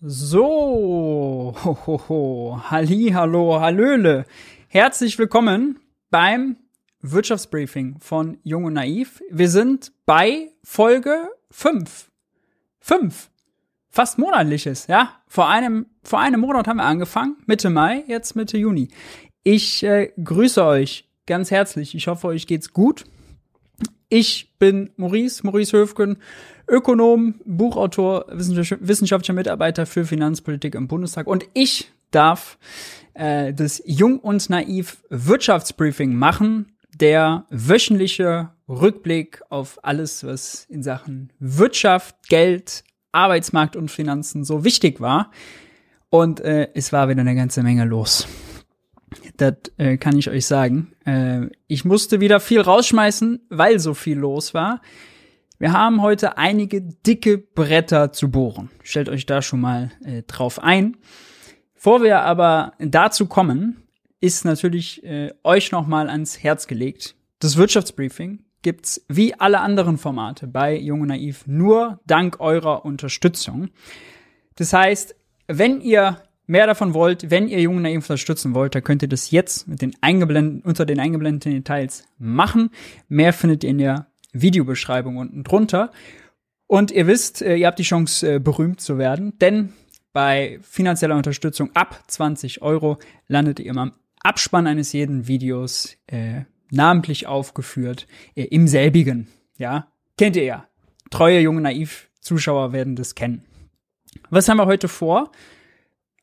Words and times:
So, 0.00 1.56
ho, 1.64 1.78
ho, 1.86 2.00
ho. 2.08 2.60
Halli, 2.70 3.10
hallo, 3.12 3.60
hallöle. 3.60 4.26
Herzlich 4.68 5.18
willkommen 5.18 5.80
beim 6.08 6.56
Wirtschaftsbriefing 7.00 7.96
von 7.98 8.38
Jung 8.44 8.66
und 8.66 8.74
Naiv. 8.74 9.20
Wir 9.28 9.50
sind 9.50 9.90
bei 10.06 10.52
Folge 10.62 11.28
5. 11.50 12.12
5. 12.78 13.28
Fast 13.90 14.18
monatliches, 14.18 14.86
ja. 14.86 15.16
Vor 15.26 15.48
einem, 15.48 15.86
vor 16.04 16.20
einem 16.20 16.42
Monat 16.42 16.68
haben 16.68 16.76
wir 16.76 16.84
angefangen. 16.84 17.36
Mitte 17.46 17.68
Mai, 17.68 18.04
jetzt 18.06 18.36
Mitte 18.36 18.56
Juni. 18.56 18.90
Ich 19.42 19.82
äh, 19.82 20.12
grüße 20.22 20.64
euch 20.64 21.08
ganz 21.26 21.50
herzlich. 21.50 21.96
Ich 21.96 22.06
hoffe, 22.06 22.28
euch 22.28 22.46
geht's 22.46 22.72
gut. 22.72 23.04
Ich 24.08 24.54
bin 24.58 24.90
Maurice, 24.96 25.44
Maurice 25.44 25.76
Höfgen, 25.76 26.16
Ökonom, 26.66 27.34
Buchautor, 27.44 28.26
wissenschaftlicher 28.30 29.34
Mitarbeiter 29.34 29.84
für 29.84 30.04
Finanzpolitik 30.04 30.74
im 30.74 30.88
Bundestag 30.88 31.26
und 31.26 31.44
ich 31.52 31.90
darf 32.10 32.58
äh, 33.14 33.52
das 33.52 33.82
Jung 33.84 34.18
und 34.18 34.48
Naiv 34.48 35.02
Wirtschaftsbriefing 35.10 36.14
machen, 36.14 36.72
der 36.98 37.44
wöchentliche 37.50 38.50
Rückblick 38.68 39.42
auf 39.50 39.78
alles, 39.82 40.24
was 40.24 40.64
in 40.70 40.82
Sachen 40.82 41.32
Wirtschaft, 41.38 42.28
Geld, 42.28 42.84
Arbeitsmarkt 43.12 43.76
und 43.76 43.90
Finanzen 43.90 44.44
so 44.44 44.64
wichtig 44.64 45.00
war. 45.00 45.30
Und 46.10 46.40
äh, 46.40 46.68
es 46.74 46.92
war 46.92 47.08
wieder 47.08 47.20
eine 47.20 47.34
ganze 47.34 47.62
Menge 47.62 47.84
los. 47.84 48.26
Das 49.36 49.54
äh, 49.76 49.96
kann 49.96 50.16
ich 50.16 50.28
euch 50.28 50.46
sagen. 50.46 50.92
Äh, 51.04 51.46
ich 51.66 51.84
musste 51.84 52.20
wieder 52.20 52.40
viel 52.40 52.60
rausschmeißen, 52.60 53.46
weil 53.50 53.78
so 53.78 53.94
viel 53.94 54.18
los 54.18 54.54
war. 54.54 54.80
Wir 55.58 55.72
haben 55.72 56.02
heute 56.02 56.38
einige 56.38 56.82
dicke 56.82 57.38
Bretter 57.38 58.12
zu 58.12 58.30
bohren. 58.30 58.70
Stellt 58.82 59.08
euch 59.08 59.26
da 59.26 59.42
schon 59.42 59.60
mal 59.60 59.90
äh, 60.04 60.22
drauf 60.22 60.62
ein. 60.62 60.96
Bevor 61.74 62.02
wir 62.02 62.20
aber 62.20 62.74
dazu 62.78 63.26
kommen, 63.26 63.82
ist 64.20 64.44
natürlich 64.44 65.04
äh, 65.04 65.32
euch 65.44 65.72
noch 65.72 65.86
mal 65.86 66.10
ans 66.10 66.42
Herz 66.42 66.66
gelegt. 66.66 67.16
Das 67.40 67.56
Wirtschaftsbriefing 67.56 68.44
gibt's 68.62 69.04
wie 69.08 69.34
alle 69.34 69.60
anderen 69.60 69.98
Formate 69.98 70.46
bei 70.46 70.76
Junge 70.76 71.06
Naiv 71.06 71.46
nur 71.46 72.00
dank 72.06 72.40
eurer 72.40 72.84
Unterstützung. 72.84 73.70
Das 74.56 74.72
heißt, 74.72 75.14
wenn 75.46 75.80
ihr 75.80 76.20
mehr 76.48 76.66
davon 76.66 76.94
wollt, 76.94 77.30
wenn 77.30 77.46
ihr 77.46 77.60
Junge 77.60 77.82
Naiv 77.82 78.04
unterstützen 78.04 78.54
wollt, 78.54 78.74
dann 78.74 78.82
könnt 78.82 79.02
ihr 79.02 79.08
das 79.08 79.30
jetzt 79.30 79.68
mit 79.68 79.82
den 79.82 79.94
eingeblendeten, 80.00 80.62
unter 80.62 80.84
den 80.84 80.98
eingeblendeten 80.98 81.52
Details 81.52 82.04
machen. 82.18 82.70
Mehr 83.08 83.32
findet 83.32 83.62
ihr 83.62 83.70
in 83.70 83.78
der 83.78 84.06
Videobeschreibung 84.32 85.18
unten 85.18 85.44
drunter. 85.44 85.92
Und 86.66 86.90
ihr 86.90 87.06
wisst, 87.06 87.42
äh, 87.42 87.56
ihr 87.56 87.66
habt 87.66 87.78
die 87.78 87.84
Chance, 87.84 88.34
äh, 88.34 88.38
berühmt 88.40 88.80
zu 88.80 88.98
werden, 88.98 89.38
denn 89.38 89.72
bei 90.12 90.58
finanzieller 90.62 91.16
Unterstützung 91.16 91.70
ab 91.74 92.02
20 92.08 92.62
Euro 92.62 92.98
landet 93.26 93.60
ihr 93.60 93.70
immer 93.70 93.82
am 93.82 93.92
Abspann 94.20 94.66
eines 94.66 94.92
jeden 94.92 95.28
Videos 95.28 95.96
äh, 96.06 96.42
namentlich 96.70 97.26
aufgeführt 97.26 98.06
äh, 98.34 98.44
im 98.44 98.68
selbigen. 98.68 99.28
Ja, 99.58 99.92
kennt 100.16 100.36
ihr 100.36 100.44
ja. 100.44 100.68
Treue, 101.10 101.40
junge, 101.40 101.60
naiv 101.60 102.10
Zuschauer 102.20 102.72
werden 102.72 102.96
das 102.96 103.14
kennen. 103.14 103.44
Was 104.30 104.48
haben 104.48 104.58
wir 104.58 104.66
heute 104.66 104.88
vor? 104.88 105.30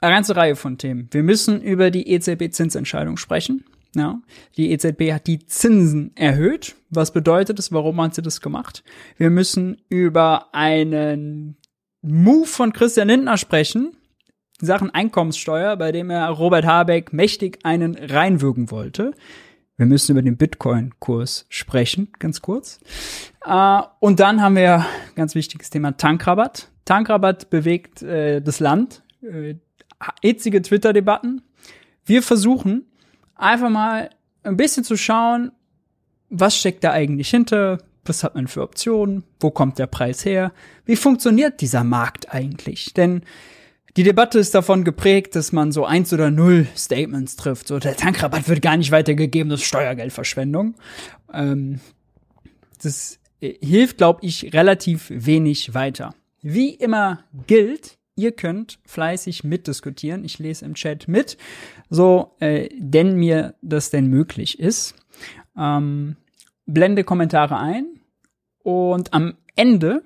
Eine 0.02 0.16
ganze 0.16 0.36
Reihe 0.36 0.56
von 0.56 0.78
Themen. 0.78 1.08
Wir 1.12 1.24
müssen 1.24 1.62
über 1.62 1.92
die 1.92 2.10
EZB-Zinsentscheidung 2.12 3.18
sprechen. 3.18 3.66
Ja, 3.96 4.20
die 4.58 4.72
EZB 4.72 5.14
hat 5.14 5.26
die 5.26 5.46
Zinsen 5.46 6.12
erhöht. 6.16 6.76
Was 6.90 7.14
bedeutet 7.14 7.60
es? 7.60 7.72
Warum 7.72 8.02
hat 8.02 8.14
sie 8.14 8.22
das 8.22 8.42
gemacht? 8.42 8.84
Wir 9.18 9.30
müssen 9.30 9.82
über 9.88 10.54
einen 10.54 11.56
Move 12.02 12.46
von 12.46 12.74
Christian 12.74 13.08
Lindner 13.08 13.38
sprechen, 13.38 13.96
Sachen 14.60 14.90
Einkommenssteuer, 14.92 15.78
bei 15.78 15.92
dem 15.92 16.10
er 16.10 16.30
Robert 16.30 16.66
Habeck 16.66 17.14
mächtig 17.14 17.60
einen 17.64 17.96
reinwürgen 17.96 18.70
wollte. 18.70 19.14
Wir 19.78 19.86
müssen 19.86 20.12
über 20.12 20.22
den 20.22 20.38
Bitcoin-Kurs 20.38 21.46
sprechen, 21.50 22.12
ganz 22.20 22.42
kurz. 22.42 22.80
Äh, 23.46 23.82
und 24.00 24.20
dann 24.20 24.42
haben 24.42 24.56
wir 24.56 24.86
ganz 25.16 25.36
wichtiges 25.36 25.70
Thema 25.70 25.98
Tankrabatt. 25.98 26.70
Tankrabatt 26.86 27.50
bewegt 27.50 28.02
äh, 28.02 28.42
das 28.42 28.60
Land. 28.60 29.04
Hitzige 30.22 30.62
Twitter-Debatten. 30.62 31.42
Wir 32.06 32.22
versuchen 32.22 32.86
einfach 33.36 33.70
mal 33.70 34.10
ein 34.44 34.58
bisschen 34.58 34.84
zu 34.84 34.98
schauen, 34.98 35.52
was 36.30 36.58
steckt 36.58 36.84
da 36.84 36.92
eigentlich 36.92 37.30
hinter, 37.30 37.80
was 38.04 38.24
hat 38.24 38.36
man 38.36 38.48
für 38.48 38.62
Optionen, 38.62 39.24
wo 39.40 39.52
kommt 39.52 39.80
der 39.80 39.88
Preis 39.88 40.26
her, 40.26 40.52
wie 40.86 40.96
funktioniert 40.96 41.62
dieser 41.62 41.84
Markt 41.84 42.34
eigentlich? 42.34 42.94
Denn 42.94 43.22
die 43.98 44.04
Debatte 44.04 44.40
ist 44.40 44.54
davon 44.54 44.84
geprägt, 44.84 45.36
dass 45.36 45.54
man 45.54 45.72
so 45.72 45.86
eins 45.86 46.12
oder 46.12 46.30
null 46.30 46.68
Statements 46.76 47.38
trifft. 47.38 47.68
So, 47.68 47.80
der 47.80 47.96
Tankrabatt 47.96 48.50
wird 48.50 48.62
gar 48.62 48.76
nicht 48.76 48.92
weitergegeben, 48.92 49.50
das 49.50 49.62
ist 49.62 49.68
Steuergeldverschwendung. 49.68 50.76
Ähm, 51.34 51.80
das 52.84 53.20
hilft, 53.40 53.98
glaube 53.98 54.20
ich, 54.24 54.54
relativ 54.54 55.06
wenig 55.10 55.74
weiter. 55.74 56.14
Wie 56.42 56.72
immer 56.72 57.24
gilt, 57.48 57.95
ihr 58.16 58.32
könnt 58.32 58.80
fleißig 58.86 59.44
mitdiskutieren. 59.44 60.24
Ich 60.24 60.40
lese 60.40 60.66
im 60.66 60.76
Chat 60.76 61.08
mit, 61.08 61.38
so 61.90 62.36
äh, 62.40 62.70
denn 62.78 63.16
mir 63.16 63.56
das 63.62 63.90
denn 63.90 64.08
möglich 64.08 64.60
ist. 64.60 64.96
Ähm, 65.58 66.16
blende 66.66 67.04
Kommentare 67.04 67.58
ein 67.58 67.86
und 68.64 69.14
am 69.14 69.36
Ende 69.56 70.02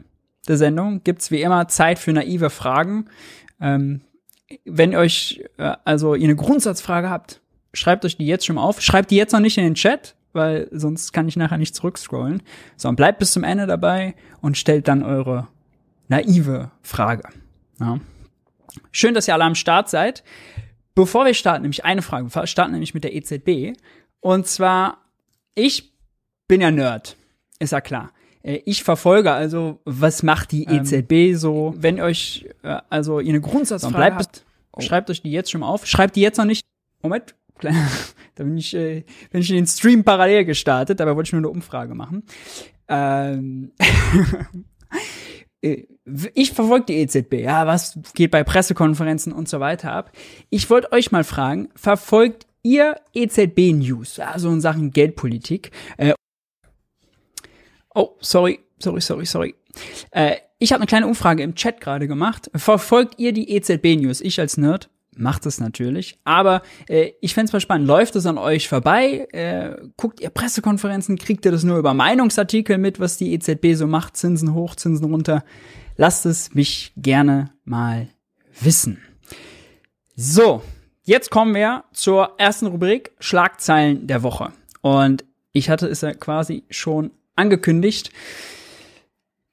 der 0.47 0.57
Sendung 0.57 1.03
gibt's 1.03 1.31
wie 1.31 1.41
immer 1.41 1.67
Zeit 1.67 1.99
für 1.99 2.11
naive 2.11 2.49
Fragen. 2.49 3.05
Ähm, 3.61 4.01
wenn 4.65 4.95
euch 4.95 5.43
äh, 5.57 5.75
also 5.85 6.15
ihr 6.15 6.25
eine 6.25 6.35
Grundsatzfrage 6.35 7.09
habt, 7.09 7.41
schreibt 7.73 8.05
euch 8.05 8.17
die 8.17 8.25
jetzt 8.25 8.45
schon 8.45 8.55
mal 8.55 8.63
auf. 8.63 8.81
Schreibt 8.81 9.11
die 9.11 9.15
jetzt 9.15 9.31
noch 9.31 9.39
nicht 9.39 9.57
in 9.57 9.63
den 9.63 9.75
Chat, 9.75 10.15
weil 10.33 10.67
sonst 10.71 11.13
kann 11.13 11.27
ich 11.27 11.35
nachher 11.35 11.57
nicht 11.57 11.75
zurückscrollen. 11.75 12.41
Sondern 12.75 12.95
bleibt 12.95 13.19
bis 13.19 13.31
zum 13.31 13.43
Ende 13.43 13.67
dabei 13.67 14.15
und 14.41 14.57
stellt 14.57 14.87
dann 14.87 15.03
eure 15.03 15.47
naive 16.07 16.71
Frage. 16.81 17.29
Ja. 17.79 17.99
Schön, 18.91 19.13
dass 19.13 19.27
ihr 19.27 19.33
alle 19.33 19.45
am 19.45 19.55
Start 19.55 19.89
seid. 19.89 20.23
Bevor 20.95 21.25
wir 21.25 21.33
starten, 21.33 21.61
nämlich 21.61 21.85
eine 21.85 22.01
Frage. 22.01 22.33
Wir 22.33 22.47
starten 22.47 22.71
nämlich 22.71 22.93
mit 22.93 23.03
der 23.03 23.15
EZB. 23.15 23.77
Und 24.19 24.47
zwar, 24.47 24.97
ich 25.55 25.93
bin 26.47 26.61
ja 26.61 26.71
Nerd. 26.71 27.15
Ist 27.59 27.71
ja 27.71 27.81
klar. 27.81 28.11
Äh, 28.43 28.61
ich 28.65 28.83
verfolge 28.83 29.31
also, 29.31 29.79
was 29.85 30.23
macht 30.23 30.51
die 30.51 30.65
EZB 30.65 31.11
ähm, 31.11 31.37
so? 31.37 31.73
Wenn 31.77 32.01
euch 32.01 32.49
äh, 32.63 32.79
also 32.89 33.19
ihr 33.19 33.29
eine 33.29 33.41
Grundsatzfrage 33.41 33.95
bleibt, 33.95 34.15
habt, 34.15 34.45
oh. 34.73 34.81
schreibt 34.81 35.09
euch 35.09 35.21
die 35.21 35.31
jetzt 35.31 35.51
schon 35.51 35.61
mal 35.61 35.67
auf. 35.67 35.85
Schreibt 35.85 36.15
die 36.15 36.21
jetzt 36.21 36.37
noch 36.37 36.45
nicht. 36.45 36.65
Moment, 37.01 37.35
da 37.61 38.43
bin 38.43 38.57
ich, 38.57 38.73
äh, 38.73 39.03
bin 39.31 39.41
ich 39.41 39.49
in 39.49 39.55
den 39.55 39.67
Stream 39.67 40.03
parallel 40.03 40.45
gestartet, 40.45 40.99
dabei 40.99 41.15
wollte 41.15 41.27
ich 41.27 41.33
nur 41.33 41.39
eine 41.39 41.49
Umfrage 41.49 41.95
machen. 41.95 42.23
Ähm 42.87 43.71
Äh, 43.77 43.85
ich 45.61 46.51
verfolge 46.53 46.85
die 46.85 46.97
EZB, 46.97 47.33
ja, 47.33 47.67
was 47.67 47.99
geht 48.13 48.31
bei 48.31 48.43
Pressekonferenzen 48.43 49.33
und 49.33 49.49
so 49.49 49.59
weiter 49.59 49.91
ab. 49.91 50.11
Ich 50.49 50.69
wollte 50.69 50.91
euch 50.91 51.11
mal 51.11 51.23
fragen, 51.23 51.69
verfolgt 51.75 52.47
ihr 52.63 52.95
EZB-News, 53.13 54.17
ja, 54.17 54.37
so 54.39 54.49
in 54.49 54.61
Sachen 54.61 54.91
Geldpolitik? 54.91 55.71
Äh, 55.97 56.13
oh, 57.93 58.15
sorry, 58.19 58.59
sorry, 58.79 59.01
sorry, 59.01 59.25
sorry. 59.25 59.55
Äh, 60.11 60.37
ich 60.59 60.71
habe 60.71 60.81
eine 60.81 60.87
kleine 60.87 61.07
Umfrage 61.07 61.43
im 61.43 61.55
Chat 61.55 61.81
gerade 61.81 62.07
gemacht. 62.07 62.49
Verfolgt 62.55 63.17
ihr 63.17 63.33
die 63.33 63.51
EZB-News? 63.51 64.21
Ich 64.21 64.39
als 64.39 64.57
Nerd 64.57 64.89
macht 65.19 65.45
es 65.45 65.59
natürlich. 65.59 66.17
Aber 66.23 66.61
äh, 66.87 67.11
ich 67.21 67.33
fände 67.33 67.47
es 67.49 67.53
mal 67.53 67.59
spannend. 67.59 67.87
Läuft 67.87 68.15
es 68.15 68.25
an 68.25 68.37
euch 68.37 68.67
vorbei? 68.67 69.27
Äh, 69.31 69.75
guckt 69.97 70.19
ihr 70.19 70.29
Pressekonferenzen? 70.29 71.17
Kriegt 71.17 71.45
ihr 71.45 71.51
das 71.51 71.63
nur 71.63 71.77
über 71.77 71.93
Meinungsartikel 71.93 72.77
mit, 72.77 72.99
was 72.99 73.17
die 73.17 73.33
EZB 73.33 73.75
so 73.75 73.87
macht? 73.87 74.17
Zinsen 74.17 74.53
hoch, 74.53 74.75
Zinsen 74.75 75.05
runter? 75.05 75.43
Lasst 75.97 76.25
es 76.25 76.53
mich 76.55 76.93
gerne 76.95 77.51
mal 77.65 78.07
wissen. 78.59 78.99
So, 80.15 80.63
jetzt 81.03 81.29
kommen 81.29 81.53
wir 81.53 81.83
zur 81.93 82.35
ersten 82.37 82.67
Rubrik 82.67 83.11
Schlagzeilen 83.19 84.07
der 84.07 84.23
Woche. 84.23 84.51
Und 84.81 85.25
ich 85.51 85.69
hatte 85.69 85.87
es 85.87 86.01
ja 86.01 86.13
quasi 86.13 86.63
schon 86.69 87.11
angekündigt. 87.35 88.11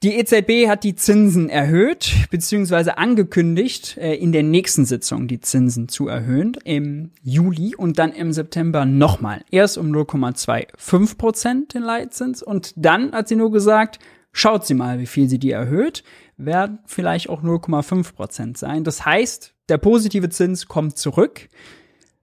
Die 0.07 0.15
EZB 0.15 0.69
hat 0.69 0.85
die 0.85 0.95
Zinsen 0.95 1.49
erhöht, 1.49 2.15
beziehungsweise 2.31 2.97
angekündigt, 2.97 3.97
äh, 3.97 4.15
in 4.15 4.31
der 4.31 4.45
nächsten 4.45 4.85
Sitzung 4.85 5.27
die 5.27 5.41
Zinsen 5.41 5.89
zu 5.89 6.07
erhöhen, 6.07 6.57
im 6.63 7.11
Juli 7.25 7.75
und 7.75 7.99
dann 7.99 8.13
im 8.13 8.33
September 8.33 8.85
nochmal. 8.85 9.43
Erst 9.51 9.79
um 9.79 9.91
0,25 9.91 11.19
Prozent 11.19 11.75
den 11.75 11.83
Leitzins 11.83 12.41
und 12.41 12.73
dann 12.77 13.11
hat 13.11 13.27
sie 13.27 13.35
nur 13.35 13.51
gesagt, 13.51 13.99
schaut 14.31 14.65
sie 14.65 14.75
mal, 14.75 15.01
wie 15.01 15.07
viel 15.07 15.29
sie 15.29 15.41
die 15.41 15.51
erhöht, 15.51 16.05
werden 16.37 16.79
vielleicht 16.87 17.29
auch 17.29 17.43
0,5 17.43 18.15
Prozent 18.15 18.59
sein. 18.59 18.85
Das 18.85 19.05
heißt, 19.05 19.55
der 19.69 19.79
positive 19.79 20.29
Zins 20.29 20.69
kommt 20.69 20.97
zurück. 20.97 21.49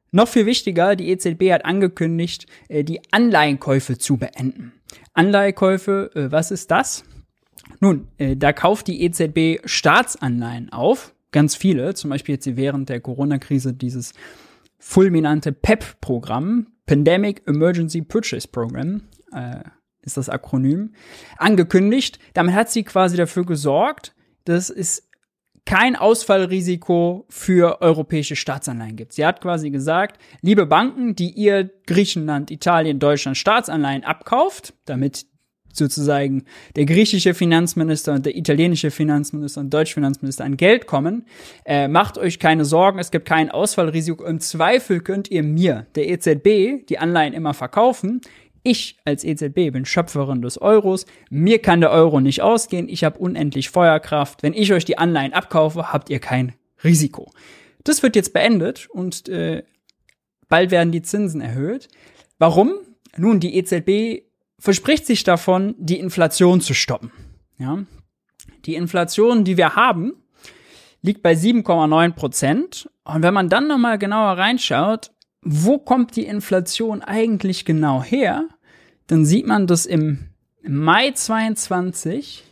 Noch 0.10 0.30
viel 0.30 0.46
wichtiger, 0.46 0.96
die 0.96 1.10
EZB 1.10 1.52
hat 1.52 1.66
angekündigt, 1.66 2.48
äh, 2.70 2.86
die 2.86 3.02
Anleihenkäufe 3.12 3.98
zu 3.98 4.16
beenden. 4.16 4.72
Anleihekäufe, 5.14 6.12
äh, 6.16 6.32
was 6.32 6.50
ist 6.50 6.72
das? 6.72 7.04
Nun, 7.80 8.08
äh, 8.18 8.36
da 8.36 8.54
kauft 8.54 8.88
die 8.88 9.04
EZB 9.04 9.62
Staatsanleihen 9.66 10.72
auf, 10.72 11.14
ganz 11.32 11.56
viele, 11.56 11.94
zum 11.94 12.10
Beispiel 12.10 12.36
jetzt 12.36 12.56
während 12.56 12.90
der 12.90 13.02
Corona-Krise 13.02 13.74
dieses 13.74 14.14
fulminante 14.80 15.52
PEP-Programm, 15.52 16.68
Pandemic 16.86 17.42
Emergency 17.48 18.02
Purchase 18.02 18.48
Program, 18.48 19.02
äh, 19.34 19.64
ist 20.02 20.18
das 20.18 20.30
Akronym, 20.30 20.94
angekündigt. 21.38 22.20
Damit 22.34 22.54
hat 22.54 22.70
sie 22.70 22.84
quasi 22.84 23.16
dafür 23.16 23.46
gesorgt, 23.46 24.14
dass 24.44 24.70
es 24.70 25.10
kein 25.66 25.96
Ausfallrisiko 25.96 27.26
für 27.30 27.82
europäische 27.82 28.36
Staatsanleihen 28.36 28.98
gibt. 28.98 29.14
Sie 29.14 29.26
hat 29.26 29.40
quasi 29.40 29.70
gesagt, 29.70 30.20
liebe 30.42 30.66
Banken, 30.66 31.16
die 31.16 31.32
ihr 31.32 31.70
Griechenland, 31.88 32.52
Italien, 32.52 33.00
Deutschland 33.00 33.38
Staatsanleihen 33.38 34.04
abkauft, 34.04 34.74
damit 34.86 35.26
sozusagen 35.74 36.46
der 36.76 36.86
griechische 36.86 37.34
Finanzminister 37.34 38.14
und 38.14 38.26
der 38.26 38.38
italienische 38.38 38.92
Finanzminister 38.92 39.60
und 39.60 39.74
deutsche 39.74 39.96
Finanzminister 39.96 40.46
an 40.46 40.56
Geld 40.56 40.88
kommen, 40.88 41.26
äh, 41.66 41.88
macht 41.88 42.18
euch 42.18 42.40
keine 42.40 42.64
Sorgen, 42.64 43.00
es 43.00 43.12
gibt 43.12 43.28
kein 43.28 43.52
Ausfallrisiko. 43.52 44.24
Im 44.24 44.40
Zweifel 44.40 45.02
könnt 45.02 45.30
ihr 45.30 45.44
mir, 45.44 45.88
der 45.96 46.10
EZB, 46.10 46.86
die 46.88 47.00
Anleihen 47.00 47.34
immer 47.34 47.54
verkaufen. 47.54 48.22
Ich 48.64 48.98
als 49.04 49.26
EZB 49.26 49.72
bin 49.72 49.84
Schöpferin 49.84 50.42
des 50.42 50.62
Euros. 50.62 51.06
Mir 51.30 51.60
kann 51.60 51.82
der 51.82 51.92
Euro 51.92 52.22
nicht 52.22 52.42
ausgehen. 52.42 52.88
Ich 52.88 53.04
habe 53.04 53.20
unendlich 53.20 53.70
Feuerkraft. 53.70 54.42
Wenn 54.42 54.54
ich 54.54 54.72
euch 54.72 54.86
die 54.86 54.98
Anleihen 54.98 55.34
abkaufe, 55.34 55.92
habt 55.92 56.10
ihr 56.10 56.20
kein 56.20 56.54
Risiko. 56.82 57.30
Das 57.84 58.02
wird 58.04 58.16
jetzt 58.16 58.32
beendet 58.32 58.88
und 58.90 59.28
äh, 59.28 59.64
bald 60.48 60.72
werden 60.72 60.94
die 60.94 61.02
Zinsen 61.02 61.42
erhöht. 61.42 61.90
Warum? 62.40 62.74
Nun, 63.18 63.42
die 63.42 63.58
EZB 63.58 64.24
verspricht 64.64 65.06
sich 65.06 65.26
davon, 65.26 65.76
die 65.78 66.00
Inflation 66.00 66.62
zu 66.62 66.74
stoppen. 66.74 67.12
Ja? 67.58 67.84
Die 68.64 68.76
Inflation, 68.76 69.44
die 69.44 69.58
wir 69.58 69.76
haben, 69.76 70.14
liegt 71.02 71.22
bei 71.22 71.34
7,9 71.34 72.14
Prozent. 72.14 72.90
Und 73.04 73.24
wenn 73.24 73.34
man 73.34 73.50
dann 73.50 73.68
nochmal 73.68 73.98
genauer 73.98 74.38
reinschaut, 74.38 75.12
wo 75.42 75.80
kommt 75.80 76.16
die 76.16 76.26
Inflation 76.26 77.02
eigentlich 77.02 77.66
genau 77.66 78.02
her, 78.04 78.46
dann 79.08 79.26
sieht 79.26 79.46
man, 79.48 79.68
dass 79.68 79.86
im 79.86 80.30
Mai 80.66 81.12
22 81.12 82.46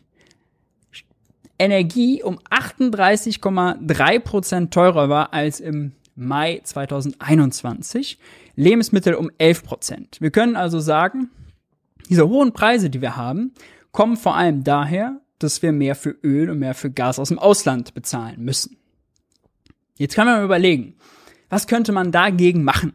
Energie 1.59 2.21
um 2.23 2.39
38,3 2.39 4.19
Prozent 4.19 4.73
teurer 4.73 5.07
war 5.07 5.31
als 5.31 5.61
im 5.61 5.93
Mai 6.15 6.59
2021, 6.61 8.19
Lebensmittel 8.57 9.13
um 9.13 9.31
11 9.37 9.63
Prozent. 9.63 10.17
Wir 10.19 10.31
können 10.31 10.57
also 10.57 10.81
sagen, 10.81 11.29
diese 12.11 12.27
hohen 12.27 12.51
Preise, 12.51 12.91
die 12.91 13.01
wir 13.01 13.15
haben, 13.15 13.53
kommen 13.91 14.17
vor 14.17 14.35
allem 14.35 14.63
daher, 14.63 15.21
dass 15.39 15.63
wir 15.63 15.71
mehr 15.71 15.95
für 15.95 16.11
Öl 16.23 16.49
und 16.49 16.59
mehr 16.59 16.75
für 16.75 16.91
Gas 16.91 17.17
aus 17.17 17.29
dem 17.29 17.39
Ausland 17.39 17.93
bezahlen 17.93 18.43
müssen. 18.43 18.77
Jetzt 19.97 20.15
kann 20.15 20.27
man 20.27 20.43
überlegen, 20.43 20.95
was 21.49 21.67
könnte 21.67 21.91
man 21.91 22.11
dagegen 22.11 22.63
machen? 22.63 22.93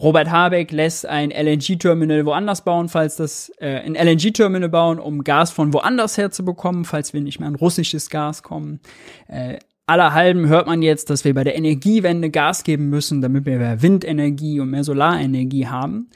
Robert 0.00 0.30
Habeck 0.30 0.72
lässt 0.72 1.06
ein 1.06 1.30
LNG-Terminal 1.30 2.26
woanders 2.26 2.64
bauen, 2.64 2.88
falls 2.88 3.16
das 3.16 3.52
äh, 3.58 3.80
ein 3.80 3.94
LNG-Terminal 3.94 4.68
bauen, 4.68 4.98
um 4.98 5.22
Gas 5.22 5.52
von 5.52 5.72
woanders 5.72 6.18
her 6.18 6.32
zu 6.32 6.44
bekommen, 6.44 6.84
falls 6.84 7.12
wir 7.14 7.20
nicht 7.20 7.38
mehr 7.38 7.48
an 7.48 7.54
russisches 7.54 8.10
Gas 8.10 8.42
kommen. 8.42 8.80
Äh, 9.28 9.58
allerhalben 9.86 10.48
hört 10.48 10.66
man 10.66 10.82
jetzt, 10.82 11.10
dass 11.10 11.24
wir 11.24 11.34
bei 11.34 11.44
der 11.44 11.56
Energiewende 11.56 12.30
Gas 12.30 12.64
geben 12.64 12.90
müssen, 12.90 13.20
damit 13.20 13.46
wir 13.46 13.58
mehr 13.58 13.82
Windenergie 13.82 14.58
und 14.58 14.70
mehr 14.70 14.82
Solarenergie 14.82 15.68
haben. 15.68 16.10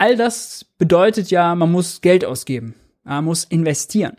All 0.00 0.16
das 0.16 0.64
bedeutet 0.78 1.30
ja, 1.30 1.54
man 1.54 1.70
muss 1.70 2.00
Geld 2.00 2.24
ausgeben, 2.24 2.74
man 3.04 3.22
muss 3.22 3.44
investieren. 3.44 4.16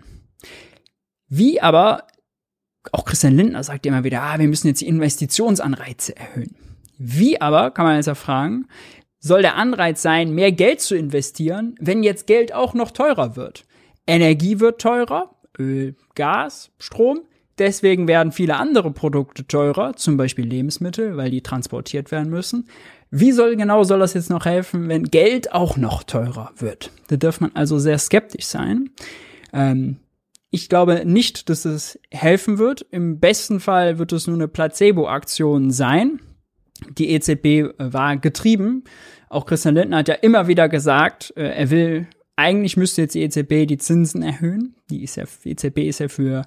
Wie 1.27 1.59
aber, 1.59 2.05
auch 2.91 3.03
Christian 3.03 3.35
Lindner 3.35 3.63
sagt 3.63 3.87
immer 3.87 4.03
wieder, 4.03 4.21
ah, 4.21 4.37
wir 4.37 4.47
müssen 4.47 4.67
jetzt 4.67 4.81
die 4.81 4.87
Investitionsanreize 4.87 6.15
erhöhen. 6.15 6.53
Wie 6.99 7.41
aber, 7.41 7.71
kann 7.71 7.85
man 7.85 7.95
jetzt 7.95 8.05
ja 8.05 8.13
fragen, 8.13 8.67
soll 9.17 9.41
der 9.41 9.55
Anreiz 9.55 10.03
sein, 10.03 10.35
mehr 10.35 10.51
Geld 10.51 10.81
zu 10.81 10.95
investieren, 10.95 11.73
wenn 11.79 12.03
jetzt 12.03 12.27
Geld 12.27 12.53
auch 12.53 12.75
noch 12.75 12.91
teurer 12.91 13.35
wird? 13.35 13.65
Energie 14.05 14.59
wird 14.59 14.79
teurer, 14.79 15.33
Öl, 15.57 15.95
Gas, 16.13 16.69
Strom. 16.77 17.21
Deswegen 17.57 18.07
werden 18.07 18.31
viele 18.31 18.57
andere 18.57 18.91
Produkte 18.91 19.47
teurer, 19.47 19.95
zum 19.95 20.15
Beispiel 20.15 20.45
Lebensmittel, 20.45 21.17
weil 21.17 21.31
die 21.31 21.41
transportiert 21.41 22.11
werden 22.11 22.29
müssen. 22.29 22.67
Wie 23.11 23.31
soll 23.33 23.55
genau 23.55 23.83
soll 23.83 23.99
das 23.99 24.13
jetzt 24.13 24.29
noch 24.29 24.45
helfen, 24.45 24.87
wenn 24.87 25.03
Geld 25.03 25.51
auch 25.51 25.77
noch 25.77 26.03
teurer 26.03 26.51
wird? 26.57 26.91
Da 27.07 27.17
darf 27.17 27.41
man 27.41 27.51
also 27.53 27.77
sehr 27.77 27.99
skeptisch 27.99 28.45
sein. 28.45 28.89
Ähm, 29.53 29.97
ich 30.49 30.69
glaube 30.69 31.03
nicht, 31.05 31.49
dass 31.49 31.65
es 31.65 31.99
helfen 32.09 32.57
wird. 32.57 32.85
Im 32.89 33.19
besten 33.19 33.59
Fall 33.59 33.99
wird 33.99 34.13
es 34.13 34.27
nur 34.27 34.37
eine 34.37 34.47
Placebo-Aktion 34.47 35.71
sein 35.71 36.19
die 36.89 37.11
EZB 37.11 37.45
äh, 37.45 37.73
war 37.77 38.17
getrieben. 38.17 38.83
Auch 39.29 39.45
Christian 39.45 39.75
Lindner 39.75 39.97
hat 39.97 40.07
ja 40.07 40.15
immer 40.15 40.47
wieder 40.47 40.69
gesagt, 40.69 41.33
äh, 41.35 41.49
er 41.49 41.69
will, 41.69 42.07
eigentlich 42.35 42.77
müsste 42.77 43.01
jetzt 43.03 43.15
die 43.15 43.21
EZB 43.21 43.67
die 43.67 43.77
Zinsen 43.77 44.23
erhöhen. 44.23 44.75
Die, 44.89 45.03
ist 45.03 45.15
ja, 45.15 45.25
die 45.43 45.51
EZB 45.51 45.79
ist 45.79 45.99
ja 45.99 46.07
für 46.07 46.43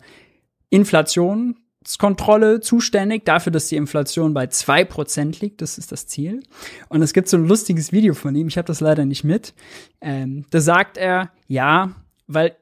Inflationskontrolle 1.85 2.61
zuständig, 2.61 3.25
dafür, 3.25 3.53
dass 3.53 3.69
die 3.69 3.77
Inflation 3.77 4.35
bei 4.35 4.47
zwei 4.47 4.85
Prozent 4.85 5.41
liegt. 5.41 5.61
Das 5.61 5.79
ist 5.79 5.93
das 5.93 6.07
Ziel. 6.07 6.43
Und 6.89 7.03
es 7.03 7.13
gibt 7.13 7.29
so 7.29 7.37
ein 7.37 7.47
lustiges 7.47 7.93
Video 7.93 8.15
von 8.15 8.35
ihm, 8.35 8.49
ich 8.49 8.57
habe 8.57 8.67
das 8.67 8.81
leider 8.81 9.05
nicht 9.05 9.25
mit. 9.25 9.55
Ähm, 10.01 10.47
da 10.51 10.61
sagt 10.61 10.97
er, 10.97 11.31
ja, 11.47 11.93
weil 12.27 12.57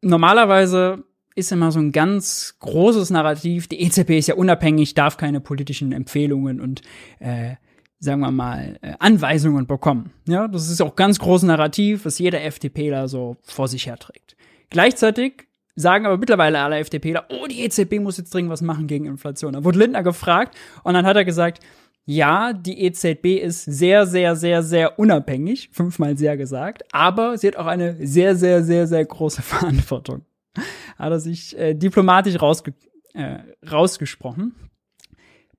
normalerweise 0.00 1.04
ist 1.34 1.52
immer 1.52 1.72
so 1.72 1.80
ein 1.80 1.92
ganz 1.92 2.56
großes 2.60 3.10
Narrativ. 3.10 3.68
Die 3.68 3.80
EZB 3.82 4.10
ist 4.10 4.28
ja 4.28 4.34
unabhängig, 4.34 4.94
darf 4.94 5.16
keine 5.16 5.40
politischen 5.40 5.92
Empfehlungen 5.92 6.60
und 6.60 6.82
äh, 7.20 7.54
sagen 8.00 8.20
wir 8.20 8.30
mal, 8.30 8.78
äh, 8.82 8.94
Anweisungen 9.00 9.66
bekommen. 9.66 10.12
Ja, 10.26 10.46
das 10.46 10.68
ist 10.68 10.80
auch 10.80 10.94
ganz 10.94 11.18
großes 11.18 11.46
Narrativ, 11.46 12.04
was 12.04 12.18
jeder 12.18 12.42
FDPler 12.42 13.08
so 13.08 13.36
vor 13.42 13.66
sich 13.66 13.86
herträgt. 13.86 14.36
Gleichzeitig 14.70 15.47
sagen 15.78 16.06
aber 16.06 16.18
mittlerweile 16.18 16.60
alle 16.60 16.78
FDPler, 16.78 17.26
oh, 17.30 17.46
die 17.46 17.62
EZB 17.62 18.00
muss 18.00 18.18
jetzt 18.18 18.32
dringend 18.32 18.50
was 18.50 18.62
machen 18.62 18.86
gegen 18.86 19.06
Inflation. 19.06 19.52
Da 19.52 19.64
wurde 19.64 19.78
Lindner 19.78 20.02
gefragt 20.02 20.56
und 20.82 20.94
dann 20.94 21.06
hat 21.06 21.16
er 21.16 21.24
gesagt, 21.24 21.60
ja, 22.04 22.52
die 22.54 22.84
EZB 22.84 23.38
ist 23.42 23.64
sehr, 23.64 24.06
sehr, 24.06 24.34
sehr, 24.34 24.62
sehr 24.62 24.98
unabhängig, 24.98 25.68
fünfmal 25.72 26.16
sehr 26.16 26.36
gesagt, 26.36 26.82
aber 26.92 27.36
sie 27.36 27.48
hat 27.48 27.56
auch 27.56 27.66
eine 27.66 27.96
sehr, 28.06 28.34
sehr, 28.34 28.62
sehr, 28.64 28.86
sehr 28.86 29.04
große 29.04 29.42
Verantwortung 29.42 30.22
hat 30.98 31.12
er 31.12 31.20
sich 31.20 31.56
äh, 31.56 31.74
diplomatisch 31.74 32.40
rausge 32.40 32.74
äh, 33.14 33.38
rausgesprochen. 33.70 34.54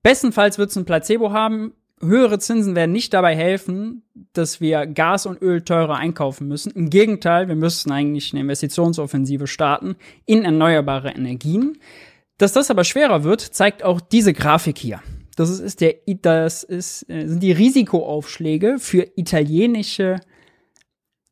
Bestenfalls 0.02 0.58
wird 0.58 0.70
es 0.70 0.76
ein 0.76 0.84
Placebo 0.84 1.32
haben. 1.32 1.74
Höhere 2.02 2.38
Zinsen 2.38 2.74
werden 2.74 2.92
nicht 2.92 3.12
dabei 3.12 3.36
helfen, 3.36 4.02
dass 4.32 4.60
wir 4.60 4.86
Gas 4.86 5.26
und 5.26 5.42
Öl 5.42 5.62
teurer 5.62 5.96
einkaufen 5.96 6.48
müssen. 6.48 6.72
Im 6.72 6.88
Gegenteil, 6.88 7.48
wir 7.48 7.56
müssten 7.56 7.92
eigentlich 7.92 8.32
eine 8.32 8.40
Investitionsoffensive 8.40 9.46
starten 9.46 9.96
in 10.24 10.44
erneuerbare 10.44 11.10
Energien. 11.10 11.78
Dass 12.38 12.54
das 12.54 12.70
aber 12.70 12.84
schwerer 12.84 13.22
wird, 13.22 13.42
zeigt 13.42 13.82
auch 13.82 14.00
diese 14.00 14.32
Grafik 14.32 14.78
hier. 14.78 15.02
Das 15.36 15.50
ist 15.60 15.82
der, 15.82 15.96
das 16.22 16.62
ist, 16.62 17.08
äh, 17.10 17.26
sind 17.26 17.42
die 17.42 17.52
Risikoaufschläge 17.52 18.78
für 18.78 19.06
italienische 19.16 20.20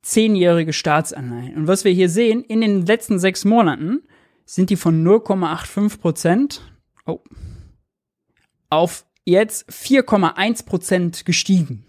zehnjährige 0.02 0.74
Staatsanleihen. 0.74 1.56
Und 1.56 1.66
was 1.66 1.84
wir 1.84 1.92
hier 1.92 2.08
sehen, 2.08 2.42
in 2.44 2.60
den 2.60 2.84
letzten 2.84 3.18
sechs 3.18 3.44
Monaten 3.44 4.02
sind 4.44 4.70
die 4.70 4.76
von 4.76 5.02
0,85 5.06 5.98
Prozent 5.98 6.62
oh, 7.06 7.20
auf 8.70 9.04
jetzt 9.28 9.68
4,1 9.70 10.64
Prozent 10.64 11.24
gestiegen. 11.24 11.84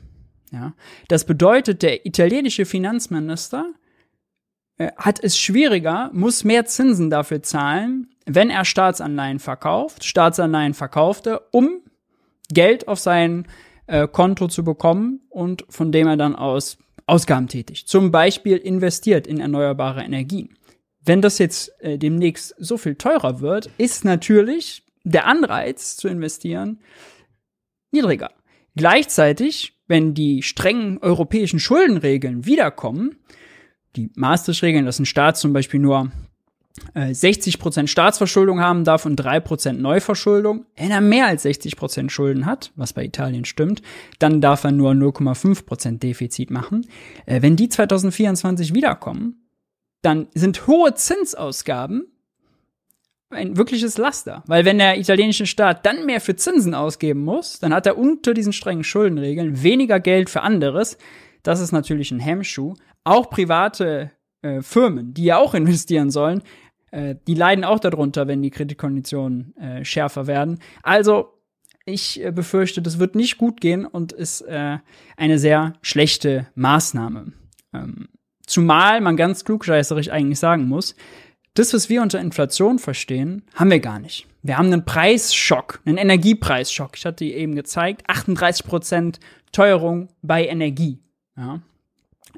Ja, 0.51 0.73
das 1.07 1.25
bedeutet, 1.25 1.83
der 1.83 2.05
italienische 2.05 2.65
Finanzminister 2.65 3.67
äh, 4.77 4.91
hat 4.97 5.23
es 5.23 5.37
schwieriger, 5.37 6.09
muss 6.11 6.43
mehr 6.43 6.65
Zinsen 6.65 7.09
dafür 7.09 7.43
zahlen, 7.43 8.07
wenn 8.25 8.49
er 8.49 8.65
Staatsanleihen 8.65 9.39
verkauft, 9.39 10.03
Staatsanleihen 10.03 10.73
verkaufte, 10.73 11.41
um 11.51 11.81
Geld 12.51 12.87
auf 12.87 12.99
sein 12.99 13.47
äh, 13.85 14.07
Konto 14.07 14.47
zu 14.47 14.63
bekommen 14.63 15.21
und 15.29 15.65
von 15.69 15.91
dem 15.91 16.07
er 16.07 16.17
dann 16.17 16.35
aus 16.35 16.77
Ausgaben 17.05 17.47
tätigt. 17.47 17.87
Zum 17.87 18.11
Beispiel 18.11 18.57
investiert 18.57 19.27
in 19.27 19.39
erneuerbare 19.39 20.03
Energien. 20.03 20.57
Wenn 21.03 21.21
das 21.21 21.37
jetzt 21.37 21.71
äh, 21.81 21.97
demnächst 21.97 22.55
so 22.57 22.77
viel 22.77 22.95
teurer 22.95 23.39
wird, 23.39 23.69
ist 23.77 24.03
natürlich 24.03 24.83
der 25.03 25.25
Anreiz 25.25 25.95
zu 25.95 26.07
investieren 26.07 26.79
niedriger. 27.91 28.31
Gleichzeitig, 28.75 29.73
wenn 29.87 30.13
die 30.13 30.43
strengen 30.43 30.99
europäischen 30.99 31.59
Schuldenregeln 31.59 32.45
wiederkommen, 32.45 33.17
die 33.95 34.11
Maastricht-Regeln, 34.15 34.85
dass 34.85 34.99
ein 34.99 35.05
Staat 35.05 35.37
zum 35.37 35.53
Beispiel 35.53 35.79
nur 35.79 36.11
60% 36.95 37.83
äh, 37.83 37.87
Staatsverschuldung 37.87 38.59
haben 38.61 38.83
darf 38.83 39.05
und 39.05 39.19
3% 39.19 39.73
Neuverschuldung. 39.73 40.65
Wenn 40.77 40.91
er 40.91 41.01
mehr 41.01 41.27
als 41.27 41.45
60% 41.45 42.09
Schulden 42.09 42.45
hat, 42.45 42.71
was 42.75 42.93
bei 42.93 43.03
Italien 43.03 43.45
stimmt, 43.45 43.81
dann 44.19 44.41
darf 44.41 44.63
er 44.63 44.71
nur 44.71 44.91
0,5% 44.91 45.99
Defizit 45.99 46.51
machen. 46.51 46.87
Äh, 47.25 47.41
wenn 47.41 47.55
die 47.55 47.69
2024 47.69 48.73
wiederkommen, 48.73 49.47
dann 50.01 50.27
sind 50.33 50.67
hohe 50.67 50.93
Zinsausgaben 50.93 52.07
ein 53.29 53.57
wirkliches 53.57 53.97
Laster. 53.97 54.43
Weil 54.47 54.65
wenn 54.65 54.79
der 54.79 54.97
italienische 54.97 55.45
Staat 55.45 55.85
dann 55.85 56.05
mehr 56.05 56.21
für 56.21 56.35
Zinsen 56.35 56.73
ausgeben 56.73 57.23
muss, 57.23 57.59
dann 57.59 57.73
hat 57.73 57.85
er 57.85 57.97
unter 57.97 58.33
diesen 58.33 58.53
strengen 58.53 58.83
Schuldenregeln 58.83 59.61
weniger 59.63 59.99
Geld 59.99 60.29
für 60.29 60.41
anderes. 60.41 60.97
Das 61.43 61.59
ist 61.59 61.71
natürlich 61.71 62.11
ein 62.11 62.19
Hemmschuh. 62.19 62.73
Auch 63.03 63.29
private 63.29 64.11
äh, 64.41 64.61
Firmen, 64.61 65.13
die 65.13 65.25
ja 65.25 65.37
auch 65.37 65.53
investieren 65.55 66.09
sollen, 66.09 66.41
äh, 66.91 67.15
die 67.27 67.35
leiden 67.35 67.63
auch 67.63 67.79
darunter, 67.79 68.27
wenn 68.27 68.41
die 68.41 68.51
Kreditkonditionen 68.51 69.55
äh, 69.57 69.85
schärfer 69.85 70.27
werden. 70.27 70.59
Also 70.81 71.33
ich 71.85 72.23
äh, 72.23 72.31
befürchte, 72.31 72.81
das 72.81 72.99
wird 72.99 73.15
nicht 73.15 73.37
gut 73.37 73.61
gehen 73.61 73.85
und 73.85 74.11
ist 74.11 74.41
äh, 74.41 74.77
eine 75.17 75.39
sehr 75.39 75.73
schlechte 75.81 76.47
Maßnahme. 76.55 77.33
Ähm, 77.73 78.09
zumal 78.45 79.01
man 79.01 79.17
ganz 79.17 79.45
klugscheißerig 79.45 80.11
eigentlich 80.11 80.39
sagen 80.39 80.67
muss, 80.67 80.95
das, 81.59 81.73
was 81.73 81.89
wir 81.89 82.01
unter 82.01 82.19
Inflation 82.19 82.79
verstehen, 82.79 83.43
haben 83.53 83.69
wir 83.69 83.79
gar 83.79 83.99
nicht. 83.99 84.27
Wir 84.41 84.57
haben 84.57 84.67
einen 84.67 84.85
Preisschock, 84.85 85.81
einen 85.85 85.97
Energiepreisschock. 85.97 86.91
Ich 86.95 87.05
hatte 87.05 87.25
eben 87.25 87.55
gezeigt, 87.55 88.03
38 88.07 88.65
Prozent 88.65 89.19
Teuerung 89.51 90.07
bei 90.21 90.47
Energie. 90.47 90.99
Ja. 91.35 91.61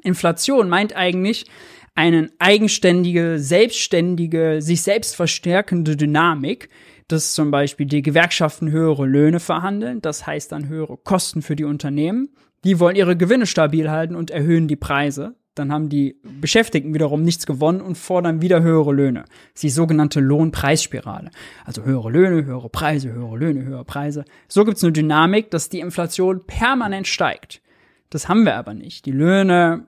Inflation 0.02 0.68
meint 0.68 0.96
eigentlich 0.96 1.46
eine 1.94 2.30
eigenständige, 2.38 3.38
selbstständige, 3.38 4.60
sich 4.60 4.82
selbst 4.82 5.14
verstärkende 5.14 5.96
Dynamik, 5.96 6.68
dass 7.06 7.34
zum 7.34 7.50
Beispiel 7.50 7.86
die 7.86 8.02
Gewerkschaften 8.02 8.70
höhere 8.70 9.06
Löhne 9.06 9.38
verhandeln, 9.38 10.00
das 10.00 10.26
heißt 10.26 10.50
dann 10.50 10.68
höhere 10.68 10.96
Kosten 10.96 11.42
für 11.42 11.54
die 11.54 11.64
Unternehmen. 11.64 12.30
Die 12.64 12.80
wollen 12.80 12.96
ihre 12.96 13.16
Gewinne 13.16 13.46
stabil 13.46 13.90
halten 13.90 14.16
und 14.16 14.30
erhöhen 14.30 14.66
die 14.66 14.76
Preise. 14.76 15.36
Dann 15.54 15.70
haben 15.70 15.90
die 15.90 16.16
Beschäftigten 16.40 16.94
wiederum 16.94 17.22
nichts 17.22 17.44
gewonnen 17.44 17.82
und 17.82 17.98
fordern 17.98 18.40
wieder 18.40 18.62
höhere 18.62 18.92
Löhne. 18.92 19.24
Das 19.52 19.60
die 19.60 19.70
sogenannte 19.70 20.20
Lohnpreisspirale. 20.20 21.30
Also 21.64 21.84
höhere 21.84 22.10
Löhne, 22.10 22.44
höhere 22.44 22.70
Preise, 22.70 23.12
höhere 23.12 23.36
Löhne, 23.36 23.64
höhere 23.64 23.84
Preise. 23.84 24.24
So 24.48 24.64
gibt 24.64 24.78
es 24.78 24.84
eine 24.84 24.92
Dynamik, 24.92 25.50
dass 25.50 25.68
die 25.68 25.80
Inflation 25.80 26.46
permanent 26.46 27.06
steigt. 27.06 27.60
Das 28.08 28.28
haben 28.28 28.44
wir 28.44 28.56
aber 28.56 28.72
nicht. 28.72 29.04
Die 29.04 29.12
Löhne 29.12 29.86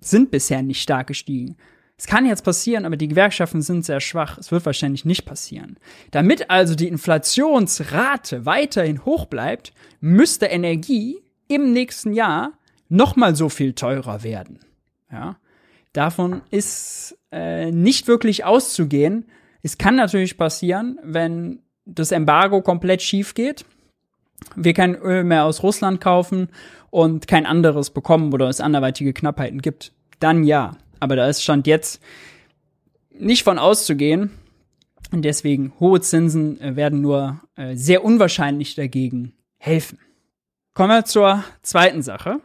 sind 0.00 0.30
bisher 0.30 0.62
nicht 0.62 0.82
stark 0.82 1.08
gestiegen. 1.08 1.56
Es 1.96 2.06
kann 2.06 2.26
jetzt 2.26 2.44
passieren, 2.44 2.84
aber 2.84 2.96
die 2.96 3.08
Gewerkschaften 3.08 3.62
sind 3.62 3.84
sehr 3.84 4.00
schwach. 4.00 4.38
Es 4.38 4.50
wird 4.50 4.66
wahrscheinlich 4.66 5.04
nicht 5.04 5.24
passieren. 5.24 5.78
Damit 6.10 6.50
also 6.50 6.74
die 6.74 6.88
Inflationsrate 6.88 8.46
weiterhin 8.46 9.04
hoch 9.04 9.26
bleibt, 9.26 9.72
müsste 10.00 10.46
Energie 10.46 11.22
im 11.48 11.72
nächsten 11.72 12.12
Jahr 12.12 12.52
nochmal 12.88 13.36
so 13.36 13.48
viel 13.48 13.74
teurer 13.74 14.22
werden. 14.22 14.58
Ja, 15.12 15.36
davon 15.92 16.42
ist 16.50 17.18
äh, 17.30 17.70
nicht 17.70 18.08
wirklich 18.08 18.44
auszugehen. 18.44 19.26
Es 19.62 19.78
kann 19.78 19.94
natürlich 19.94 20.36
passieren, 20.36 20.98
wenn 21.02 21.60
das 21.84 22.12
Embargo 22.12 22.62
komplett 22.62 23.02
schief 23.02 23.34
geht, 23.34 23.64
wir 24.56 24.72
kein 24.72 24.94
Öl 24.94 25.22
mehr 25.22 25.44
aus 25.44 25.62
Russland 25.62 26.00
kaufen 26.00 26.48
und 26.90 27.28
kein 27.28 27.46
anderes 27.46 27.90
bekommen 27.90 28.32
oder 28.32 28.48
es 28.48 28.60
anderweitige 28.60 29.12
Knappheiten 29.12 29.60
gibt, 29.60 29.92
dann 30.18 30.44
ja. 30.44 30.76
Aber 30.98 31.16
da 31.16 31.28
ist 31.28 31.42
Stand 31.42 31.66
jetzt 31.66 32.00
nicht 33.10 33.44
von 33.44 33.58
auszugehen. 33.58 34.30
Und 35.10 35.24
deswegen 35.26 35.74
hohe 35.78 36.00
Zinsen 36.00 36.60
äh, 36.60 36.74
werden 36.74 37.02
nur 37.02 37.40
äh, 37.56 37.76
sehr 37.76 38.02
unwahrscheinlich 38.02 38.74
dagegen 38.74 39.34
helfen. 39.58 39.98
Kommen 40.74 40.88
wir 40.88 41.04
zur 41.04 41.44
zweiten 41.62 42.02
Sache. 42.02 42.40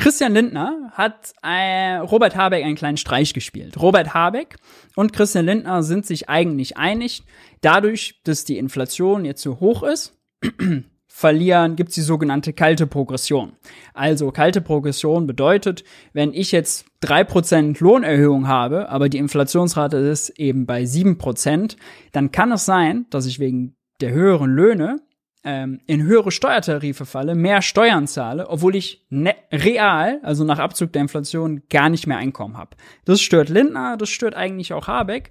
Christian 0.00 0.32
Lindner 0.32 0.90
hat 0.92 1.34
äh, 1.42 1.96
Robert 1.96 2.34
Habeck 2.34 2.64
einen 2.64 2.74
kleinen 2.74 2.96
Streich 2.96 3.34
gespielt. 3.34 3.78
Robert 3.82 4.14
Habeck 4.14 4.56
und 4.96 5.12
Christian 5.12 5.44
Lindner 5.44 5.82
sind 5.82 6.06
sich 6.06 6.30
eigentlich 6.30 6.78
einig. 6.78 7.22
Dadurch, 7.60 8.18
dass 8.24 8.46
die 8.46 8.56
Inflation 8.56 9.26
jetzt 9.26 9.42
so 9.42 9.60
hoch 9.60 9.82
ist, 9.82 10.18
verlieren, 11.06 11.76
gibt 11.76 11.90
es 11.90 11.96
die 11.96 12.00
sogenannte 12.00 12.54
kalte 12.54 12.86
Progression. 12.86 13.52
Also 13.92 14.30
kalte 14.30 14.62
Progression 14.62 15.26
bedeutet, 15.26 15.84
wenn 16.14 16.32
ich 16.32 16.50
jetzt 16.50 16.86
drei 17.00 17.22
Prozent 17.22 17.78
Lohnerhöhung 17.80 18.48
habe, 18.48 18.88
aber 18.88 19.10
die 19.10 19.18
Inflationsrate 19.18 19.98
ist 19.98 20.30
eben 20.38 20.64
bei 20.64 20.86
sieben 20.86 21.18
Prozent, 21.18 21.76
dann 22.12 22.32
kann 22.32 22.52
es 22.52 22.64
sein, 22.64 23.04
dass 23.10 23.26
ich 23.26 23.38
wegen 23.38 23.76
der 24.00 24.12
höheren 24.12 24.50
Löhne 24.50 25.02
ähm, 25.42 25.80
in 25.86 26.02
höhere 26.02 26.30
Steuertarife 26.30 27.06
falle, 27.06 27.34
mehr 27.34 27.62
Steuern 27.62 28.06
zahle, 28.06 28.48
obwohl 28.48 28.76
ich 28.76 29.06
ne 29.08 29.34
real, 29.52 30.20
also 30.22 30.44
nach 30.44 30.58
Abzug 30.58 30.92
der 30.92 31.02
Inflation, 31.02 31.62
gar 31.70 31.88
nicht 31.88 32.06
mehr 32.06 32.18
Einkommen 32.18 32.56
habe. 32.56 32.76
Das 33.04 33.20
stört 33.20 33.48
Lindner, 33.48 33.96
das 33.96 34.10
stört 34.10 34.34
eigentlich 34.34 34.72
auch 34.72 34.86
Habeck. 34.86 35.30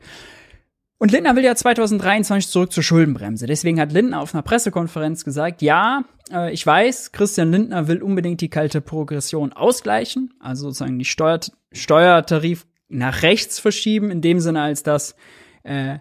Und 0.98 1.12
Lindner 1.12 1.36
will 1.36 1.46
ja 1.46 1.56
2023 1.56 2.52
zurück 2.52 2.74
zur 2.74 2.84
Schuldenbremse. 2.84 3.46
Deswegen 3.46 3.80
hat 3.80 3.94
Lindner 3.94 4.20
auf 4.20 4.34
einer 4.34 4.44
Pressekonferenz 4.44 5.24
gesagt, 5.24 5.62
ja, 5.62 6.04
äh, 6.32 6.52
ich 6.52 6.66
weiß, 6.66 7.14
Christian 7.14 7.52
Lindner 7.52 7.88
will 7.88 8.02
unbedingt 8.02 8.42
die 8.42 8.50
kalte 8.50 8.82
Progression 8.82 9.54
ausgleichen, 9.54 10.34
also 10.40 10.64
sozusagen 10.64 11.00
die 11.00 11.06
Steuer 11.06 11.40
Steuertarif 11.72 12.66
nach 12.90 13.22
rechts 13.22 13.60
verschieben, 13.60 14.12
in 14.12 14.22
dem 14.22 14.40
Sinne, 14.40 14.62
als 14.62 14.84
dass 14.84 15.16
äh, 15.64 16.00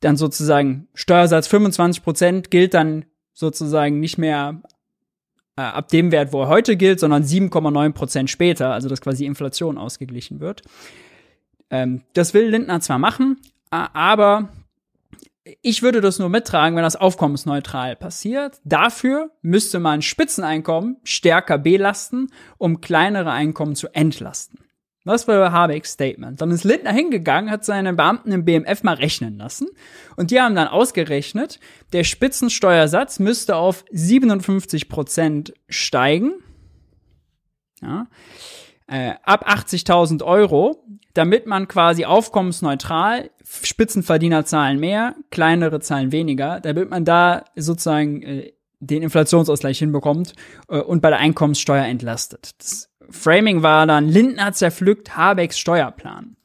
dann 0.00 0.16
sozusagen 0.16 0.88
Steuersatz 0.92 1.46
25 1.46 2.02
Prozent 2.02 2.50
gilt 2.50 2.74
dann 2.74 3.06
sozusagen 3.34 4.00
nicht 4.00 4.16
mehr 4.16 4.62
äh, 5.56 5.62
ab 5.62 5.88
dem 5.88 6.10
Wert, 6.12 6.32
wo 6.32 6.42
er 6.42 6.48
heute 6.48 6.76
gilt, 6.76 7.00
sondern 7.00 7.22
7,9 7.22 7.92
Prozent 7.92 8.30
später, 8.30 8.72
also 8.72 8.88
dass 8.88 9.00
quasi 9.00 9.26
Inflation 9.26 9.76
ausgeglichen 9.76 10.40
wird. 10.40 10.62
Ähm, 11.70 12.02
das 12.14 12.34
will 12.34 12.48
Lindner 12.48 12.80
zwar 12.80 12.98
machen, 12.98 13.38
aber 13.70 14.48
ich 15.62 15.82
würde 15.82 16.00
das 16.00 16.18
nur 16.18 16.28
mittragen, 16.28 16.76
wenn 16.76 16.82
das 16.84 16.96
aufkommensneutral 16.96 17.96
passiert. 17.96 18.60
Dafür 18.64 19.30
müsste 19.42 19.78
man 19.78 20.00
Spitzeneinkommen 20.00 20.96
stärker 21.04 21.58
belasten, 21.58 22.28
um 22.56 22.80
kleinere 22.80 23.30
Einkommen 23.30 23.74
zu 23.74 23.88
entlasten. 23.94 24.63
Das 25.04 25.28
war 25.28 25.52
Habecks 25.52 25.92
Statement. 25.92 26.40
Dann 26.40 26.50
ist 26.50 26.64
Lindner 26.64 26.92
hingegangen, 26.92 27.50
hat 27.50 27.64
seine 27.64 27.92
Beamten 27.92 28.32
im 28.32 28.44
BMF 28.46 28.82
mal 28.82 28.94
rechnen 28.94 29.36
lassen. 29.36 29.68
Und 30.16 30.30
die 30.30 30.40
haben 30.40 30.54
dann 30.54 30.68
ausgerechnet, 30.68 31.60
der 31.92 32.04
Spitzensteuersatz 32.04 33.18
müsste 33.18 33.56
auf 33.56 33.84
57 33.92 34.88
Prozent 34.88 35.52
steigen. 35.68 36.32
Ja. 37.82 38.06
Äh, 38.86 39.14
ab 39.24 39.46
80.000 39.48 40.22
Euro, 40.24 40.84
damit 41.12 41.46
man 41.46 41.68
quasi 41.68 42.06
aufkommensneutral, 42.06 43.30
Spitzenverdiener 43.44 44.46
zahlen 44.46 44.80
mehr, 44.80 45.16
kleinere 45.30 45.80
zahlen 45.80 46.12
weniger, 46.12 46.60
damit 46.60 46.88
man 46.90 47.04
da 47.04 47.44
sozusagen 47.56 48.22
äh, 48.22 48.52
den 48.80 49.02
Inflationsausgleich 49.02 49.78
hinbekommt 49.78 50.34
äh, 50.68 50.78
und 50.80 51.02
bei 51.02 51.10
der 51.10 51.18
Einkommenssteuer 51.18 51.84
entlastet. 51.84 52.50
Das 52.58 52.90
Framing 53.10 53.62
war 53.62 53.86
dann, 53.86 54.08
Lindner 54.08 54.52
zerpflückt 54.52 55.16
Habecks 55.16 55.58
Steuerplan. 55.58 56.36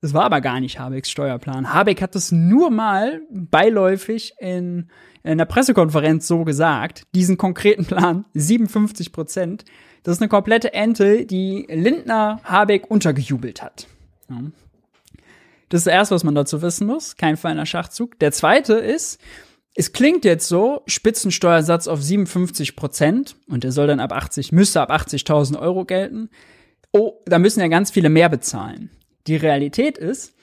Das 0.00 0.14
war 0.14 0.24
aber 0.24 0.40
gar 0.40 0.60
nicht 0.60 0.78
Habecks 0.78 1.10
Steuerplan. 1.10 1.72
Habeck 1.72 2.02
hat 2.02 2.14
das 2.14 2.30
nur 2.30 2.70
mal 2.70 3.22
beiläufig 3.30 4.34
in, 4.38 4.88
in 5.22 5.38
der 5.38 5.46
Pressekonferenz 5.46 6.26
so 6.28 6.44
gesagt. 6.44 7.04
Diesen 7.14 7.38
konkreten 7.38 7.86
Plan, 7.86 8.24
57 8.34 9.12
Prozent, 9.12 9.64
das 10.02 10.16
ist 10.16 10.22
eine 10.22 10.28
komplette 10.28 10.72
Ente, 10.72 11.26
die 11.26 11.66
Lindner 11.68 12.40
Habeck 12.44 12.90
untergejubelt 12.90 13.62
hat. 13.62 13.88
Ja. 14.30 14.36
Das 15.68 15.80
ist 15.80 15.86
das 15.86 15.92
erste, 15.92 16.14
was 16.14 16.22
man 16.22 16.36
dazu 16.36 16.62
wissen 16.62 16.86
muss. 16.86 17.16
Kein 17.16 17.36
feiner 17.36 17.66
Schachzug. 17.66 18.18
Der 18.20 18.30
zweite 18.30 18.74
ist, 18.74 19.20
es 19.78 19.92
klingt 19.92 20.24
jetzt 20.24 20.48
so, 20.48 20.82
Spitzensteuersatz 20.86 21.86
auf 21.86 22.02
57 22.02 22.76
Prozent 22.76 23.36
und 23.46 23.62
der 23.62 23.72
soll 23.72 23.86
dann 23.86 24.00
ab 24.00 24.12
80, 24.12 24.50
müsste 24.50 24.80
ab 24.80 24.90
80.000 24.90 25.58
Euro 25.58 25.84
gelten. 25.84 26.30
Oh, 26.92 27.20
da 27.26 27.38
müssen 27.38 27.60
ja 27.60 27.68
ganz 27.68 27.90
viele 27.90 28.08
mehr 28.08 28.30
bezahlen. 28.30 28.90
Die 29.26 29.36
Realität 29.36 29.98
ist, 29.98 30.34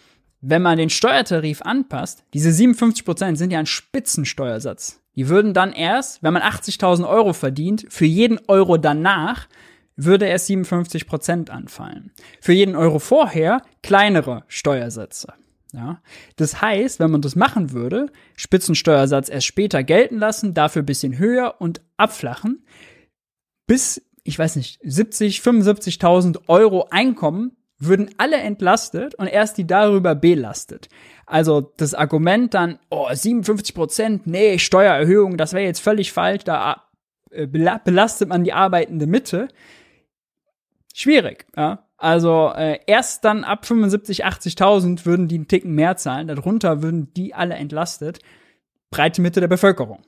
wenn 0.41 0.61
man 0.61 0.77
den 0.77 0.91
Steuertarif 0.91 1.63
anpasst, 1.63 2.23
diese 2.35 2.51
57 2.51 3.05
Prozent 3.05 3.37
sind 3.39 3.51
ja 3.51 3.57
ein 3.57 3.65
Spitzensteuersatz. 3.65 4.99
Die 5.15 5.29
würden 5.29 5.55
dann 5.55 5.73
erst, 5.73 6.21
wenn 6.21 6.33
man 6.33 6.43
80.000 6.43 7.07
Euro 7.09 7.33
verdient, 7.33 7.87
für 7.89 8.05
jeden 8.05 8.39
Euro 8.47 8.77
danach 8.77 9.47
würde 9.95 10.25
erst 10.25 10.47
57 10.47 11.07
Prozent 11.07 11.49
anfallen. 11.49 12.11
Für 12.39 12.53
jeden 12.53 12.75
Euro 12.75 12.99
vorher 12.99 13.63
kleinere 13.81 14.43
Steuersätze. 14.47 15.33
Ja, 15.73 16.01
das 16.35 16.61
heißt, 16.61 16.99
wenn 16.99 17.09
man 17.09 17.21
das 17.21 17.35
machen 17.35 17.71
würde, 17.71 18.11
Spitzensteuersatz 18.35 19.27
erst 19.27 19.47
später 19.47 19.83
gelten 19.83 20.19
lassen, 20.19 20.53
dafür 20.53 20.83
bisschen 20.83 21.17
höher 21.17 21.55
und 21.59 21.81
abflachen, 21.97 22.63
bis, 23.65 23.99
ich 24.23 24.37
weiß 24.37 24.55
nicht, 24.55 24.79
70, 24.83 25.39
75.000 25.39 26.41
Euro 26.47 26.87
Einkommen 26.91 27.57
würden 27.79 28.11
alle 28.17 28.37
entlastet 28.37 29.15
und 29.15 29.25
erst 29.25 29.57
die 29.57 29.65
darüber 29.65 30.13
belastet. 30.13 30.89
Also 31.25 31.73
das 31.77 31.95
Argument 31.95 32.53
dann, 32.53 32.77
oh, 32.91 33.07
57 33.11 33.73
Prozent, 33.73 34.27
nee, 34.27 34.59
Steuererhöhung, 34.59 35.37
das 35.37 35.53
wäre 35.53 35.65
jetzt 35.65 35.79
völlig 35.79 36.11
falsch, 36.11 36.43
da 36.43 36.83
äh, 37.31 37.47
belastet 37.47 38.29
man 38.29 38.43
die 38.43 38.53
arbeitende 38.53 39.07
Mitte. 39.07 39.47
Schwierig, 40.93 41.47
ja. 41.57 41.87
Also 42.03 42.51
äh, 42.53 42.79
erst 42.85 43.23
dann 43.23 43.45
ab 43.45 43.65
75, 43.65 44.25
80.000 44.25 45.05
würden 45.05 45.29
die 45.29 45.35
einen 45.35 45.47
Ticken 45.47 45.73
mehr 45.73 45.95
zahlen. 45.95 46.27
Darunter 46.27 46.81
würden 46.81 47.13
die 47.13 47.33
alle 47.33 47.55
entlastet. 47.55 48.19
Breite 48.91 49.21
Mitte 49.21 49.39
der 49.39 49.47
Bevölkerung. 49.47 50.01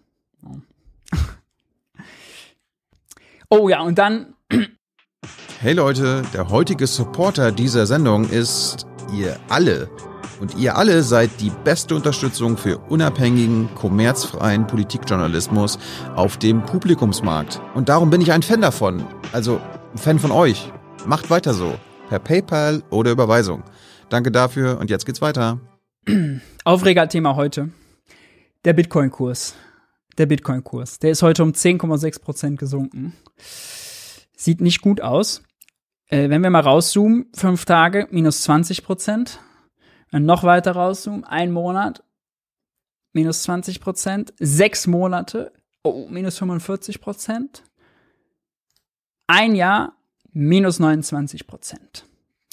Oh 3.49 3.69
ja, 3.69 3.81
und 3.81 3.97
dann. 3.97 4.33
Hey 5.61 5.73
Leute, 5.73 6.21
der 6.33 6.49
heutige 6.49 6.85
Supporter 6.85 7.53
dieser 7.53 7.85
Sendung 7.85 8.29
ist 8.29 8.85
ihr 9.17 9.37
alle. 9.47 9.89
Und 10.41 10.55
ihr 10.57 10.75
alle 10.75 11.01
seid 11.01 11.31
die 11.39 11.51
beste 11.63 11.95
Unterstützung 11.95 12.57
für 12.57 12.77
unabhängigen, 12.77 13.73
kommerzfreien 13.73 14.67
Politikjournalismus 14.67 15.79
auf 16.13 16.37
dem 16.37 16.61
Publikumsmarkt. 16.65 17.61
Und 17.73 17.87
darum 17.87 18.09
bin 18.09 18.19
ich 18.19 18.33
ein 18.33 18.43
Fan 18.43 18.59
davon. 18.59 19.07
Also 19.31 19.61
ein 19.93 19.97
Fan 19.97 20.19
von 20.19 20.31
euch. 20.31 20.71
Macht 21.05 21.29
weiter 21.29 21.53
so. 21.53 21.75
Per 22.09 22.17
PayPal 22.17 22.81
oder 22.89 23.11
Überweisung. 23.11 23.63
Danke 24.09 24.31
dafür 24.31 24.79
und 24.79 24.89
jetzt 24.89 25.05
geht's 25.05 25.21
weiter. 25.21 25.59
Aufreger-Thema 26.63 27.35
heute. 27.35 27.69
Der 28.63 28.73
Bitcoin-Kurs. 28.73 29.55
Der 30.17 30.25
Bitcoin-Kurs. 30.25 30.97
Der 30.99 31.11
ist 31.11 31.21
heute 31.21 31.43
um 31.43 31.51
10,6 31.51 32.21
Prozent 32.21 32.59
gesunken. 32.59 33.13
Sieht 34.35 34.61
nicht 34.61 34.81
gut 34.81 34.99
aus. 34.99 35.43
Äh, 36.07 36.29
wenn 36.29 36.41
wir 36.41 36.49
mal 36.49 36.61
rauszoomen, 36.61 37.27
fünf 37.35 37.65
Tage 37.65 38.07
minus 38.09 38.41
20 38.41 38.83
Prozent. 38.83 39.39
Wenn 40.09 40.25
noch 40.25 40.43
weiter 40.43 40.71
rauszoomen, 40.71 41.23
ein 41.23 41.51
Monat 41.51 42.03
minus 43.13 43.43
20 43.43 43.79
Prozent. 43.79 44.33
Sechs 44.39 44.87
Monate, 44.87 45.53
oh, 45.83 46.07
minus 46.09 46.39
45 46.39 46.99
Prozent. 46.99 47.63
Ein 49.27 49.53
Jahr 49.53 49.93
minus 50.35 50.79
29 50.79 51.47
Prozent. 51.47 52.05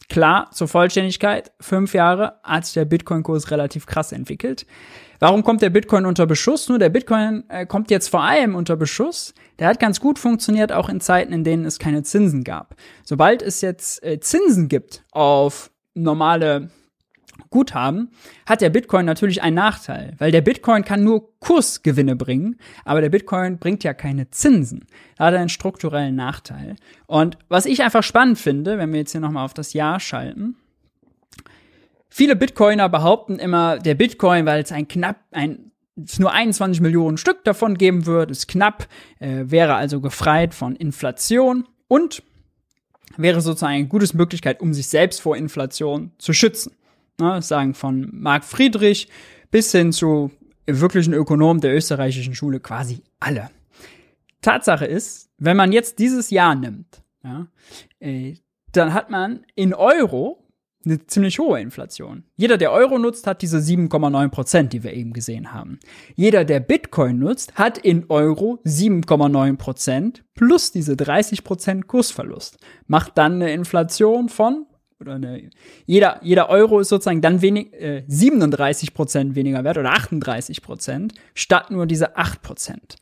Klar, 0.08 0.50
zur 0.52 0.68
Vollständigkeit, 0.68 1.52
fünf 1.60 1.94
Jahre 1.94 2.38
hat 2.42 2.64
sich 2.64 2.74
der 2.74 2.84
Bitcoin-Kurs 2.84 3.50
relativ 3.50 3.86
krass 3.86 4.12
entwickelt. 4.12 4.66
Warum 5.18 5.42
kommt 5.42 5.62
der 5.62 5.70
Bitcoin 5.70 6.04
unter 6.04 6.26
Beschuss? 6.26 6.68
Nur 6.68 6.78
der 6.78 6.90
Bitcoin 6.90 7.44
äh, 7.48 7.66
kommt 7.66 7.90
jetzt 7.90 8.08
vor 8.08 8.22
allem 8.22 8.54
unter 8.54 8.76
Beschuss. 8.76 9.34
Der 9.58 9.68
hat 9.68 9.80
ganz 9.80 10.00
gut 10.00 10.18
funktioniert, 10.18 10.72
auch 10.72 10.88
in 10.88 11.00
Zeiten, 11.00 11.32
in 11.32 11.44
denen 11.44 11.64
es 11.64 11.78
keine 11.78 12.02
Zinsen 12.02 12.44
gab. 12.44 12.76
Sobald 13.04 13.42
es 13.42 13.60
jetzt 13.60 14.02
äh, 14.04 14.20
Zinsen 14.20 14.68
gibt 14.68 15.04
auf 15.12 15.70
normale 15.94 16.70
Guthaben, 17.52 18.10
hat 18.46 18.60
der 18.60 18.70
Bitcoin 18.70 19.06
natürlich 19.06 19.42
einen 19.42 19.54
Nachteil, 19.54 20.14
weil 20.18 20.32
der 20.32 20.40
Bitcoin 20.40 20.84
kann 20.84 21.04
nur 21.04 21.38
Kursgewinne 21.38 22.16
bringen, 22.16 22.56
aber 22.84 23.00
der 23.00 23.10
Bitcoin 23.10 23.58
bringt 23.58 23.84
ja 23.84 23.94
keine 23.94 24.30
Zinsen. 24.30 24.86
Da 25.16 25.26
hat 25.26 25.34
er 25.34 25.40
einen 25.40 25.48
strukturellen 25.48 26.16
Nachteil. 26.16 26.74
Und 27.06 27.38
was 27.48 27.66
ich 27.66 27.82
einfach 27.82 28.02
spannend 28.02 28.38
finde, 28.38 28.78
wenn 28.78 28.92
wir 28.92 28.98
jetzt 28.98 29.12
hier 29.12 29.20
nochmal 29.20 29.44
auf 29.44 29.54
das 29.54 29.72
Jahr 29.72 30.00
schalten, 30.00 30.56
viele 32.08 32.34
Bitcoiner 32.34 32.88
behaupten 32.88 33.38
immer, 33.38 33.78
der 33.78 33.94
Bitcoin, 33.94 34.46
weil 34.46 34.62
es 34.62 34.72
ein 34.72 34.88
knapp, 34.88 35.20
ein 35.30 35.70
es 35.94 36.18
nur 36.18 36.32
21 36.32 36.80
Millionen 36.80 37.18
Stück 37.18 37.44
davon 37.44 37.76
geben 37.76 38.06
wird, 38.06 38.30
ist 38.30 38.48
knapp, 38.48 38.88
äh, 39.18 39.44
wäre 39.44 39.74
also 39.74 40.00
gefreit 40.00 40.54
von 40.54 40.74
Inflation 40.74 41.68
und 41.86 42.22
wäre 43.16 43.40
sozusagen 43.40 43.74
eine 43.74 43.86
gute 43.88 44.16
Möglichkeit, 44.16 44.60
um 44.60 44.72
sich 44.72 44.88
selbst 44.88 45.20
vor 45.20 45.36
Inflation 45.36 46.12
zu 46.18 46.32
schützen. 46.32 46.72
Ne, 47.22 47.40
sagen 47.40 47.74
von 47.74 48.08
Marc 48.12 48.42
Friedrich 48.42 49.08
bis 49.52 49.70
hin 49.70 49.92
zu 49.92 50.32
wirklichen 50.66 51.14
Ökonomen 51.14 51.60
der 51.60 51.72
österreichischen 51.72 52.34
Schule 52.34 52.58
quasi 52.58 53.00
alle. 53.20 53.48
Tatsache 54.40 54.86
ist, 54.86 55.30
wenn 55.38 55.56
man 55.56 55.70
jetzt 55.70 56.00
dieses 56.00 56.30
Jahr 56.30 56.56
nimmt, 56.56 57.00
ja, 57.22 57.46
äh, 58.00 58.34
dann 58.72 58.92
hat 58.92 59.10
man 59.10 59.46
in 59.54 59.72
Euro 59.72 60.48
eine 60.84 61.06
ziemlich 61.06 61.38
hohe 61.38 61.60
Inflation. 61.60 62.24
Jeder, 62.34 62.58
der 62.58 62.72
Euro 62.72 62.98
nutzt, 62.98 63.28
hat 63.28 63.40
diese 63.40 63.58
7,9 63.58 64.28
Prozent, 64.30 64.72
die 64.72 64.82
wir 64.82 64.92
eben 64.94 65.12
gesehen 65.12 65.52
haben. 65.52 65.78
Jeder, 66.16 66.44
der 66.44 66.58
Bitcoin 66.58 67.20
nutzt, 67.20 67.54
hat 67.54 67.78
in 67.78 68.06
Euro 68.08 68.58
7,9 68.64 69.58
Prozent 69.58 70.24
plus 70.34 70.72
diese 70.72 70.96
30 70.96 71.44
Prozent 71.44 71.86
Kursverlust. 71.86 72.58
Macht 72.88 73.16
dann 73.16 73.34
eine 73.34 73.52
Inflation 73.52 74.28
von 74.28 74.66
oder 75.02 75.14
eine, 75.14 75.50
jeder, 75.84 76.18
jeder 76.22 76.48
Euro 76.48 76.80
ist 76.80 76.88
sozusagen 76.88 77.20
dann 77.20 77.42
wenig, 77.42 77.74
äh, 77.74 78.04
37 78.06 78.94
Prozent 78.94 79.34
weniger 79.34 79.64
wert 79.64 79.76
oder 79.76 79.92
38 79.92 80.62
Prozent, 80.62 81.14
statt 81.34 81.70
nur 81.70 81.86
diese 81.86 82.16
8 82.16 82.40
Prozent. 82.40 82.96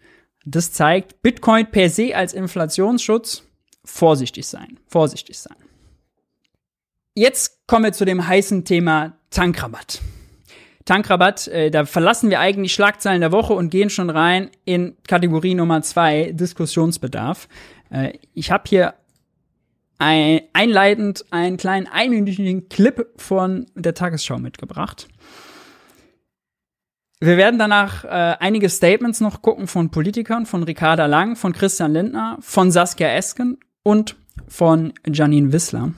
Das 0.44 0.72
zeigt, 0.72 1.22
Bitcoin 1.22 1.70
per 1.70 1.88
se 1.90 2.16
als 2.16 2.32
Inflationsschutz 2.32 3.44
vorsichtig 3.84 4.46
sein, 4.46 4.78
vorsichtig 4.88 5.38
sein. 5.38 5.56
Jetzt 7.14 7.66
kommen 7.66 7.84
wir 7.84 7.92
zu 7.92 8.04
dem 8.04 8.26
heißen 8.26 8.64
Thema 8.64 9.16
Tankrabatt. 9.30 10.00
Tankrabatt, 10.84 11.46
äh, 11.48 11.70
da 11.70 11.84
verlassen 11.84 12.30
wir 12.30 12.40
eigentlich 12.40 12.72
Schlagzeilen 12.72 13.20
der 13.20 13.32
Woche 13.32 13.52
und 13.52 13.70
gehen 13.70 13.90
schon 13.90 14.10
rein 14.10 14.50
in 14.64 14.96
Kategorie 15.06 15.54
Nummer 15.54 15.82
zwei 15.82 16.32
Diskussionsbedarf. 16.32 17.48
Äh, 17.90 18.14
ich 18.34 18.50
habe 18.50 18.64
hier 18.66 18.94
ein, 20.00 20.40
einleitend 20.54 21.26
einen 21.30 21.56
kleinen 21.56 21.86
einminütigen 21.86 22.68
Clip 22.68 23.06
von 23.16 23.66
der 23.74 23.94
Tagesschau 23.94 24.38
mitgebracht. 24.38 25.08
Wir 27.20 27.36
werden 27.36 27.58
danach 27.58 28.04
äh, 28.04 28.08
einige 28.40 28.70
Statements 28.70 29.20
noch 29.20 29.42
gucken 29.42 29.66
von 29.66 29.90
Politikern, 29.90 30.46
von 30.46 30.62
Ricarda 30.62 31.04
Lang, 31.04 31.36
von 31.36 31.52
Christian 31.52 31.92
Lindner, 31.92 32.38
von 32.40 32.70
Saskia 32.70 33.08
Esken 33.08 33.58
und 33.82 34.16
von 34.48 34.94
Janine 35.06 35.52
Wissler. 35.52 35.92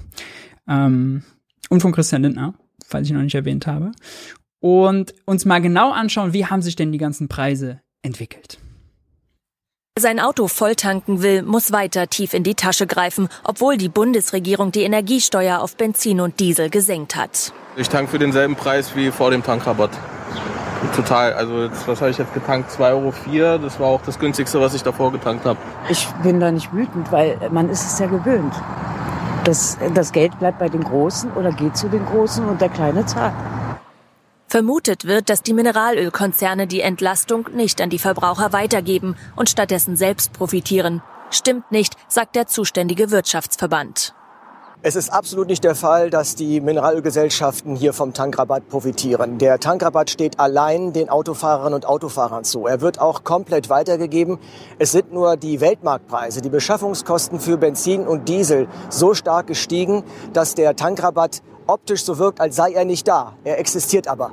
Ähm, 0.68 1.22
und 1.70 1.80
von 1.80 1.92
Christian 1.92 2.22
Lindner, 2.22 2.54
falls 2.84 3.06
ich 3.06 3.12
noch 3.14 3.22
nicht 3.22 3.36
erwähnt 3.36 3.68
habe. 3.68 3.92
Und 4.58 5.14
uns 5.24 5.44
mal 5.44 5.60
genau 5.60 5.92
anschauen, 5.92 6.32
wie 6.32 6.46
haben 6.46 6.60
sich 6.60 6.74
denn 6.74 6.90
die 6.90 6.98
ganzen 6.98 7.28
Preise 7.28 7.80
entwickelt. 8.02 8.58
Wer 9.94 10.04
sein 10.04 10.20
Auto 10.20 10.48
volltanken 10.48 11.20
will, 11.20 11.42
muss 11.42 11.70
weiter 11.70 12.06
tief 12.06 12.32
in 12.32 12.42
die 12.44 12.54
Tasche 12.54 12.86
greifen, 12.86 13.28
obwohl 13.44 13.76
die 13.76 13.90
Bundesregierung 13.90 14.72
die 14.72 14.84
Energiesteuer 14.84 15.60
auf 15.60 15.76
Benzin 15.76 16.22
und 16.22 16.40
Diesel 16.40 16.70
gesenkt 16.70 17.14
hat. 17.14 17.52
Ich 17.76 17.90
tank 17.90 18.08
für 18.08 18.18
denselben 18.18 18.56
Preis 18.56 18.96
wie 18.96 19.10
vor 19.10 19.30
dem 19.30 19.42
Tankrabatt. 19.42 19.90
Total. 20.96 21.34
Also 21.34 21.64
jetzt, 21.64 21.86
was 21.86 22.00
habe 22.00 22.10
ich 22.10 22.16
jetzt 22.16 22.32
getankt? 22.32 22.70
2,04 22.70 22.88
Euro. 22.88 23.58
Das 23.58 23.78
war 23.78 23.88
auch 23.88 24.00
das 24.00 24.18
günstigste, 24.18 24.62
was 24.62 24.72
ich 24.72 24.82
davor 24.82 25.12
getankt 25.12 25.44
habe. 25.44 25.58
Ich 25.90 26.08
bin 26.22 26.40
da 26.40 26.50
nicht 26.50 26.72
wütend, 26.72 27.12
weil 27.12 27.36
man 27.50 27.68
ist 27.68 27.84
es 27.84 27.98
ja 27.98 28.06
gewöhnt. 28.06 28.54
Das, 29.44 29.76
das 29.92 30.12
Geld 30.12 30.38
bleibt 30.38 30.58
bei 30.58 30.70
den 30.70 30.84
Großen 30.84 31.32
oder 31.32 31.52
geht 31.52 31.76
zu 31.76 31.90
den 31.90 32.06
Großen 32.06 32.46
und 32.46 32.62
der 32.62 32.70
Kleine 32.70 33.04
zahlt. 33.04 33.34
Vermutet 34.52 35.06
wird, 35.06 35.30
dass 35.30 35.40
die 35.40 35.54
Mineralölkonzerne 35.54 36.66
die 36.66 36.82
Entlastung 36.82 37.48
nicht 37.54 37.80
an 37.80 37.88
die 37.88 37.98
Verbraucher 37.98 38.52
weitergeben 38.52 39.16
und 39.34 39.48
stattdessen 39.48 39.96
selbst 39.96 40.34
profitieren. 40.34 41.00
Stimmt 41.30 41.72
nicht, 41.72 41.94
sagt 42.06 42.36
der 42.36 42.46
zuständige 42.46 43.10
Wirtschaftsverband. 43.10 44.14
Es 44.82 44.94
ist 44.94 45.10
absolut 45.10 45.46
nicht 45.46 45.64
der 45.64 45.74
Fall, 45.74 46.10
dass 46.10 46.34
die 46.34 46.60
Mineralölgesellschaften 46.60 47.76
hier 47.76 47.94
vom 47.94 48.12
Tankrabatt 48.12 48.68
profitieren. 48.68 49.38
Der 49.38 49.58
Tankrabatt 49.58 50.10
steht 50.10 50.38
allein 50.38 50.92
den 50.92 51.08
Autofahrerinnen 51.08 51.74
und 51.74 51.86
Autofahrern 51.86 52.44
zu. 52.44 52.66
Er 52.66 52.82
wird 52.82 53.00
auch 53.00 53.24
komplett 53.24 53.70
weitergegeben. 53.70 54.38
Es 54.78 54.92
sind 54.92 55.14
nur 55.14 55.38
die 55.38 55.62
Weltmarktpreise, 55.62 56.42
die 56.42 56.50
Beschaffungskosten 56.50 57.40
für 57.40 57.56
Benzin 57.56 58.06
und 58.06 58.28
Diesel 58.28 58.68
so 58.90 59.14
stark 59.14 59.46
gestiegen, 59.46 60.02
dass 60.34 60.56
der 60.56 60.76
Tankrabatt 60.76 61.42
optisch 61.72 62.04
so 62.04 62.18
wirkt, 62.18 62.40
als 62.40 62.56
sei 62.56 62.72
er 62.72 62.84
nicht 62.84 63.08
da. 63.08 63.34
Er 63.44 63.58
existiert 63.58 64.08
aber. 64.08 64.32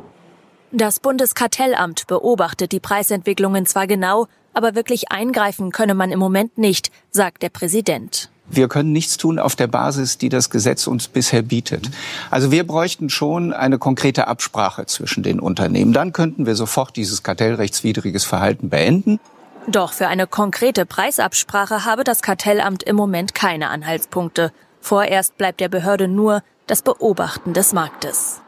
Das 0.71 0.99
Bundeskartellamt 0.99 2.05
beobachtet 2.05 2.71
die 2.71 2.79
Preisentwicklungen 2.79 3.65
zwar 3.65 3.87
genau, 3.87 4.27
aber 4.53 4.75
wirklich 4.75 5.11
eingreifen 5.11 5.71
könne 5.71 5.95
man 5.95 6.11
im 6.11 6.19
Moment 6.19 6.57
nicht, 6.57 6.91
sagt 7.11 7.41
der 7.41 7.49
Präsident. 7.49 8.29
Wir 8.51 8.67
können 8.67 8.91
nichts 8.91 9.17
tun 9.17 9.37
auf 9.37 9.55
der 9.55 9.67
Basis, 9.67 10.17
die 10.17 10.29
das 10.29 10.49
Gesetz 10.49 10.87
uns 10.87 11.07
bisher 11.07 11.43
bietet. 11.43 11.89
Also 12.31 12.51
wir 12.51 12.65
bräuchten 12.65 13.09
schon 13.09 13.53
eine 13.53 13.77
konkrete 13.77 14.27
Absprache 14.27 14.85
zwischen 14.87 15.21
den 15.21 15.39
Unternehmen. 15.39 15.93
Dann 15.93 16.13
könnten 16.13 16.45
wir 16.47 16.55
sofort 16.55 16.95
dieses 16.95 17.21
kartellrechtswidriges 17.21 18.25
Verhalten 18.25 18.69
beenden. 18.69 19.19
Doch 19.67 19.93
für 19.93 20.07
eine 20.07 20.25
konkrete 20.25 20.87
Preisabsprache 20.87 21.85
habe 21.85 22.03
das 22.03 22.23
Kartellamt 22.23 22.81
im 22.83 22.95
Moment 22.95 23.35
keine 23.35 23.69
Anhaltspunkte. 23.69 24.51
Vorerst 24.81 25.37
bleibt 25.37 25.59
der 25.59 25.69
Behörde 25.69 26.07
nur 26.07 26.41
das 26.69 26.81
Beobachten 26.81 27.53
des 27.53 27.73
Marktes. 27.73 28.41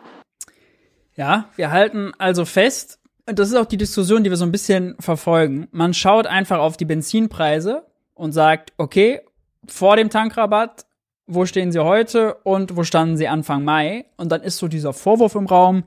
Ja, 1.15 1.49
wir 1.55 1.71
halten 1.71 2.11
also 2.17 2.45
fest, 2.45 2.99
das 3.25 3.49
ist 3.49 3.55
auch 3.55 3.65
die 3.65 3.77
Diskussion, 3.77 4.23
die 4.23 4.29
wir 4.29 4.37
so 4.37 4.45
ein 4.45 4.51
bisschen 4.51 4.95
verfolgen. 4.99 5.67
Man 5.71 5.93
schaut 5.93 6.27
einfach 6.27 6.59
auf 6.59 6.77
die 6.77 6.85
Benzinpreise 6.85 7.85
und 8.13 8.31
sagt, 8.31 8.73
okay, 8.77 9.21
vor 9.67 9.95
dem 9.95 10.09
Tankrabatt, 10.09 10.85
wo 11.27 11.45
stehen 11.45 11.71
sie 11.71 11.83
heute 11.83 12.35
und 12.43 12.75
wo 12.75 12.83
standen 12.83 13.17
sie 13.17 13.27
Anfang 13.27 13.63
Mai? 13.63 14.05
Und 14.17 14.31
dann 14.31 14.41
ist 14.41 14.57
so 14.57 14.67
dieser 14.67 14.93
Vorwurf 14.93 15.35
im 15.35 15.45
Raum, 15.45 15.83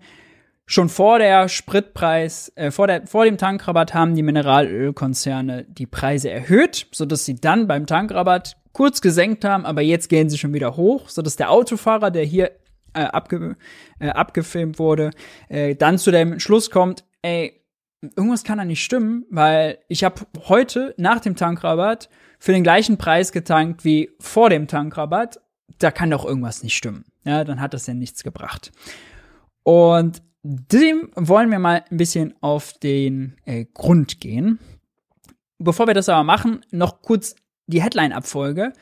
schon 0.67 0.89
vor 0.89 1.19
der 1.19 1.49
Spritpreis, 1.49 2.53
äh, 2.55 2.71
vor, 2.71 2.87
der, 2.87 3.07
vor 3.07 3.25
dem 3.25 3.37
Tankrabatt 3.37 3.93
haben 3.93 4.15
die 4.15 4.23
Mineralölkonzerne 4.23 5.65
die 5.65 5.87
Preise 5.87 6.31
erhöht, 6.31 6.87
sodass 6.93 7.25
sie 7.25 7.35
dann 7.35 7.67
beim 7.67 7.87
Tankrabatt 7.87 8.57
kurz 8.75 9.01
gesenkt 9.01 9.45
haben, 9.47 9.65
aber 9.65 9.81
jetzt 9.81 10.09
gehen 10.09 10.29
sie 10.29 10.37
schon 10.37 10.53
wieder 10.53 10.77
hoch, 10.77 11.09
so 11.09 11.23
dass 11.23 11.37
der 11.37 11.51
Autofahrer, 11.51 12.11
der 12.11 12.25
hier 12.25 12.51
äh, 12.93 13.05
abge, 13.05 13.57
äh, 13.99 14.09
abgefilmt 14.11 14.79
wurde, 14.79 15.11
äh, 15.49 15.75
dann 15.75 15.97
zu 15.97 16.11
dem 16.11 16.39
Schluss 16.39 16.71
kommt, 16.71 17.05
ey, 17.23 17.65
irgendwas 18.03 18.45
kann 18.45 18.59
da 18.59 18.65
nicht 18.65 18.85
stimmen, 18.85 19.25
weil 19.31 19.79
ich 19.89 20.05
habe 20.05 20.27
heute 20.49 20.95
nach 20.99 21.21
dem 21.21 21.37
Tankrabatt 21.37 22.11
für 22.39 22.53
den 22.53 22.63
gleichen 22.63 22.99
Preis 22.99 23.33
getankt 23.33 23.85
wie 23.85 24.11
vor 24.21 24.51
dem 24.51 24.67
Tankrabatt. 24.67 25.41
Da 25.79 25.91
kann 25.91 26.11
doch 26.11 26.27
irgendwas 26.27 26.63
nicht 26.63 26.77
stimmen. 26.77 27.07
Ja, 27.25 27.45
dann 27.45 27.61
hat 27.61 27.73
das 27.73 27.87
ja 27.87 27.95
nichts 27.95 28.23
gebracht. 28.23 28.71
Und 29.63 30.23
dem 30.43 31.11
wollen 31.15 31.51
wir 31.51 31.59
mal 31.59 31.85
ein 31.91 31.97
bisschen 31.97 32.35
auf 32.43 32.75
den 32.75 33.37
äh, 33.47 33.65
Grund 33.73 34.21
gehen. 34.21 34.59
Bevor 35.59 35.87
wir 35.87 35.95
das 35.95 36.11
aber 36.11 36.25
machen, 36.25 36.61
noch 36.71 37.01
kurz 37.01 37.35
die 37.67 37.83
Headline-Abfolge. 37.83 38.73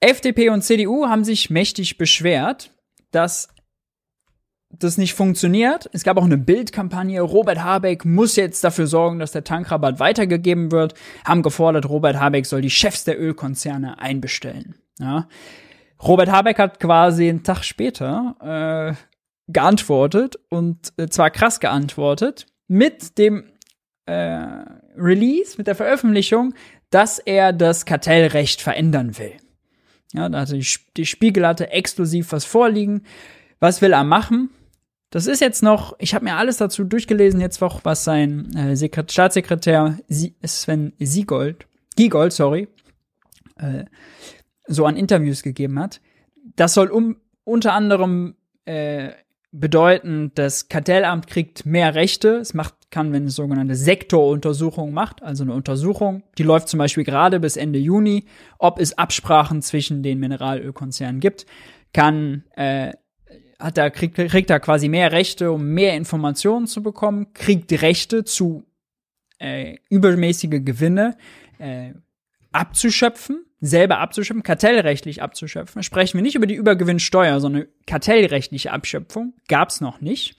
FDP 0.00 0.50
und 0.50 0.62
CDU 0.62 1.06
haben 1.06 1.24
sich 1.24 1.50
mächtig 1.50 1.98
beschwert, 1.98 2.70
dass 3.10 3.48
das 4.70 4.98
nicht 4.98 5.14
funktioniert. 5.14 5.88
Es 5.92 6.04
gab 6.04 6.16
auch 6.16 6.24
eine 6.24 6.36
Bildkampagne. 6.36 7.20
Robert 7.20 7.62
Habeck 7.62 8.04
muss 8.04 8.36
jetzt 8.36 8.64
dafür 8.64 8.86
sorgen, 8.86 9.18
dass 9.18 9.32
der 9.32 9.44
Tankrabatt 9.44 10.00
weitergegeben 10.00 10.72
wird. 10.72 10.94
Haben 11.24 11.42
gefordert, 11.42 11.88
Robert 11.88 12.18
Habeck 12.18 12.46
soll 12.46 12.60
die 12.60 12.70
Chefs 12.70 13.04
der 13.04 13.20
Ölkonzerne 13.20 13.98
einbestellen. 13.98 14.74
Ja. 14.98 15.28
Robert 16.02 16.30
Habeck 16.30 16.58
hat 16.58 16.80
quasi 16.80 17.28
einen 17.28 17.44
Tag 17.44 17.62
später 17.62 18.96
äh, 18.96 19.52
geantwortet 19.52 20.36
und 20.50 20.92
äh, 20.96 21.08
zwar 21.08 21.30
krass 21.30 21.60
geantwortet 21.60 22.46
mit 22.66 23.18
dem 23.18 23.44
äh, 24.06 24.64
Release, 24.96 25.54
mit 25.56 25.66
der 25.66 25.74
Veröffentlichung, 25.74 26.54
dass 26.94 27.18
er 27.18 27.52
das 27.52 27.86
Kartellrecht 27.86 28.60
verändern 28.60 29.18
will. 29.18 29.32
Ja, 30.12 30.28
da 30.28 30.42
hatte 30.42 30.60
die, 30.96 31.06
Spiegel 31.06 31.44
hatte 31.44 31.70
exklusiv 31.70 32.30
was 32.30 32.44
vorliegen. 32.44 33.02
Was 33.58 33.82
will 33.82 33.92
er 33.92 34.04
machen? 34.04 34.50
Das 35.10 35.26
ist 35.26 35.40
jetzt 35.40 35.60
noch, 35.60 35.96
ich 35.98 36.14
habe 36.14 36.24
mir 36.24 36.36
alles 36.36 36.58
dazu 36.58 36.84
durchgelesen, 36.84 37.40
jetzt 37.40 37.60
auch, 37.62 37.80
was 37.82 38.04
sein 38.04 38.54
äh, 38.54 38.76
Sekret 38.76 39.10
Staatssekretär 39.10 39.98
Sven 40.44 40.92
Siegold, 41.00 41.66
Giegold, 41.96 42.32
sorry, 42.32 42.68
äh, 43.56 43.86
so 44.68 44.86
an 44.86 44.96
Interviews 44.96 45.42
gegeben 45.42 45.80
hat. 45.80 46.00
Das 46.54 46.74
soll 46.74 46.92
um, 46.92 47.16
unter 47.42 47.72
anderem 47.72 48.36
äh, 48.66 49.10
bedeuten, 49.54 50.32
das 50.34 50.68
Kartellamt 50.68 51.28
kriegt 51.28 51.64
mehr 51.64 51.94
Rechte. 51.94 52.36
Es 52.36 52.54
macht, 52.54 52.74
kann, 52.90 53.12
wenn 53.12 53.26
es 53.26 53.36
sogenannte 53.36 53.76
Sektoruntersuchung 53.76 54.92
macht, 54.92 55.22
also 55.22 55.44
eine 55.44 55.54
Untersuchung, 55.54 56.24
die 56.38 56.42
läuft 56.42 56.68
zum 56.68 56.78
Beispiel 56.78 57.04
gerade 57.04 57.38
bis 57.40 57.56
Ende 57.56 57.78
Juni, 57.78 58.24
ob 58.58 58.80
es 58.80 58.98
Absprachen 58.98 59.62
zwischen 59.62 60.02
den 60.02 60.18
Mineralölkonzernen 60.18 61.20
gibt, 61.20 61.46
kann 61.92 62.44
äh, 62.56 62.92
hat 63.58 63.78
er, 63.78 63.90
kriegt, 63.90 64.16
kriegt 64.16 64.50
er 64.50 64.60
quasi 64.60 64.88
mehr 64.88 65.12
Rechte, 65.12 65.52
um 65.52 65.64
mehr 65.68 65.96
Informationen 65.96 66.66
zu 66.66 66.82
bekommen, 66.82 67.32
kriegt 67.32 67.72
Rechte 67.80 68.24
zu 68.24 68.64
äh, 69.38 69.76
übermäßige 69.88 70.60
Gewinne 70.64 71.16
äh, 71.58 71.92
abzuschöpfen, 72.52 73.46
selber 73.64 73.98
abzuschöpfen, 73.98 74.42
kartellrechtlich 74.42 75.22
abzuschöpfen. 75.22 75.82
Sprechen 75.82 76.18
wir 76.18 76.22
nicht 76.22 76.34
über 76.34 76.46
die 76.46 76.54
Übergewinnsteuer, 76.54 77.40
sondern 77.40 77.66
kartellrechtliche 77.86 78.72
Abschöpfung 78.72 79.34
gab's 79.48 79.80
noch 79.80 80.00
nicht. 80.00 80.36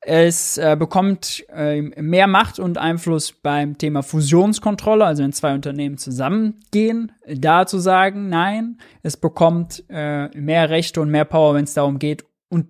Es 0.00 0.58
äh, 0.58 0.76
bekommt 0.78 1.44
äh, 1.48 1.82
mehr 1.82 2.28
Macht 2.28 2.60
und 2.60 2.78
Einfluss 2.78 3.32
beim 3.32 3.78
Thema 3.78 4.02
Fusionskontrolle, 4.02 5.04
also 5.04 5.24
wenn 5.24 5.32
zwei 5.32 5.54
Unternehmen 5.54 5.98
zusammengehen, 5.98 7.12
da 7.26 7.66
zu 7.66 7.78
sagen, 7.78 8.28
nein, 8.28 8.78
es 9.02 9.16
bekommt 9.16 9.84
äh, 9.88 10.28
mehr 10.38 10.70
Rechte 10.70 11.00
und 11.00 11.10
mehr 11.10 11.24
Power, 11.24 11.54
wenn 11.54 11.64
es 11.64 11.74
darum 11.74 11.98
geht, 11.98 12.24
und 12.48 12.68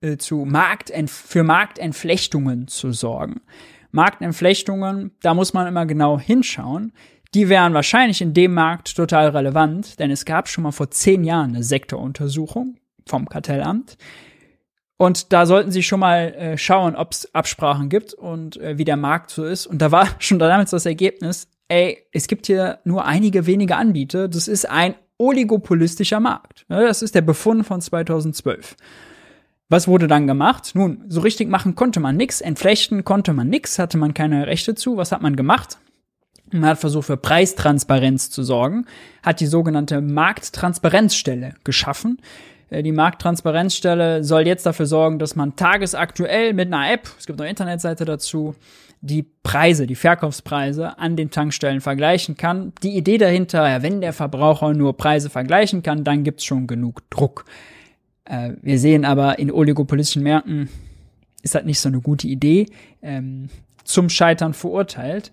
äh, 0.00 0.16
zu 0.16 0.46
Marktent 0.46 1.10
für 1.10 1.44
Marktentflechtungen 1.44 2.66
zu 2.66 2.92
sorgen. 2.92 3.42
Marktentflechtungen, 3.90 5.12
da 5.20 5.34
muss 5.34 5.52
man 5.52 5.68
immer 5.68 5.86
genau 5.86 6.18
hinschauen. 6.18 6.92
Die 7.34 7.48
wären 7.48 7.74
wahrscheinlich 7.74 8.20
in 8.22 8.32
dem 8.32 8.54
Markt 8.54 8.96
total 8.96 9.28
relevant, 9.28 9.98
denn 9.98 10.10
es 10.10 10.24
gab 10.24 10.48
schon 10.48 10.64
mal 10.64 10.72
vor 10.72 10.90
zehn 10.90 11.24
Jahren 11.24 11.50
eine 11.50 11.62
Sektoruntersuchung 11.62 12.76
vom 13.06 13.28
Kartellamt 13.28 13.96
und 14.96 15.32
da 15.32 15.44
sollten 15.46 15.70
Sie 15.72 15.82
schon 15.82 16.00
mal 16.00 16.32
äh, 16.34 16.58
schauen, 16.58 16.94
ob 16.94 17.12
es 17.12 17.34
Absprachen 17.34 17.88
gibt 17.88 18.14
und 18.14 18.56
äh, 18.58 18.78
wie 18.78 18.84
der 18.84 18.96
Markt 18.96 19.30
so 19.30 19.44
ist. 19.44 19.66
Und 19.66 19.82
da 19.82 19.90
war 19.90 20.08
schon 20.18 20.38
damals 20.38 20.70
das 20.70 20.86
Ergebnis, 20.86 21.48
ey, 21.68 21.98
es 22.12 22.28
gibt 22.28 22.46
hier 22.46 22.78
nur 22.84 23.04
einige 23.04 23.46
wenige 23.46 23.76
Anbieter. 23.76 24.28
Das 24.28 24.48
ist 24.48 24.68
ein 24.68 24.94
oligopolistischer 25.18 26.20
Markt. 26.20 26.64
Das 26.68 27.02
ist 27.02 27.14
der 27.14 27.22
Befund 27.22 27.66
von 27.66 27.80
2012. 27.80 28.76
Was 29.68 29.88
wurde 29.88 30.06
dann 30.06 30.26
gemacht? 30.26 30.72
Nun, 30.74 31.04
so 31.08 31.20
richtig 31.20 31.48
machen 31.48 31.74
konnte 31.74 31.98
man 31.98 32.16
nix, 32.16 32.40
entflechten 32.40 33.04
konnte 33.04 33.32
man 33.32 33.48
nix, 33.48 33.78
hatte 33.78 33.98
man 33.98 34.14
keine 34.14 34.46
Rechte 34.46 34.74
zu. 34.74 34.96
Was 34.96 35.10
hat 35.10 35.22
man 35.22 35.36
gemacht? 35.36 35.78
Man 36.60 36.70
hat 36.70 36.78
versucht, 36.78 37.06
für 37.06 37.16
Preistransparenz 37.16 38.30
zu 38.30 38.44
sorgen, 38.44 38.86
hat 39.24 39.40
die 39.40 39.46
sogenannte 39.46 40.00
Markttransparenzstelle 40.00 41.54
geschaffen. 41.64 42.18
Äh, 42.70 42.84
die 42.84 42.92
Markttransparenzstelle 42.92 44.22
soll 44.22 44.46
jetzt 44.46 44.64
dafür 44.64 44.86
sorgen, 44.86 45.18
dass 45.18 45.34
man 45.34 45.56
tagesaktuell 45.56 46.52
mit 46.52 46.72
einer 46.72 46.92
App, 46.92 47.08
es 47.18 47.26
gibt 47.26 47.40
eine 47.40 47.50
Internetseite 47.50 48.04
dazu, 48.04 48.54
die 49.00 49.26
Preise, 49.42 49.88
die 49.88 49.96
Verkaufspreise 49.96 50.96
an 50.98 51.16
den 51.16 51.30
Tankstellen 51.30 51.80
vergleichen 51.80 52.36
kann. 52.36 52.72
Die 52.84 52.96
Idee 52.96 53.18
dahinter, 53.18 53.82
wenn 53.82 54.00
der 54.00 54.12
Verbraucher 54.12 54.72
nur 54.74 54.96
Preise 54.96 55.30
vergleichen 55.30 55.82
kann, 55.82 56.04
dann 56.04 56.22
gibt's 56.22 56.44
schon 56.44 56.68
genug 56.68 57.02
Druck. 57.10 57.46
Äh, 58.26 58.52
wir 58.62 58.78
sehen 58.78 59.04
aber 59.04 59.40
in 59.40 59.50
oligopolistischen 59.50 60.22
Märkten 60.22 60.68
ist 61.42 61.56
das 61.56 61.64
nicht 61.64 61.80
so 61.80 61.88
eine 61.88 62.00
gute 62.00 62.28
Idee, 62.28 62.66
ähm, 63.02 63.48
zum 63.82 64.08
Scheitern 64.08 64.54
verurteilt. 64.54 65.32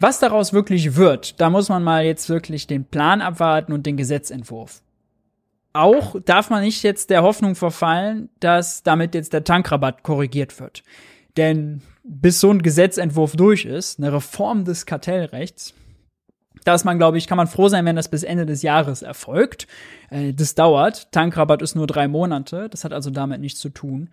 Was 0.00 0.18
daraus 0.18 0.52
wirklich 0.52 0.96
wird, 0.96 1.40
da 1.40 1.50
muss 1.50 1.68
man 1.68 1.82
mal 1.82 2.04
jetzt 2.04 2.28
wirklich 2.28 2.66
den 2.66 2.84
Plan 2.84 3.20
abwarten 3.20 3.72
und 3.72 3.86
den 3.86 3.96
Gesetzentwurf 3.96 4.82
auch 5.74 6.14
darf 6.24 6.50
man 6.50 6.62
nicht 6.62 6.82
jetzt 6.82 7.10
der 7.10 7.22
Hoffnung 7.22 7.56
verfallen, 7.56 8.30
dass 8.40 8.82
damit 8.82 9.14
jetzt 9.14 9.32
der 9.32 9.44
Tankrabatt 9.44 10.02
korrigiert 10.02 10.58
wird. 10.60 10.82
Denn 11.36 11.82
bis 12.04 12.40
so 12.40 12.50
ein 12.50 12.62
Gesetzentwurf 12.62 13.34
durch 13.36 13.64
ist, 13.64 13.98
eine 13.98 14.12
Reform 14.12 14.64
des 14.64 14.86
Kartellrechts, 14.86 15.74
da 16.64 16.74
ist 16.74 16.84
man, 16.84 16.96
glaube 16.96 17.18
ich, 17.18 17.26
kann 17.26 17.36
man 17.36 17.48
froh 17.48 17.68
sein, 17.68 17.84
wenn 17.84 17.96
das 17.96 18.08
bis 18.08 18.22
Ende 18.22 18.46
des 18.46 18.62
Jahres 18.62 19.02
erfolgt. 19.02 19.66
Äh, 20.08 20.32
das 20.32 20.54
dauert. 20.54 21.12
Tankrabatt 21.12 21.60
ist 21.60 21.74
nur 21.74 21.86
drei 21.86 22.08
Monate. 22.08 22.68
Das 22.70 22.84
hat 22.84 22.94
also 22.94 23.10
damit 23.10 23.40
nichts 23.40 23.60
zu 23.60 23.68
tun. 23.68 24.08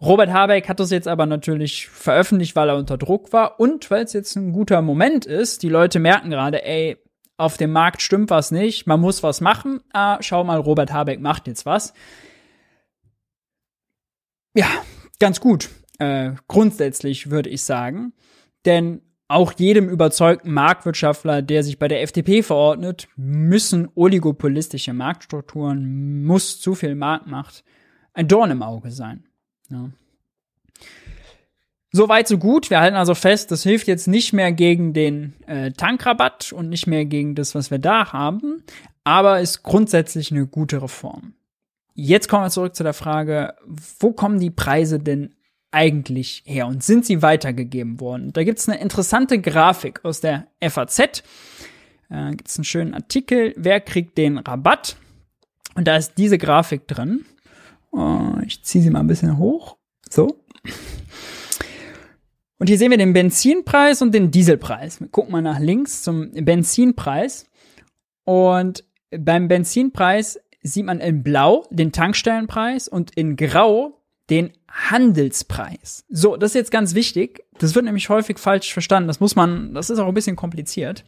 Robert 0.00 0.32
Habeck 0.32 0.68
hat 0.68 0.80
das 0.80 0.90
jetzt 0.90 1.08
aber 1.08 1.26
natürlich 1.26 1.88
veröffentlicht, 1.88 2.56
weil 2.56 2.68
er 2.68 2.76
unter 2.76 2.98
Druck 2.98 3.32
war 3.32 3.60
und 3.60 3.90
weil 3.90 4.04
es 4.04 4.12
jetzt 4.12 4.36
ein 4.36 4.52
guter 4.52 4.82
Moment 4.82 5.24
ist. 5.24 5.62
Die 5.62 5.68
Leute 5.68 5.98
merken 5.98 6.30
gerade, 6.30 6.64
ey, 6.64 6.96
auf 7.36 7.56
dem 7.56 7.72
Markt 7.72 8.02
stimmt 8.02 8.30
was 8.30 8.50
nicht, 8.50 8.86
man 8.86 9.00
muss 9.00 9.22
was 9.22 9.40
machen. 9.40 9.80
Ah, 9.92 10.18
schau 10.20 10.44
mal, 10.44 10.58
Robert 10.58 10.92
Habeck 10.92 11.20
macht 11.20 11.46
jetzt 11.46 11.66
was. 11.66 11.94
Ja, 14.54 14.68
ganz 15.18 15.40
gut. 15.40 15.68
Äh, 15.98 16.32
grundsätzlich 16.48 17.30
würde 17.30 17.50
ich 17.50 17.64
sagen. 17.64 18.12
Denn 18.64 19.02
auch 19.26 19.52
jedem 19.52 19.88
überzeugten 19.88 20.52
Marktwirtschaftler, 20.52 21.42
der 21.42 21.62
sich 21.62 21.78
bei 21.78 21.88
der 21.88 22.02
FDP 22.02 22.42
verordnet, 22.42 23.08
müssen 23.16 23.88
oligopolistische 23.94 24.92
Marktstrukturen, 24.92 26.24
muss 26.24 26.60
zu 26.60 26.74
viel 26.74 26.94
Marktmacht 26.94 27.64
ein 28.12 28.28
Dorn 28.28 28.50
im 28.50 28.62
Auge 28.62 28.90
sein. 28.90 29.26
Ja. 29.70 29.90
Soweit 31.92 32.26
so 32.26 32.38
gut. 32.38 32.70
Wir 32.70 32.80
halten 32.80 32.96
also 32.96 33.14
fest, 33.14 33.52
das 33.52 33.62
hilft 33.62 33.86
jetzt 33.86 34.08
nicht 34.08 34.32
mehr 34.32 34.50
gegen 34.50 34.92
den 34.92 35.34
äh, 35.46 35.70
Tankrabatt 35.70 36.52
und 36.52 36.68
nicht 36.68 36.88
mehr 36.88 37.04
gegen 37.04 37.36
das, 37.36 37.54
was 37.54 37.70
wir 37.70 37.78
da 37.78 38.12
haben, 38.12 38.64
aber 39.04 39.40
ist 39.40 39.62
grundsätzlich 39.62 40.32
eine 40.32 40.46
gute 40.46 40.82
Reform. 40.82 41.34
Jetzt 41.94 42.28
kommen 42.28 42.44
wir 42.44 42.50
zurück 42.50 42.74
zu 42.74 42.82
der 42.82 42.94
Frage, 42.94 43.54
wo 44.00 44.10
kommen 44.10 44.40
die 44.40 44.50
Preise 44.50 44.98
denn 44.98 45.36
eigentlich 45.70 46.42
her 46.46 46.66
und 46.66 46.82
sind 46.82 47.06
sie 47.06 47.22
weitergegeben 47.22 48.00
worden? 48.00 48.32
Da 48.32 48.42
gibt 48.42 48.58
es 48.58 48.68
eine 48.68 48.80
interessante 48.80 49.40
Grafik 49.40 50.04
aus 50.04 50.20
der 50.20 50.48
FAZ. 50.60 50.98
Äh, 50.98 52.30
gibt 52.30 52.48
es 52.48 52.58
einen 52.58 52.64
schönen 52.64 52.94
Artikel, 52.94 53.54
wer 53.56 53.80
kriegt 53.80 54.18
den 54.18 54.38
Rabatt? 54.38 54.96
Und 55.76 55.86
da 55.86 55.96
ist 55.96 56.14
diese 56.18 56.38
Grafik 56.38 56.88
drin. 56.88 57.24
Oh, 57.94 58.40
ich 58.44 58.62
ziehe 58.64 58.82
sie 58.82 58.90
mal 58.90 59.00
ein 59.00 59.06
bisschen 59.06 59.38
hoch. 59.38 59.76
So. 60.10 60.40
Und 62.58 62.68
hier 62.68 62.78
sehen 62.78 62.90
wir 62.90 62.98
den 62.98 63.12
Benzinpreis 63.12 64.02
und 64.02 64.12
den 64.12 64.30
Dieselpreis. 64.30 65.00
Wir 65.00 65.08
gucken 65.08 65.32
mal 65.32 65.42
nach 65.42 65.60
links 65.60 66.02
zum 66.02 66.32
Benzinpreis. 66.32 67.46
Und 68.24 68.84
beim 69.10 69.48
Benzinpreis 69.48 70.40
sieht 70.62 70.86
man 70.86 70.98
in 71.00 71.22
Blau 71.22 71.66
den 71.70 71.92
Tankstellenpreis 71.92 72.88
und 72.88 73.14
in 73.14 73.36
Grau 73.36 74.00
den 74.28 74.52
Handelspreis. 74.68 76.04
So, 76.08 76.36
das 76.36 76.50
ist 76.50 76.54
jetzt 76.54 76.70
ganz 76.70 76.94
wichtig. 76.94 77.44
Das 77.58 77.74
wird 77.74 77.84
nämlich 77.84 78.08
häufig 78.08 78.38
falsch 78.38 78.72
verstanden. 78.72 79.06
Das 79.06 79.20
muss 79.20 79.36
man, 79.36 79.74
das 79.74 79.90
ist 79.90 79.98
auch 80.00 80.08
ein 80.08 80.14
bisschen 80.14 80.36
kompliziert. 80.36 81.04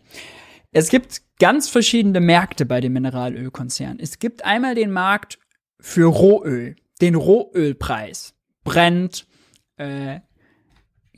Es 0.73 0.89
gibt 0.89 1.23
ganz 1.41 1.69
verschiedene 1.69 2.21
Märkte 2.21 2.67
bei 2.67 2.81
den 2.81 2.93
Mineralölkonzernen. 2.93 3.99
Es 3.99 4.19
gibt 4.19 4.45
einmal 4.45 4.75
den 4.75 4.93
Markt 4.93 5.39
für 5.81 6.07
Rohöl, 6.07 6.77
den 7.01 7.15
Rohölpreis. 7.15 8.35
Brennt, 8.65 9.27
äh, 9.77 10.21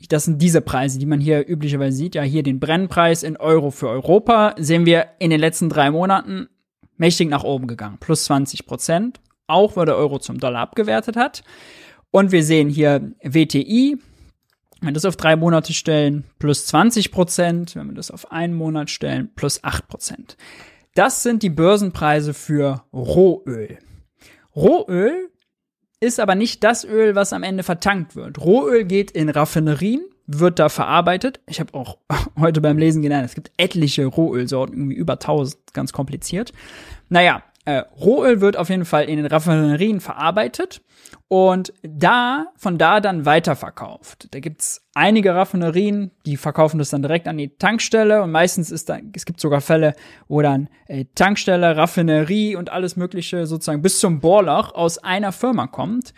das 0.07 0.25
sind 0.25 0.41
diese 0.41 0.61
Preise, 0.61 0.99
die 0.99 1.05
man 1.05 1.19
hier 1.19 1.47
üblicherweise 1.47 1.97
sieht. 1.97 2.15
Ja, 2.15 2.21
hier 2.21 2.43
den 2.43 2.59
Brennpreis 2.59 3.23
in 3.23 3.37
Euro 3.37 3.71
für 3.71 3.89
Europa 3.89 4.55
sehen 4.57 4.85
wir 4.85 5.07
in 5.19 5.29
den 5.29 5.39
letzten 5.39 5.69
drei 5.69 5.91
Monaten 5.91 6.47
mächtig 6.95 7.29
nach 7.29 7.43
oben 7.43 7.67
gegangen, 7.67 7.97
plus 7.99 8.25
20 8.25 8.65
Prozent, 8.65 9.19
auch 9.47 9.75
weil 9.75 9.85
der 9.85 9.97
Euro 9.97 10.19
zum 10.19 10.39
Dollar 10.39 10.61
abgewertet 10.61 11.15
hat. 11.15 11.43
Und 12.11 12.31
wir 12.31 12.43
sehen 12.43 12.69
hier 12.69 13.11
WTI, 13.23 13.97
wenn 14.79 14.89
wir 14.89 14.93
das 14.93 15.05
auf 15.05 15.17
drei 15.17 15.35
Monate 15.35 15.73
stellen, 15.73 16.23
plus 16.39 16.65
20 16.67 17.11
Prozent, 17.11 17.75
wenn 17.75 17.87
wir 17.87 17.95
das 17.95 18.11
auf 18.11 18.31
einen 18.31 18.53
Monat 18.53 18.89
stellen, 18.89 19.31
plus 19.35 19.63
8 19.63 19.87
Prozent. 19.87 20.37
Das 20.95 21.23
sind 21.23 21.43
die 21.43 21.49
Börsenpreise 21.49 22.33
für 22.33 22.83
Rohöl. 22.93 23.77
Rohöl 24.59 25.29
ist 26.01 26.19
aber 26.19 26.35
nicht 26.35 26.65
das 26.65 26.83
Öl, 26.83 27.15
was 27.15 27.31
am 27.31 27.43
Ende 27.43 27.63
vertankt 27.63 28.17
wird. 28.17 28.39
Rohöl 28.39 28.83
geht 28.83 29.11
in 29.11 29.29
Raffinerien, 29.29 30.01
wird 30.27 30.59
da 30.59 30.67
verarbeitet. 30.67 31.39
Ich 31.47 31.61
habe 31.61 31.73
auch 31.73 31.97
heute 32.39 32.59
beim 32.59 32.77
Lesen 32.77 33.01
gelernt, 33.01 33.25
es 33.25 33.35
gibt 33.35 33.51
etliche 33.55 34.05
Rohölsorten, 34.05 34.75
irgendwie 34.75 34.95
über 34.95 35.13
1000, 35.13 35.73
ganz 35.73 35.93
kompliziert. 35.93 36.51
Naja, 37.07 37.41
äh, 37.63 37.83
Rohöl 38.01 38.41
wird 38.41 38.57
auf 38.57 38.69
jeden 38.69 38.85
Fall 38.85 39.05
in 39.05 39.15
den 39.15 39.27
Raffinerien 39.27 40.01
verarbeitet 40.01 40.81
und 41.29 41.73
da, 41.83 42.47
von 42.57 42.79
da 42.79 42.99
dann 42.99 43.23
weiterverkauft. 43.23 44.33
Da 44.33 44.39
gibt's 44.39 44.81
einige 44.95 45.35
Raffinerien, 45.35 46.09
die 46.25 46.37
verkaufen 46.37 46.79
das 46.79 46.89
dann 46.89 47.03
direkt 47.03 47.27
an 47.27 47.37
die 47.37 47.55
Tankstelle 47.55 48.23
und 48.23 48.31
meistens 48.31 48.71
ist 48.71 48.89
da, 48.89 48.97
es 49.13 49.25
gibt 49.25 49.39
sogar 49.39 49.61
Fälle, 49.61 49.95
wo 50.27 50.41
dann 50.41 50.69
äh, 50.87 51.05
Tankstelle, 51.13 51.77
Raffinerie 51.77 52.55
und 52.55 52.71
alles 52.71 52.95
mögliche 52.95 53.45
sozusagen 53.45 53.83
bis 53.83 53.99
zum 53.99 54.19
Bohrloch 54.19 54.73
aus 54.73 54.97
einer 54.97 55.31
Firma 55.31 55.67
kommt. 55.67 56.15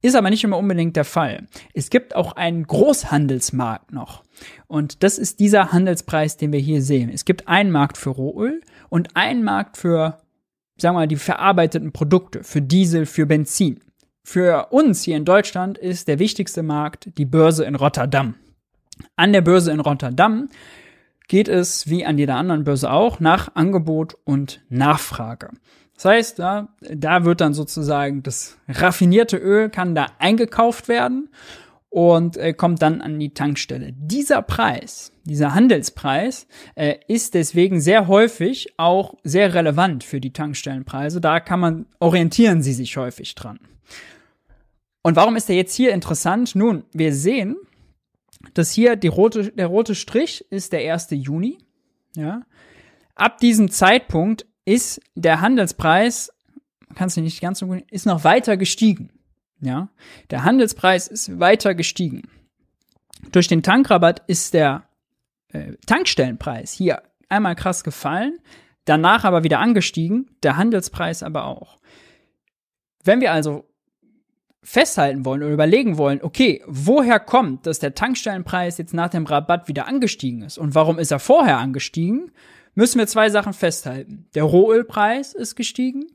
Ist 0.00 0.16
aber 0.16 0.30
nicht 0.30 0.44
immer 0.44 0.58
unbedingt 0.58 0.96
der 0.96 1.04
Fall. 1.04 1.46
Es 1.74 1.88
gibt 1.88 2.16
auch 2.16 2.32
einen 2.32 2.66
Großhandelsmarkt 2.66 3.92
noch. 3.92 4.22
Und 4.66 5.02
das 5.02 5.18
ist 5.18 5.40
dieser 5.40 5.72
Handelspreis, 5.72 6.36
den 6.36 6.52
wir 6.52 6.60
hier 6.60 6.82
sehen. 6.82 7.10
Es 7.10 7.24
gibt 7.24 7.48
einen 7.48 7.70
Markt 7.70 7.96
für 7.96 8.10
Rohöl 8.10 8.60
und 8.88 9.16
einen 9.16 9.44
Markt 9.44 9.76
für 9.76 10.18
sagen 10.76 10.96
wir 10.96 11.00
mal, 11.00 11.08
die 11.08 11.16
verarbeiteten 11.16 11.92
Produkte, 11.92 12.42
für 12.42 12.60
Diesel, 12.60 13.06
für 13.06 13.26
Benzin. 13.26 13.80
Für 14.26 14.68
uns 14.70 15.02
hier 15.02 15.18
in 15.18 15.26
Deutschland 15.26 15.76
ist 15.76 16.08
der 16.08 16.18
wichtigste 16.18 16.62
Markt 16.62 17.10
die 17.18 17.26
Börse 17.26 17.66
in 17.66 17.74
Rotterdam. 17.74 18.34
An 19.16 19.34
der 19.34 19.42
Börse 19.42 19.70
in 19.70 19.80
Rotterdam 19.80 20.48
geht 21.28 21.46
es, 21.46 21.88
wie 21.90 22.06
an 22.06 22.16
jeder 22.16 22.36
anderen 22.36 22.64
Börse 22.64 22.90
auch, 22.90 23.20
nach 23.20 23.54
Angebot 23.54 24.16
und 24.24 24.62
Nachfrage. 24.70 25.50
Das 25.94 26.06
heißt, 26.06 26.38
da, 26.38 26.68
da 26.80 27.24
wird 27.26 27.42
dann 27.42 27.52
sozusagen 27.52 28.22
das 28.22 28.56
raffinierte 28.66 29.36
Öl 29.36 29.68
kann 29.68 29.94
da 29.94 30.06
eingekauft 30.18 30.88
werden 30.88 31.28
und 31.90 32.38
äh, 32.38 32.54
kommt 32.54 32.80
dann 32.80 33.02
an 33.02 33.20
die 33.20 33.34
Tankstelle. 33.34 33.92
Dieser 33.92 34.40
Preis, 34.40 35.12
dieser 35.24 35.54
Handelspreis, 35.54 36.46
äh, 36.74 36.96
ist 37.08 37.34
deswegen 37.34 37.80
sehr 37.80 38.08
häufig 38.08 38.74
auch 38.78 39.14
sehr 39.22 39.54
relevant 39.54 40.02
für 40.02 40.20
die 40.20 40.32
Tankstellenpreise. 40.32 41.20
Da 41.20 41.40
kann 41.40 41.60
man, 41.60 41.86
orientieren 42.00 42.62
sie 42.62 42.72
sich 42.72 42.96
häufig 42.96 43.34
dran. 43.34 43.60
Und 45.04 45.16
warum 45.16 45.36
ist 45.36 45.50
der 45.50 45.56
jetzt 45.56 45.74
hier 45.74 45.92
interessant? 45.92 46.54
Nun, 46.54 46.84
wir 46.94 47.14
sehen, 47.14 47.56
dass 48.54 48.72
hier 48.72 48.98
rote, 49.10 49.52
der 49.52 49.66
rote 49.66 49.94
Strich 49.94 50.46
ist 50.50 50.72
der 50.72 50.92
1. 50.92 51.08
Juni. 51.10 51.58
Ja. 52.16 52.42
Ab 53.14 53.36
diesem 53.38 53.70
Zeitpunkt 53.70 54.46
ist 54.64 55.02
der 55.14 55.42
Handelspreis, 55.42 56.32
kannst 56.94 57.18
du 57.18 57.20
nicht 57.20 57.42
ganz 57.42 57.58
so 57.58 57.66
gut, 57.66 57.84
ist 57.90 58.06
noch 58.06 58.24
weiter 58.24 58.56
gestiegen. 58.56 59.10
Ja, 59.60 59.90
der 60.30 60.44
Handelspreis 60.44 61.08
ist 61.08 61.38
weiter 61.38 61.74
gestiegen. 61.74 62.22
Durch 63.30 63.46
den 63.46 63.62
Tankrabatt 63.62 64.22
ist 64.26 64.54
der 64.54 64.88
äh, 65.48 65.74
Tankstellenpreis 65.86 66.72
hier 66.72 67.02
einmal 67.28 67.56
krass 67.56 67.84
gefallen, 67.84 68.38
danach 68.86 69.24
aber 69.24 69.44
wieder 69.44 69.58
angestiegen, 69.58 70.30
der 70.42 70.56
Handelspreis 70.56 71.22
aber 71.22 71.44
auch. 71.44 71.78
Wenn 73.02 73.20
wir 73.20 73.32
also 73.32 73.66
festhalten 74.64 75.24
wollen 75.24 75.42
oder 75.42 75.52
überlegen 75.52 75.98
wollen, 75.98 76.20
okay, 76.22 76.62
woher 76.66 77.20
kommt, 77.20 77.66
dass 77.66 77.78
der 77.78 77.94
Tankstellenpreis 77.94 78.78
jetzt 78.78 78.94
nach 78.94 79.10
dem 79.10 79.26
Rabatt 79.26 79.68
wieder 79.68 79.86
angestiegen 79.86 80.42
ist 80.42 80.58
und 80.58 80.74
warum 80.74 80.98
ist 80.98 81.10
er 81.10 81.18
vorher 81.18 81.58
angestiegen, 81.58 82.32
müssen 82.74 82.98
wir 82.98 83.06
zwei 83.06 83.28
Sachen 83.28 83.52
festhalten. 83.52 84.26
Der 84.34 84.42
Rohölpreis 84.42 85.34
ist 85.34 85.54
gestiegen 85.54 86.06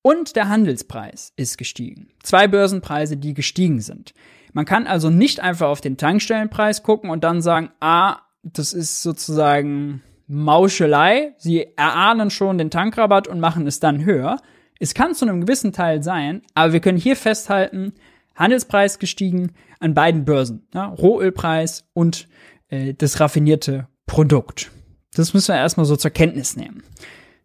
und 0.00 0.36
der 0.36 0.48
Handelspreis 0.48 1.32
ist 1.36 1.58
gestiegen. 1.58 2.08
Zwei 2.22 2.46
Börsenpreise, 2.46 3.16
die 3.16 3.34
gestiegen 3.34 3.80
sind. 3.80 4.14
Man 4.52 4.64
kann 4.64 4.86
also 4.86 5.10
nicht 5.10 5.40
einfach 5.40 5.68
auf 5.68 5.80
den 5.80 5.96
Tankstellenpreis 5.96 6.82
gucken 6.84 7.10
und 7.10 7.24
dann 7.24 7.42
sagen, 7.42 7.70
ah, 7.80 8.20
das 8.42 8.72
ist 8.72 9.02
sozusagen 9.02 10.02
Mauschelei. 10.28 11.34
Sie 11.38 11.66
erahnen 11.76 12.30
schon 12.30 12.58
den 12.58 12.70
Tankrabatt 12.70 13.26
und 13.26 13.40
machen 13.40 13.66
es 13.66 13.80
dann 13.80 14.04
höher. 14.04 14.38
Es 14.78 14.94
kann 14.94 15.14
zu 15.14 15.26
einem 15.26 15.40
gewissen 15.40 15.72
Teil 15.72 16.02
sein, 16.02 16.42
aber 16.54 16.72
wir 16.72 16.80
können 16.80 16.98
hier 16.98 17.16
festhalten, 17.16 17.94
Handelspreis 18.36 18.98
gestiegen 18.98 19.52
an 19.80 19.94
beiden 19.94 20.24
Börsen. 20.24 20.66
Ja, 20.72 20.86
Rohölpreis 20.86 21.84
und 21.92 22.28
äh, 22.68 22.94
das 22.94 23.18
raffinierte 23.18 23.88
Produkt. 24.06 24.70
Das 25.14 25.34
müssen 25.34 25.48
wir 25.48 25.56
erstmal 25.56 25.86
so 25.86 25.96
zur 25.96 26.12
Kenntnis 26.12 26.56
nehmen. 26.56 26.82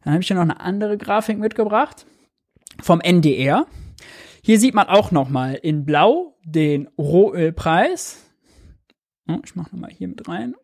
Dann 0.03 0.13
habe 0.13 0.21
ich 0.21 0.27
hier 0.27 0.35
noch 0.35 0.43
eine 0.43 0.59
andere 0.59 0.97
Grafik 0.97 1.39
mitgebracht 1.39 2.05
vom 2.81 3.01
NDR. 3.01 3.65
Hier 4.43 4.59
sieht 4.59 4.75
man 4.75 4.87
auch 4.87 5.11
noch 5.11 5.29
mal 5.29 5.55
in 5.55 5.85
Blau 5.85 6.37
den 6.43 6.87
Rohölpreis. 6.97 8.21
Ich 9.43 9.55
mache 9.55 9.73
noch 9.73 9.79
mal 9.79 9.89
hier 9.89 10.09
mit 10.09 10.27
rein. 10.27 10.55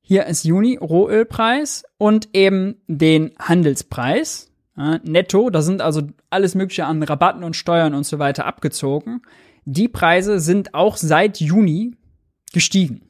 Hier 0.00 0.26
ist 0.26 0.44
Juni 0.44 0.76
Rohölpreis 0.76 1.84
und 1.96 2.28
eben 2.34 2.82
den 2.88 3.32
Handelspreis. 3.38 4.53
Netto, 4.76 5.50
da 5.50 5.62
sind 5.62 5.82
also 5.82 6.02
alles 6.30 6.54
Mögliche 6.54 6.86
an 6.86 7.02
Rabatten 7.02 7.44
und 7.44 7.54
Steuern 7.54 7.94
und 7.94 8.04
so 8.04 8.18
weiter 8.18 8.46
abgezogen. 8.46 9.22
Die 9.64 9.88
Preise 9.88 10.40
sind 10.40 10.74
auch 10.74 10.96
seit 10.96 11.40
Juni 11.40 11.96
gestiegen. 12.52 13.08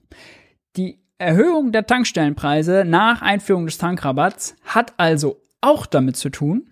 Die 0.76 1.02
Erhöhung 1.18 1.72
der 1.72 1.86
Tankstellenpreise 1.86 2.84
nach 2.86 3.22
Einführung 3.22 3.66
des 3.66 3.78
Tankrabatts 3.78 4.56
hat 4.64 4.94
also 4.98 5.40
auch 5.60 5.86
damit 5.86 6.16
zu 6.16 6.28
tun, 6.28 6.70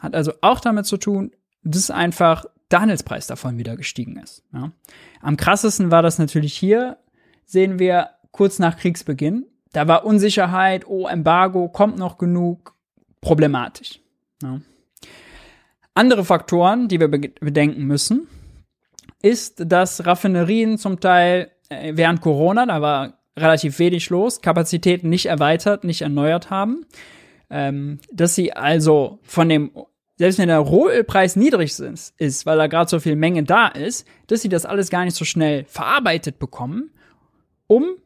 hat 0.00 0.14
also 0.14 0.32
auch 0.40 0.60
damit 0.60 0.86
zu 0.86 0.96
tun, 0.96 1.30
dass 1.62 1.90
einfach 1.90 2.44
der 2.70 2.80
Handelspreis 2.80 3.26
davon 3.26 3.58
wieder 3.58 3.76
gestiegen 3.76 4.16
ist. 4.16 4.42
Ja. 4.52 4.72
Am 5.20 5.36
krassesten 5.36 5.90
war 5.90 6.02
das 6.02 6.18
natürlich 6.18 6.54
hier, 6.54 6.98
sehen 7.44 7.78
wir 7.78 8.10
kurz 8.32 8.58
nach 8.58 8.76
Kriegsbeginn. 8.76 9.46
Da 9.72 9.86
war 9.86 10.04
Unsicherheit, 10.04 10.86
oh, 10.86 11.06
Embargo, 11.06 11.68
kommt 11.68 11.98
noch 11.98 12.18
genug, 12.18 12.74
problematisch. 13.20 14.00
Ja. 14.44 14.60
Andere 15.94 16.24
Faktoren, 16.24 16.88
die 16.88 17.00
wir 17.00 17.08
bedenken 17.08 17.84
müssen, 17.84 18.26
ist, 19.22 19.62
dass 19.70 20.04
Raffinerien 20.06 20.76
zum 20.76 21.00
Teil 21.00 21.50
äh, 21.68 21.92
während 21.94 22.20
Corona, 22.20 22.66
da 22.66 22.82
war 22.82 23.18
relativ 23.36 23.78
wenig 23.78 24.10
los, 24.10 24.40
Kapazitäten 24.40 25.08
nicht 25.08 25.26
erweitert, 25.26 25.84
nicht 25.84 26.02
erneuert 26.02 26.50
haben, 26.50 26.84
ähm, 27.50 28.00
dass 28.12 28.34
sie 28.34 28.52
also 28.52 29.18
von 29.22 29.48
dem 29.48 29.70
selbst 30.16 30.38
wenn 30.38 30.48
der 30.48 30.58
Rohölpreis 30.58 31.34
niedrig 31.34 31.76
ist, 31.80 32.46
weil 32.46 32.56
da 32.56 32.68
gerade 32.68 32.88
so 32.88 33.00
viel 33.00 33.16
Menge 33.16 33.42
da 33.42 33.66
ist, 33.66 34.06
dass 34.28 34.42
sie 34.42 34.48
das 34.48 34.64
alles 34.64 34.90
gar 34.90 35.04
nicht 35.04 35.16
so 35.16 35.24
schnell 35.24 35.64
verarbeitet 35.64 36.38
bekommen, 36.38 36.92
um 37.66 37.96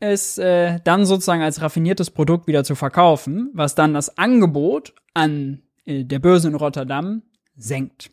es 0.00 0.38
äh, 0.38 0.78
dann 0.84 1.04
sozusagen 1.04 1.42
als 1.42 1.60
raffiniertes 1.60 2.10
Produkt 2.10 2.46
wieder 2.46 2.64
zu 2.64 2.74
verkaufen, 2.74 3.50
was 3.52 3.74
dann 3.74 3.94
das 3.94 4.16
Angebot 4.16 4.94
an 5.12 5.62
der 5.88 6.18
Börse 6.18 6.48
in 6.48 6.54
Rotterdam 6.54 7.22
senkt. 7.56 8.10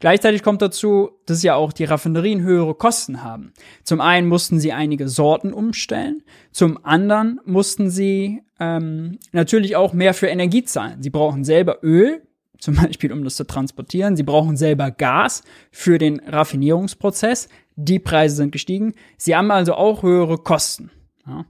Gleichzeitig 0.00 0.42
kommt 0.42 0.60
dazu, 0.60 1.12
dass 1.24 1.42
ja 1.42 1.54
auch 1.54 1.72
die 1.72 1.84
Raffinerien 1.84 2.42
höhere 2.42 2.74
Kosten 2.74 3.22
haben. 3.22 3.54
Zum 3.84 4.00
einen 4.02 4.28
mussten 4.28 4.60
sie 4.60 4.72
einige 4.72 5.08
Sorten 5.08 5.52
umstellen, 5.52 6.22
zum 6.52 6.84
anderen 6.84 7.40
mussten 7.46 7.88
sie 7.88 8.42
ähm, 8.60 9.18
natürlich 9.32 9.76
auch 9.76 9.92
mehr 9.94 10.12
für 10.12 10.26
Energie 10.26 10.64
zahlen. 10.64 11.02
Sie 11.02 11.10
brauchen 11.10 11.44
selber 11.44 11.78
Öl, 11.82 12.22
zum 12.58 12.74
Beispiel 12.76 13.12
um 13.12 13.24
das 13.24 13.36
zu 13.36 13.46
transportieren. 13.46 14.16
Sie 14.16 14.22
brauchen 14.24 14.56
selber 14.56 14.90
Gas 14.90 15.42
für 15.70 15.98
den 15.98 16.20
Raffinierungsprozess. 16.20 17.48
Die 17.76 17.98
Preise 17.98 18.36
sind 18.36 18.52
gestiegen. 18.52 18.92
Sie 19.16 19.34
haben 19.34 19.50
also 19.50 19.74
auch 19.74 20.02
höhere 20.02 20.38
Kosten. 20.38 20.90
Ja. 21.26 21.46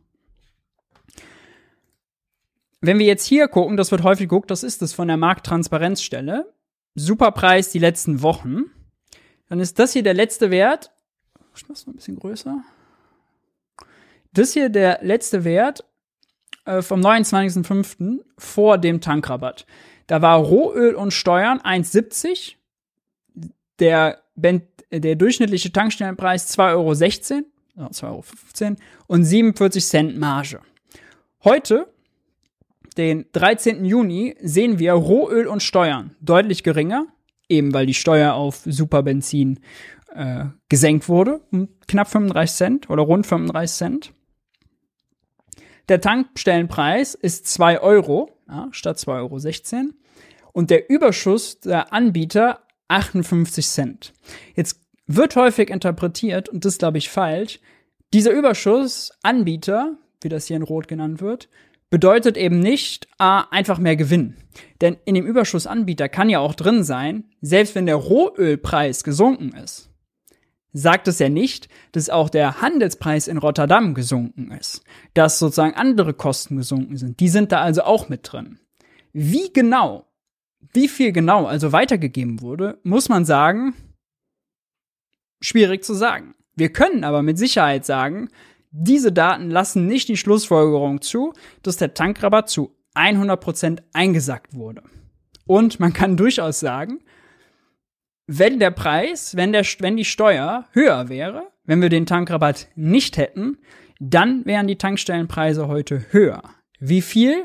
Wenn 2.86 2.98
wir 2.98 3.06
jetzt 3.06 3.24
hier 3.24 3.48
gucken, 3.48 3.78
das 3.78 3.90
wird 3.92 4.02
häufig 4.02 4.28
geguckt, 4.28 4.50
das 4.50 4.62
ist 4.62 4.82
das 4.82 4.92
von 4.92 5.08
der 5.08 5.16
Markttransparenzstelle. 5.16 6.52
Superpreis 6.94 7.70
die 7.70 7.78
letzten 7.78 8.20
Wochen. 8.20 8.64
Dann 9.48 9.58
ist 9.58 9.78
das 9.78 9.94
hier 9.94 10.02
der 10.02 10.12
letzte 10.12 10.50
Wert. 10.50 10.92
Ich 11.56 11.66
mach's 11.66 11.86
mal 11.86 11.94
ein 11.94 11.96
bisschen 11.96 12.16
größer. 12.16 12.62
Das 14.34 14.52
hier 14.52 14.68
der 14.68 14.98
letzte 15.00 15.44
Wert 15.44 15.84
äh, 16.66 16.82
vom 16.82 17.00
29.05. 17.00 18.20
vor 18.36 18.76
dem 18.76 19.00
Tankrabatt. 19.00 19.64
Da 20.06 20.20
war 20.20 20.36
Rohöl 20.36 20.94
und 20.94 21.12
Steuern 21.12 21.60
1,70. 21.60 22.56
Der, 23.78 24.22
der 24.36 25.16
durchschnittliche 25.16 25.72
Tankstellenpreis 25.72 26.54
2,16 26.54 27.44
Euro, 27.78 27.88
2,15 27.88 28.04
Euro 28.04 28.76
und 29.06 29.24
47 29.24 29.86
Cent 29.86 30.18
Marge. 30.18 30.60
Heute, 31.42 31.93
den 32.96 33.26
13. 33.32 33.84
Juni, 33.84 34.36
sehen 34.40 34.78
wir 34.78 34.92
Rohöl 34.92 35.46
und 35.46 35.62
Steuern 35.62 36.14
deutlich 36.20 36.62
geringer, 36.62 37.06
eben 37.48 37.74
weil 37.74 37.86
die 37.86 37.94
Steuer 37.94 38.34
auf 38.34 38.62
Superbenzin 38.64 39.60
äh, 40.14 40.46
gesenkt 40.68 41.08
wurde, 41.08 41.40
um 41.50 41.68
knapp 41.88 42.08
35 42.08 42.56
Cent 42.56 42.90
oder 42.90 43.02
rund 43.02 43.26
35 43.26 43.76
Cent. 43.76 44.12
Der 45.88 46.00
Tankstellenpreis 46.00 47.14
ist 47.14 47.46
2 47.46 47.80
Euro 47.80 48.30
ja, 48.48 48.68
statt 48.70 48.98
2,16 48.98 49.74
Euro 49.74 49.88
und 50.52 50.70
der 50.70 50.88
Überschuss 50.88 51.60
der 51.60 51.92
Anbieter 51.92 52.60
58 52.88 53.66
Cent. 53.66 54.12
Jetzt 54.54 54.80
wird 55.06 55.36
häufig 55.36 55.70
interpretiert, 55.70 56.48
und 56.48 56.64
das 56.64 56.78
glaube 56.78 56.98
ich 56.98 57.10
falsch, 57.10 57.60
dieser 58.12 58.30
Überschuss 58.30 59.12
Anbieter, 59.22 59.96
wie 60.20 60.28
das 60.28 60.46
hier 60.46 60.56
in 60.56 60.62
Rot 60.62 60.88
genannt 60.88 61.20
wird, 61.20 61.48
bedeutet 61.94 62.36
eben 62.36 62.58
nicht 62.58 63.06
ah, 63.18 63.46
einfach 63.52 63.78
mehr 63.78 63.94
Gewinn. 63.94 64.34
Denn 64.80 64.96
in 65.04 65.14
dem 65.14 65.26
Überschuss 65.26 65.68
Anbieter 65.68 66.08
kann 66.08 66.28
ja 66.28 66.40
auch 66.40 66.54
drin 66.56 66.82
sein, 66.82 67.22
selbst 67.40 67.76
wenn 67.76 67.86
der 67.86 67.94
Rohölpreis 67.94 69.04
gesunken 69.04 69.52
ist, 69.52 69.92
sagt 70.72 71.06
es 71.06 71.20
ja 71.20 71.28
nicht, 71.28 71.68
dass 71.92 72.10
auch 72.10 72.30
der 72.30 72.60
Handelspreis 72.60 73.28
in 73.28 73.38
Rotterdam 73.38 73.94
gesunken 73.94 74.50
ist, 74.50 74.82
dass 75.14 75.38
sozusagen 75.38 75.76
andere 75.76 76.14
Kosten 76.14 76.56
gesunken 76.56 76.96
sind. 76.96 77.20
Die 77.20 77.28
sind 77.28 77.52
da 77.52 77.60
also 77.60 77.84
auch 77.84 78.08
mit 78.08 78.22
drin. 78.24 78.58
Wie 79.12 79.52
genau, 79.52 80.08
wie 80.72 80.88
viel 80.88 81.12
genau 81.12 81.46
also 81.46 81.70
weitergegeben 81.70 82.42
wurde, 82.42 82.80
muss 82.82 83.08
man 83.08 83.24
sagen, 83.24 83.72
schwierig 85.40 85.84
zu 85.84 85.94
sagen. 85.94 86.34
Wir 86.56 86.72
können 86.72 87.04
aber 87.04 87.22
mit 87.22 87.38
Sicherheit 87.38 87.86
sagen, 87.86 88.30
diese 88.76 89.12
Daten 89.12 89.50
lassen 89.50 89.86
nicht 89.86 90.08
die 90.08 90.16
Schlussfolgerung 90.16 91.00
zu, 91.00 91.32
dass 91.62 91.76
der 91.76 91.94
Tankrabatt 91.94 92.50
zu 92.50 92.76
100% 92.96 93.78
eingesackt 93.92 94.54
wurde. 94.54 94.82
Und 95.46 95.78
man 95.78 95.92
kann 95.92 96.16
durchaus 96.16 96.58
sagen, 96.58 96.98
wenn 98.26 98.58
der 98.58 98.72
Preis, 98.72 99.36
wenn, 99.36 99.52
der, 99.52 99.64
wenn 99.78 99.96
die 99.96 100.04
Steuer 100.04 100.66
höher 100.72 101.08
wäre, 101.08 101.52
wenn 101.64 101.82
wir 101.82 101.88
den 101.88 102.06
Tankrabatt 102.06 102.66
nicht 102.74 103.16
hätten, 103.16 103.58
dann 104.00 104.44
wären 104.44 104.66
die 104.66 104.76
Tankstellenpreise 104.76 105.68
heute 105.68 106.06
höher. 106.10 106.42
Wie 106.80 107.02
viel? 107.02 107.44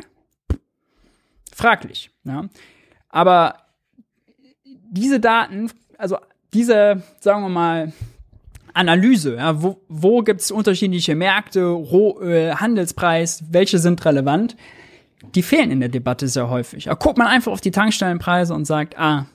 Fraglich. 1.53 2.09
Ja. 2.23 2.49
Aber 3.09 3.57
diese 4.63 5.19
Daten, 5.19 5.69
also 5.97 6.17
diese, 6.53 7.03
sagen 7.19 7.43
wir 7.43 7.49
mal, 7.49 7.93
Analyse, 8.73 9.35
ja, 9.35 9.61
wo, 9.61 9.81
wo 9.87 10.21
gibt 10.21 10.41
es 10.41 10.51
unterschiedliche 10.51 11.15
Märkte, 11.15 11.65
Rohöl, 11.65 12.55
Handelspreis, 12.55 13.43
welche 13.49 13.79
sind 13.79 14.03
relevant, 14.05 14.55
die 15.35 15.41
fehlen 15.41 15.71
in 15.71 15.79
der 15.79 15.89
Debatte 15.89 16.27
sehr 16.27 16.49
häufig. 16.49 16.85
Da 16.85 16.93
guckt 16.93 17.17
man 17.17 17.27
einfach 17.27 17.51
auf 17.51 17.61
die 17.61 17.71
Tankstellenpreise 17.71 18.53
und 18.53 18.65
sagt, 18.65 18.97
ah, 18.97 19.27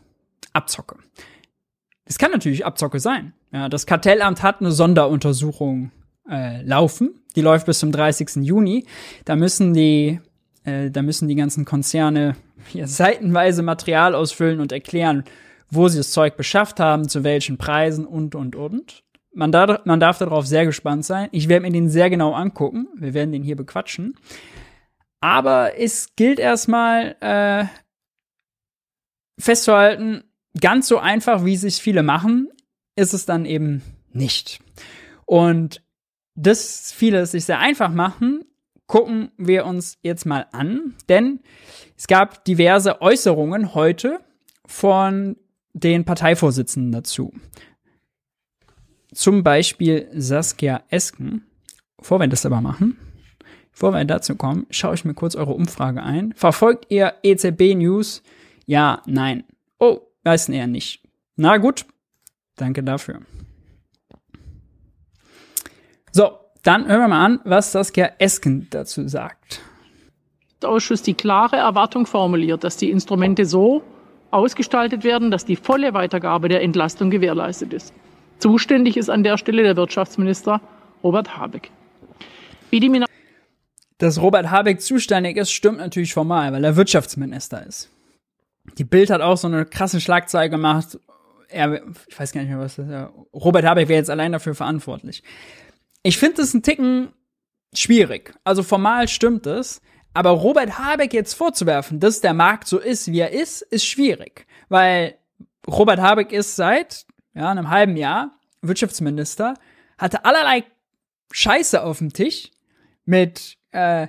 Abzocke. 0.52 0.96
Das 2.06 2.18
kann 2.18 2.30
natürlich 2.30 2.64
Abzocke 2.64 3.00
sein. 3.00 3.32
Ja, 3.52 3.68
das 3.68 3.86
Kartellamt 3.86 4.42
hat 4.42 4.60
eine 4.60 4.72
Sonderuntersuchung 4.72 5.90
äh, 6.28 6.62
laufen. 6.62 7.22
Die 7.36 7.40
läuft 7.40 7.66
bis 7.66 7.78
zum 7.78 7.92
30. 7.92 8.36
Juni. 8.36 8.86
Da 9.24 9.36
müssen 9.36 9.74
die, 9.74 10.20
äh, 10.64 10.90
da 10.90 11.02
müssen 11.02 11.28
die 11.28 11.34
ganzen 11.34 11.64
Konzerne 11.64 12.36
hier 12.66 12.88
seitenweise 12.88 13.62
Material 13.62 14.14
ausfüllen 14.14 14.60
und 14.60 14.72
erklären, 14.72 15.24
wo 15.70 15.88
sie 15.88 15.98
das 15.98 16.10
Zeug 16.10 16.36
beschafft 16.36 16.78
haben, 16.78 17.08
zu 17.08 17.24
welchen 17.24 17.58
Preisen 17.58 18.06
und 18.06 18.34
und 18.34 18.54
und. 18.54 19.02
Man, 19.34 19.52
da, 19.52 19.80
man 19.84 20.00
darf 20.00 20.18
darauf 20.18 20.46
sehr 20.46 20.64
gespannt 20.64 21.04
sein. 21.04 21.28
Ich 21.32 21.48
werde 21.48 21.66
mir 21.66 21.72
den 21.72 21.88
sehr 21.88 22.10
genau 22.10 22.32
angucken. 22.32 22.88
Wir 22.96 23.14
werden 23.14 23.32
den 23.32 23.42
hier 23.42 23.56
bequatschen. 23.56 24.16
Aber 25.20 25.78
es 25.78 26.14
gilt 26.16 26.38
erstmal 26.38 27.16
äh, 27.20 27.64
festzuhalten, 29.40 30.24
ganz 30.60 30.88
so 30.88 30.98
einfach, 30.98 31.44
wie 31.44 31.56
sich 31.56 31.76
viele 31.76 32.02
machen, 32.02 32.48
ist 32.96 33.14
es 33.14 33.26
dann 33.26 33.44
eben 33.44 33.82
nicht. 34.12 34.60
Und 35.26 35.82
das 36.34 36.92
viele 36.92 37.20
es 37.20 37.32
sich 37.32 37.44
sehr 37.44 37.58
einfach 37.58 37.90
machen, 37.90 38.44
gucken 38.86 39.30
wir 39.36 39.66
uns 39.66 39.98
jetzt 40.02 40.26
mal 40.26 40.46
an, 40.52 40.94
denn 41.08 41.40
es 41.96 42.06
gab 42.06 42.44
diverse 42.44 43.00
Äußerungen 43.00 43.74
heute 43.74 44.20
von 44.66 45.36
den 45.72 46.04
Parteivorsitzenden 46.04 46.92
dazu. 46.92 47.32
Zum 49.14 49.42
Beispiel 49.42 50.08
Saskia 50.12 50.82
Esken. 50.90 51.46
Bevor 51.96 52.20
wir 52.20 52.28
das 52.28 52.44
aber 52.44 52.60
machen, 52.60 52.98
bevor 53.72 53.92
wir 53.92 54.04
dazu 54.04 54.36
kommen, 54.36 54.66
schaue 54.70 54.94
ich 54.94 55.04
mir 55.04 55.14
kurz 55.14 55.34
eure 55.36 55.52
Umfrage 55.52 56.02
ein. 56.02 56.34
Verfolgt 56.36 56.86
ihr 56.90 57.14
EZB 57.22 57.74
News? 57.74 58.22
Ja, 58.66 59.02
nein. 59.06 59.44
Oh, 59.78 60.00
Weiß 60.24 60.48
eher 60.48 60.66
nicht. 60.66 61.02
Na 61.36 61.58
gut, 61.58 61.84
danke 62.56 62.82
dafür. 62.82 63.20
So, 66.12 66.38
dann 66.62 66.88
hören 66.88 67.00
wir 67.00 67.08
mal 67.08 67.24
an, 67.24 67.40
was 67.44 67.72
Saskia 67.72 68.12
Esken 68.18 68.68
dazu 68.70 69.06
sagt. 69.06 69.60
Der 70.62 70.70
Ausschuss 70.70 71.02
die 71.02 71.14
klare 71.14 71.56
Erwartung 71.56 72.06
formuliert, 72.06 72.64
dass 72.64 72.78
die 72.78 72.90
Instrumente 72.90 73.44
so 73.44 73.82
ausgestaltet 74.30 75.04
werden, 75.04 75.30
dass 75.30 75.44
die 75.44 75.56
volle 75.56 75.92
Weitergabe 75.92 76.48
der 76.48 76.62
Entlastung 76.62 77.10
gewährleistet 77.10 77.74
ist. 77.74 77.92
Zuständig 78.38 78.96
ist 78.96 79.08
an 79.08 79.22
der 79.22 79.38
Stelle 79.38 79.62
der 79.62 79.76
Wirtschaftsminister 79.76 80.60
Robert 81.02 81.36
Habeck. 81.36 81.70
Wie 82.70 82.80
die 82.80 83.04
Dass 83.98 84.20
Robert 84.20 84.50
Habeck 84.50 84.80
zuständig 84.80 85.36
ist, 85.36 85.52
stimmt 85.52 85.78
natürlich 85.78 86.12
formal, 86.12 86.52
weil 86.52 86.64
er 86.64 86.76
Wirtschaftsminister 86.76 87.64
ist. 87.66 87.90
Die 88.78 88.84
Bild 88.84 89.10
hat 89.10 89.20
auch 89.20 89.36
so 89.36 89.46
eine 89.46 89.66
krasse 89.66 90.00
Schlagzeile 90.00 90.50
gemacht. 90.50 90.98
Er, 91.48 91.82
ich 92.08 92.18
weiß 92.18 92.32
gar 92.32 92.40
nicht 92.40 92.50
mehr, 92.50 92.58
was 92.58 92.76
das 92.76 92.88
ist. 92.88 93.08
Robert 93.32 93.64
Habeck 93.64 93.88
wäre 93.88 93.98
jetzt 93.98 94.10
allein 94.10 94.32
dafür 94.32 94.54
verantwortlich. 94.54 95.22
Ich 96.02 96.18
finde 96.18 96.38
das 96.38 96.54
ein 96.54 96.62
Ticken 96.62 97.12
schwierig. 97.74 98.34
Also 98.44 98.62
formal 98.62 99.08
stimmt 99.08 99.46
es. 99.46 99.80
Aber 100.14 100.30
Robert 100.30 100.78
Habeck 100.78 101.12
jetzt 101.12 101.34
vorzuwerfen, 101.34 101.98
dass 101.98 102.20
der 102.20 102.34
Markt 102.34 102.68
so 102.68 102.78
ist, 102.78 103.10
wie 103.10 103.18
er 103.18 103.32
ist, 103.32 103.62
ist 103.62 103.84
schwierig. 103.84 104.46
Weil 104.68 105.18
Robert 105.66 106.00
Habeck 106.00 106.32
ist 106.32 106.56
seit 106.56 107.04
ja, 107.34 107.50
einem 107.50 107.70
halben 107.70 107.96
Jahr 107.96 108.38
Wirtschaftsminister, 108.62 109.54
hatte 109.98 110.24
allerlei 110.24 110.64
Scheiße 111.32 111.82
auf 111.82 111.98
dem 111.98 112.12
Tisch 112.12 112.50
mit 113.04 113.56
äh, 113.72 114.06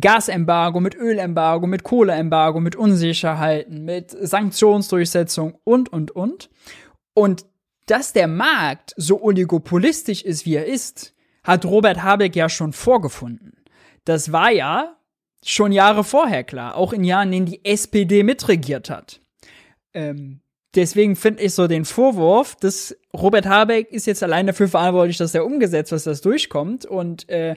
Gasembargo, 0.00 0.80
mit 0.80 0.94
Ölembargo, 0.94 1.66
mit 1.66 1.82
Kohleembargo, 1.82 2.60
mit 2.60 2.76
Unsicherheiten, 2.76 3.84
mit 3.84 4.10
Sanktionsdurchsetzung 4.10 5.58
und, 5.64 5.92
und, 5.92 6.10
und. 6.12 6.50
Und 7.14 7.44
dass 7.86 8.12
der 8.12 8.28
Markt 8.28 8.94
so 8.96 9.22
oligopolistisch 9.22 10.22
ist, 10.22 10.46
wie 10.46 10.54
er 10.54 10.66
ist, 10.66 11.14
hat 11.44 11.64
Robert 11.64 12.02
Habeck 12.02 12.36
ja 12.36 12.48
schon 12.48 12.72
vorgefunden. 12.72 13.52
Das 14.04 14.32
war 14.32 14.50
ja 14.50 14.96
schon 15.44 15.72
Jahre 15.72 16.04
vorher 16.04 16.44
klar, 16.44 16.76
auch 16.76 16.92
in 16.92 17.04
Jahren, 17.04 17.32
in 17.32 17.44
denen 17.44 17.46
die 17.46 17.64
SPD 17.64 18.22
mitregiert 18.22 18.88
hat. 18.88 19.20
Ähm, 19.92 20.40
deswegen 20.74 21.16
finde 21.16 21.42
ich 21.42 21.54
so 21.54 21.66
den 21.66 21.84
Vorwurf, 21.84 22.56
dass 22.56 22.96
Robert 23.14 23.46
Habeck 23.46 23.90
ist 23.90 24.06
jetzt 24.06 24.22
allein 24.22 24.46
dafür 24.46 24.68
verantwortlich, 24.68 25.16
dass 25.16 25.34
er 25.34 25.44
umgesetzt, 25.44 25.92
dass 25.92 26.04
das 26.04 26.20
durchkommt 26.20 26.86
und 26.86 27.28
äh, 27.28 27.56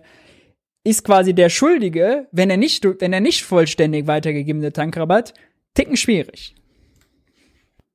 ist 0.83 1.03
quasi 1.03 1.33
der 1.33 1.49
Schuldige, 1.49 2.27
wenn 2.31 2.49
er 2.49 2.57
nicht, 2.57 2.85
wenn 2.85 3.13
er 3.13 3.21
nicht 3.21 3.43
vollständig 3.43 4.07
weitergegebene 4.07 4.71
Tankrabatt, 4.71 5.33
ticken 5.73 5.97
schwierig. 5.97 6.55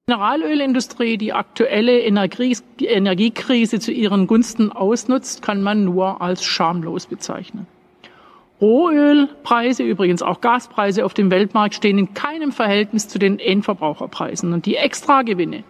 Die 0.09 0.13
Mineralölindustrie 0.13 1.17
die 1.17 1.33
aktuelle 1.33 2.01
Energiekrise 2.01 3.79
zu 3.79 3.93
ihren 3.93 4.27
Gunsten 4.27 4.73
ausnutzt, 4.73 5.41
kann 5.41 5.63
man 5.63 5.85
nur 5.85 6.21
als 6.21 6.45
schamlos 6.45 7.07
bezeichnen. 7.07 7.69
Rohölpreise, 8.61 9.83
übrigens 9.83 10.23
auch 10.23 10.41
Gaspreise 10.41 11.05
auf 11.05 11.15
dem 11.15 11.31
Weltmarkt 11.31 11.75
stehen 11.75 11.99
in 11.99 12.15
keinem 12.15 12.53
Verhältnis 12.53 13.09
zu 13.09 13.19
den 13.19 13.39
Endverbraucherpreisen. 13.39 14.53
Und 14.53 14.67
die 14.67 14.77
Extragewinne, 14.77 15.65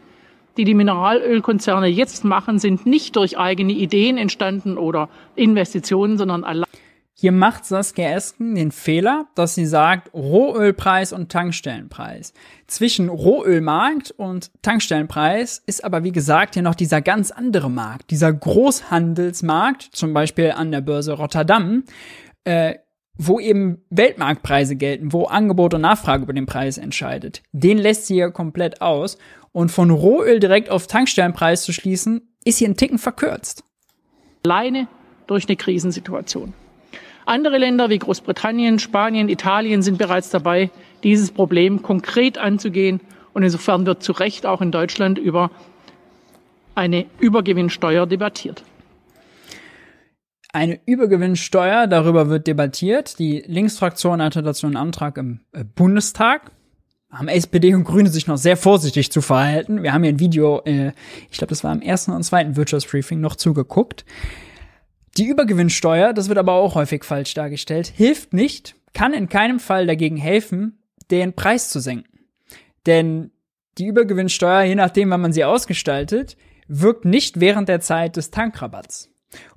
die 0.57 0.65
die 0.65 0.75
Mineralölkonzerne 0.75 1.87
jetzt 1.87 2.25
machen, 2.25 2.59
sind 2.59 2.87
nicht 2.87 3.17
durch 3.17 3.39
eigene 3.39 3.73
Ideen 3.73 4.19
entstanden 4.19 4.77
oder 4.77 5.09
Investitionen, 5.37 6.19
sondern 6.19 6.45
allein 6.45 6.65
hier 7.23 7.33
macht 7.33 7.67
Saskia 7.67 8.13
Esken 8.13 8.55
den 8.55 8.73
Fehler, 8.73 9.27
dass 9.35 9.55
sie 9.55 9.67
sagt 9.67 10.11
Rohölpreis 10.15 11.13
und 11.13 11.31
Tankstellenpreis. 11.31 12.33
Zwischen 12.67 13.11
Rohölmarkt 13.11 14.11
und 14.13 14.51
Tankstellenpreis 14.63 15.63
ist 15.67 15.85
aber 15.85 16.03
wie 16.03 16.13
gesagt 16.13 16.55
hier 16.55 16.63
noch 16.63 16.75
dieser 16.75 17.03
ganz 17.03 17.31
andere 17.31 17.69
Markt, 17.69 18.11
dieser 18.11 18.33
Großhandelsmarkt, 18.33 19.91
zum 19.93 20.15
Beispiel 20.15 20.53
an 20.53 20.73
der 20.73 20.81
Börse 20.81 21.13
Rotterdam, 21.13 21.85
äh, 22.45 22.75
wo 23.23 23.39
eben 23.39 23.83
Weltmarktpreise 23.91 24.77
gelten, 24.77 25.13
wo 25.13 25.25
Angebot 25.25 25.75
und 25.75 25.83
Nachfrage 25.83 26.23
über 26.23 26.33
den 26.33 26.47
Preis 26.47 26.79
entscheidet. 26.79 27.43
Den 27.53 27.77
lässt 27.77 28.07
sie 28.07 28.15
hier 28.15 28.31
komplett 28.31 28.81
aus. 28.81 29.19
Und 29.53 29.71
von 29.71 29.91
Rohöl 29.91 30.41
direkt 30.41 30.71
auf 30.71 30.87
Tankstellenpreis 30.87 31.65
zu 31.65 31.73
schließen, 31.73 32.23
ist 32.45 32.59
hier 32.59 32.69
ein 32.69 32.77
Ticken 32.77 32.99
verkürzt. 32.99 33.65
Alleine 34.45 34.87
durch 35.27 35.47
eine 35.49 35.57
Krisensituation. 35.57 36.55
Andere 37.27 37.59
Länder 37.59 37.91
wie 37.91 37.99
Großbritannien, 37.99 38.79
Spanien, 38.79 39.29
Italien 39.29 39.83
sind 39.83 39.99
bereits 39.99 40.31
dabei, 40.31 40.71
dieses 41.05 41.31
Problem 41.31 41.83
konkret 41.83 42.39
anzugehen. 42.39 43.01
Und 43.35 43.43
insofern 43.43 43.87
wird 43.87 44.03
zu 44.03 44.13
Recht 44.13 44.47
auch 44.47 44.61
in 44.61 44.73
Deutschland 44.73 45.19
über 45.19 45.51
eine 46.75 47.07
Übergewinnsteuer 47.19 48.07
debattiert. 48.07 48.65
Eine 50.53 50.81
Übergewinnsteuer, 50.85 51.87
darüber 51.87 52.29
wird 52.29 52.47
debattiert. 52.47 53.19
Die 53.19 53.43
Linksfraktion 53.47 54.21
hatte 54.21 54.43
dazu 54.43 54.67
einen 54.67 54.77
Antrag 54.77 55.17
im 55.17 55.41
äh, 55.53 55.65
Bundestag. 55.65 56.51
Haben 57.11 57.29
SPD 57.29 57.75
und 57.75 57.85
Grüne 57.85 58.09
sich 58.09 58.27
noch 58.27 58.37
sehr 58.37 58.57
vorsichtig 58.57 59.13
zu 59.13 59.21
verhalten. 59.21 59.83
Wir 59.83 59.93
haben 59.93 60.03
hier 60.03 60.13
ein 60.13 60.21
Video, 60.21 60.63
äh, 60.65 60.93
ich 61.31 61.39
glaube, 61.39 61.51
das 61.51 61.63
war 61.63 61.73
im 61.73 61.83
ersten 61.83 62.13
und 62.13 62.23
zweiten 62.25 62.57
Wirtschaftsbriefing 62.57 63.21
noch 63.21 63.37
zugeguckt. 63.37 64.05
Die 65.19 65.27
Übergewinnsteuer, 65.27 66.13
das 66.13 66.29
wird 66.29 66.39
aber 66.39 66.55
auch 66.55 66.75
häufig 66.75 67.05
falsch 67.05 67.35
dargestellt, 67.35 67.89
hilft 67.89 68.33
nicht, 68.33 68.77
kann 68.93 69.13
in 69.13 69.29
keinem 69.29 69.59
Fall 69.59 69.87
dagegen 69.87 70.17
helfen, 70.17 70.79
den 71.11 71.33
Preis 71.33 71.71
zu 71.71 71.81
senken. 71.81 72.21
Denn 72.87 73.33
die 73.79 73.87
Übergewinnsteuer, 73.87 74.63
je 74.63 74.75
nachdem, 74.75 75.11
wann 75.11 75.21
man 75.21 75.33
sie 75.33 75.45
ausgestaltet, 75.45 76.37
wirkt 76.69 77.05
nicht 77.05 77.41
während 77.41 77.69
der 77.69 77.81
Zeit 77.81 78.17
des 78.17 78.31
Tankrabatts. 78.31 79.10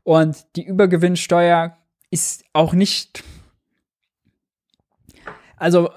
Und 0.03 0.45
die 0.55 0.65
Übergewinnsteuer 0.65 1.77
ist 2.11 2.43
auch 2.53 2.73
nicht, 2.73 3.23
also 5.57 5.89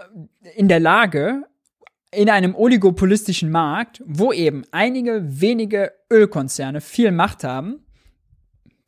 in 0.54 0.68
der 0.68 0.80
Lage, 0.80 1.44
in 2.10 2.30
einem 2.30 2.54
oligopolistischen 2.54 3.50
Markt, 3.50 4.02
wo 4.06 4.32
eben 4.32 4.64
einige 4.70 5.40
wenige 5.40 5.92
Ölkonzerne 6.10 6.80
viel 6.80 7.10
Macht 7.10 7.44
haben, 7.44 7.84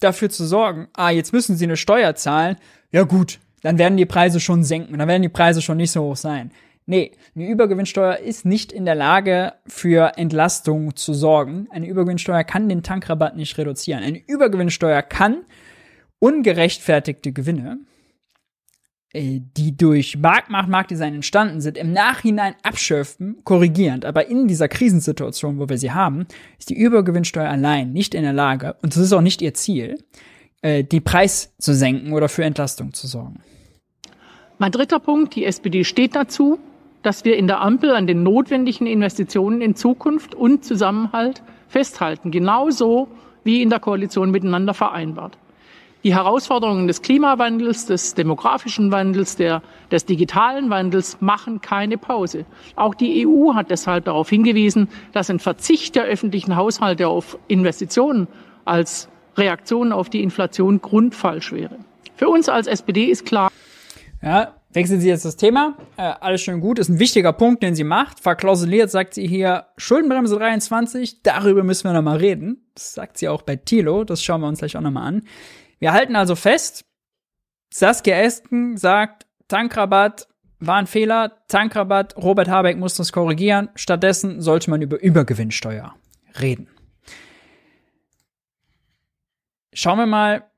dafür 0.01 0.31
zu 0.31 0.47
sorgen, 0.47 0.89
ah, 0.95 1.11
jetzt 1.11 1.33
müssen 1.33 1.57
sie 1.57 1.65
eine 1.65 1.77
Steuer 1.77 2.15
zahlen, 2.15 2.57
ja 2.91 3.03
gut, 3.03 3.39
dann 3.63 3.79
werden 3.79 3.97
die 3.97 4.07
Preise 4.07 4.41
schon 4.41 4.65
senken, 4.65 4.97
dann 4.99 5.09
werden 5.09 5.23
die 5.23 5.29
Preise 5.29 5.61
schon 5.61 5.77
nicht 5.77 5.91
so 5.91 6.03
hoch 6.03 6.17
sein. 6.17 6.53
Nee, 6.91 7.13
eine 7.37 7.47
Übergewinnsteuer 7.47 8.17
ist 8.17 8.47
nicht 8.47 8.73
in 8.73 8.87
der 8.87 8.95
Lage, 8.95 9.53
für 9.67 10.17
Entlastung 10.17 10.97
zu 10.97 11.13
sorgen. 11.13 11.69
Eine 11.71 11.87
Übergewinnsteuer 11.87 12.45
kann 12.45 12.67
den 12.67 12.83
Tankrabatt 12.83 13.37
nicht 13.37 13.59
reduzieren. 13.59 14.03
Eine 14.03 14.27
Übergewinnsteuer 14.27 15.03
kann 15.03 15.45
ungerechtfertigte 16.19 17.33
Gewinne, 17.33 17.81
äh, 19.13 19.41
die 19.59 19.77
durch 19.77 20.17
Marktmacht, 20.17 20.71
Marktdesign 20.71 21.17
entstanden 21.17 21.61
sind, 21.61 21.77
im 21.77 21.93
Nachhinein 21.93 22.55
abschöpfen, 22.63 23.37
korrigierend. 23.45 24.07
Aber 24.07 24.29
in 24.29 24.49
dieser 24.49 24.69
Krisensituation, 24.69 25.59
wo 25.59 25.69
wir 25.69 25.77
sie 25.77 25.93
haben, 25.93 26.27
ist 26.59 26.71
die 26.71 26.79
Übergewinnsteuer 26.79 27.51
allein 27.51 27.93
nicht 27.93 28.15
in 28.15 28.23
der 28.23 28.33
Lage, 28.33 28.77
und 28.81 28.97
das 28.97 29.03
ist 29.03 29.13
auch 29.13 29.21
nicht 29.21 29.43
ihr 29.43 29.53
Ziel, 29.53 30.03
äh, 30.63 30.85
die 30.85 31.01
Preis 31.01 31.55
zu 31.59 31.75
senken 31.75 32.15
oder 32.15 32.31
für 32.31 32.45
Entlastung 32.45 32.95
zu 32.95 33.07
sorgen. 33.07 33.43
Mein 34.57 34.73
dritter 34.73 35.01
Punkt, 35.01 35.35
die 35.37 35.45
SPD 35.45 35.85
steht 35.85 36.17
dazu, 36.17 36.59
dass 37.03 37.25
wir 37.25 37.37
in 37.37 37.47
der 37.47 37.61
Ampel 37.61 37.93
an 37.93 38.07
den 38.07 38.23
notwendigen 38.23 38.87
Investitionen 38.87 39.61
in 39.61 39.75
Zukunft 39.75 40.35
und 40.35 40.65
Zusammenhalt 40.65 41.43
festhalten, 41.69 42.31
genauso 42.31 43.09
wie 43.45 43.63
in 43.63 43.71
der 43.71 43.81
Koalition 43.81 44.31
miteinander 44.31 44.75
vereinbart. 44.75 45.39
Die 46.05 46.15
Herausforderungen 46.15 46.87
des 46.87 47.03
Klimawandels, 47.03 47.87
des 47.87 48.15
demografischen 48.15 48.93
Wandels, 48.93 49.35
der, 49.35 49.63
des 49.91 50.05
digitalen 50.05 50.71
Wandels 50.71 51.21
machen 51.21 51.61
keine 51.61 51.99
Pause. 51.99 52.45
Auch 52.77 52.95
die 52.95 53.27
EU 53.27 53.55
hat 53.55 53.71
deshalb 53.71 54.05
darauf 54.05 54.31
hingewiesen, 54.31 54.89
dass 55.13 55.29
ein 55.29 55.41
Verzicht 55.41 55.97
der 55.97 56.05
öffentlichen 56.05 56.55
Haushalte 56.55 57.09
auf 57.09 57.37
Investitionen 57.49 58.29
als 58.65 59.09
Reaktion 59.37 59.93
auf 59.93 60.09
die 60.09 60.23
Inflation 60.23 60.81
grundfalsch 60.81 61.53
wäre. 61.53 61.77
Für 62.15 62.29
uns 62.29 62.49
als 62.49 62.69
SPD 62.69 63.07
ist 63.07 63.27
klar. 63.27 63.51
Ja, 64.23 64.55
Wechseln 64.71 65.01
Sie 65.01 65.09
jetzt 65.09 65.25
das 65.25 65.37
Thema. 65.37 65.79
Äh, 65.97 66.03
alles 66.21 66.43
schön 66.43 66.61
gut. 66.61 66.79
Ist 66.79 66.89
ein 66.89 66.99
wichtiger 66.99 67.33
Punkt, 67.33 67.63
den 67.63 67.75
sie 67.75 67.85
macht. 67.85 68.21
Verklausuliert 68.21 68.91
sagt 68.91 69.15
sie 69.15 69.27
hier 69.27 69.67
Schuldenbremse 69.79 70.37
23. 70.37 71.23
Darüber 71.23 71.65
müssen 71.65 71.85
wir 71.85 71.95
nochmal 71.95 72.19
reden. 72.19 72.69
Das 72.75 72.95
sagt 72.95 73.17
sie 73.17 73.29
auch 73.29 73.43
bei 73.43 73.57
Thilo. 73.57 74.05
Das 74.05 74.23
schauen 74.23 74.43
wir 74.43 74.49
uns 74.49 74.59
gleich 74.59 74.77
auch 74.77 74.83
nochmal 74.83 75.07
an. 75.07 75.23
Wir 75.79 75.93
halten 75.93 76.17
also 76.17 76.35
fest, 76.35 76.85
Saskia 77.73 78.17
Esken 78.17 78.77
sagt, 78.77 79.27
Tankrabatt 79.49 80.29
war 80.59 80.77
ein 80.77 80.87
Fehler. 80.87 81.45
Tankrabatt, 81.49 82.17
Robert 82.17 82.49
Habeck 82.49 82.77
muss 82.77 82.95
das 82.95 83.13
korrigieren. 83.13 83.69
Stattdessen 83.75 84.41
sollte 84.41 84.71
man 84.71 84.83
über 84.83 85.01
Übergewinnsteuer 85.01 85.95
reden. 86.41 86.69
Schauen 89.73 89.99
wir 89.99 90.07
mal 90.07 90.51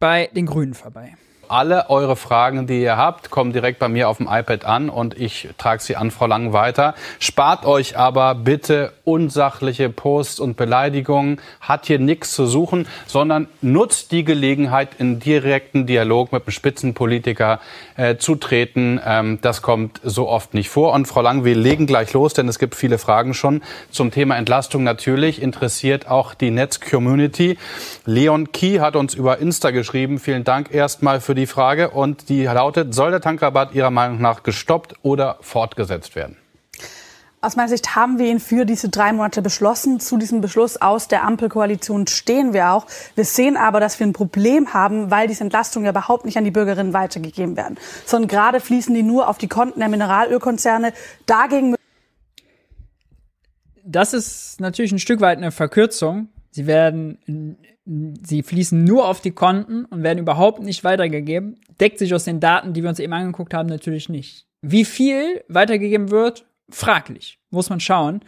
bei 0.00 0.28
den 0.34 0.46
Grünen 0.46 0.74
vorbei. 0.74 1.16
Alle 1.54 1.88
eure 1.88 2.16
Fragen, 2.16 2.66
die 2.66 2.82
ihr 2.82 2.96
habt, 2.96 3.30
kommen 3.30 3.52
direkt 3.52 3.78
bei 3.78 3.88
mir 3.88 4.08
auf 4.08 4.16
dem 4.16 4.26
iPad 4.28 4.64
an 4.64 4.90
und 4.90 5.16
ich 5.16 5.50
trage 5.56 5.80
sie 5.80 5.94
an 5.94 6.10
Frau 6.10 6.26
Lang 6.26 6.52
weiter. 6.52 6.96
Spart 7.20 7.64
euch 7.64 7.96
aber 7.96 8.34
bitte 8.34 8.92
unsachliche 9.04 9.88
Posts 9.88 10.40
und 10.40 10.56
Beleidigungen. 10.56 11.40
Hat 11.60 11.86
hier 11.86 12.00
nichts 12.00 12.32
zu 12.32 12.46
suchen, 12.46 12.88
sondern 13.06 13.46
nutzt 13.62 14.10
die 14.10 14.24
Gelegenheit, 14.24 14.96
in 14.98 15.20
direkten 15.20 15.86
Dialog 15.86 16.32
mit 16.32 16.44
dem 16.44 16.50
Spitzenpolitiker 16.50 17.60
äh, 17.96 18.16
zu 18.16 18.34
treten. 18.34 19.00
Ähm, 19.06 19.38
das 19.40 19.62
kommt 19.62 20.00
so 20.02 20.28
oft 20.28 20.54
nicht 20.54 20.70
vor. 20.70 20.92
Und 20.92 21.06
Frau 21.06 21.22
Lang, 21.22 21.44
wir 21.44 21.54
legen 21.54 21.86
gleich 21.86 22.12
los, 22.14 22.34
denn 22.34 22.48
es 22.48 22.58
gibt 22.58 22.74
viele 22.74 22.98
Fragen 22.98 23.32
schon 23.32 23.62
zum 23.92 24.10
Thema 24.10 24.36
Entlastung. 24.36 24.82
Natürlich 24.82 25.40
interessiert 25.40 26.08
auch 26.08 26.34
die 26.34 26.50
Netz-Community. 26.50 27.58
Leon 28.06 28.50
Key 28.50 28.78
hat 28.80 28.96
uns 28.96 29.14
über 29.14 29.38
Insta 29.38 29.70
geschrieben. 29.70 30.18
Vielen 30.18 30.42
Dank 30.42 30.74
erstmal 30.74 31.20
für 31.20 31.36
die 31.44 31.50
Frage. 31.50 31.90
Und 31.90 32.28
die 32.28 32.44
lautet, 32.44 32.94
soll 32.94 33.10
der 33.10 33.20
Tankrabatt 33.20 33.74
Ihrer 33.74 33.90
Meinung 33.90 34.20
nach 34.20 34.42
gestoppt 34.42 34.94
oder 35.02 35.38
fortgesetzt 35.40 36.16
werden? 36.16 36.36
Aus 37.40 37.56
meiner 37.56 37.68
Sicht 37.68 37.94
haben 37.94 38.18
wir 38.18 38.26
ihn 38.26 38.40
für 38.40 38.64
diese 38.64 38.88
drei 38.88 39.12
Monate 39.12 39.42
beschlossen. 39.42 40.00
Zu 40.00 40.16
diesem 40.16 40.40
Beschluss 40.40 40.80
aus 40.80 41.08
der 41.08 41.24
Ampelkoalition 41.24 42.06
stehen 42.06 42.54
wir 42.54 42.70
auch. 42.70 42.86
Wir 43.16 43.26
sehen 43.26 43.58
aber, 43.58 43.80
dass 43.80 44.00
wir 44.00 44.06
ein 44.06 44.14
Problem 44.14 44.72
haben, 44.72 45.10
weil 45.10 45.28
diese 45.28 45.44
Entlastungen 45.44 45.84
ja 45.84 45.90
überhaupt 45.90 46.24
nicht 46.24 46.38
an 46.38 46.44
die 46.44 46.50
Bürgerinnen 46.50 46.94
weitergegeben 46.94 47.54
werden, 47.58 47.76
sondern 48.06 48.28
gerade 48.28 48.60
fließen 48.60 48.94
die 48.94 49.02
nur 49.02 49.28
auf 49.28 49.36
die 49.36 49.48
Konten 49.48 49.80
der 49.80 49.90
Mineralölkonzerne. 49.90 50.94
Dagegen 51.26 51.74
das 53.86 54.14
ist 54.14 54.60
natürlich 54.60 54.92
ein 54.92 54.98
Stück 54.98 55.20
weit 55.20 55.36
eine 55.36 55.52
Verkürzung. 55.52 56.28
Sie 56.50 56.66
werden, 56.66 57.58
sie 57.86 58.42
fließen 58.42 58.82
nur 58.82 59.08
auf 59.08 59.20
die 59.20 59.32
Konten 59.32 59.84
und 59.84 60.02
werden 60.02 60.18
überhaupt 60.18 60.62
nicht 60.62 60.84
weitergegeben. 60.84 61.60
Deckt 61.80 61.98
sich 61.98 62.14
aus 62.14 62.24
den 62.24 62.40
Daten, 62.40 62.72
die 62.72 62.82
wir 62.82 62.88
uns 62.88 62.98
eben 62.98 63.12
angeguckt 63.12 63.54
haben, 63.54 63.68
natürlich 63.68 64.08
nicht. 64.08 64.46
Wie 64.62 64.84
viel 64.84 65.44
weitergegeben 65.48 66.10
wird, 66.10 66.46
fraglich. 66.70 67.38
Muss 67.50 67.70
man 67.70 67.80
schauen. 67.80 68.20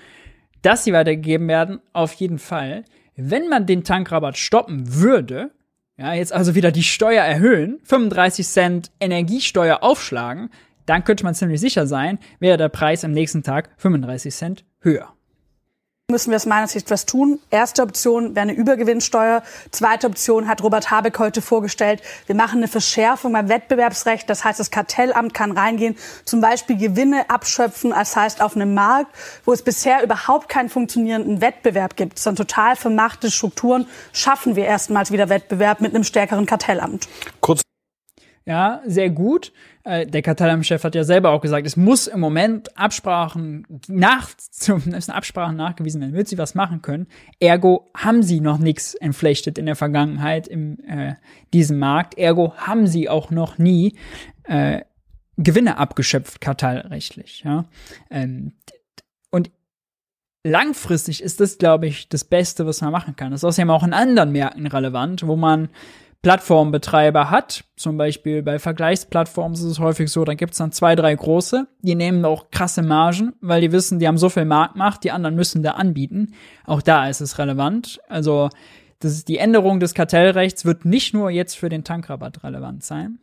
Dass 0.63 0.85
sie 0.85 0.93
weitergegeben 0.93 1.49
werden, 1.49 1.81
auf 1.93 2.13
jeden 2.15 2.39
Fall. 2.39 2.85
Wenn 3.15 3.49
man 3.49 3.67
den 3.67 3.85
Tankrabatt 3.85 4.37
stoppen 4.37 4.95
würde, 4.95 5.53
ja, 5.97 6.13
jetzt 6.13 6.33
also 6.33 6.55
wieder 6.55 6.73
die 6.73 6.83
Steuer 6.83 7.25
erhöhen, 7.25 7.79
35 7.85 8.47
Cent 8.47 8.91
Energiesteuer 9.01 9.83
aufschlagen, 9.83 10.51
dann 10.85 11.05
könnte 11.05 11.25
man 11.25 11.35
ziemlich 11.35 11.61
sicher 11.61 11.87
sein, 11.87 12.19
wäre 12.39 12.59
der 12.59 12.69
Preis 12.69 13.05
am 13.05 13.13
nächsten 13.13 13.43
Tag 13.43 13.71
35 13.79 14.35
Cent 14.35 14.65
höher 14.81 15.16
müssen 16.09 16.31
wir 16.31 16.37
aus 16.37 16.47
meiner 16.47 16.69
Sicht 16.69 16.89
was 16.93 17.05
tun. 17.05 17.41
Erste 17.51 17.83
Option 17.83 18.37
wäre 18.37 18.45
eine 18.45 18.53
Übergewinnsteuer. 18.53 19.43
Zweite 19.73 20.07
Option 20.07 20.47
hat 20.47 20.63
Robert 20.63 20.93
Habeck 20.93 21.19
heute 21.19 21.43
vorgestellt. 21.43 22.01
Wir 22.27 22.37
machen 22.37 22.59
eine 22.59 22.69
Verschärfung 22.69 23.33
beim 23.33 23.49
Wettbewerbsrecht. 23.49 24.31
Das 24.31 24.45
heißt, 24.45 24.61
das 24.61 24.71
Kartellamt 24.71 25.35
kann 25.35 25.51
reingehen, 25.51 25.97
zum 26.25 26.41
Beispiel 26.41 26.77
Gewinne 26.77 27.29
abschöpfen. 27.29 27.91
Das 27.91 28.15
heißt, 28.15 28.41
auf 28.41 28.55
einem 28.55 28.73
Markt, 28.73 29.11
wo 29.45 29.53
es 29.53 29.63
bisher 29.63 30.05
überhaupt 30.05 30.49
keinen 30.49 30.69
funktionierenden 30.69 31.41
Wettbewerb 31.41 31.97
gibt, 31.97 32.21
sondern 32.21 32.47
total 32.47 32.77
vermachte 32.77 33.29
Strukturen, 33.33 33.89
schaffen 34.13 34.55
wir 34.55 34.65
erstmals 34.65 35.11
wieder 35.11 35.29
Wettbewerb 35.29 35.81
mit 35.81 35.93
einem 35.93 36.05
stärkeren 36.05 36.47
Kartellamt. 36.47 37.09
Kurz 37.41 37.63
ja, 38.49 38.81
sehr 38.87 39.11
gut. 39.11 39.53
Äh, 39.87 40.05
der 40.05 40.21
Katalam-Chef 40.21 40.83
hat 40.83 40.97
ja 40.97 41.05
selber 41.05 41.31
auch 41.31 41.41
gesagt, 41.41 41.65
es 41.65 41.77
muss 41.77 42.09
im 42.09 42.19
Moment 42.19 42.77
Absprachen 42.77 43.65
nach, 43.87 44.31
müssen 44.69 45.13
Absprachen 45.13 45.57
nachgewiesen 45.57 46.01
werden, 46.01 46.13
wird 46.13 46.27
sie 46.27 46.39
was 46.39 46.57
machen 46.57 46.83
können. 46.83 47.07
Ergo 47.39 47.89
haben 47.97 48.25
sie 48.25 48.41
noch 48.41 48.59
nichts 48.59 48.95
entflechtet 48.95 49.59
in 49.59 49.67
der 49.67 49.77
Vergangenheit 49.77 50.49
in 50.49 50.81
äh, 50.81 51.15
diesem 51.55 51.79
Markt. 51.79 52.19
Ergo 52.19 52.55
haben 52.57 52.89
sie 52.89 53.09
auch 53.09 53.31
noch 53.31 53.59
nie 53.59 53.97
äh, 54.43 54.81
Gewinne 55.37 55.79
abgeschöpft, 55.79 56.41
kartellrechtlich. 56.41 57.45
Ja? 57.45 57.67
Ähm, 58.11 58.55
und 59.31 59.53
langfristig 60.43 61.23
ist 61.23 61.39
das, 61.39 61.59
glaube 61.59 61.87
ich, 61.87 62.09
das 62.09 62.25
Beste, 62.25 62.67
was 62.67 62.81
man 62.81 62.91
machen 62.91 63.15
kann. 63.15 63.31
Das 63.31 63.41
ist 63.41 63.45
außerdem 63.45 63.71
auch 63.71 63.85
in 63.85 63.93
anderen 63.93 64.33
Märkten 64.33 64.67
relevant, 64.67 65.25
wo 65.29 65.37
man 65.37 65.69
Plattformbetreiber 66.23 67.31
hat, 67.31 67.65
zum 67.77 67.97
Beispiel 67.97 68.43
bei 68.43 68.59
Vergleichsplattformen 68.59 69.55
ist 69.55 69.63
es 69.63 69.79
häufig 69.79 70.11
so, 70.11 70.25
dann 70.25 70.37
gibt 70.37 70.53
es 70.53 70.59
dann 70.59 70.73
zwei, 70.73 70.97
drei 70.97 71.15
große, 71.15 71.69
die 71.83 71.95
nehmen 71.95 72.25
auch 72.25 72.51
krasse 72.51 72.83
Margen, 72.83 73.35
weil 73.41 73.61
die 73.61 73.73
wissen, 73.73 73.99
die 73.99 74.09
haben 74.09 74.19
so 74.19 74.29
viel 74.29 74.45
Marktmacht, 74.45 75.05
die 75.05 75.13
anderen 75.13 75.37
müssen 75.37 75.63
da 75.63 75.73
anbieten. 75.73 76.35
Auch 76.65 76.83
da 76.83 77.09
ist 77.09 77.21
es 77.21 77.39
relevant. 77.39 78.01
Also 78.09 78.51
das 78.99 79.13
ist 79.13 79.29
die 79.29 79.39
Änderung 79.39 79.79
des 79.79 79.95
Kartellrechts 79.95 80.65
wird 80.65 80.85
nicht 80.85 81.15
nur 81.15 81.31
jetzt 81.31 81.57
für 81.57 81.69
den 81.69 81.85
Tankrabatt 81.85 82.43
relevant 82.43 82.83
sein. 82.83 83.19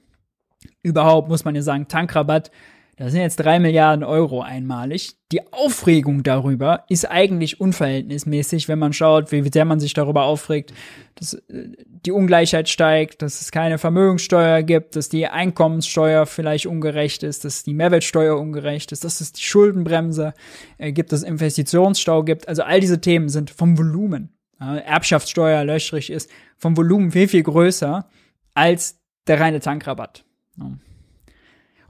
Überhaupt 0.82 1.30
muss 1.30 1.46
man 1.46 1.56
ja 1.56 1.62
sagen, 1.62 1.88
Tankrabatt 1.88 2.52
das 2.96 3.12
sind 3.12 3.22
jetzt 3.22 3.38
drei 3.38 3.60
Milliarden 3.60 4.04
Euro 4.04 4.42
einmalig. 4.42 5.14
Die 5.32 5.42
Aufregung 5.52 6.22
darüber 6.22 6.86
ist 6.90 7.10
eigentlich 7.10 7.60
unverhältnismäßig, 7.60 8.68
wenn 8.68 8.78
man 8.78 8.94
schaut, 8.94 9.32
wie 9.32 9.50
sehr 9.52 9.66
man 9.66 9.80
sich 9.80 9.96
darüber 9.96 10.26
aufregt, 10.26 10.74
dass 11.16 11.34
äh, 11.34 11.70
die 11.88 12.12
Ungleichheit 12.12 12.70
steigt, 12.70 13.24
dass 13.24 13.42
es 13.42 13.52
keine 13.52 13.80
Vermögenssteuer 13.80 14.62
gibt, 14.62 14.96
dass 14.96 15.10
die 15.10 15.28
Einkommenssteuer 15.28 16.28
vielleicht 16.28 16.68
ungerecht 16.68 17.24
ist, 17.24 17.46
dass 17.46 17.64
die 17.64 17.74
Mehrwertsteuer 17.74 18.40
ungerecht 18.40 18.92
ist, 18.92 19.04
dass 19.04 19.22
es 19.22 19.34
die 19.34 19.42
Schuldenbremse 19.42 20.34
äh, 20.78 20.92
gibt, 20.92 21.12
dass 21.12 21.22
es 21.22 21.28
Investitionsstau 21.28 22.24
gibt. 22.24 22.48
Also 22.48 22.62
all 22.62 22.80
diese 22.80 23.02
Themen 23.02 23.30
sind 23.30 23.50
vom 23.50 23.78
Volumen. 23.78 24.30
Erbschaftssteuer, 24.60 25.66
Löschrich 25.66 26.10
ist 26.10 26.30
vom 26.58 26.78
Volumen 26.78 27.12
viel, 27.12 27.28
viel 27.28 27.44
größer 27.44 28.08
als 28.54 28.98
der 29.28 29.42
reine 29.42 29.60
Tankrabatt. 29.60 30.24
Ja. 30.58 30.72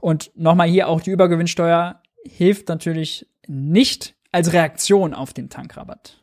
Und 0.04 0.32
nochmal 0.34 0.68
hier 0.68 0.88
auch 0.88 1.00
die 1.00 1.12
Übergewinnsteuer 1.12 1.98
hilft 2.26 2.68
natürlich 2.68 3.26
nicht 3.46 4.14
als 4.32 4.52
Reaktion 4.52 5.14
auf 5.14 5.32
den 5.32 5.48
Tankrabatt. 5.48 6.18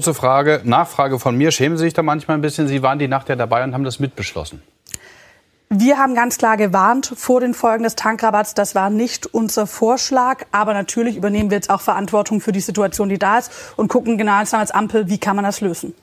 Zur 0.00 0.14
Frage, 0.14 0.60
Nachfrage 0.62 1.18
von 1.18 1.36
mir, 1.36 1.50
schämen 1.50 1.76
Sie 1.76 1.82
sich 1.82 1.92
da 1.92 2.04
manchmal 2.04 2.38
ein 2.38 2.40
bisschen? 2.40 2.68
Sie 2.68 2.80
waren 2.80 3.00
die 3.00 3.08
Nacht 3.08 3.28
ja 3.30 3.34
dabei 3.34 3.64
und 3.64 3.74
haben 3.74 3.82
das 3.82 3.98
mitbeschlossen. 3.98 4.62
Wir 5.70 5.98
haben 5.98 6.14
ganz 6.14 6.38
klar 6.38 6.56
gewarnt 6.56 7.12
vor 7.16 7.40
den 7.40 7.52
Folgen 7.52 7.82
des 7.82 7.96
Tankrabatts. 7.96 8.54
Das 8.54 8.76
war 8.76 8.90
nicht 8.90 9.26
unser 9.26 9.66
Vorschlag. 9.66 10.46
Aber 10.52 10.72
natürlich 10.72 11.16
übernehmen 11.16 11.50
wir 11.50 11.56
jetzt 11.56 11.70
auch 11.70 11.80
Verantwortung 11.80 12.40
für 12.40 12.52
die 12.52 12.60
Situation, 12.60 13.08
die 13.08 13.18
da 13.18 13.38
ist 13.38 13.50
und 13.76 13.88
gucken 13.88 14.18
genau 14.18 14.34
als 14.34 14.70
Ampel, 14.70 15.08
wie 15.08 15.18
kann 15.18 15.34
man 15.34 15.44
das 15.44 15.60
lösen. 15.60 15.94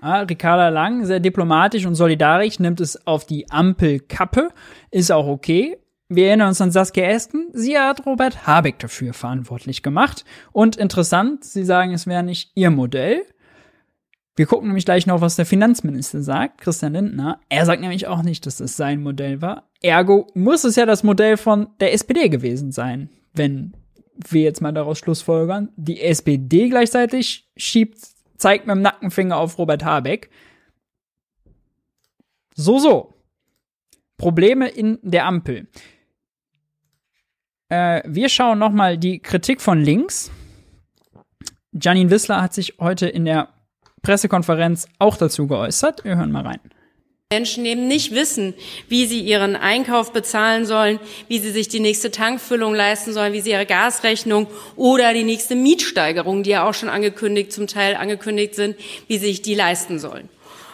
Ja, 0.00 0.20
Ricarda 0.20 0.68
Lang, 0.68 1.06
sehr 1.06 1.18
diplomatisch 1.18 1.86
und 1.86 1.96
solidarisch, 1.96 2.60
nimmt 2.60 2.80
es 2.80 3.04
auf 3.04 3.24
die 3.24 3.50
Ampelkappe. 3.50 4.50
Ist 4.92 5.10
auch 5.10 5.26
okay. 5.26 5.76
Wir 6.10 6.28
erinnern 6.28 6.48
uns 6.48 6.60
an 6.62 6.70
Saskia 6.70 7.04
Esken. 7.04 7.48
Sie 7.52 7.78
hat 7.78 8.06
Robert 8.06 8.46
Habeck 8.46 8.78
dafür 8.78 9.12
verantwortlich 9.12 9.82
gemacht. 9.82 10.24
Und 10.52 10.76
interessant, 10.76 11.44
Sie 11.44 11.64
sagen, 11.64 11.92
es 11.92 12.06
wäre 12.06 12.22
nicht 12.22 12.50
Ihr 12.54 12.70
Modell. 12.70 13.26
Wir 14.34 14.46
gucken 14.46 14.68
nämlich 14.68 14.86
gleich 14.86 15.06
noch, 15.06 15.20
was 15.20 15.36
der 15.36 15.44
Finanzminister 15.44 16.22
sagt, 16.22 16.62
Christian 16.62 16.94
Lindner. 16.94 17.40
Er 17.50 17.66
sagt 17.66 17.82
nämlich 17.82 18.06
auch 18.06 18.22
nicht, 18.22 18.46
dass 18.46 18.56
das 18.56 18.76
sein 18.76 19.02
Modell 19.02 19.42
war. 19.42 19.68
Ergo 19.82 20.28
muss 20.34 20.64
es 20.64 20.76
ja 20.76 20.86
das 20.86 21.02
Modell 21.02 21.36
von 21.36 21.68
der 21.80 21.92
SPD 21.92 22.30
gewesen 22.30 22.72
sein, 22.72 23.10
wenn 23.34 23.74
wir 24.14 24.42
jetzt 24.42 24.62
mal 24.62 24.72
daraus 24.72 24.98
schlussfolgern. 24.98 25.70
Die 25.76 26.00
SPD 26.00 26.70
gleichzeitig 26.70 27.50
schiebt, 27.56 27.98
zeigt 28.38 28.66
mit 28.66 28.76
dem 28.76 28.82
Nackenfinger 28.82 29.36
auf 29.36 29.58
Robert 29.58 29.84
Habeck. 29.84 30.30
So, 32.54 32.78
so. 32.78 33.14
Probleme 34.16 34.68
in 34.68 34.98
der 35.02 35.26
Ampel. 35.26 35.68
Äh, 37.68 38.02
wir 38.06 38.28
schauen 38.28 38.58
nochmal 38.58 38.98
die 38.98 39.18
Kritik 39.18 39.60
von 39.60 39.82
links. 39.82 40.30
Janine 41.72 42.10
Wissler 42.10 42.40
hat 42.40 42.54
sich 42.54 42.74
heute 42.80 43.06
in 43.08 43.24
der 43.24 43.48
Pressekonferenz 44.02 44.88
auch 44.98 45.16
dazu 45.16 45.46
geäußert. 45.46 46.04
Wir 46.04 46.16
hören 46.16 46.32
mal 46.32 46.46
rein. 46.46 46.60
Menschen 47.30 47.66
eben 47.66 47.88
nicht 47.88 48.14
wissen, 48.14 48.54
wie 48.88 49.04
sie 49.04 49.20
ihren 49.20 49.54
Einkauf 49.54 50.14
bezahlen 50.14 50.64
sollen, 50.64 50.98
wie 51.28 51.38
sie 51.38 51.50
sich 51.50 51.68
die 51.68 51.78
nächste 51.78 52.10
Tankfüllung 52.10 52.74
leisten 52.74 53.12
sollen, 53.12 53.34
wie 53.34 53.42
sie 53.42 53.50
ihre 53.50 53.66
Gasrechnung 53.66 54.46
oder 54.76 55.12
die 55.12 55.24
nächste 55.24 55.54
Mietsteigerung, 55.54 56.42
die 56.42 56.50
ja 56.50 56.66
auch 56.66 56.72
schon 56.72 56.88
angekündigt, 56.88 57.52
zum 57.52 57.66
Teil 57.66 57.96
angekündigt 57.96 58.54
sind, 58.54 58.76
wie 59.08 59.18
sie 59.18 59.26
sich 59.26 59.42
die 59.42 59.54
leisten 59.54 59.98
sollen. 59.98 60.30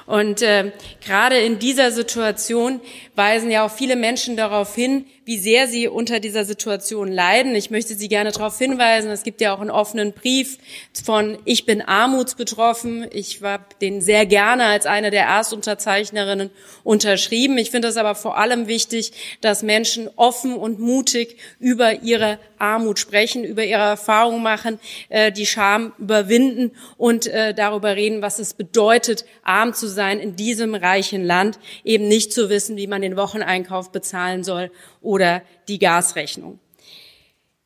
Und 0.07 0.43
äh, 0.43 0.71
gerade 1.05 1.39
in 1.39 1.59
dieser 1.59 1.91
Situation 1.91 2.81
weisen 3.17 3.51
ja 3.51 3.67
auch 3.67 3.71
viele 3.71 3.97
Menschen 3.97 4.37
darauf 4.37 4.77
hin, 4.77 5.07
wie 5.25 5.39
sehr 5.39 5.69
sie 5.69 5.89
unter 5.89 6.21
dieser 6.21 6.45
Situation 6.45 7.11
leiden. 7.11 7.55
Ich 7.55 7.71
möchte 7.71 7.95
Sie 7.95 8.09
gerne 8.09 8.31
darauf 8.31 8.59
hinweisen, 8.59 9.11
es 9.11 9.23
gibt 9.23 9.41
ja 9.41 9.55
auch 9.55 9.61
einen 9.61 9.71
offenen 9.71 10.13
Brief 10.13 10.59
von 11.05 11.39
Ich 11.45 11.65
bin 11.65 11.81
armutsbetroffen. 11.81 13.07
Ich 13.11 13.41
war 13.41 13.65
den 13.81 14.03
sehr 14.03 14.27
gerne 14.27 14.65
als 14.65 14.87
eine 14.87 15.11
der 15.11 15.25
Erstunterzeichnerinnen 15.25 16.51
unterschrieben. 16.83 17.57
Ich 17.57 17.71
finde 17.71 17.89
es 17.89 17.97
aber 17.97 18.15
vor 18.15 18.37
allem 18.37 18.67
wichtig, 18.67 19.13
dass 19.41 19.63
Menschen 19.63 20.11
offen 20.17 20.55
und 20.57 20.79
mutig 20.79 21.39
über 21.59 22.03
ihre 22.03 22.39
Armut 22.59 22.99
sprechen, 22.99 23.45
über 23.45 23.65
ihre 23.65 23.83
Erfahrungen 23.83 24.43
machen, 24.43 24.79
äh, 25.09 25.33
die 25.33 25.47
Scham 25.47 25.93
überwinden 25.99 26.73
und 26.97 27.27
äh, 27.27 27.55
darüber 27.55 27.97
reden, 27.97 28.23
was 28.23 28.39
es 28.39 28.55
bedeutet, 28.55 29.25
arm 29.43 29.75
zu 29.75 29.89
sein 29.89 30.19
in 30.19 30.37
diesem 30.37 30.75
reichen 30.75 31.25
Land, 31.25 31.59
eben 31.83 32.09
nicht 32.09 32.33
zu 32.33 32.49
wissen, 32.51 32.77
wie 32.77 32.87
man 32.87 33.03
den 33.03 33.17
Wocheneinkauf 33.17 33.91
bezahlen 33.91 34.45
soll 34.45 34.71
oder 35.05 35.43
die 35.69 35.79
Gasrechnung. 35.79 36.59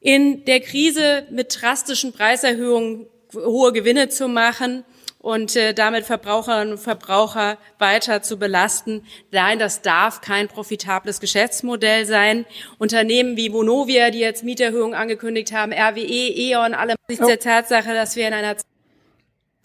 In 0.01 0.45
der 0.45 0.61
Krise 0.61 1.27
mit 1.31 1.57
drastischen 1.61 2.13
Preiserhöhungen 2.13 3.07
hohe 3.35 3.73
Gewinne 3.73 4.09
zu 4.09 4.29
machen 4.29 4.85
und 5.19 5.57
äh, 5.57 5.75
damit 5.75 6.05
Verbraucherinnen 6.05 6.73
und 6.73 6.79
Verbraucher 6.79 7.59
weiter 7.79 8.23
zu 8.23 8.39
belasten. 8.39 9.05
Nein, 9.33 9.59
das 9.59 9.83
darf 9.83 10.21
kein 10.21 10.49
profitables 10.49 11.21
Geschäftsmodell 11.21 12.07
sein. 12.07 12.47
Unternehmen 12.79 13.37
wie 13.37 13.53
Vonovia, 13.53 14.11
die 14.11 14.21
jetzt 14.21 14.45
Mieterhöhungen 14.45 14.95
angekündigt 14.95 15.53
haben, 15.53 15.73
RWE, 15.73 15.99
E.ON, 16.01 16.75
alle 16.75 16.95
oh. 17.11 17.27
der 17.27 17.41
Tatsache, 17.41 17.93
dass 17.93 18.17
wir 18.17 18.29
in 18.29 18.35
einer 18.35 18.57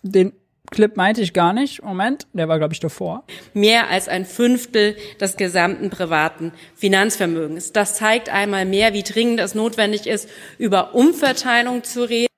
den 0.02 0.34
Clip 0.74 0.98
meinte 0.98 1.22
ich 1.22 1.34
gar 1.34 1.54
nicht. 1.54 1.84
Moment, 1.84 2.26
der 2.34 2.48
war, 2.48 2.58
glaube 2.58 2.74
ich, 2.74 2.80
davor. 2.80 3.24
Mehr 3.54 3.90
als 3.90 4.08
ein 4.08 4.26
Fünftel 4.26 4.98
des 5.22 5.38
gesamten 5.38 5.92
privaten 5.92 6.52
Finanzvermögens. 6.76 7.74
Das 7.74 7.94
zeigt 7.94 8.30
einmal 8.30 8.66
mehr, 8.66 8.94
wie 8.94 9.04
dringend 9.04 9.40
es 9.40 9.54
notwendig 9.54 10.08
ist, 10.08 10.28
über 10.58 10.96
Umverteilung 10.96 11.84
zu 11.84 12.10
reden. 12.10 12.34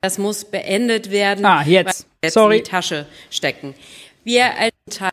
Das 0.00 0.16
muss 0.16 0.44
beendet 0.44 1.10
werden. 1.10 1.44
Ah, 1.44 1.64
jetzt. 1.64 2.06
jetzt 2.22 2.34
Sorry. 2.34 2.58
In 2.58 2.64
die 2.64 2.70
Tasche 2.70 3.06
stecken. 3.30 3.74
Wir 4.22 4.56
als 4.56 4.72
Teil 4.88 5.10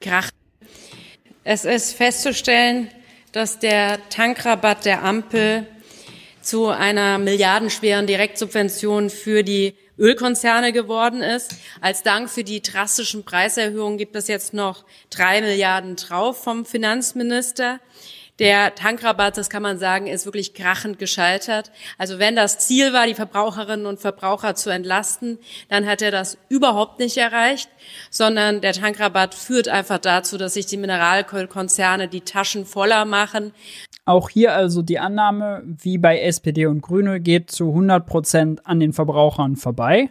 krachen. 0.00 0.32
Es 1.44 1.66
ist 1.66 1.92
festzustellen, 1.92 2.88
dass 3.32 3.58
der 3.58 3.98
Tankrabatt 4.08 4.86
der 4.86 5.04
Ampel 5.04 5.66
zu 6.40 6.68
einer 6.68 7.18
milliardenschweren 7.18 8.06
Direktsubvention 8.06 9.10
für 9.10 9.42
die 9.42 9.74
Ölkonzerne 9.98 10.72
geworden 10.72 11.22
ist. 11.22 11.56
Als 11.80 12.02
Dank 12.02 12.30
für 12.30 12.44
die 12.44 12.62
drastischen 12.62 13.24
Preiserhöhungen 13.24 13.98
gibt 13.98 14.16
es 14.16 14.28
jetzt 14.28 14.54
noch 14.54 14.84
drei 15.10 15.40
Milliarden 15.40 15.96
drauf 15.96 16.42
vom 16.42 16.64
Finanzminister. 16.64 17.80
Der 18.38 18.76
Tankrabatt, 18.76 19.36
das 19.36 19.50
kann 19.50 19.64
man 19.64 19.80
sagen, 19.80 20.06
ist 20.06 20.24
wirklich 20.24 20.54
krachend 20.54 21.00
gescheitert. 21.00 21.72
Also 21.98 22.20
wenn 22.20 22.36
das 22.36 22.60
Ziel 22.60 22.92
war, 22.92 23.08
die 23.08 23.14
Verbraucherinnen 23.14 23.84
und 23.84 23.98
Verbraucher 23.98 24.54
zu 24.54 24.70
entlasten, 24.70 25.40
dann 25.68 25.86
hat 25.86 26.02
er 26.02 26.12
das 26.12 26.38
überhaupt 26.48 27.00
nicht 27.00 27.16
erreicht, 27.16 27.68
sondern 28.10 28.60
der 28.60 28.74
Tankrabatt 28.74 29.34
führt 29.34 29.66
einfach 29.66 29.98
dazu, 29.98 30.38
dass 30.38 30.54
sich 30.54 30.66
die 30.66 30.76
Mineralölkonzerne 30.76 32.06
die 32.06 32.20
Taschen 32.20 32.64
voller 32.64 33.04
machen. 33.04 33.52
Auch 34.08 34.30
hier 34.30 34.54
also 34.54 34.80
die 34.80 34.98
Annahme, 34.98 35.62
wie 35.66 35.98
bei 35.98 36.20
SPD 36.20 36.64
und 36.64 36.80
Grüne, 36.80 37.20
geht 37.20 37.50
zu 37.50 37.68
100 37.68 38.06
Prozent 38.06 38.66
an 38.66 38.80
den 38.80 38.94
Verbrauchern 38.94 39.56
vorbei. 39.56 40.08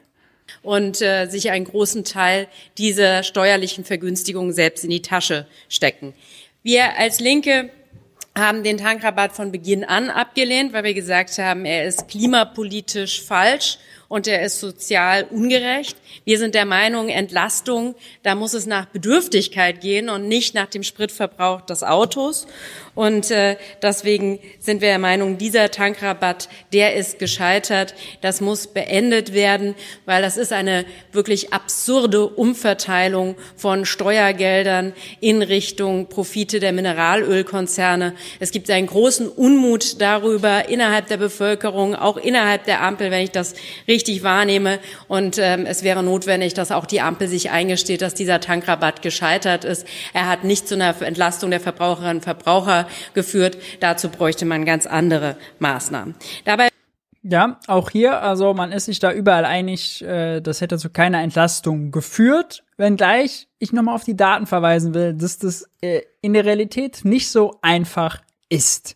Und 0.62 1.02
äh, 1.02 1.26
sich 1.26 1.50
einen 1.50 1.66
großen 1.66 2.04
Teil 2.04 2.48
dieser 2.78 3.24
steuerlichen 3.24 3.86
Vergünstigungen 3.86 4.54
selbst 4.54 4.84
in 4.84 4.92
die 4.92 5.02
Tasche 5.02 5.48
stecken. 5.68 6.14
Wir 6.62 6.96
als 7.00 7.20
Linke 7.20 7.72
haben 8.38 8.64
den 8.64 8.78
Tankrabatt 8.78 9.32
von 9.32 9.52
Beginn 9.52 9.84
an 9.84 10.12
abgelehnt, 10.12 10.74
weil 10.74 10.84
wir 10.84 10.94
gesagt 10.94 11.36
haben, 11.40 11.66
er 11.66 11.86
ist 11.86 12.08
klimapolitisch 12.08 13.24
falsch 13.24 13.80
und 14.10 14.28
er 14.28 14.44
ist 14.44 14.60
sozial 14.60 15.24
ungerecht. 15.24 15.98
Wir 16.24 16.38
sind 16.38 16.56
der 16.56 16.66
Meinung, 16.66 17.10
Entlastung, 17.10 17.96
da 18.24 18.36
muss 18.36 18.54
es 18.54 18.66
nach 18.66 18.86
Bedürftigkeit 18.86 19.82
gehen 19.82 20.10
und 20.10 20.28
nicht 20.28 20.54
nach 20.54 20.68
dem 20.68 20.84
Spritverbrauch 20.84 21.62
des 21.62 21.84
Autos. 21.84 22.48
Und 22.98 23.30
äh, 23.30 23.58
deswegen 23.84 24.40
sind 24.58 24.82
wir 24.82 24.88
der 24.88 24.98
Meinung, 24.98 25.38
dieser 25.38 25.70
Tankrabatt, 25.70 26.50
der 26.74 26.96
ist 26.96 27.20
gescheitert. 27.20 27.94
Das 28.22 28.42
muss 28.42 28.66
beendet 28.66 29.36
werden, 29.36 29.76
weil 30.06 30.24
das 30.24 30.36
ist 30.36 30.52
eine 30.52 30.84
wirklich 31.12 31.54
absurde 31.54 32.26
Umverteilung 32.26 33.36
von 33.56 33.86
Steuergeldern 33.86 34.94
in 35.20 35.44
Richtung 35.44 36.08
Profite 36.08 36.60
der 36.60 36.74
Mineralölkonzerne. 36.74 38.16
Es 38.40 38.50
gibt 38.50 38.68
einen 38.72 38.88
großen 38.88 39.30
Unmut 39.30 40.02
darüber 40.02 40.68
innerhalb 40.68 41.06
der 41.06 41.18
Bevölkerung, 41.18 41.94
auch 41.94 42.18
innerhalb 42.18 42.66
der 42.66 42.82
Ampel, 42.82 43.12
wenn 43.12 43.22
ich 43.22 43.32
das 43.32 43.54
richtig 43.88 44.24
wahrnehme. 44.24 44.80
Und 45.08 45.38
ähm, 45.38 45.68
es 45.68 45.84
wäre 45.84 46.02
notwendig, 46.02 46.56
dass 46.56 46.72
auch 46.72 46.88
die 46.88 47.02
Ampel 47.02 47.28
sich 47.28 47.52
eingesteht, 47.52 48.02
dass 48.02 48.16
dieser 48.16 48.40
Tankrabatt 48.40 49.04
gescheitert 49.04 49.66
ist. 49.66 49.86
Er 50.16 50.28
hat 50.28 50.44
nicht 50.44 50.68
zu 50.68 50.74
einer 50.74 51.00
Entlastung 51.00 51.52
der 51.52 51.60
Verbraucherinnen 51.60 52.18
und 52.18 52.24
Verbraucher 52.24 52.87
geführt. 53.14 53.58
Dazu 53.80 54.10
bräuchte 54.10 54.46
man 54.46 54.66
ganz 54.66 54.86
andere 54.86 55.38
Maßnahmen. 55.60 56.16
Dabei 56.46 56.70
ja, 57.30 57.60
auch 57.68 57.90
hier, 57.90 58.22
also 58.22 58.54
man 58.54 58.72
ist 58.72 58.86
sich 58.86 59.00
da 59.00 59.12
überall 59.12 59.44
einig, 59.44 60.02
äh, 60.02 60.40
das 60.40 60.62
hätte 60.62 60.78
zu 60.78 60.90
keiner 60.90 61.22
Entlastung 61.22 61.92
geführt. 61.92 62.64
Wenngleich 62.78 63.50
ich 63.60 63.74
nochmal 63.74 63.96
auf 63.96 64.06
die 64.06 64.16
Daten 64.16 64.46
verweisen 64.46 64.94
will, 64.94 65.14
dass 65.14 65.38
das 65.38 65.68
äh, 65.82 66.02
in 66.22 66.34
der 66.34 66.46
Realität 66.46 67.02
nicht 67.04 67.30
so 67.30 67.58
einfach 67.62 68.22
ist. 68.48 68.96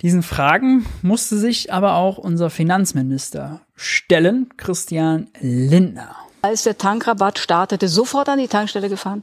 Diesen 0.00 0.22
Fragen 0.22 0.86
musste 1.02 1.36
sich 1.36 1.72
aber 1.72 1.94
auch 1.94 2.16
unser 2.16 2.48
Finanzminister 2.48 3.60
stellen, 3.74 4.48
Christian 4.56 5.28
Lindner. 5.40 6.16
Als 6.42 6.64
der 6.64 6.78
Tankrabatt 6.78 7.38
startete, 7.38 7.86
sofort 7.86 8.28
an 8.28 8.38
die 8.38 8.48
Tankstelle 8.48 8.88
gefahren? 8.88 9.22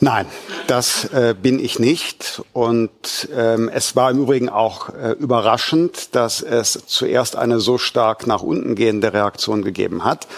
Nein, 0.00 0.26
das 0.68 1.06
äh, 1.06 1.34
bin 1.40 1.58
ich 1.58 1.80
nicht. 1.80 2.42
Und 2.52 3.28
ähm, 3.34 3.68
es 3.68 3.96
war 3.96 4.10
im 4.10 4.20
Übrigen 4.20 4.48
auch 4.48 4.90
äh, 4.90 5.12
überraschend, 5.18 6.14
dass 6.14 6.40
es 6.40 6.84
zuerst 6.86 7.34
eine 7.34 7.58
so 7.58 7.78
stark 7.78 8.26
nach 8.26 8.42
unten 8.42 8.76
gehende 8.76 9.12
Reaktion 9.12 9.62
gegeben 9.62 10.04
hat. 10.04 10.28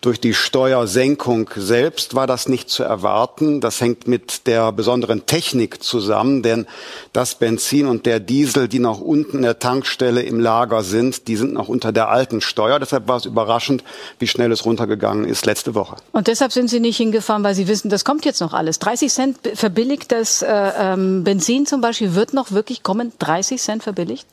Durch 0.00 0.20
die 0.20 0.34
Steuersenkung 0.34 1.50
selbst 1.56 2.14
war 2.14 2.26
das 2.26 2.48
nicht 2.48 2.68
zu 2.68 2.82
erwarten. 2.82 3.60
Das 3.60 3.80
hängt 3.80 4.06
mit 4.06 4.46
der 4.46 4.70
besonderen 4.70 5.26
Technik 5.26 5.82
zusammen, 5.82 6.42
denn 6.42 6.66
das 7.12 7.34
Benzin 7.34 7.86
und 7.86 8.06
der 8.06 8.20
Diesel, 8.20 8.68
die 8.68 8.78
noch 8.78 9.00
unten 9.00 9.38
in 9.38 9.42
der 9.42 9.58
Tankstelle 9.58 10.22
im 10.22 10.38
Lager 10.38 10.82
sind, 10.82 11.28
die 11.28 11.36
sind 11.36 11.54
noch 11.54 11.68
unter 11.68 11.92
der 11.92 12.08
alten 12.08 12.40
Steuer. 12.40 12.78
Deshalb 12.78 13.08
war 13.08 13.16
es 13.16 13.24
überraschend, 13.24 13.82
wie 14.18 14.26
schnell 14.26 14.52
es 14.52 14.64
runtergegangen 14.64 15.24
ist 15.24 15.46
letzte 15.46 15.74
Woche. 15.74 15.96
Und 16.12 16.28
deshalb 16.28 16.52
sind 16.52 16.68
Sie 16.68 16.80
nicht 16.80 16.98
hingefahren, 16.98 17.42
weil 17.42 17.54
Sie 17.54 17.66
wissen, 17.66 17.88
das 17.88 18.04
kommt 18.04 18.24
jetzt 18.24 18.40
noch 18.40 18.52
alles. 18.52 18.78
30 18.78 19.12
Cent 19.12 19.38
verbilligt 19.54 20.12
das 20.12 20.42
äh, 20.42 20.72
ähm, 20.78 21.24
Benzin 21.24 21.66
zum 21.66 21.80
Beispiel 21.80 22.14
wird 22.14 22.34
noch 22.34 22.52
wirklich 22.52 22.82
kommen. 22.82 23.12
30 23.18 23.60
Cent 23.60 23.82
verbilligt? 23.82 24.26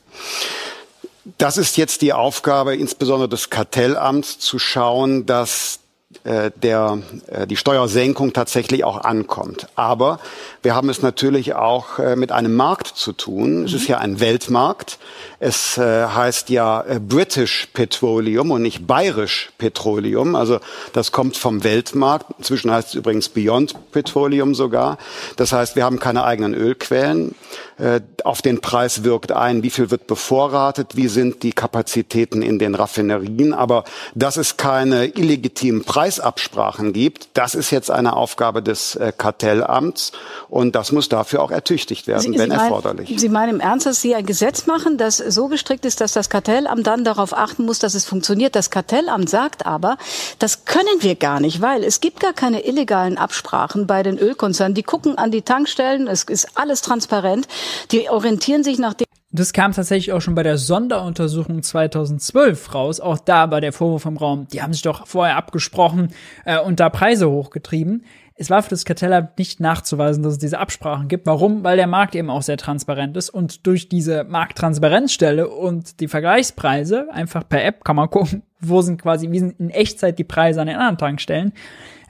Das 1.38 1.56
ist 1.56 1.76
jetzt 1.76 2.02
die 2.02 2.12
Aufgabe 2.12 2.76
insbesondere 2.76 3.28
des 3.28 3.48
Kartellamts 3.48 4.38
zu 4.38 4.58
schauen, 4.58 5.24
dass 5.24 5.80
äh, 6.22 6.50
der, 6.62 6.98
äh, 7.26 7.46
die 7.46 7.56
Steuersenkung 7.56 8.32
tatsächlich 8.32 8.84
auch 8.84 8.98
ankommt. 8.98 9.66
Aber 9.74 10.20
wir 10.62 10.74
haben 10.74 10.88
es 10.88 11.02
natürlich 11.02 11.54
auch 11.54 11.98
äh, 11.98 12.14
mit 12.14 12.30
einem 12.30 12.54
Markt 12.54 12.86
zu 12.86 13.12
tun. 13.12 13.60
Mhm. 13.60 13.64
Es 13.64 13.72
ist 13.72 13.88
ja 13.88 13.98
ein 13.98 14.20
Weltmarkt. 14.20 14.98
Es 15.40 15.76
äh, 15.76 16.06
heißt 16.06 16.50
ja 16.50 16.82
äh, 16.82 17.00
British 17.00 17.68
Petroleum 17.72 18.50
und 18.50 18.62
nicht 18.62 18.86
Bayerisch 18.86 19.50
Petroleum. 19.58 20.36
Also 20.36 20.60
das 20.92 21.10
kommt 21.10 21.36
vom 21.36 21.64
Weltmarkt. 21.64 22.26
Inzwischen 22.38 22.70
heißt 22.70 22.90
es 22.90 22.94
übrigens 22.94 23.28
Beyond 23.28 23.90
Petroleum 23.90 24.54
sogar. 24.54 24.98
Das 25.36 25.52
heißt, 25.52 25.74
wir 25.74 25.84
haben 25.84 25.98
keine 25.98 26.24
eigenen 26.24 26.54
Ölquellen. 26.54 27.34
Äh, 27.76 28.00
auf 28.22 28.40
den 28.40 28.60
Preis 28.60 29.02
wirkt 29.02 29.32
ein, 29.32 29.64
wie 29.64 29.70
viel 29.70 29.90
wird 29.90 30.06
bevorratet, 30.06 30.94
wie 30.94 31.08
sind 31.08 31.42
die 31.42 31.52
Kapazitäten 31.52 32.40
in 32.40 32.60
den 32.60 32.76
Raffinerien. 32.76 33.52
Aber 33.52 33.84
dass 34.14 34.36
es 34.36 34.56
keine 34.56 35.06
illegitimen 35.06 35.82
Preisabsprachen 35.84 36.92
gibt, 36.92 37.28
das 37.34 37.56
ist 37.56 37.72
jetzt 37.72 37.90
eine 37.90 38.14
Aufgabe 38.14 38.62
des 38.62 38.94
äh, 38.94 39.12
Kartellamts 39.16 40.12
und 40.48 40.76
das 40.76 40.92
muss 40.92 41.08
dafür 41.08 41.42
auch 41.42 41.50
ertüchtigt 41.50 42.06
werden, 42.06 42.32
Sie, 42.32 42.38
wenn 42.38 42.50
Sie 42.50 42.56
erforderlich. 42.56 43.08
Meinen, 43.08 43.18
Sie 43.18 43.28
meinen 43.28 43.54
im 43.54 43.60
Ernst, 43.60 43.86
dass 43.86 44.00
Sie 44.00 44.14
ein 44.14 44.24
Gesetz 44.24 44.66
machen, 44.66 44.96
das 44.96 45.16
so 45.16 45.48
gestrickt 45.48 45.84
ist, 45.84 46.00
dass 46.00 46.12
das 46.12 46.30
Kartellamt 46.30 46.86
dann 46.86 47.02
darauf 47.02 47.36
achten 47.36 47.64
muss, 47.64 47.80
dass 47.80 47.94
es 47.94 48.04
funktioniert. 48.04 48.54
Das 48.54 48.70
Kartellamt 48.70 49.28
sagt 49.28 49.66
aber, 49.66 49.96
das 50.38 50.64
können 50.64 51.00
wir 51.00 51.16
gar 51.16 51.40
nicht, 51.40 51.60
weil 51.60 51.82
es 51.82 52.00
gibt 52.00 52.20
gar 52.20 52.32
keine 52.32 52.64
illegalen 52.64 53.18
Absprachen 53.18 53.88
bei 53.88 54.04
den 54.04 54.16
Ölkonzernen. 54.16 54.74
Die 54.74 54.84
gucken 54.84 55.18
an 55.18 55.32
die 55.32 55.42
Tankstellen, 55.42 56.06
es 56.06 56.22
ist 56.22 56.56
alles 56.56 56.80
transparent. 56.80 57.48
Die 57.92 58.08
orientieren 58.08 58.64
sich 58.64 58.78
nach 58.78 58.94
dem 58.94 59.06
das 59.36 59.52
kam 59.52 59.72
tatsächlich 59.72 60.12
auch 60.12 60.20
schon 60.20 60.36
bei 60.36 60.44
der 60.44 60.58
Sonderuntersuchung 60.58 61.60
2012 61.60 62.72
raus. 62.72 63.00
Auch 63.00 63.18
da 63.18 63.50
war 63.50 63.60
der 63.60 63.72
Vorwurf 63.72 64.06
im 64.06 64.16
Raum, 64.16 64.46
die 64.52 64.62
haben 64.62 64.72
sich 64.72 64.82
doch 64.82 65.08
vorher 65.08 65.36
abgesprochen 65.36 66.10
äh, 66.44 66.60
und 66.60 66.78
da 66.78 66.88
Preise 66.88 67.28
hochgetrieben. 67.28 68.04
Es 68.36 68.48
war 68.48 68.62
für 68.62 68.70
das 68.70 68.84
Kartellamt 68.84 69.36
nicht 69.36 69.58
nachzuweisen, 69.58 70.22
dass 70.22 70.34
es 70.34 70.38
diese 70.38 70.60
Absprachen 70.60 71.08
gibt. 71.08 71.26
Warum? 71.26 71.64
Weil 71.64 71.76
der 71.76 71.88
Markt 71.88 72.14
eben 72.14 72.30
auch 72.30 72.42
sehr 72.42 72.56
transparent 72.56 73.16
ist 73.16 73.28
und 73.28 73.66
durch 73.66 73.88
diese 73.88 74.22
Markttransparenzstelle 74.22 75.48
und 75.48 75.98
die 75.98 76.08
Vergleichspreise 76.08 77.08
einfach 77.12 77.48
per 77.48 77.64
App 77.64 77.84
kann 77.84 77.96
man 77.96 78.10
gucken, 78.10 78.44
wo 78.60 78.82
sind 78.82 79.02
quasi, 79.02 79.32
wie 79.32 79.40
sind 79.40 79.58
in 79.58 79.70
Echtzeit 79.70 80.16
die 80.20 80.24
Preise 80.24 80.60
an 80.60 80.68
den 80.68 80.76
anderen 80.76 80.98
Tankstellen. 80.98 81.54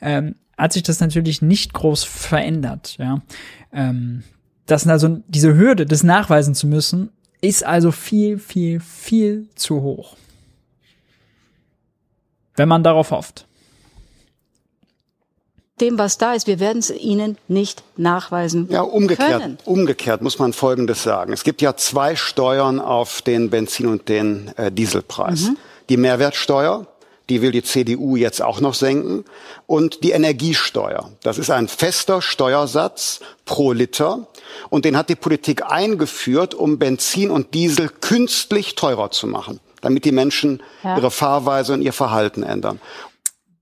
Ähm, 0.02 0.34
hat 0.58 0.74
sich 0.74 0.82
das 0.82 1.00
natürlich 1.00 1.40
nicht 1.40 1.72
groß 1.72 2.04
verändert. 2.04 2.96
Ja. 2.98 3.22
Ähm, 3.72 4.24
das 4.66 4.86
also 4.86 5.18
diese 5.28 5.56
Hürde, 5.56 5.86
das 5.86 6.02
nachweisen 6.02 6.54
zu 6.54 6.66
müssen, 6.66 7.10
ist 7.40 7.64
also 7.64 7.92
viel, 7.92 8.38
viel, 8.38 8.80
viel 8.80 9.48
zu 9.54 9.82
hoch. 9.82 10.16
Wenn 12.56 12.68
man 12.68 12.82
darauf 12.82 13.10
hofft. 13.10 13.46
Dem, 15.80 15.98
was 15.98 16.18
da 16.18 16.34
ist, 16.34 16.46
wir 16.46 16.60
werden 16.60 16.78
es 16.78 16.90
Ihnen 16.90 17.36
nicht 17.48 17.82
nachweisen. 17.96 18.68
Ja, 18.70 18.82
umgekehrt, 18.82 19.42
können. 19.42 19.58
umgekehrt 19.64 20.22
muss 20.22 20.38
man 20.38 20.52
Folgendes 20.52 21.02
sagen. 21.02 21.32
Es 21.32 21.42
gibt 21.42 21.60
ja 21.62 21.76
zwei 21.76 22.14
Steuern 22.14 22.78
auf 22.78 23.22
den 23.22 23.50
Benzin- 23.50 23.88
und 23.88 24.08
den 24.08 24.56
äh, 24.56 24.70
Dieselpreis. 24.70 25.48
Mhm. 25.48 25.56
Die 25.88 25.96
Mehrwertsteuer, 25.96 26.86
die 27.28 27.42
will 27.42 27.50
die 27.50 27.64
CDU 27.64 28.14
jetzt 28.14 28.40
auch 28.40 28.60
noch 28.60 28.74
senken. 28.74 29.24
Und 29.66 30.04
die 30.04 30.12
Energiesteuer. 30.12 31.10
Das 31.24 31.38
ist 31.38 31.50
ein 31.50 31.66
fester 31.66 32.22
Steuersatz 32.22 33.20
pro 33.44 33.72
Liter. 33.72 34.28
Und 34.70 34.84
den 34.84 34.96
hat 34.96 35.08
die 35.08 35.16
Politik 35.16 35.64
eingeführt, 35.64 36.54
um 36.54 36.78
Benzin 36.78 37.30
und 37.30 37.54
Diesel 37.54 37.88
künstlich 37.88 38.74
teurer 38.74 39.10
zu 39.10 39.26
machen, 39.26 39.60
damit 39.80 40.04
die 40.04 40.12
Menschen 40.12 40.62
ja. 40.82 40.96
ihre 40.96 41.10
Fahrweise 41.10 41.74
und 41.74 41.82
ihr 41.82 41.92
Verhalten 41.92 42.42
ändern. 42.42 42.80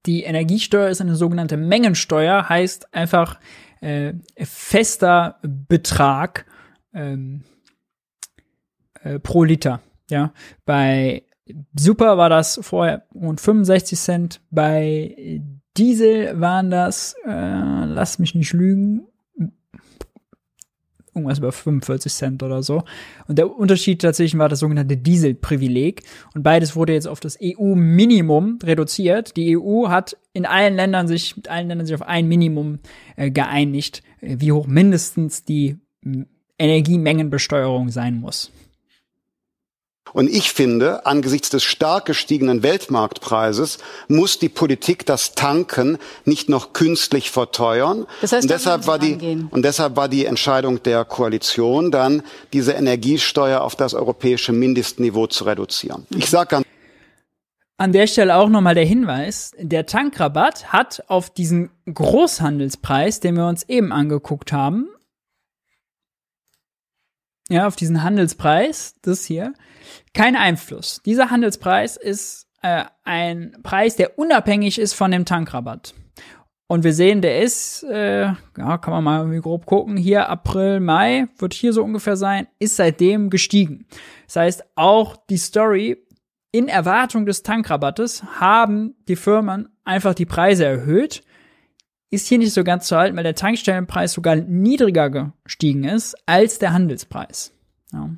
Die 0.07 0.25
Energiesteuer 0.25 0.89
ist 0.89 1.01
eine 1.01 1.15
sogenannte 1.15 1.57
Mengensteuer, 1.57 2.49
heißt 2.49 2.93
einfach 2.93 3.39
äh, 3.81 4.15
fester 4.37 5.39
Betrag 5.43 6.47
ähm, 6.93 7.45
äh, 9.03 9.19
pro 9.19 9.45
Liter. 9.45 9.81
Ja, 10.11 10.33
bei 10.65 11.23
Super 11.79 12.19
war 12.19 12.29
das 12.29 12.61
vorher 12.63 13.07
rund 13.15 13.41
65 13.41 13.99
Cent. 13.99 14.41
Bei 14.51 15.41
Diesel 15.77 16.41
waren 16.41 16.71
das, 16.71 17.15
äh, 17.25 17.85
lass 17.85 18.19
mich 18.19 18.35
nicht 18.35 18.53
lügen, 18.53 19.07
irgendwas 21.15 21.39
über 21.39 21.53
45 21.53 22.13
Cent 22.13 22.43
oder 22.43 22.63
so. 22.63 22.83
Und 23.29 23.39
der 23.39 23.55
Unterschied 23.55 24.01
tatsächlich 24.01 24.39
war 24.39 24.49
das 24.49 24.61
sogenannte 24.61 24.97
Dieselprivileg. 24.97 26.03
Und 26.35 26.43
beides 26.43 26.75
wurde 26.75 26.95
jetzt 26.95 27.09
auf 27.09 27.21
das 27.21 27.39
EU-Minimum 27.43 28.59
reduziert. 28.63 29.37
Die 29.37 29.57
EU 29.59 29.89
hat 29.89 30.17
in 30.33 30.47
allen 30.47 30.75
Ländern 30.75 31.09
sich, 31.09 31.37
mit 31.37 31.49
allen 31.49 31.69
Ländern 31.69 31.87
sich 31.87 31.95
auf 31.95 32.03
ein 32.03 32.29
Minimum 32.29 32.79
äh, 33.17 33.31
geeinigt, 33.31 34.03
äh, 34.21 34.37
wie 34.39 34.53
hoch 34.53 34.67
mindestens 34.67 35.45
die 35.45 35.77
Energiemengenbesteuerung 36.59 37.91
sein 37.91 38.21
muss. 38.21 38.51
Und 40.13 40.29
ich 40.29 40.53
finde, 40.53 41.07
angesichts 41.07 41.49
des 41.49 41.63
stark 41.63 42.05
gestiegenen 42.05 42.63
Weltmarktpreises 42.63 43.79
muss 44.09 44.39
die 44.39 44.49
Politik 44.49 45.07
das 45.07 45.35
Tanken 45.35 45.97
nicht 46.25 46.49
noch 46.49 46.73
künstlich 46.73 47.31
verteuern. 47.31 48.07
Das 48.21 48.33
heißt, 48.33 48.45
und 48.45 48.51
deshalb 48.51 48.87
war 48.87 48.99
die 48.99 49.47
und 49.51 49.65
deshalb 49.65 49.97
war 49.97 50.09
die 50.09 50.27
Entscheidung 50.27 50.83
der 50.83 51.05
Koalition 51.05 51.91
dann, 51.91 52.23
diese 52.53 52.73
Energiesteuer 52.73 53.63
auf 53.63 53.75
das 53.75 53.95
europäische 53.95 54.53
Mindestniveau 54.53 55.29
zu 55.29 55.45
reduzieren. 55.45 56.07
Ich 56.11 56.29
sage 56.29 56.49
ganz 56.49 56.67
an 57.79 57.91
der 57.93 58.07
Stelle 58.07 58.37
auch 58.37 58.49
nochmal 58.49 58.77
der 58.77 58.85
Hinweis, 58.85 59.57
der 59.59 59.87
Tankrabatt 59.87 60.73
hat 60.73 61.03
auf 61.09 61.31
diesen 61.31 61.71
Großhandelspreis, 61.93 63.19
den 63.19 63.35
wir 63.35 63.49
uns 63.49 63.69
eben 63.69 63.91
angeguckt 63.91 64.53
haben, 64.53 64.89
ja, 67.49 67.67
auf 67.67 67.75
diesen 67.75 68.05
Handelspreis, 68.05 68.95
das 69.03 69.25
hier, 69.25 69.53
kein 70.15 70.37
Einfluss. 70.37 71.01
Dieser 71.05 71.31
Handelspreis 71.31 71.97
ist 71.97 72.49
äh, 72.63 72.85
ein 73.05 73.57
Preis, 73.63 73.97
der 73.97 74.19
unabhängig 74.19 74.79
ist 74.79 74.95
von 74.95 75.11
dem 75.11 75.25
Tankrabatt. 75.25 75.95
Und 76.69 76.85
wir 76.85 76.95
sehen, 76.95 77.21
der 77.21 77.43
ist, 77.43 77.83
äh, 77.83 78.23
ja, 78.23 78.79
kann 78.79 78.95
man 78.95 79.05
mal 79.05 79.19
irgendwie 79.19 79.41
grob 79.41 79.67
gucken, 79.67 79.97
hier 79.97 80.31
April, 80.31 80.81
Mai, 80.81 81.27
wird 81.37 81.53
hier 81.53 81.75
so 81.75 81.85
ungefähr 81.85 82.17
sein, 82.17 82.47
ist 82.59 82.77
seitdem 82.77 83.29
gestiegen. 83.29 83.87
Das 84.27 84.37
heißt, 84.37 84.65
auch 84.75 85.17
die 85.29 85.37
Story, 85.37 85.99
in 86.51 86.69
Erwartung 86.69 87.27
des 87.27 87.43
Tankrabattes 87.43 88.23
haben 88.41 88.95
die 89.09 89.17
Firmen 89.17 89.69
einfach 89.85 90.15
die 90.15 90.27
Preise 90.27 90.65
erhöht. 90.65 91.25
Ist 92.11 92.29
hier 92.29 92.39
nicht 92.39 92.53
so 92.53 92.63
ganz 92.63 92.87
zu 92.87 92.97
halten, 92.97 93.17
weil 93.17 93.25
der 93.25 93.35
Tankstellenpreis 93.35 94.13
sogar 94.13 94.37
niedriger 94.37 95.33
gestiegen 95.45 95.85
ist 95.85 96.15
als 96.27 96.59
der 96.59 96.73
Handelspreis. 96.75 97.53
Ja. 97.93 98.11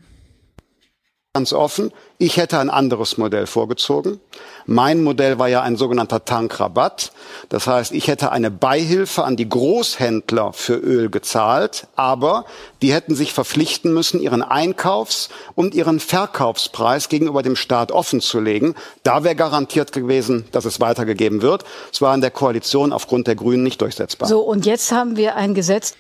Ganz 1.37 1.53
offen, 1.53 1.91
ich 2.19 2.37
hätte 2.37 2.61
ein 2.61 2.71
anderes 2.71 3.19
Modell 3.19 3.49
vorgezogen. 3.49 4.21
Mein 4.67 5.03
Modell 5.03 5.37
war 5.37 5.49
ja 5.49 5.63
ein 5.63 5.77
sogenannter 5.77 6.25
Tankrabatt. 6.25 7.11
Das 7.49 7.67
heißt, 7.67 7.91
ich 7.91 8.07
hätte 8.07 8.31
eine 8.31 8.53
Beihilfe 8.53 9.25
an 9.25 9.35
die 9.35 9.49
Großhändler 9.49 10.53
für 10.53 10.77
Öl 10.77 11.11
gezahlt, 11.11 11.89
aber 11.97 12.45
die 12.83 12.93
hätten 12.93 13.17
sich 13.17 13.33
verpflichten 13.33 13.93
müssen, 13.93 14.21
ihren 14.21 14.45
Einkaufs- 14.45 15.29
und 15.57 15.75
ihren 15.75 15.99
Verkaufspreis 15.99 17.09
gegenüber 17.09 17.43
dem 17.43 17.57
Staat 17.57 17.91
offenzulegen. 17.91 18.77
Da 19.03 19.25
wäre 19.25 19.35
garantiert 19.35 19.91
gewesen, 19.91 20.45
dass 20.53 20.65
es 20.65 20.79
weitergegeben 20.79 21.43
wird. 21.43 21.65
Es 21.93 22.01
war 22.01 22.15
in 22.15 22.21
der 22.21 22.31
Koalition 22.31 22.93
aufgrund 22.93 23.27
der 23.27 23.35
Grünen 23.35 23.65
nicht 23.65 23.81
durchsetzbar. 23.81 24.29
So, 24.29 24.41
und 24.43 24.67
jetzt 24.67 24.93
haben 24.93 25.17
wir 25.17 25.35
ein 25.35 25.55
Gesetz. 25.55 25.97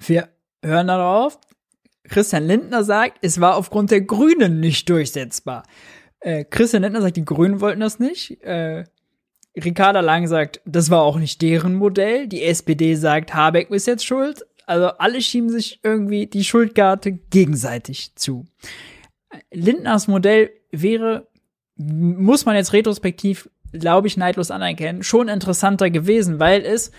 Wir 0.00 0.30
hören 0.64 0.88
darauf. 0.88 1.38
Christian 2.12 2.46
Lindner 2.46 2.84
sagt, 2.84 3.18
es 3.22 3.40
war 3.40 3.56
aufgrund 3.56 3.90
der 3.90 4.02
Grünen 4.02 4.60
nicht 4.60 4.88
durchsetzbar. 4.90 5.62
Äh, 6.20 6.44
Christian 6.44 6.82
Lindner 6.82 7.00
sagt, 7.00 7.16
die 7.16 7.24
Grünen 7.24 7.60
wollten 7.60 7.80
das 7.80 7.98
nicht. 7.98 8.42
Äh, 8.42 8.84
Ricarda 9.56 10.00
Lang 10.00 10.26
sagt, 10.28 10.60
das 10.66 10.90
war 10.90 11.02
auch 11.02 11.18
nicht 11.18 11.40
deren 11.40 11.74
Modell. 11.74 12.28
Die 12.28 12.44
SPD 12.44 12.96
sagt, 12.96 13.34
Habeck 13.34 13.70
ist 13.70 13.86
jetzt 13.86 14.04
schuld. 14.04 14.44
Also 14.66 14.88
alle 14.88 15.22
schieben 15.22 15.48
sich 15.48 15.80
irgendwie 15.82 16.26
die 16.26 16.44
Schuldkarte 16.44 17.12
gegenseitig 17.12 18.14
zu. 18.14 18.44
Lindners 19.50 20.06
Modell 20.06 20.50
wäre, 20.70 21.28
muss 21.76 22.44
man 22.44 22.56
jetzt 22.56 22.74
retrospektiv, 22.74 23.48
glaube 23.72 24.06
ich, 24.06 24.18
neidlos 24.18 24.50
anerkennen, 24.50 25.02
schon 25.02 25.28
interessanter 25.28 25.88
gewesen, 25.88 26.38
weil 26.38 26.60
es 26.60 26.92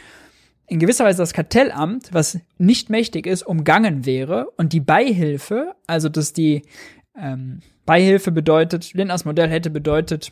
in 0.68 0.80
gewisser 0.80 1.06
Weise 1.06 1.20
das 1.20 1.34
Kartellamt, 1.34 2.14
was 2.14 2.40
nicht 2.58 2.90
mächtig 2.90 3.28
ist, 3.28 3.44
umgangen 3.44 4.06
wäre 4.06 4.50
und 4.58 4.74
die 4.74 4.80
Beihilfe, 4.80 5.76
also 5.88 6.10
dass 6.10 6.34
die 6.34 6.64
ähm, 7.18 7.60
Beihilfe 7.86 8.32
bedeutet, 8.32 8.94
Lindners 8.94 9.26
Modell 9.26 9.50
hätte 9.50 9.70
bedeutet, 9.70 10.32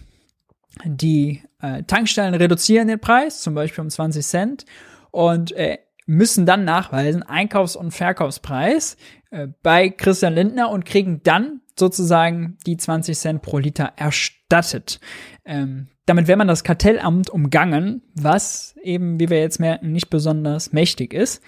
die 0.85 1.43
äh, 1.61 1.83
Tankstellen 1.83 2.33
reduzieren 2.33 2.87
den 2.87 2.99
Preis, 2.99 3.41
zum 3.41 3.53
Beispiel 3.53 3.83
um 3.83 3.89
20 3.89 4.25
Cent, 4.25 4.65
und 5.11 5.51
äh, 5.51 5.79
müssen 6.05 6.45
dann 6.45 6.63
nachweisen 6.63 7.23
Einkaufs- 7.23 7.75
und 7.75 7.91
Verkaufspreis 7.91 8.97
äh, 9.31 9.47
bei 9.61 9.89
Christian 9.89 10.33
Lindner 10.33 10.69
und 10.69 10.85
kriegen 10.85 11.21
dann 11.23 11.61
sozusagen 11.77 12.57
die 12.65 12.77
20 12.77 13.17
Cent 13.17 13.41
pro 13.41 13.57
Liter 13.57 13.93
erstattet. 13.95 14.99
Ähm, 15.45 15.87
damit 16.11 16.27
wäre 16.27 16.37
man 16.37 16.49
das 16.49 16.65
Kartellamt 16.65 17.29
umgangen, 17.29 18.01
was 18.15 18.75
eben, 18.83 19.17
wie 19.17 19.29
wir 19.29 19.39
jetzt 19.39 19.61
merken, 19.61 19.93
nicht 19.93 20.09
besonders 20.09 20.73
mächtig 20.73 21.13
ist. 21.13 21.41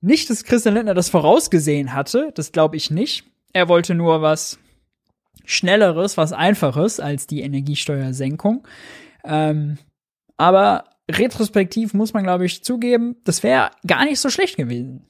Nicht, 0.00 0.30
dass 0.30 0.44
Christian 0.44 0.76
Lindner 0.76 0.94
das 0.94 1.08
vorausgesehen 1.08 1.94
hatte, 1.94 2.30
das 2.36 2.52
glaube 2.52 2.76
ich 2.76 2.92
nicht. 2.92 3.24
Er 3.52 3.68
wollte 3.68 3.92
nur 3.96 4.22
was 4.22 4.60
Schnelleres, 5.44 6.16
was 6.16 6.32
Einfaches 6.32 7.00
als 7.00 7.26
die 7.26 7.40
Energiesteuersenkung. 7.40 8.68
Ähm, 9.24 9.78
aber 10.36 10.84
retrospektiv 11.10 11.92
muss 11.92 12.14
man, 12.14 12.22
glaube 12.22 12.46
ich, 12.46 12.62
zugeben, 12.62 13.16
das 13.24 13.42
wäre 13.42 13.72
gar 13.84 14.04
nicht 14.04 14.20
so 14.20 14.30
schlecht 14.30 14.56
gewesen 14.56 15.08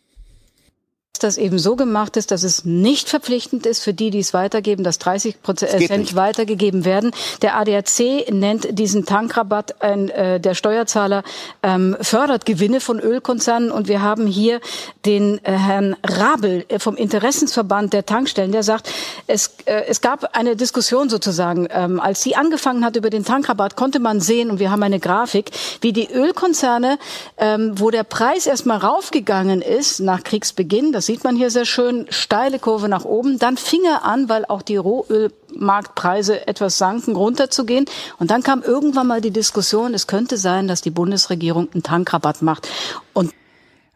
das 1.19 1.39
eben 1.39 1.59
so 1.59 1.77
gemacht 1.77 2.17
ist, 2.17 2.31
dass 2.31 2.43
es 2.43 2.65
nicht 2.65 3.09
verpflichtend 3.09 3.67
ist 3.67 3.81
für 3.81 3.95
die, 3.95 4.11
die 4.11 4.19
es 4.19 4.35
weitergeben, 4.35 4.85
dass 4.85 4.99
30 4.99 5.43
Prozent 5.43 6.15
weitergegeben 6.15 6.85
werden. 6.85 7.12
Der 7.43 7.57
ADAC 7.57 8.31
nennt 8.31 8.79
diesen 8.79 9.05
Tankrabatt, 9.07 9.81
ein, 9.81 10.09
äh, 10.11 10.41
der 10.41 10.55
Steuerzahler 10.55 11.23
ähm, 11.62 11.97
fördert 12.01 12.47
Gewinne 12.47 12.81
von 12.81 12.99
Ölkonzernen. 13.01 13.71
Und 13.71 13.89
wir 13.89 14.03
haben 14.03 14.27
hier 14.27 14.61
den 15.05 15.43
äh, 15.45 15.53
Herrn 15.53 15.97
Rabel 16.03 16.65
äh, 16.69 16.79
vom 16.79 16.97
Interessensverband 16.97 17.93
der 17.93 18.07
Tankstellen, 18.07 18.53
der 18.53 18.62
sagt, 18.62 18.91
es, 19.27 19.55
äh, 19.67 19.85
es 19.87 20.01
gab 20.01 20.37
eine 20.37 20.57
Diskussion 20.57 21.09
sozusagen, 21.09 21.69
ähm, 21.71 22.01
als 22.01 22.23
sie 22.23 22.37
angefangen 22.37 22.85
hat 22.85 22.97
über 22.97 23.11
den 23.11 23.25
Tankrabatt, 23.25 23.77
konnte 23.77 24.01
man 24.01 24.21
sehen 24.21 24.51
und 24.51 24.59
wir 24.59 24.71
haben 24.71 24.83
eine 24.83 25.01
Grafik, 25.01 25.51
wie 25.81 25.93
die 25.93 26.11
Ölkonzerne, 26.11 26.99
ähm, 27.39 27.73
wo 27.77 27.91
der 27.91 28.05
Preis 28.05 28.47
erstmal 28.47 28.79
raufgegangen 28.79 29.62
ist 29.62 30.01
nach 30.01 30.23
Kriegsbeginn, 30.23 30.93
das 31.05 31.09
sieht 31.09 31.22
man 31.22 31.36
hier 31.36 31.50
sehr 31.50 31.66
schön, 31.66 32.07
steile 32.09 32.59
Kurve 32.59 32.88
nach 32.88 33.05
oben. 33.05 33.38
Dann 33.38 33.59
fing 33.59 33.82
er 33.84 34.07
an, 34.07 34.30
weil 34.30 34.46
auch 34.46 34.62
die 34.62 34.78
Rohölmarktpreise 34.78 36.46
etwas 36.46 36.78
sanken, 36.78 37.14
runterzugehen. 37.14 37.84
Und 38.18 38.30
dann 38.30 38.42
kam 38.42 38.62
irgendwann 38.62 39.07
mal 39.09 39.20
die 39.20 39.30
Diskussion, 39.30 39.92
es 39.92 40.07
könnte 40.07 40.38
sein, 40.38 40.66
dass 40.66 40.80
die 40.80 40.88
Bundesregierung 40.88 41.68
einen 41.74 41.82
Tankrabatt 41.82 42.40
macht. 42.40 42.70
Und 43.12 43.34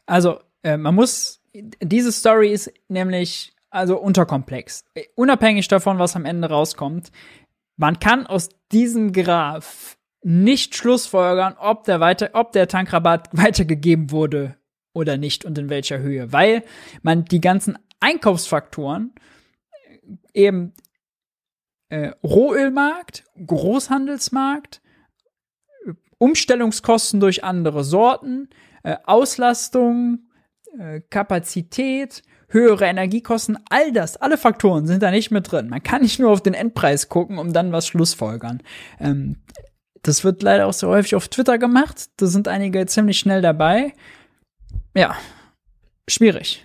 also, 0.04 0.40
äh, 0.62 0.76
man 0.76 0.94
muss, 0.94 1.40
diese 1.54 2.12
Story 2.12 2.52
ist 2.52 2.70
nämlich 2.88 3.54
also 3.70 3.96
unterkomplex. 3.96 4.84
Unabhängig 5.14 5.66
davon, 5.68 5.98
was 5.98 6.14
am 6.14 6.26
Ende 6.26 6.50
rauskommt, 6.50 7.10
man 7.78 8.00
kann 8.00 8.26
aus 8.26 8.50
diesem 8.70 9.14
Graph 9.14 9.96
nicht 10.22 10.76
schlussfolgern, 10.76 11.56
ob 11.58 11.84
der, 11.84 12.00
weiter, 12.00 12.28
ob 12.34 12.52
der 12.52 12.68
Tankrabatt 12.68 13.30
weitergegeben 13.32 14.10
wurde 14.10 14.57
oder 14.98 15.16
nicht 15.16 15.44
und 15.44 15.56
in 15.58 15.70
welcher 15.70 15.98
Höhe, 15.98 16.32
weil 16.32 16.64
man 17.02 17.24
die 17.24 17.40
ganzen 17.40 17.78
Einkaufsfaktoren 18.00 19.14
äh, 20.34 20.42
eben 20.46 20.74
äh, 21.88 22.10
Rohölmarkt, 22.22 23.24
Großhandelsmarkt, 23.46 24.82
Umstellungskosten 26.18 27.20
durch 27.20 27.44
andere 27.44 27.84
Sorten, 27.84 28.50
äh, 28.82 28.96
Auslastung, 29.04 30.28
äh, 30.78 31.00
Kapazität, 31.08 32.22
höhere 32.48 32.86
Energiekosten, 32.86 33.58
all 33.70 33.92
das, 33.92 34.16
alle 34.16 34.38
Faktoren 34.38 34.86
sind 34.86 35.02
da 35.02 35.10
nicht 35.10 35.30
mit 35.30 35.50
drin. 35.50 35.68
Man 35.68 35.82
kann 35.82 36.02
nicht 36.02 36.18
nur 36.18 36.30
auf 36.30 36.42
den 36.42 36.54
Endpreis 36.54 37.08
gucken, 37.08 37.38
um 37.38 37.52
dann 37.52 37.72
was 37.72 37.86
schlussfolgern. 37.86 38.62
Ähm, 38.98 39.36
das 40.02 40.24
wird 40.24 40.42
leider 40.42 40.66
auch 40.66 40.72
so 40.72 40.88
häufig 40.88 41.14
auf 41.14 41.28
Twitter 41.28 41.58
gemacht. 41.58 42.08
Da 42.16 42.26
sind 42.26 42.48
einige 42.48 42.86
ziemlich 42.86 43.18
schnell 43.18 43.42
dabei 43.42 43.92
ja, 44.94 45.16
schwierig. 46.08 46.64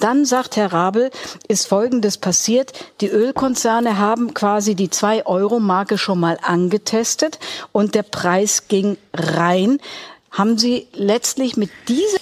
Dann 0.00 0.24
sagt 0.24 0.56
Herr 0.56 0.72
Rabel, 0.72 1.10
ist 1.48 1.66
Folgendes 1.66 2.18
passiert. 2.18 2.72
Die 3.00 3.08
Ölkonzerne 3.08 3.98
haben 3.98 4.34
quasi 4.34 4.74
die 4.74 4.88
2-Euro-Marke 4.88 5.98
schon 5.98 6.18
mal 6.18 6.38
angetestet 6.42 7.38
und 7.72 7.94
der 7.94 8.02
Preis 8.02 8.68
ging 8.68 8.96
rein. 9.12 9.78
Haben 10.30 10.58
Sie 10.58 10.88
letztlich 10.94 11.56
mit 11.56 11.70
dieser 11.88 12.18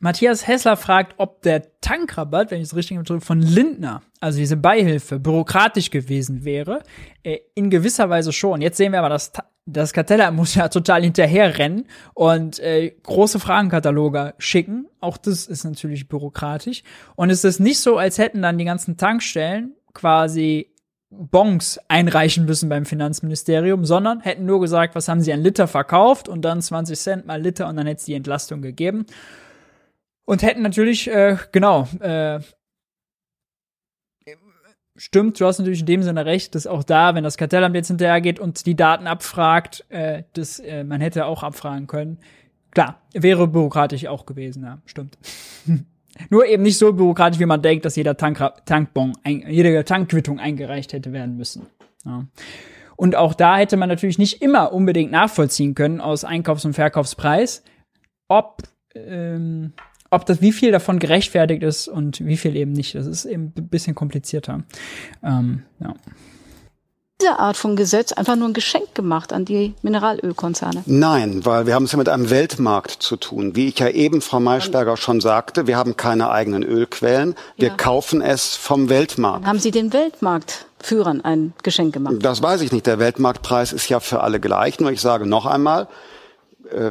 Matthias 0.00 0.46
Hessler 0.46 0.76
fragt, 0.76 1.14
ob 1.16 1.40
der 1.42 1.80
Tankrabatt, 1.80 2.50
wenn 2.50 2.60
ich 2.60 2.68
es 2.68 2.76
richtig 2.76 3.02
drücke, 3.04 3.24
von 3.24 3.40
Lindner, 3.40 4.02
also 4.20 4.38
diese 4.38 4.58
Beihilfe, 4.58 5.18
bürokratisch 5.18 5.90
gewesen 5.90 6.44
wäre. 6.44 6.82
Äh, 7.22 7.38
in 7.54 7.70
gewisser 7.70 8.10
Weise 8.10 8.32
schon. 8.32 8.60
Jetzt 8.60 8.76
sehen 8.76 8.92
wir 8.92 8.98
aber, 8.98 9.08
dass 9.08 9.32
das 9.66 9.92
Kartellamt 9.92 10.36
muss 10.36 10.54
ja 10.54 10.68
total 10.68 11.02
hinterherrennen 11.02 11.86
und 12.14 12.58
äh, 12.60 12.94
große 13.02 13.40
Fragenkataloge 13.40 14.34
schicken. 14.38 14.86
Auch 15.00 15.16
das 15.16 15.46
ist 15.46 15.64
natürlich 15.64 16.08
bürokratisch. 16.08 16.82
Und 17.16 17.30
es 17.30 17.44
ist 17.44 17.60
nicht 17.60 17.80
so, 17.80 17.98
als 17.98 18.18
hätten 18.18 18.42
dann 18.42 18.58
die 18.58 18.64
ganzen 18.64 18.96
Tankstellen 18.96 19.74
quasi 19.92 20.72
Bons 21.10 21.78
einreichen 21.88 22.46
müssen 22.46 22.68
beim 22.68 22.84
Finanzministerium, 22.84 23.84
sondern 23.84 24.20
hätten 24.20 24.44
nur 24.44 24.60
gesagt, 24.60 24.94
was 24.94 25.08
haben 25.08 25.20
sie 25.20 25.32
an 25.32 25.40
Liter 25.40 25.68
verkauft 25.68 26.28
und 26.28 26.42
dann 26.42 26.60
20 26.60 26.98
Cent 26.98 27.26
mal 27.26 27.40
Liter 27.40 27.68
und 27.68 27.76
dann 27.76 27.86
hätte 27.86 28.00
es 28.00 28.04
die 28.04 28.14
Entlastung 28.14 28.60
gegeben. 28.60 29.06
Und 30.24 30.42
hätten 30.42 30.62
natürlich, 30.62 31.08
äh, 31.08 31.36
genau, 31.52 31.88
äh, 32.00 32.40
stimmt, 34.96 35.40
du 35.40 35.46
hast 35.46 35.58
natürlich 35.58 35.80
in 35.80 35.86
dem 35.86 36.02
Sinne 36.02 36.26
recht, 36.26 36.54
dass 36.54 36.66
auch 36.66 36.82
da, 36.82 37.14
wenn 37.14 37.24
das 37.24 37.36
Kartellamt 37.36 37.74
jetzt 37.74 37.88
hinterhergeht 37.88 38.40
und 38.40 38.66
die 38.66 38.74
Daten 38.74 39.06
abfragt, 39.06 39.84
äh, 39.88 40.24
dass 40.32 40.58
äh, 40.58 40.84
man 40.84 41.00
hätte 41.00 41.26
auch 41.26 41.42
abfragen 41.42 41.86
können. 41.86 42.18
Klar, 42.70 43.00
wäre 43.14 43.48
bürokratisch 43.48 44.06
auch 44.06 44.26
gewesen, 44.26 44.64
ja, 44.64 44.78
stimmt. 44.86 45.18
Nur 46.30 46.46
eben 46.46 46.62
nicht 46.62 46.78
so 46.78 46.92
bürokratisch, 46.92 47.40
wie 47.40 47.46
man 47.46 47.62
denkt, 47.62 47.84
dass 47.84 47.96
jeder 47.96 48.16
Tank 48.16 48.38
Tankbon, 48.64 49.12
ein, 49.22 49.44
jede 49.48 49.84
Tankquittung 49.84 50.40
eingereicht 50.40 50.92
hätte 50.92 51.12
werden 51.12 51.36
müssen. 51.36 51.66
Ja. 52.04 52.26
Und 52.96 53.14
auch 53.14 53.34
da 53.34 53.58
hätte 53.58 53.76
man 53.76 53.88
natürlich 53.90 54.18
nicht 54.18 54.40
immer 54.40 54.72
unbedingt 54.72 55.12
nachvollziehen 55.12 55.74
können 55.74 56.00
aus 56.00 56.24
Einkaufs- 56.24 56.64
und 56.64 56.72
Verkaufspreis, 56.72 57.62
ob 58.28 58.62
ähm, 58.94 59.74
ob 60.10 60.26
das, 60.26 60.40
wie 60.40 60.52
viel 60.52 60.72
davon 60.72 60.98
gerechtfertigt 60.98 61.62
ist 61.62 61.88
und 61.88 62.24
wie 62.24 62.36
viel 62.36 62.56
eben 62.56 62.72
nicht. 62.72 62.94
Das 62.94 63.06
ist 63.06 63.24
eben 63.24 63.52
ein 63.56 63.68
bisschen 63.68 63.94
komplizierter. 63.94 64.62
Ähm, 65.22 65.62
ja. 65.80 65.94
Diese 67.22 67.38
Art 67.38 67.56
von 67.56 67.76
Gesetz 67.76 68.12
einfach 68.12 68.36
nur 68.36 68.46
ein 68.46 68.52
Geschenk 68.52 68.94
gemacht 68.94 69.32
an 69.32 69.46
die 69.46 69.72
Mineralölkonzerne? 69.80 70.82
Nein, 70.84 71.46
weil 71.46 71.66
wir 71.66 71.74
haben 71.74 71.84
es 71.84 71.92
ja 71.92 71.98
mit 71.98 72.10
einem 72.10 72.28
Weltmarkt 72.28 72.90
zu 72.90 73.16
tun. 73.16 73.56
Wie 73.56 73.68
ich 73.68 73.78
ja 73.78 73.88
eben, 73.88 74.20
Frau 74.20 74.38
Maischberger, 74.38 74.98
schon 74.98 75.22
sagte, 75.22 75.66
wir 75.66 75.78
haben 75.78 75.96
keine 75.96 76.28
eigenen 76.28 76.62
Ölquellen. 76.62 77.34
Wir 77.56 77.68
ja. 77.68 77.74
kaufen 77.74 78.20
es 78.20 78.54
vom 78.54 78.90
Weltmarkt. 78.90 79.44
Dann 79.44 79.48
haben 79.48 79.58
Sie 79.60 79.70
den 79.70 79.94
Weltmarktführern 79.94 81.22
ein 81.22 81.54
Geschenk 81.62 81.94
gemacht? 81.94 82.16
Das 82.20 82.42
weiß 82.42 82.60
ich 82.60 82.70
nicht. 82.70 82.86
Der 82.86 82.98
Weltmarktpreis 82.98 83.72
ist 83.72 83.88
ja 83.88 84.00
für 84.00 84.20
alle 84.20 84.38
gleich. 84.38 84.78
Nur 84.78 84.90
ich 84.90 85.00
sage 85.00 85.26
noch 85.26 85.46
einmal, 85.46 85.88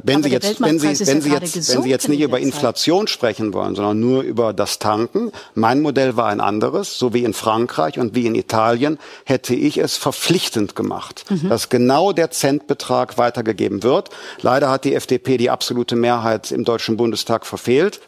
wenn 0.03 0.23
Sie 0.23 0.29
jetzt, 0.29 0.61
wenn 0.61 0.79
Sie, 0.79 0.87
wenn 0.87 1.21
Sie 1.21 1.31
jetzt, 1.31 1.73
wenn 1.73 1.83
Sie 1.83 1.89
jetzt 1.89 2.09
nicht 2.09 2.21
über 2.21 2.39
Inflation 2.39 3.07
sprechen 3.07 3.53
wollen, 3.53 3.75
sondern 3.75 3.99
nur 3.99 4.21
über 4.21 4.53
das 4.53 4.79
Tanken, 4.79 5.31
mein 5.53 5.81
Modell 5.81 6.17
war 6.17 6.27
ein 6.27 6.41
anderes, 6.41 6.97
so 6.97 7.13
wie 7.13 7.23
in 7.23 7.33
Frankreich 7.33 7.99
und 7.99 8.15
wie 8.15 8.25
in 8.25 8.35
Italien, 8.35 8.97
hätte 9.25 9.55
ich 9.55 9.77
es 9.77 9.97
verpflichtend 9.97 10.75
gemacht, 10.75 11.25
mhm. 11.29 11.49
dass 11.49 11.69
genau 11.69 12.11
der 12.11 12.31
Centbetrag 12.31 13.17
weitergegeben 13.17 13.83
wird. 13.83 14.09
Leider 14.41 14.69
hat 14.69 14.85
die 14.85 14.95
FDP 14.95 15.37
die 15.37 15.49
absolute 15.49 15.95
Mehrheit 15.95 16.51
im 16.51 16.63
Deutschen 16.63 16.97
Bundestag 16.97 17.45
verfehlt. 17.45 17.99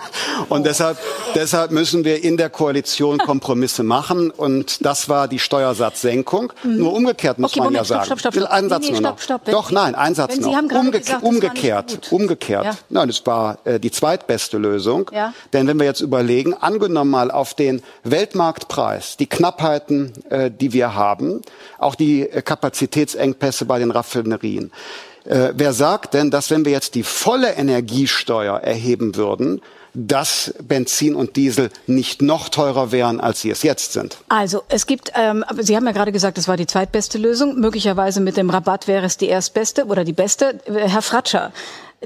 und 0.48 0.60
oh. 0.60 0.64
deshalb, 0.64 0.98
deshalb 1.34 1.70
müssen 1.70 2.04
wir 2.04 2.22
in 2.22 2.36
der 2.36 2.50
Koalition 2.50 3.18
Kompromisse 3.24 3.82
machen. 3.82 4.30
Und 4.30 4.84
das 4.84 5.08
war 5.08 5.28
die 5.28 5.38
Steuersatzsenkung. 5.38 6.52
Mhm. 6.62 6.76
Nur 6.78 6.92
umgekehrt 6.92 7.38
muss 7.38 7.52
okay, 7.52 7.60
man 7.60 7.66
Moment, 7.68 7.88
ja 7.88 7.96
sagen. 7.96 8.06
Stopp, 8.06 8.20
stopp, 8.20 8.34
stopp. 8.34 8.50
Einen 8.50 8.68
Satz 8.68 8.84
nee, 8.84 8.92
nee. 8.92 8.98
Stopp, 8.98 9.20
stopp. 9.20 9.44
Doch, 9.46 9.70
nein, 9.70 9.94
ein 9.94 10.14
Satz 10.14 10.38
noch. 10.38 10.54
Umge 10.54 11.00
umgekehrt, 11.22 12.12
umgekehrt. 12.12 12.64
Ja. 12.64 12.76
Nein, 12.90 13.08
es 13.08 13.24
war 13.26 13.58
äh, 13.64 13.80
die 13.80 13.90
zweitbeste 13.90 14.58
Lösung. 14.58 15.10
Ja. 15.12 15.32
Denn 15.52 15.66
wenn 15.66 15.78
wir 15.78 15.86
jetzt 15.86 16.00
überlegen, 16.00 16.54
angenommen 16.54 17.10
mal 17.10 17.30
auf 17.30 17.54
den 17.54 17.82
Weltmarktpreis, 18.02 19.16
die 19.16 19.26
Knappheiten, 19.26 20.12
äh, 20.30 20.50
die 20.50 20.72
wir 20.72 20.94
haben, 20.94 21.42
auch 21.78 21.94
die 21.94 22.28
äh, 22.28 22.42
Kapazitätsengpässe 22.42 23.64
bei 23.64 23.78
den 23.78 23.90
Raffinerien. 23.90 24.72
Äh, 25.24 25.52
wer 25.54 25.72
sagt 25.72 26.14
denn, 26.14 26.30
dass 26.30 26.50
wenn 26.50 26.64
wir 26.64 26.72
jetzt 26.72 26.94
die 26.94 27.02
volle 27.02 27.52
Energiesteuer 27.52 28.58
erheben 28.58 29.16
würden, 29.16 29.62
dass 29.94 30.52
Benzin 30.62 31.14
und 31.14 31.36
Diesel 31.36 31.70
nicht 31.86 32.20
noch 32.20 32.48
teurer 32.48 32.92
wären, 32.92 33.20
als 33.20 33.40
sie 33.40 33.50
es 33.50 33.62
jetzt 33.62 33.92
sind? 33.92 34.18
Also 34.28 34.62
es 34.68 34.86
gibt, 34.86 35.12
ähm, 35.14 35.44
Sie 35.60 35.76
haben 35.76 35.86
ja 35.86 35.92
gerade 35.92 36.12
gesagt, 36.12 36.36
das 36.36 36.48
war 36.48 36.56
die 36.56 36.66
zweitbeste 36.66 37.18
Lösung. 37.18 37.58
Möglicherweise 37.58 38.20
mit 38.20 38.36
dem 38.36 38.50
Rabatt 38.50 38.88
wäre 38.88 39.06
es 39.06 39.16
die 39.16 39.28
erstbeste 39.28 39.86
oder 39.86 40.04
die 40.04 40.12
beste. 40.12 40.60
Herr 40.66 41.02
Fratscher, 41.02 41.52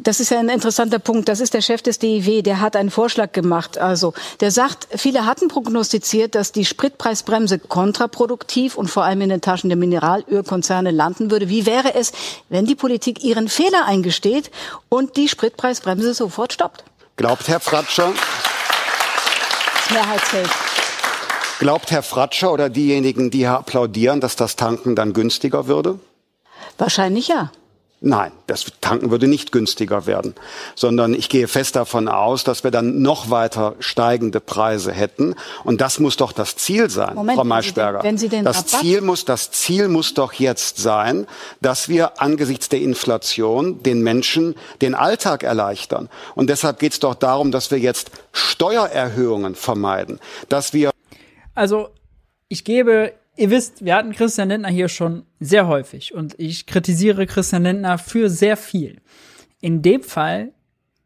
das 0.03 0.21
ist 0.21 0.31
ja 0.31 0.39
ein 0.39 0.49
interessanter 0.49 0.99
Punkt. 0.99 1.29
Das 1.29 1.41
ist 1.41 1.55
der 1.55 1.61
Chef 1.61 1.83
des 1.83 1.99
DIW, 1.99 2.43
der 2.43 2.61
hat 2.61 2.77
einen 2.77 2.91
Vorschlag 2.91 3.33
gemacht. 3.33 3.79
Also, 3.79 4.15
der 4.41 4.51
sagt, 4.51 4.89
viele 4.97 5.27
hatten 5.27 5.49
prognostiziert, 5.49 6.35
dass 6.35 6.53
die 6.53 6.65
Spritpreisbremse 6.65 7.59
kontraproduktiv 7.59 8.77
und 8.77 8.89
vor 8.89 9.05
allem 9.05 9.23
in 9.23 9.31
den 9.31 9.41
Taschen 9.41 9.71
der 9.71 9.77
Mineralölkonzerne 9.77 10.91
landen 10.91 11.31
würde. 11.31 11.49
Wie 11.49 11.67
wäre 11.67 11.95
es, 11.95 12.13
wenn 12.49 12.67
die 12.67 12.75
Politik 12.75 13.25
ihren 13.25 13.49
Fehler 13.49 13.87
eingesteht 13.87 14.51
und 14.89 15.17
die 15.17 15.29
Spritpreisbremse 15.29 16.15
sofort 16.15 16.53
stoppt? 16.53 16.85
Glaubt 17.19 17.49
Herr 17.49 17.59
Fratscher? 17.59 18.15
Das 19.75 19.91
Mehrheitsfeld. 19.91 20.49
Glaubt 21.59 21.91
Herr 21.91 22.05
Fratscher 22.05 22.53
oder 22.53 22.71
diejenigen, 22.71 23.33
die 23.33 23.39
hier 23.39 23.59
applaudieren, 23.59 24.21
dass 24.21 24.37
das 24.37 24.55
Tanken 24.55 24.95
dann 24.95 25.15
günstiger 25.15 25.67
würde? 25.67 25.99
Wahrscheinlich 26.79 27.27
ja. 27.27 27.51
Nein, 28.01 28.31
das 28.47 28.67
Tanken 28.81 29.11
würde 29.11 29.27
nicht 29.27 29.51
günstiger 29.51 30.07
werden, 30.07 30.35
sondern 30.77 31.15
ich 31.15 31.29
gehe 31.29 31.49
fest 31.49 31.75
davon 31.75 32.07
aus, 32.07 32.45
dass 32.45 32.63
wir 32.63 32.71
dann 32.71 33.03
noch 33.03 33.31
weiter 33.31 33.75
steigende 33.81 34.39
Preise 34.39 34.93
hätten. 34.93 35.35
Und 35.65 35.81
das 35.81 35.99
muss 35.99 36.17
doch 36.17 36.31
das 36.31 36.57
Ziel 36.57 36.91
sein, 36.91 37.17
Moment, 37.17 37.37
Frau 37.37 37.45
Maischberger. 37.45 38.05
Wenn 38.05 38.17
Sie 38.17 38.29
den, 38.29 38.45
wenn 38.45 38.53
Sie 38.53 38.63
das 38.63 38.81
Ziel 38.81 39.01
muss, 39.01 39.25
das 39.25 39.51
Ziel 39.51 39.89
muss 39.89 40.15
doch 40.15 40.33
jetzt 40.35 40.79
sein, 40.79 41.27
dass 41.61 41.89
wir 41.89 42.23
angesichts 42.23 42.69
der 42.69 42.81
Inflation 42.81 43.83
den 43.83 44.03
Menschen 44.03 44.55
den 44.81 44.95
Alltag 44.95 45.43
erleichtern. 45.43 46.09
Und 46.37 46.51
deshalb 46.51 46.79
geht 46.79 46.93
es 46.93 47.01
doch 47.01 47.17
darum, 47.17 47.51
dass 47.51 47.73
wir 47.73 47.79
jetzt 47.79 48.13
Steuererhöhungen 48.33 49.57
vermeiden, 49.57 50.21
dass 50.49 50.73
wir 50.73 50.91
also 51.57 51.89
ich 52.47 52.63
gebe 52.63 53.13
ihr 53.39 53.51
wisst, 53.51 53.85
wir 53.85 53.95
hatten 53.95 54.13
Christian 54.13 54.49
Lindner 54.49 54.69
hier 54.69 54.89
schon 54.89 55.25
sehr 55.41 55.67
häufig 55.67 56.15
und 56.15 56.35
ich 56.39 56.67
kritisiere 56.67 57.27
Christian 57.27 57.63
Lindner 57.63 57.99
für 57.99 58.29
sehr 58.29 58.57
viel. 58.57 59.01
In 59.61 59.83
dem 59.83 60.03
Fall 60.03 60.53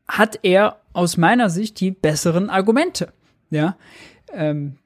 hat 0.08 0.40
er 0.42 0.80
aus 0.92 1.16
meiner 1.16 1.50
Sicht 1.50 1.80
die 1.80 1.90
besseren 1.90 2.50
Argumente. 2.50 3.12
Ja, 3.50 3.76
ähm, 4.32 4.76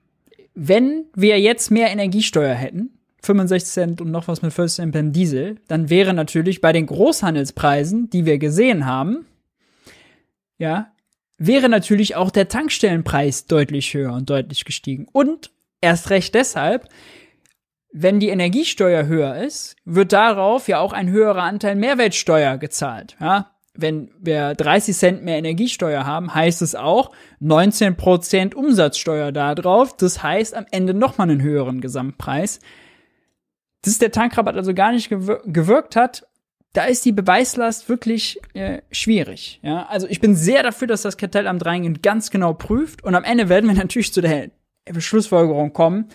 wenn 0.55 1.05
wir 1.14 1.40
jetzt 1.40 1.70
mehr 1.70 1.90
Energiesteuer 1.90 2.55
hätten, 2.55 2.90
65 3.22 3.72
Cent 3.72 4.01
und 4.01 4.11
noch 4.11 4.28
was 4.28 4.42
mit 4.42 4.53
40 4.53 4.92
Cent 4.92 5.16
Diesel, 5.16 5.57
dann 5.68 5.90
wäre 5.90 6.14
natürlich 6.14 6.61
bei 6.61 6.72
den 6.72 6.86
Großhandelspreisen, 6.86 8.11
die 8.11 8.24
wir 8.24 8.38
gesehen 8.38 8.86
haben, 8.86 9.26
ja, 10.59 10.92
wäre 11.38 11.68
natürlich 11.68 12.16
auch 12.16 12.30
der 12.30 12.49
Tankstellenpreis 12.49 13.47
deutlich 13.47 13.92
höher 13.94 14.12
und 14.12 14.30
deutlich 14.30 14.64
gestiegen. 14.64 15.07
Und 15.12 15.51
erst 15.80 16.11
recht 16.11 16.34
deshalb, 16.34 16.88
wenn 17.99 18.20
die 18.20 18.28
Energiesteuer 18.28 19.07
höher 19.07 19.36
ist, 19.36 19.74
wird 19.86 20.12
darauf 20.12 20.68
ja 20.68 20.80
auch 20.80 20.92
ein 20.92 21.09
höherer 21.09 21.42
Anteil 21.42 21.76
Mehrwertsteuer 21.76 22.59
gezahlt. 22.59 23.16
Ja? 23.20 23.53
Wenn 23.72 24.11
wir 24.18 24.55
30 24.55 24.94
Cent 24.94 25.24
mehr 25.24 25.38
Energiesteuer 25.38 26.05
haben, 26.05 26.34
heißt 26.34 26.61
es 26.61 26.74
auch 26.74 27.12
19 27.40 27.97
Prozent 27.97 28.55
Umsatzsteuer 28.55 29.32
darauf. 29.32 29.97
Das 29.97 30.22
heißt 30.22 30.55
am 30.55 30.66
Ende 30.70 30.92
nochmal 30.92 31.30
einen 31.30 31.40
höheren 31.40 31.80
Gesamtpreis. 31.80 32.61
Dass 33.80 33.97
der 33.97 34.12
Tankrabatt 34.12 34.57
also 34.57 34.74
gar 34.74 34.92
nicht 34.92 35.09
gewir 35.09 35.40
gewirkt 35.47 35.97
hat, 35.97 36.26
da 36.74 36.84
ist 36.84 37.03
die 37.07 37.12
Beweislast 37.12 37.88
wirklich 37.88 38.38
äh, 38.53 38.82
schwierig. 38.90 39.59
Ja? 39.62 39.86
Also 39.86 40.07
ich 40.07 40.20
bin 40.20 40.36
sehr 40.36 40.62
dafür, 40.62 40.86
dass 40.86 41.01
das 41.01 41.16
Kartellamt 41.16 41.64
reingehend 41.64 42.03
ganz 42.03 42.30
genau 42.30 42.53
prüft 42.53 43.05
und 43.05 43.14
am 43.14 43.24
Ende 43.24 43.49
werden 43.49 43.70
wir 43.70 43.76
natürlich 43.76 44.12
zu 44.12 44.20
der 44.20 44.51
Schlussfolgerung 44.99 45.72
kommen, 45.72 46.11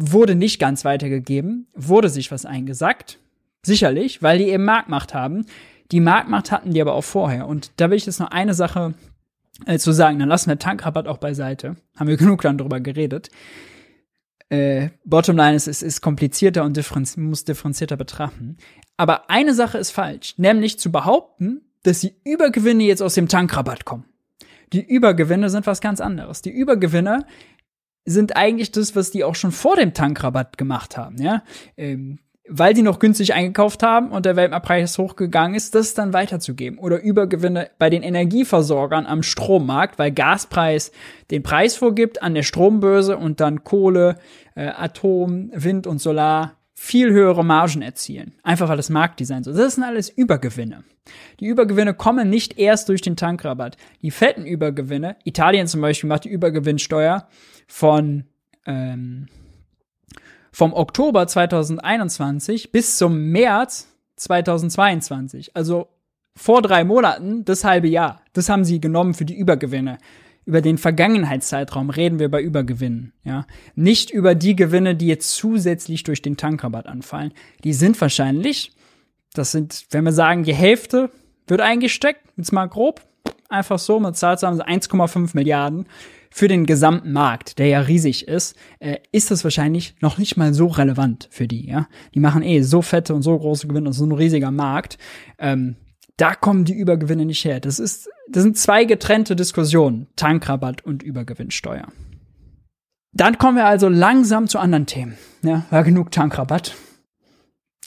wurde 0.00 0.34
nicht 0.34 0.58
ganz 0.58 0.84
weitergegeben, 0.84 1.66
wurde 1.74 2.08
sich 2.08 2.30
was 2.30 2.46
eingesackt. 2.46 3.18
Sicherlich, 3.62 4.22
weil 4.22 4.38
die 4.38 4.48
eben 4.48 4.64
Marktmacht 4.64 5.12
haben. 5.12 5.44
Die 5.92 6.00
Marktmacht 6.00 6.50
hatten 6.50 6.72
die 6.72 6.80
aber 6.80 6.94
auch 6.94 7.04
vorher. 7.04 7.46
Und 7.46 7.72
da 7.76 7.90
will 7.90 7.98
ich 7.98 8.06
jetzt 8.06 8.20
noch 8.20 8.30
eine 8.30 8.54
Sache 8.54 8.94
äh, 9.66 9.78
zu 9.78 9.92
sagen. 9.92 10.18
Dann 10.18 10.28
lassen 10.28 10.48
wir 10.48 10.58
Tankrabatt 10.58 11.06
auch 11.06 11.18
beiseite. 11.18 11.76
Haben 11.96 12.08
wir 12.08 12.16
genug 12.18 12.40
dann 12.42 12.56
drüber 12.56 12.80
geredet. 12.80 13.28
Äh, 14.48 14.90
Bottomline 15.04 15.54
ist, 15.54 15.68
es 15.68 15.82
ist 15.82 16.00
komplizierter 16.00 16.64
und 16.64 16.76
differenz 16.76 17.16
muss 17.16 17.44
differenzierter 17.44 17.96
betrachten. 17.96 18.56
Aber 18.96 19.30
eine 19.30 19.54
Sache 19.54 19.78
ist 19.78 19.90
falsch, 19.90 20.34
nämlich 20.38 20.78
zu 20.78 20.90
behaupten, 20.90 21.60
dass 21.82 22.00
die 22.00 22.14
Übergewinne 22.24 22.84
jetzt 22.84 23.02
aus 23.02 23.14
dem 23.14 23.28
Tankrabatt 23.28 23.84
kommen. 23.84 24.04
Die 24.72 24.82
Übergewinne 24.82 25.50
sind 25.50 25.66
was 25.66 25.80
ganz 25.80 26.00
anderes. 26.00 26.42
Die 26.42 26.50
Übergewinne 26.50 27.26
sind 28.04 28.36
eigentlich 28.36 28.72
das, 28.72 28.96
was 28.96 29.10
die 29.10 29.24
auch 29.24 29.34
schon 29.34 29.52
vor 29.52 29.76
dem 29.76 29.94
Tankrabatt 29.94 30.58
gemacht 30.58 30.96
haben, 30.96 31.20
ja. 31.20 31.42
Ähm, 31.76 32.18
weil 32.52 32.74
die 32.74 32.82
noch 32.82 32.98
günstig 32.98 33.32
eingekauft 33.32 33.84
haben 33.84 34.10
und 34.10 34.26
der 34.26 34.34
Weltmarktpreis 34.34 34.98
hochgegangen 34.98 35.54
ist, 35.54 35.76
das 35.76 35.94
dann 35.94 36.12
weiterzugeben. 36.12 36.80
Oder 36.80 37.00
Übergewinne 37.00 37.70
bei 37.78 37.90
den 37.90 38.02
Energieversorgern 38.02 39.06
am 39.06 39.22
Strommarkt, 39.22 40.00
weil 40.00 40.10
Gaspreis 40.10 40.90
den 41.30 41.44
Preis 41.44 41.76
vorgibt 41.76 42.22
an 42.22 42.34
der 42.34 42.42
Strombörse 42.42 43.16
und 43.16 43.38
dann 43.38 43.62
Kohle, 43.62 44.18
äh, 44.56 44.66
Atom, 44.66 45.52
Wind 45.54 45.86
und 45.86 46.00
Solar 46.00 46.56
viel 46.74 47.12
höhere 47.12 47.44
Margen 47.44 47.82
erzielen. 47.82 48.32
Einfach 48.42 48.68
weil 48.68 48.78
das 48.78 48.90
Marktdesign 48.90 49.44
so. 49.44 49.52
Das 49.52 49.74
sind 49.74 49.84
alles 49.84 50.08
Übergewinne. 50.08 50.82
Die 51.38 51.46
Übergewinne 51.46 51.94
kommen 51.94 52.30
nicht 52.30 52.58
erst 52.58 52.88
durch 52.88 53.02
den 53.02 53.16
Tankrabatt. 53.16 53.76
Die 54.02 54.10
fetten 54.10 54.46
Übergewinne, 54.46 55.16
Italien 55.24 55.66
zum 55.66 55.82
Beispiel 55.82 56.08
macht 56.08 56.24
die 56.24 56.30
Übergewinnsteuer 56.30 57.28
von 57.70 58.24
ähm, 58.66 59.28
vom 60.52 60.74
Oktober 60.74 61.26
2021 61.26 62.72
bis 62.72 62.98
zum 62.98 63.30
März 63.30 63.88
2022. 64.16 65.56
Also 65.56 65.88
vor 66.36 66.62
drei 66.62 66.84
Monaten, 66.84 67.44
das 67.44 67.64
halbe 67.64 67.88
Jahr. 67.88 68.22
Das 68.32 68.48
haben 68.48 68.64
sie 68.64 68.80
genommen 68.80 69.14
für 69.14 69.24
die 69.24 69.36
Übergewinne. 69.36 69.98
Über 70.44 70.60
den 70.60 70.78
Vergangenheitszeitraum 70.78 71.90
reden 71.90 72.18
wir 72.18 72.30
bei 72.30 72.42
Übergewinnen, 72.42 73.12
ja. 73.22 73.46
Nicht 73.76 74.10
über 74.10 74.34
die 74.34 74.56
Gewinne, 74.56 74.96
die 74.96 75.06
jetzt 75.06 75.34
zusätzlich 75.34 76.02
durch 76.02 76.22
den 76.22 76.36
Tankrabatt 76.36 76.86
anfallen. 76.86 77.32
Die 77.62 77.72
sind 77.72 78.00
wahrscheinlich, 78.00 78.72
das 79.32 79.52
sind, 79.52 79.86
wenn 79.90 80.04
wir 80.04 80.12
sagen, 80.12 80.42
die 80.42 80.54
Hälfte 80.54 81.10
wird 81.46 81.60
eingesteckt, 81.60 82.22
jetzt 82.36 82.52
mal 82.52 82.66
grob, 82.66 83.02
einfach 83.48 83.78
so, 83.78 84.00
mit 84.00 84.16
Zahl 84.16 84.38
zusammen 84.38 84.60
1,5 84.60 85.30
Milliarden 85.34 85.86
für 86.32 86.48
den 86.48 86.64
gesamten 86.64 87.12
Markt, 87.12 87.58
der 87.58 87.66
ja 87.66 87.80
riesig 87.80 88.28
ist, 88.28 88.56
äh, 88.78 88.98
ist 89.12 89.30
das 89.30 89.42
wahrscheinlich 89.44 89.96
noch 90.00 90.16
nicht 90.18 90.36
mal 90.36 90.54
so 90.54 90.68
relevant 90.68 91.28
für 91.30 91.48
die, 91.48 91.66
ja. 91.68 91.88
Die 92.14 92.20
machen 92.20 92.42
eh 92.42 92.62
so 92.62 92.82
fette 92.82 93.14
und 93.14 93.22
so 93.22 93.36
große 93.36 93.66
Gewinne 93.66 93.88
und 93.88 93.92
so 93.92 94.04
ein 94.04 94.12
riesiger 94.12 94.50
Markt. 94.50 94.96
Ähm, 95.38 95.76
da 96.16 96.34
kommen 96.34 96.64
die 96.64 96.74
Übergewinne 96.74 97.24
nicht 97.24 97.44
her. 97.44 97.60
Das 97.60 97.78
ist, 97.78 98.08
das 98.28 98.42
sind 98.42 98.58
zwei 98.58 98.84
getrennte 98.84 99.34
Diskussionen. 99.34 100.06
Tankrabatt 100.16 100.84
und 100.84 101.02
Übergewinnsteuer. 101.02 101.88
Dann 103.12 103.38
kommen 103.38 103.56
wir 103.56 103.66
also 103.66 103.88
langsam 103.88 104.46
zu 104.46 104.58
anderen 104.58 104.86
Themen. 104.86 105.16
Ja, 105.42 105.64
war 105.70 105.82
genug 105.82 106.12
Tankrabatt. 106.12 106.76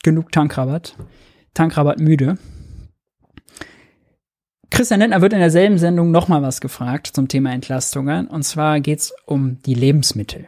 Genug 0.03 0.31
Tankrabatt. 0.31 0.97
Tankrabatt 1.53 1.99
müde. 1.99 2.37
Christian 4.73 5.01
Lindner 5.01 5.21
wird 5.21 5.33
in 5.33 5.39
derselben 5.39 5.77
Sendung 5.77 6.09
nochmal 6.09 6.41
was 6.41 6.59
gefragt 6.59 7.11
zum 7.13 7.27
Thema 7.27 7.53
Entlastungen. 7.53 8.25
Und 8.25 8.41
zwar 8.41 8.79
geht 8.79 9.01
es 9.01 9.13
um 9.27 9.61
die 9.67 9.75
Lebensmittel. 9.75 10.47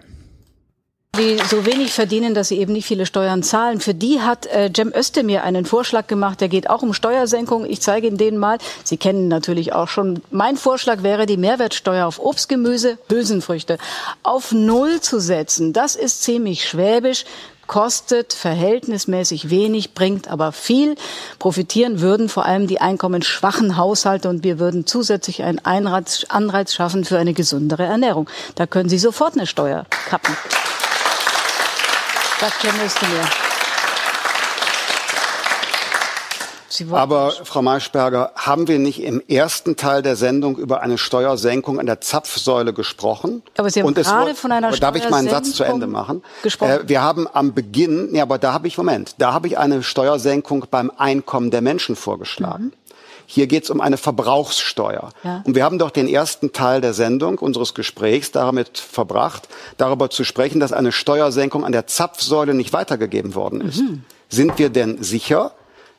Die 1.16 1.38
so 1.50 1.66
wenig 1.66 1.92
verdienen, 1.94 2.34
dass 2.34 2.50
sie 2.50 2.60
eben 2.60 2.74
nicht 2.74 2.86
viele 2.86 3.06
Steuern 3.06 3.44
zahlen. 3.44 3.80
Für 3.80 3.94
die 3.94 4.22
hat 4.22 4.46
äh, 4.48 4.70
Cem 4.76 4.94
Özdemir 4.94 5.44
einen 5.44 5.66
Vorschlag 5.66 6.08
gemacht, 6.08 6.42
der 6.42 6.50
geht 6.50 6.70
auch 6.70 6.82
um 6.82 6.94
Steuersenkung. 6.94 7.66
Ich 7.66 7.82
zeige 7.82 8.08
Ihnen 8.08 8.18
den 8.18 8.38
mal. 8.38 8.58
Sie 8.84 8.98
kennen 8.98 9.28
natürlich 9.28 9.74
auch 9.74 9.88
schon. 9.88 10.22
Mein 10.32 10.58
Vorschlag 10.58 11.04
wäre, 11.04 11.26
die 11.26 11.38
Mehrwertsteuer 11.38 12.06
auf 12.06 12.20
Obst, 12.20 12.50
Gemüse, 12.50 12.98
Hülsenfrüchte 13.10 13.78
auf 14.24 14.52
Null 14.52 15.02
zu 15.02 15.20
setzen. 15.20 15.74
Das 15.74 15.96
ist 15.96 16.24
ziemlich 16.24 16.68
schwäbisch 16.68 17.26
kostet 17.68 18.34
verhältnismäßig 18.34 19.50
wenig, 19.50 19.94
bringt 19.94 20.28
aber 20.28 20.52
viel. 20.52 20.96
Profitieren 21.40 22.00
würden 22.00 22.30
vor 22.30 22.46
allem 22.46 22.68
die 22.68 22.80
einkommensschwachen 22.80 23.78
Haushalte 23.78 24.30
und 24.30 24.44
wir 24.44 24.60
würden 24.60 24.86
zusätzlich 24.86 25.44
einen 25.44 25.60
Anreiz 25.66 26.74
schaffen 26.74 27.06
für 27.06 27.18
eine 27.18 27.34
gesündere 27.34 27.84
Ernährung. 27.84 28.30
Da 28.54 28.68
können 28.68 28.90
Sie 28.90 29.00
sofort 29.00 29.34
eine 29.34 29.48
Steuer 29.48 29.86
kappen. 30.08 30.36
Cem 32.40 32.76
Özdemir. 32.86 33.22
Aber 36.92 37.32
Frau 37.46 37.62
Maischberger, 37.62 38.34
haben 38.36 38.68
wir 38.68 38.80
nicht 38.80 39.02
im 39.02 39.22
ersten 39.30 39.78
Teil 39.78 40.02
der 40.02 40.18
Sendung 40.18 40.58
über 40.58 40.82
eine 40.82 40.98
Steuersenkung 40.98 41.80
an 41.80 41.86
der 41.86 42.02
Zapfsäule 42.02 42.74
gesprochen? 42.74 43.44
Aber 43.58 43.70
Sie 43.70 43.80
haben 43.80 43.88
Und 43.88 43.96
gerade 43.96 44.26
wurde- 44.32 44.36
von 44.36 44.52
einer 44.52 44.68
aber 44.68 44.76
Darf 44.78 44.96
ich 44.98 45.10
meinen 45.10 45.30
Satz 45.30 45.54
zu 45.54 45.64
Ende 45.64 45.86
Steuersenkung 45.86 45.92
machen? 45.92 46.24
gesprochen. 46.44 46.72
Äh, 46.72 46.90
wir 46.90 47.02
haben 47.02 47.28
am 47.32 47.54
Beginn, 47.54 48.14
ja, 48.14 48.24
aber 48.24 48.38
da 48.40 48.52
habe 48.52 48.68
ich, 48.68 48.78
Moment, 48.78 49.16
da 49.20 49.32
habe 49.32 49.48
ich 49.48 49.58
eine 49.58 49.84
Steuersenkung 49.84 50.66
beim 50.70 50.92
Einkommen 50.98 51.50
der 51.50 51.62
Menschen 51.62 51.96
vorgeschlagen. 51.96 52.74
Hier 53.26 53.48
geht 53.48 53.64
es 53.64 53.70
um 53.70 53.82
eine 53.82 53.98
Verbrauchssteuer. 53.98 55.10
Ja. 55.24 55.44
Und 55.46 55.56
wir 55.56 55.64
haben 55.64 55.80
doch 55.80 55.92
den 55.92 56.08
ersten 56.08 56.54
Teil 56.54 56.82
der 56.82 56.94
Sendung, 56.94 57.40
unseres 57.40 57.74
Gesprächs, 57.74 58.32
damit 58.32 58.78
verbracht, 58.78 59.48
darüber 59.78 60.10
zu 60.10 60.24
sprechen, 60.24 60.60
dass 60.60 60.74
eine 60.74 60.92
Steuersenkung 60.92 61.66
an 61.66 61.72
der 61.72 61.88
Zapfsäule 61.88 62.54
nicht 62.54 62.74
weitergegeben 62.74 63.36
worden 63.36 63.62
ist. 63.62 63.82
Sind 64.30 64.58
wir 64.58 64.70
denn 64.70 65.02
sicher, 65.04 65.54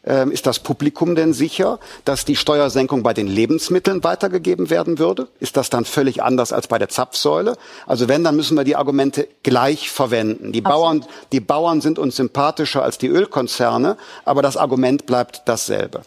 ähm, 0.07 0.31
ist 0.31 0.47
das 0.47 0.61
Publikum 0.61 1.17
denn 1.17 1.33
sicher, 1.33 1.81
dass 2.05 2.25
die 2.25 2.37
Steuersenkung 2.37 3.03
bei 3.03 3.13
den 3.13 3.27
Lebensmitteln 3.27 4.05
weitergegeben 4.05 4.71
werden 4.71 4.99
würde? 4.99 5.27
Ist 5.41 5.57
das 5.57 5.69
dann 5.69 5.85
völlig 5.85 6.23
anders 6.23 6.53
als 6.53 6.69
bei 6.69 6.79
der 6.79 6.89
Zapfsäule? 6.89 7.57
Also 7.87 8.09
wenn, 8.09 8.23
dann 8.23 8.37
müssen 8.37 8.57
wir 8.57 8.63
die 8.63 8.77
Argumente 8.77 9.27
gleich 9.43 9.91
verwenden. 9.91 10.53
Die 10.53 10.61
Bauern, 10.61 11.05
die 11.33 11.41
Bauern 11.41 11.81
sind 11.81 11.99
uns 11.99 12.17
sympathischer 12.17 12.85
als 12.85 12.99
die 12.99 13.09
Ölkonzerne, 13.09 13.97
aber 14.25 14.43
das 14.43 14.57
Argument 14.57 15.07
bleibt 15.07 15.43
dasselbe. 15.47 16.03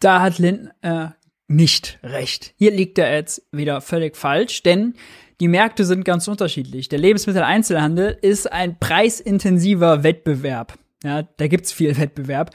Da 0.00 0.20
hat 0.20 0.38
Lindner 0.38 0.74
äh, 0.82 1.08
nicht 1.46 1.98
recht. 2.02 2.54
Hier 2.56 2.70
liegt 2.70 2.98
er 2.98 3.14
jetzt 3.14 3.42
wieder 3.52 3.80
völlig 3.80 4.16
falsch, 4.16 4.62
denn 4.62 4.94
die 5.40 5.48
Märkte 5.48 5.84
sind 5.84 6.04
ganz 6.04 6.28
unterschiedlich. 6.28 6.88
Der 6.88 6.98
Lebensmitteleinzelhandel 6.98 8.18
ist 8.20 8.50
ein 8.50 8.78
preisintensiver 8.78 10.02
Wettbewerb. 10.02 10.78
Ja, 11.02 11.22
da 11.22 11.46
gibt's 11.48 11.72
viel 11.72 11.96
Wettbewerb. 11.98 12.50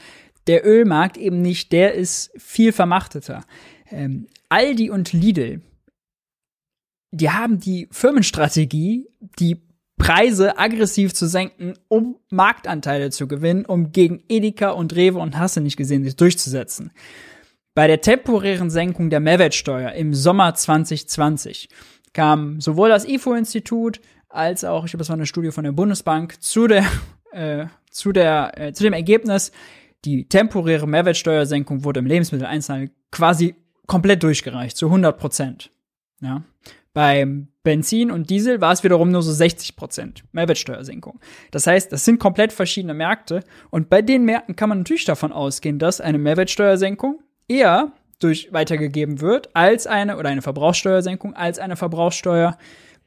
Der 0.46 0.64
Ölmarkt 0.64 1.16
eben 1.16 1.42
nicht, 1.42 1.72
der 1.72 1.94
ist 1.94 2.30
viel 2.36 2.72
vermachteter. 2.72 3.44
Ähm, 3.90 4.28
Aldi 4.48 4.90
und 4.90 5.12
Lidl, 5.12 5.60
die 7.10 7.30
haben 7.30 7.58
die 7.58 7.88
Firmenstrategie, 7.90 9.08
die 9.38 9.62
Preise 9.98 10.58
aggressiv 10.58 11.14
zu 11.14 11.26
senken, 11.26 11.74
um 11.88 12.16
Marktanteile 12.30 13.10
zu 13.10 13.26
gewinnen, 13.26 13.64
um 13.64 13.92
gegen 13.92 14.22
Edeka 14.28 14.70
und 14.70 14.94
Rewe 14.94 15.18
und 15.18 15.38
Hasse 15.38 15.60
nicht 15.60 15.76
gesehen 15.76 16.04
sich 16.04 16.16
durchzusetzen. 16.16 16.92
Bei 17.76 17.88
der 17.88 18.00
temporären 18.00 18.70
Senkung 18.70 19.10
der 19.10 19.20
Mehrwertsteuer 19.20 19.92
im 19.92 20.14
Sommer 20.14 20.54
2020 20.54 21.68
kam 22.14 22.58
sowohl 22.58 22.88
das 22.88 23.06
IFO-Institut 23.06 24.00
als 24.30 24.64
auch, 24.64 24.86
ich 24.86 24.92
glaube, 24.92 25.02
das 25.02 25.10
war 25.10 25.16
eine 25.16 25.26
Studie 25.26 25.50
von 25.50 25.62
der 25.62 25.72
Bundesbank, 25.72 26.40
zu 26.40 26.68
der, 26.68 26.86
äh, 27.32 27.66
zu 27.90 28.12
der, 28.12 28.58
äh, 28.58 28.72
zu 28.72 28.82
dem 28.82 28.94
Ergebnis, 28.94 29.52
die 30.06 30.26
temporäre 30.26 30.88
Mehrwertsteuersenkung 30.88 31.84
wurde 31.84 32.00
im 32.00 32.06
Lebensmitteleinzelhandel 32.06 32.94
quasi 33.12 33.56
komplett 33.86 34.22
durchgereicht, 34.22 34.74
zu 34.74 34.86
100 34.86 35.18
Prozent. 35.18 35.70
Ja. 36.22 36.44
Beim 36.94 37.48
Benzin 37.62 38.10
und 38.10 38.30
Diesel 38.30 38.62
war 38.62 38.72
es 38.72 38.84
wiederum 38.84 39.10
nur 39.10 39.20
so 39.20 39.32
60 39.32 39.76
Prozent 39.76 40.24
Mehrwertsteuersenkung. 40.32 41.20
Das 41.50 41.66
heißt, 41.66 41.92
das 41.92 42.06
sind 42.06 42.20
komplett 42.20 42.54
verschiedene 42.54 42.94
Märkte 42.94 43.40
und 43.68 43.90
bei 43.90 44.00
den 44.00 44.24
Märkten 44.24 44.56
kann 44.56 44.70
man 44.70 44.78
natürlich 44.78 45.04
davon 45.04 45.30
ausgehen, 45.30 45.78
dass 45.78 46.00
eine 46.00 46.16
Mehrwertsteuersenkung 46.16 47.20
eher 47.48 47.92
durch 48.18 48.52
weitergegeben 48.52 49.20
wird 49.20 49.50
als 49.54 49.86
eine 49.86 50.16
oder 50.16 50.30
eine 50.30 50.42
Verbrauchssteuersenkung 50.42 51.34
als 51.34 51.58
eine 51.58 51.76
Verbrauchssteuer 51.76 52.56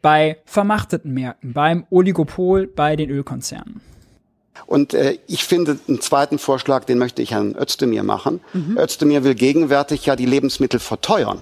bei 0.02 0.38
vermachteten 0.46 1.14
Märkten, 1.14 1.54
beim 1.54 1.86
Oligopol, 1.90 2.68
bei 2.68 2.96
den 2.96 3.10
Ölkonzernen. 3.10 3.82
Und 4.66 4.94
äh, 4.94 5.18
ich 5.28 5.44
finde 5.46 5.80
einen 5.88 6.00
zweiten 6.02 6.38
Vorschlag, 6.38 6.86
den 6.86 6.98
möchte 7.00 7.22
ich 7.22 7.32
Herrn 7.32 7.56
Özdemir 7.58 8.04
machen. 8.04 8.40
Özdemir 8.78 9.24
will 9.24 9.36
gegenwärtig 9.36 10.06
ja 10.06 10.16
die 10.16 10.26
Lebensmittel 10.26 10.80
verteuern. 10.80 11.42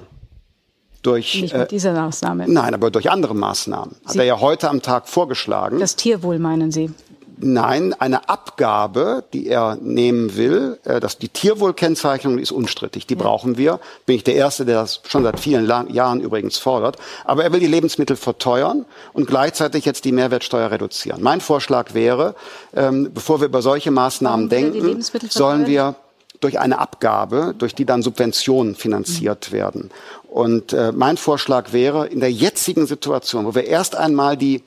Durch, 1.04 1.40
Nicht 1.42 1.54
äh, 1.54 1.60
mit 1.60 1.72
dieser 1.72 1.94
Maßnahme. 1.94 2.46
nein, 2.48 2.74
aber 2.74 2.90
durch 2.92 3.10
andere 3.12 3.36
Maßnahmen. 3.36 3.96
Hat 4.06 4.12
Sie- 4.14 4.20
er 4.20 4.26
ja 4.26 4.40
heute 4.42 4.70
am 4.70 4.82
Tag 4.82 5.08
vorgeschlagen. 5.08 5.80
Das 5.80 5.96
Tierwohl 5.96 6.40
meinen 6.40 6.72
Sie? 6.72 6.92
Nein, 7.40 7.94
eine 7.94 8.30
Abgabe, 8.30 9.24
die 9.32 9.48
er 9.48 9.78
nehmen 9.80 10.36
will, 10.36 10.80
äh, 10.86 11.00
dass 11.00 11.20
die 11.20 11.30
Tierwohlkennzeichnung 11.30 12.40
ist 12.40 12.52
unstrittig, 12.52 13.06
die 13.06 13.16
brauchen 13.16 13.58
wir. 13.58 13.80
Bin 14.08 14.16
ich 14.16 14.24
der 14.24 14.36
Erste, 14.36 14.66
der 14.66 14.82
das 14.82 15.02
schon 15.08 15.24
seit 15.24 15.40
vielen 15.40 15.68
Jahren 15.68 16.20
übrigens 16.20 16.58
fordert. 16.58 16.98
Aber 17.26 17.44
er 17.44 17.54
will 17.54 17.60
die 17.60 17.68
Lebensmittel 17.68 18.16
verteuern 18.16 18.86
und 19.14 19.28
gleichzeitig 19.28 19.86
jetzt 19.86 20.06
die 20.06 20.12
Mehrwertsteuer 20.12 20.72
reduzieren. 20.72 21.22
Mein 21.22 21.40
Vorschlag 21.40 21.94
wäre, 21.94 22.34
ähm, 22.76 23.12
bevor 23.14 23.40
wir 23.40 23.48
über 23.48 23.62
solche 23.62 23.92
Maßnahmen 23.92 24.50
denken, 24.50 25.02
sollen 25.30 25.68
wir 25.68 25.96
durch 26.40 26.60
eine 26.60 26.80
Abgabe, 26.80 27.54
durch 27.58 27.76
die 27.76 27.86
dann 27.86 28.02
Subventionen 28.02 28.76
finanziert 28.76 29.52
werden. 29.52 29.92
Und 30.30 30.74
äh, 30.74 30.92
mein 30.92 31.18
Vorschlag 31.18 31.74
wäre, 31.74 32.08
in 32.08 32.20
der 32.20 32.32
jetzigen 32.32 32.86
Situation, 32.86 33.46
wo 33.46 33.56
wir 33.56 33.66
erst 33.66 33.96
einmal 33.96 34.38
die 34.38 34.64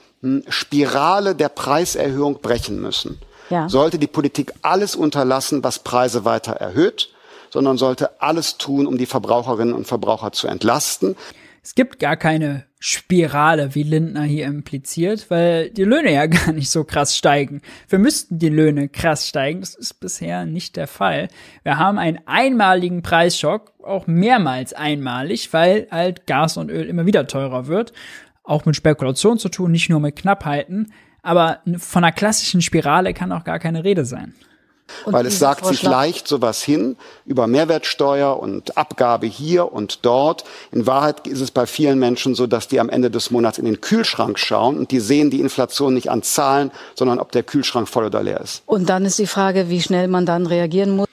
Spirale 0.49 1.35
der 1.35 1.49
Preiserhöhung 1.49 2.41
brechen 2.41 2.81
müssen, 2.81 3.18
Ja. 3.49 3.68
sollte 3.68 3.99
die 3.99 4.07
Politik 4.07 4.53
alles 4.62 4.95
unterlassen, 4.95 5.64
was 5.64 5.79
Preise 5.79 6.25
weiter 6.25 6.53
erhöht, 6.53 7.09
sondern 7.51 7.79
sollte 7.79 8.21
alles 8.21 8.59
tun, 8.59 8.87
um 8.87 8.99
die 8.99 9.07
Verbraucherinnen 9.07 9.75
und 9.75 9.87
Verbraucher 9.87 10.33
zu 10.33 10.47
entlasten. 10.47 11.16
Es 11.62 11.75
gibt 11.75 11.99
gar 11.99 12.16
keine 12.16 12.64
Spirale, 12.79 13.75
wie 13.75 13.83
Lindner 13.83 14.23
hier 14.23 14.47
impliziert, 14.47 15.27
weil 15.31 15.68
die 15.71 15.85
Löhne 15.85 16.12
ja 16.12 16.27
gar 16.27 16.53
nicht 16.53 16.71
so 16.71 16.85
krass 16.85 17.14
steigen. 17.16 17.61
Wir 17.89 17.99
müssten 17.99 18.39
die 18.39 18.49
Löhne 18.49 18.89
krass 18.89 19.29
steigen. 19.29 19.61
Das 19.61 19.75
ist 19.75 20.01
bisher 20.01 20.47
nicht 20.47 20.77
der 20.77 20.87
Fall. 20.87 21.29
Wir 21.62 21.77
haben 21.77 21.99
einen 21.99 22.21
einmaligen 22.27 23.03
Preisschock, 23.03 23.73
auch 23.83 24.07
mehrmals 24.07 24.73
einmalig, 24.73 25.53
weil 25.53 25.89
halt 25.91 26.27
Gas 26.27 26.57
und 26.57 26.71
Öl 26.71 26.87
immer 26.87 27.05
wieder 27.05 27.27
teurer 27.27 27.66
wird. 27.66 27.93
Auch 28.45 28.64
mit 28.64 28.76
Spekulation 28.76 29.38
zu 29.38 29.49
tun, 29.49 29.70
nicht 29.70 29.91
nur 29.91 30.01
mit 30.01 30.16
Knappheiten. 30.16 30.93
Aber 31.22 31.59
von 31.78 32.03
einer 32.05 32.12
klassischen 32.12 32.62
Spirale 32.62 33.12
kann 33.14 33.32
auch 33.32 33.45
gar 33.45 33.59
keine 33.59 33.84
Rede 33.84 34.05
sein. 34.05 34.34
Und 35.05 35.12
Weil 35.12 35.26
es 35.26 35.38
sagt 35.38 35.66
sich 35.66 35.80
Vorschlag- 35.82 35.91
leicht 35.91 36.26
sowas 36.26 36.62
hin 36.62 36.97
über 37.24 37.47
Mehrwertsteuer 37.47 38.36
und 38.41 38.76
Abgabe 38.76 39.26
hier 39.26 39.72
und 39.72 40.05
dort. 40.05 40.43
In 40.72 40.84
Wahrheit 40.86 41.28
ist 41.28 41.41
es 41.41 41.53
bei 41.53 41.66
vielen 41.66 42.01
Menschen 42.01 42.34
so, 42.34 42.49
dass 42.49 42.66
die 42.66 42.80
am 42.80 42.88
Ende 42.88 43.09
des 43.09 43.30
Monats 43.30 43.59
in 43.59 43.66
den 43.66 43.80
Kühlschrank 43.80 44.36
schauen 44.38 44.76
und 44.76 44.91
die 44.91 44.99
sehen 44.99 45.30
die 45.30 45.41
Inflation 45.41 45.95
nicht 45.95 46.11
an 46.11 46.22
Zahlen, 46.24 46.72
sondern 46.97 47.20
ob 47.20 47.30
der 47.30 47.45
Kühlschrank 47.45 47.88
voll 47.88 48.07
oder 48.07 48.22
leer 48.22 48.41
ist. 48.41 48.64
Und 48.66 48.88
dann 48.88 49.05
ist 49.05 49.18
die 49.20 49.28
Frage, 49.28 49.68
wie 49.68 49.80
schnell 49.80 50.09
man 50.09 50.26
dann 50.26 50.47
reagieren 50.47 50.97
muss. 50.97 51.07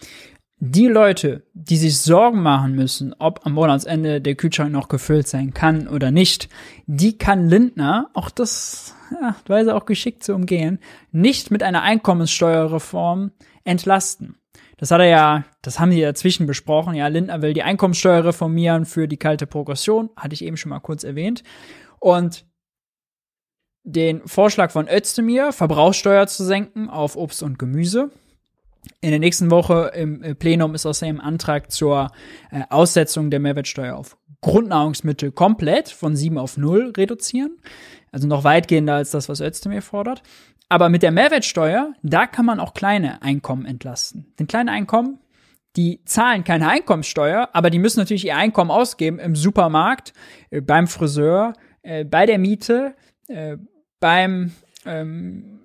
Die 0.59 0.87
Leute, 0.87 1.43
die 1.53 1.77
sich 1.77 1.99
Sorgen 1.99 2.41
machen 2.41 2.73
müssen, 2.73 3.13
ob 3.19 3.45
am 3.45 3.53
Monatsende 3.53 4.21
der 4.21 4.35
Kühlschrank 4.35 4.71
noch 4.71 4.87
gefüllt 4.87 5.27
sein 5.27 5.53
kann 5.53 5.87
oder 5.87 6.09
nicht, 6.09 6.49
die 6.87 7.17
kann 7.17 7.47
Lindner, 7.47 8.09
auch 8.13 8.31
das 8.31 8.95
ja, 9.21 9.35
weiß 9.45 9.67
er 9.67 9.75
auch 9.75 9.85
geschickt 9.85 10.23
zu 10.23 10.33
umgehen, 10.33 10.79
nicht 11.11 11.51
mit 11.51 11.61
einer 11.61 11.83
Einkommenssteuerreform 11.83 13.31
entlasten. 13.63 14.37
Das 14.77 14.91
hat 14.91 14.99
er 14.99 15.07
ja, 15.07 15.45
das 15.61 15.79
haben 15.79 15.91
die 15.91 16.01
dazwischen 16.01 16.45
besprochen. 16.47 16.93
Ja, 16.95 17.07
Lindner 17.07 17.41
will 17.41 17.53
die 17.53 17.63
Einkommenssteuer 17.63 18.25
reformieren 18.25 18.85
für 18.85 19.07
die 19.07 19.17
kalte 19.17 19.47
Progression, 19.47 20.09
hatte 20.15 20.33
ich 20.33 20.43
eben 20.43 20.57
schon 20.57 20.69
mal 20.69 20.79
kurz 20.79 21.03
erwähnt. 21.03 21.43
Und 21.99 22.45
den 23.83 24.27
Vorschlag 24.27 24.71
von 24.71 24.87
Özdemir, 24.87 25.51
Verbrauchssteuer 25.51 26.27
zu 26.27 26.43
senken 26.43 26.89
auf 26.89 27.15
Obst 27.15 27.41
und 27.41 27.57
Gemüse, 27.57 28.11
in 29.01 29.11
der 29.11 29.19
nächsten 29.19 29.51
Woche 29.51 29.91
im 29.95 30.23
äh, 30.23 30.35
Plenum 30.35 30.75
ist 30.75 30.85
außerdem 30.85 31.19
Antrag 31.19 31.71
zur 31.71 32.11
äh, 32.51 32.61
Aussetzung 32.69 33.29
der 33.29 33.39
Mehrwertsteuer 33.39 33.95
auf 33.95 34.17
Grundnahrungsmittel 34.41 35.31
komplett 35.31 35.89
von 35.89 36.15
7 36.15 36.37
auf 36.37 36.57
0 36.57 36.93
reduzieren. 36.95 37.57
Also 38.11 38.27
noch 38.27 38.43
weitgehender 38.43 38.95
als 38.95 39.11
das, 39.11 39.29
was 39.29 39.41
Özdemir 39.41 39.81
fordert. 39.81 40.23
Aber 40.69 40.89
mit 40.89 41.03
der 41.03 41.11
Mehrwertsteuer, 41.11 41.93
da 42.03 42.27
kann 42.27 42.45
man 42.45 42.59
auch 42.59 42.73
kleine 42.73 43.21
Einkommen 43.21 43.65
entlasten. 43.65 44.33
Denn 44.37 44.47
kleine 44.47 44.71
Einkommen, 44.71 45.19
die 45.75 46.01
zahlen 46.05 46.43
keine 46.43 46.67
Einkommenssteuer, 46.67 47.49
aber 47.53 47.69
die 47.69 47.79
müssen 47.79 47.99
natürlich 47.99 48.25
ihr 48.25 48.35
Einkommen 48.35 48.71
ausgeben 48.71 49.19
im 49.19 49.35
Supermarkt, 49.35 50.13
äh, 50.49 50.61
beim 50.61 50.87
Friseur, 50.87 51.53
bei 51.83 52.25
der 52.25 52.37
Miete, 52.37 52.95
beim 54.01 54.51
ähm, 54.85 55.56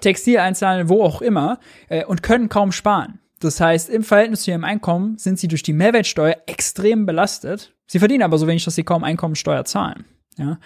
Textileinzelhandel, 0.00 0.88
wo 0.88 1.02
auch 1.02 1.22
immer, 1.22 1.58
äh, 1.88 2.04
und 2.04 2.22
können 2.22 2.48
kaum 2.48 2.72
sparen. 2.72 3.20
Das 3.40 3.60
heißt, 3.60 3.90
im 3.90 4.02
Verhältnis 4.02 4.42
zu 4.42 4.50
ihrem 4.50 4.64
Einkommen 4.64 5.18
sind 5.18 5.38
sie 5.38 5.48
durch 5.48 5.62
die 5.62 5.72
Mehrwertsteuer 5.72 6.36
extrem 6.46 7.06
belastet. 7.06 7.74
Sie 7.86 7.98
verdienen 7.98 8.22
aber 8.22 8.38
so 8.38 8.46
wenig, 8.46 8.64
dass 8.64 8.74
sie 8.74 8.84
kaum 8.84 9.04
Einkommensteuer 9.04 9.64
zahlen. 9.64 10.06
Ja. 10.38 10.58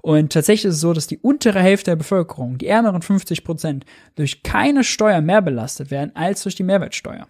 Und 0.00 0.32
tatsächlich 0.32 0.66
ist 0.66 0.76
es 0.76 0.80
so, 0.80 0.92
dass 0.92 1.06
die 1.06 1.18
untere 1.18 1.60
Hälfte 1.60 1.90
der 1.90 1.96
Bevölkerung, 1.96 2.58
die 2.58 2.66
ärmeren 2.66 3.02
50 3.02 3.44
Prozent, 3.44 3.84
durch 4.14 4.42
keine 4.42 4.84
Steuer 4.84 5.20
mehr 5.20 5.42
belastet 5.42 5.90
werden 5.90 6.14
als 6.14 6.42
durch 6.42 6.54
die 6.54 6.62
Mehrwertsteuer. 6.62 7.26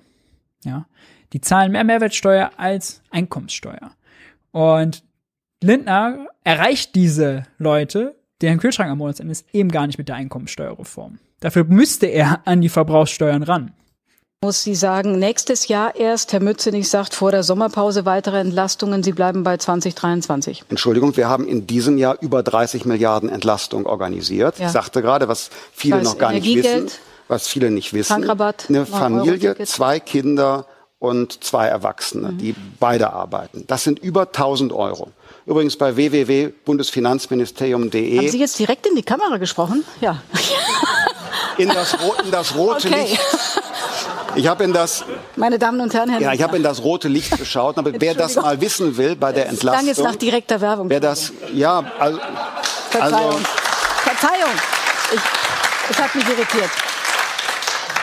Ja. 0.64 0.86
Die 1.32 1.40
zahlen 1.40 1.72
mehr 1.72 1.84
Mehrwertsteuer 1.84 2.53
als 2.57 3.03
Einkommenssteuer. 3.11 3.92
Und 4.51 5.05
Lindner 5.62 6.26
erreicht 6.44 6.94
diese 6.94 7.44
Leute, 7.59 8.16
deren 8.40 8.59
Kühlschrank 8.59 8.90
am 8.90 8.99
Monatsende 8.99 9.32
ist, 9.32 9.46
eben 9.53 9.70
gar 9.70 9.86
nicht 9.86 9.99
mit 9.99 10.09
der 10.09 10.16
Einkommensteuerreform. 10.16 11.18
Dafür 11.41 11.64
müsste 11.64 12.07
er 12.07 12.41
an 12.47 12.61
die 12.61 12.68
Verbrauchssteuern 12.68 13.43
ran 13.43 13.72
muss 14.41 14.62
sie 14.62 14.76
sagen, 14.76 15.18
nächstes 15.18 15.66
Jahr 15.66 15.97
erst, 15.97 16.32
Herr 16.32 16.41
Mützenich 16.41 16.89
sagt 16.89 17.14
vor 17.14 17.32
der 17.32 17.43
Sommerpause 17.43 18.05
weitere 18.05 18.39
Entlastungen, 18.39 19.03
Sie 19.03 19.11
bleiben 19.11 19.43
bei 19.43 19.57
2023. 19.57 20.64
Entschuldigung, 20.68 21.16
wir 21.16 21.28
haben 21.28 21.47
in 21.47 21.66
diesem 21.66 21.99
Jahr 21.99 22.16
über 22.20 22.45
30 22.45 22.84
Milliarden 22.84 23.28
Entlastung 23.28 23.86
organisiert. 23.86 24.59
Ja. 24.59 24.66
Ich 24.66 24.72
sagte 24.72 25.03
gerade, 25.03 25.26
was 25.26 25.51
viele 25.72 25.97
das 25.97 26.05
noch 26.05 26.18
gar 26.18 26.30
nicht 26.30 26.47
wissen, 26.47 26.86
was 27.26 27.49
viele 27.49 27.72
nicht 27.72 27.93
wissen. 27.93 28.12
Tankrabatt, 28.12 28.66
Eine 28.68 28.86
Familie, 28.86 29.57
zwei 29.64 29.99
Kinder 29.99 30.66
und 31.01 31.43
zwei 31.43 31.66
Erwachsene, 31.66 32.30
mhm. 32.30 32.39
die 32.39 32.55
beide 32.78 33.12
arbeiten. 33.12 33.64
Das 33.66 33.82
sind 33.82 33.99
über 33.99 34.28
1000 34.28 34.72
Euro. 34.72 35.11
Übrigens 35.49 35.76
bei 35.76 35.96
www.bundesfinanzministerium.de. 35.96 38.18
Haben 38.18 38.28
Sie 38.28 38.38
jetzt 38.38 38.57
direkt 38.59 38.86
in 38.86 38.94
die 38.94 39.03
Kamera 39.03 39.38
gesprochen? 39.38 39.82
Ja. 40.01 40.22
In 41.57 41.70
das, 41.70 41.96
in 42.24 42.30
das 42.30 42.55
rote 42.55 42.86
okay. 42.86 43.07
Licht 43.11 43.20
ich 44.36 44.46
habe 44.46 44.62
in 44.62 44.72
das, 44.72 45.05
meine 45.34 45.59
Damen 45.59 45.80
und 45.80 45.92
Herren, 45.92 46.11
Herr 46.11 46.20
ja, 46.20 46.32
ich 46.32 46.40
habe 46.42 46.57
in 46.57 46.62
das 46.62 46.84
rote 46.84 47.09
Licht 47.09 47.36
geschaut. 47.36 47.78
Aber 47.78 47.90
wer 47.99 48.14
das 48.14 48.36
mal 48.36 48.61
wissen 48.61 48.96
will 48.96 49.16
bei 49.16 49.32
der 49.32 49.49
Entlastung, 49.49 49.88
jetzt 49.88 50.01
nach 50.01 50.14
direkter 50.14 50.61
Werbung. 50.61 50.88
Wer 50.88 51.01
das, 51.01 51.32
ja, 51.53 51.82
also, 51.99 52.20
Verzeihung, 52.90 53.32
also, 53.32 53.44
Verzeihung, 54.05 54.53
ich, 55.12 55.20
es 55.90 55.99
hat 56.01 56.14
mich 56.14 56.28
irritiert. 56.28 56.70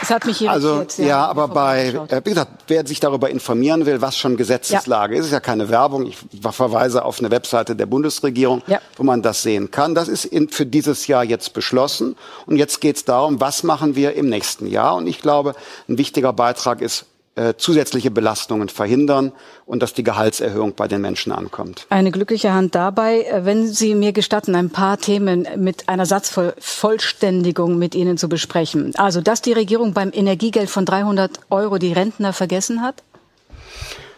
Es 0.06 0.12
hat 0.12 0.26
mich 0.26 0.47
also 0.47 0.86
ja, 0.97 1.06
ja 1.06 1.26
aber 1.26 1.47
bei, 1.47 1.88
äh, 1.88 2.22
wie 2.24 2.30
gesagt, 2.30 2.51
wer 2.68 2.86
sich 2.86 2.99
darüber 2.99 3.28
informieren 3.32 3.88
will, 3.88 4.01
was 4.01 4.16
schon 4.16 4.38
Gesetzeslage 4.38 5.16
ja. 5.16 5.20
ist, 5.20 5.28
ist 5.28 5.32
ja 5.32 5.39
keine 5.39 5.70
Werbung. 5.70 6.06
Ich 6.06 6.18
verweise 6.51 7.03
auf 7.03 7.18
eine 7.18 7.32
Webseite 7.32 7.76
der 7.76 7.88
Bundesregierung, 7.88 8.62
ja. 8.68 8.80
wo 8.97 9.03
man 9.03 9.24
das 9.24 9.41
sehen 9.41 9.72
kann. 9.72 9.95
Das 9.95 10.08
ist 10.08 10.26
in, 10.26 10.49
für 10.49 10.68
dieses 10.68 11.08
Jahr 11.08 11.24
jetzt 11.24 11.53
beschlossen. 11.53 12.16
Und 12.45 12.58
jetzt 12.58 12.82
geht 12.82 12.97
es 12.97 13.06
darum, 13.06 13.41
was 13.41 13.64
machen 13.64 13.95
wir 13.95 14.14
im 14.14 14.30
nächsten 14.30 14.68
Jahr. 14.68 14.95
Und 14.95 15.08
ich 15.08 15.22
glaube, 15.22 15.56
ein 15.89 15.97
wichtiger 15.97 16.34
Beitrag 16.34 16.82
ist 16.82 17.08
äh, 17.36 17.55
zusätzliche 17.57 18.11
Belastungen 18.11 18.69
verhindern 18.69 19.33
und 19.65 19.81
dass 19.83 19.93
die 19.93 20.03
Gehaltserhöhung 20.03 20.73
bei 20.73 20.88
den 20.88 21.01
Menschen 21.01 21.31
ankommt. 21.31 21.86
Eine 21.89 22.11
glückliche 22.11 22.53
Hand 22.53 22.75
dabei. 22.75 23.23
Äh, 23.23 23.45
wenn 23.45 23.67
Sie 23.67 23.93
mir 23.93 24.13
gestatten, 24.13 24.55
ein 24.55 24.69
paar 24.69 24.97
Themen 24.97 25.47
mit 25.57 25.89
einer 25.89 26.05
Satzvollständigung 26.05 27.77
mit 27.77 27.93
Ihnen 27.93 28.17
zu 28.17 28.29
besprechen. 28.29 28.93
Also, 28.95 29.21
dass 29.21 29.41
die 29.41 29.53
Regierung 29.53 29.93
beim 29.93 30.11
Energiegeld 30.13 30.69
von 30.69 30.86
300 30.86 31.39
Euro 31.49 31.77
die 31.77 31.93
Rentner 31.93 32.31
vergessen 32.31 32.81
hat? 32.81 33.03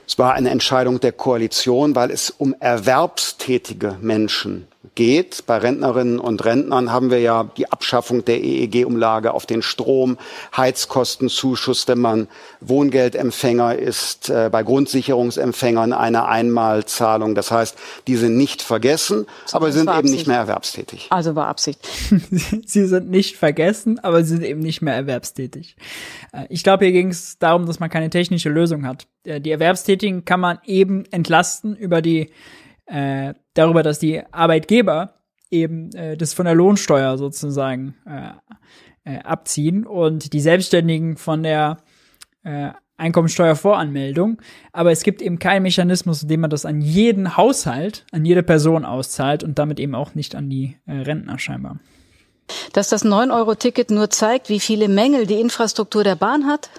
Es 0.07 0.17
war 0.17 0.35
eine 0.35 0.51
Entscheidung 0.51 0.99
der 0.99 1.11
Koalition, 1.11 1.95
weil 1.95 2.11
es 2.11 2.29
um 2.29 2.55
erwerbstätige 2.59 3.97
Menschen 3.99 4.67
geht. 4.95 5.45
Bei 5.45 5.57
Rentnerinnen 5.57 6.19
und 6.19 6.43
Rentnern 6.45 6.91
haben 6.91 7.11
wir 7.11 7.19
ja 7.19 7.49
die 7.57 7.71
Abschaffung 7.71 8.25
der 8.25 8.43
EEG-Umlage 8.43 9.33
auf 9.33 9.45
den 9.45 9.61
Strom, 9.61 10.17
Heizkostenzuschuss, 10.55 11.87
wenn 11.87 11.99
man 11.99 12.27
Wohngeldempfänger 12.61 13.77
ist, 13.77 14.29
äh, 14.29 14.49
bei 14.51 14.63
Grundsicherungsempfängern 14.63 15.93
eine 15.93 16.27
Einmalzahlung. 16.27 17.35
Das 17.35 17.51
heißt, 17.51 17.77
die 18.07 18.15
sind 18.15 18.37
nicht 18.37 18.61
vergessen, 18.61 19.25
so, 19.45 19.57
aber 19.57 19.71
sind 19.71 19.89
eben 19.89 20.09
nicht 20.09 20.27
mehr 20.27 20.37
erwerbstätig. 20.37 21.07
Also 21.09 21.35
war 21.35 21.47
Absicht. 21.47 21.87
sie 22.65 22.87
sind 22.87 23.09
nicht 23.09 23.37
vergessen, 23.37 23.99
aber 23.99 24.23
sie 24.23 24.35
sind 24.35 24.43
eben 24.43 24.59
nicht 24.59 24.81
mehr 24.81 24.95
erwerbstätig. 24.95 25.75
Äh, 26.33 26.45
ich 26.49 26.63
glaube, 26.63 26.85
hier 26.85 26.93
ging 26.93 27.09
es 27.09 27.37
darum, 27.39 27.65
dass 27.65 27.79
man 27.79 27.89
keine 27.89 28.09
technische 28.09 28.49
Lösung 28.49 28.85
hat. 28.85 29.07
Äh, 29.23 29.41
die 29.41 29.51
Erwerbstätigen 29.51 30.25
kann 30.25 30.39
man 30.39 30.59
eben 30.65 31.05
entlasten 31.11 31.75
über 31.75 32.01
die 32.01 32.31
äh, 32.87 33.33
darüber, 33.53 33.83
dass 33.83 33.99
die 33.99 34.21
Arbeitgeber 34.31 35.13
eben 35.51 35.93
äh, 35.93 36.17
das 36.17 36.33
von 36.33 36.45
der 36.45 36.55
Lohnsteuer 36.55 37.17
sozusagen 37.17 37.95
äh, 38.05 38.31
äh, 39.03 39.19
abziehen 39.19 39.85
und 39.85 40.33
die 40.33 40.41
Selbstständigen 40.41 41.17
von 41.17 41.43
der 41.43 41.77
äh, 42.43 42.71
Einkommensteuervoranmeldung. 42.97 44.41
Aber 44.73 44.91
es 44.91 45.03
gibt 45.03 45.21
eben 45.21 45.39
keinen 45.39 45.63
Mechanismus, 45.63 46.23
in 46.23 46.29
dem 46.29 46.41
man 46.41 46.49
das 46.49 46.65
an 46.65 46.81
jeden 46.81 47.37
Haushalt, 47.37 48.05
an 48.11 48.25
jede 48.25 48.43
Person 48.43 48.85
auszahlt 48.85 49.43
und 49.43 49.59
damit 49.59 49.79
eben 49.79 49.95
auch 49.95 50.15
nicht 50.15 50.35
an 50.35 50.49
die 50.49 50.77
äh, 50.85 50.93
Rentner 50.93 51.39
scheinbar. 51.39 51.79
Dass 52.73 52.89
das 52.89 53.05
9-Euro-Ticket 53.05 53.91
nur 53.91 54.09
zeigt, 54.09 54.49
wie 54.49 54.59
viele 54.59 54.87
Mängel 54.87 55.27
die 55.27 55.39
Infrastruktur 55.39 56.03
der 56.03 56.15
Bahn 56.15 56.47
hat? 56.47 56.69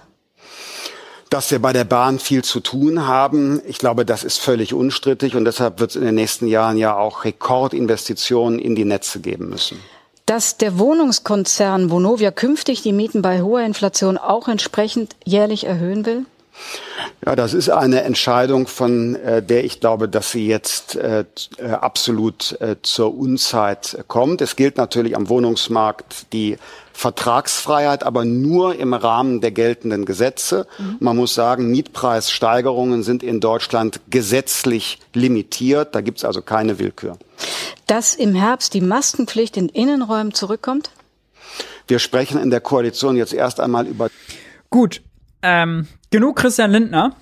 Dass 1.30 1.50
wir 1.50 1.58
bei 1.60 1.72
der 1.72 1.84
Bahn 1.84 2.18
viel 2.18 2.42
zu 2.42 2.60
tun 2.60 3.06
haben. 3.06 3.60
Ich 3.66 3.78
glaube, 3.78 4.04
das 4.04 4.24
ist 4.24 4.38
völlig 4.38 4.74
unstrittig 4.74 5.36
und 5.36 5.44
deshalb 5.44 5.80
wird 5.80 5.90
es 5.90 5.96
in 5.96 6.04
den 6.04 6.14
nächsten 6.14 6.46
Jahren 6.46 6.78
ja 6.78 6.96
auch 6.96 7.24
Rekordinvestitionen 7.24 8.58
in 8.58 8.74
die 8.74 8.84
Netze 8.84 9.20
geben 9.20 9.48
müssen. 9.48 9.78
Dass 10.26 10.58
der 10.58 10.78
Wohnungskonzern 10.78 11.90
Vonovia 11.90 12.30
künftig 12.30 12.82
die 12.82 12.92
Mieten 12.92 13.22
bei 13.22 13.42
hoher 13.42 13.62
Inflation 13.62 14.18
auch 14.18 14.48
entsprechend 14.48 15.16
jährlich 15.24 15.64
erhöhen 15.64 16.04
will? 16.04 16.26
Ja, 17.24 17.36
das 17.36 17.54
ist 17.54 17.68
eine 17.68 18.02
Entscheidung, 18.02 18.66
von 18.66 19.14
äh, 19.16 19.42
der 19.42 19.64
ich 19.64 19.80
glaube, 19.80 20.08
dass 20.08 20.30
sie 20.30 20.46
jetzt 20.46 20.96
äh, 20.96 21.24
äh 21.58 21.70
absolut 21.70 22.60
äh, 22.60 22.76
zur 22.82 23.16
Unzeit 23.16 24.04
kommt. 24.08 24.40
Es 24.40 24.56
gilt 24.56 24.76
natürlich 24.76 25.16
am 25.16 25.28
Wohnungsmarkt 25.28 26.32
die 26.32 26.58
Vertragsfreiheit, 26.92 28.02
aber 28.02 28.24
nur 28.24 28.74
im 28.76 28.92
Rahmen 28.92 29.40
der 29.40 29.52
geltenden 29.52 30.04
Gesetze. 30.04 30.66
Mhm. 30.78 30.96
Man 30.98 31.16
muss 31.16 31.34
sagen, 31.34 31.70
Mietpreissteigerungen 31.70 33.04
sind 33.04 33.22
in 33.22 33.40
Deutschland 33.40 34.00
gesetzlich 34.10 34.98
limitiert. 35.14 35.94
Da 35.94 36.00
gibt 36.00 36.18
es 36.18 36.24
also 36.24 36.42
keine 36.42 36.78
Willkür. 36.78 37.16
Dass 37.86 38.14
im 38.14 38.34
Herbst 38.34 38.74
die 38.74 38.80
Maskenpflicht 38.80 39.56
in 39.56 39.68
Innenräumen 39.68 40.34
zurückkommt? 40.34 40.90
Wir 41.86 42.00
sprechen 42.00 42.40
in 42.40 42.50
der 42.50 42.60
Koalition 42.60 43.16
jetzt 43.16 43.32
erst 43.32 43.60
einmal 43.60 43.86
über. 43.86 44.10
Gut, 44.68 45.00
ähm, 45.42 45.86
genug 46.10 46.36
Christian 46.36 46.70
Lindner. 46.70 47.16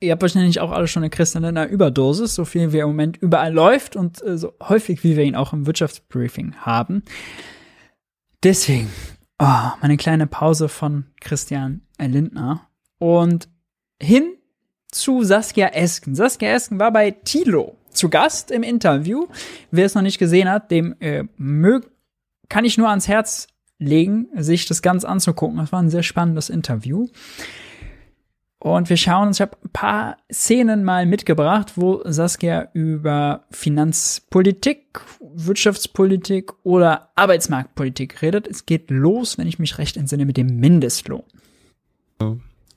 Ihr 0.00 0.12
habt 0.12 0.22
wahrscheinlich 0.22 0.60
auch 0.60 0.70
alle 0.70 0.86
schon 0.86 1.02
eine 1.02 1.10
Christian 1.10 1.44
Lindner 1.44 1.66
Überdosis, 1.66 2.34
so 2.34 2.44
viel 2.44 2.72
wie 2.72 2.78
er 2.78 2.84
im 2.84 2.90
Moment 2.90 3.16
überall 3.16 3.52
läuft 3.52 3.96
und 3.96 4.22
äh, 4.22 4.36
so 4.36 4.52
häufig 4.62 5.02
wie 5.04 5.16
wir 5.16 5.24
ihn 5.24 5.36
auch 5.36 5.52
im 5.52 5.66
Wirtschaftsbriefing 5.66 6.56
haben. 6.60 7.02
Deswegen, 8.42 8.90
oh, 9.38 9.68
meine 9.80 9.96
kleine 9.96 10.26
Pause 10.26 10.68
von 10.68 11.06
Christian 11.20 11.82
Lindner 11.98 12.68
und 12.98 13.48
hin 14.00 14.34
zu 14.90 15.24
Saskia 15.24 15.68
Esken. 15.68 16.14
Saskia 16.14 16.50
Esken 16.50 16.78
war 16.78 16.92
bei 16.92 17.10
Tilo 17.10 17.76
zu 17.90 18.10
Gast 18.10 18.50
im 18.50 18.62
Interview. 18.62 19.26
Wer 19.70 19.86
es 19.86 19.94
noch 19.94 20.02
nicht 20.02 20.18
gesehen 20.18 20.50
hat, 20.50 20.70
dem 20.70 20.94
äh, 21.00 21.24
mög 21.36 21.90
kann 22.48 22.64
ich 22.64 22.76
nur 22.76 22.90
ans 22.90 23.08
Herz 23.08 23.48
legen, 23.78 24.28
sich 24.36 24.66
das 24.66 24.82
ganz 24.82 25.04
anzugucken. 25.04 25.58
Das 25.58 25.72
war 25.72 25.80
ein 25.80 25.90
sehr 25.90 26.02
spannendes 26.02 26.50
Interview. 26.50 27.08
Und 28.64 28.88
wir 28.88 28.96
schauen 28.96 29.28
uns, 29.28 29.36
ich 29.36 29.42
habe 29.42 29.58
ein 29.62 29.70
paar 29.74 30.16
Szenen 30.32 30.84
mal 30.84 31.04
mitgebracht, 31.04 31.72
wo 31.76 32.00
Saskia 32.06 32.70
über 32.72 33.44
Finanzpolitik, 33.50 35.02
Wirtschaftspolitik 35.20 36.52
oder 36.62 37.10
Arbeitsmarktpolitik 37.14 38.22
redet. 38.22 38.48
Es 38.48 38.64
geht 38.64 38.90
los, 38.90 39.36
wenn 39.36 39.48
ich 39.48 39.58
mich 39.58 39.76
recht 39.76 39.98
entsinne, 39.98 40.24
mit 40.24 40.38
dem 40.38 40.60
Mindestlohn. 40.60 41.24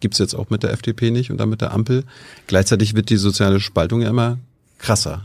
Gibt's 0.01 0.19
jetzt 0.19 0.33
auch 0.33 0.49
mit 0.49 0.63
der 0.63 0.73
FDP 0.73 1.09
nicht 1.09 1.31
und 1.31 1.37
dann 1.37 1.47
mit 1.47 1.61
der 1.61 1.71
Ampel. 1.71 2.03
Gleichzeitig 2.47 2.93
wird 2.93 3.09
die 3.09 3.15
soziale 3.15 3.61
Spaltung 3.61 4.01
ja 4.01 4.09
immer 4.09 4.39
krasser. 4.79 5.23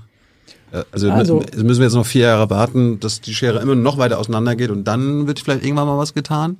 Äh, 0.72 0.84
also, 0.90 1.10
also 1.10 1.42
müssen 1.56 1.80
wir 1.80 1.86
jetzt 1.86 1.94
noch 1.94 2.06
vier 2.06 2.22
Jahre 2.22 2.50
warten, 2.50 3.00
dass 3.00 3.20
die 3.20 3.34
Schere 3.34 3.60
immer 3.60 3.74
noch 3.74 3.98
weiter 3.98 4.18
auseinandergeht 4.18 4.70
und 4.70 4.84
dann 4.84 5.26
wird 5.26 5.40
vielleicht 5.40 5.64
irgendwann 5.64 5.86
mal 5.86 5.98
was 5.98 6.14
getan? 6.14 6.56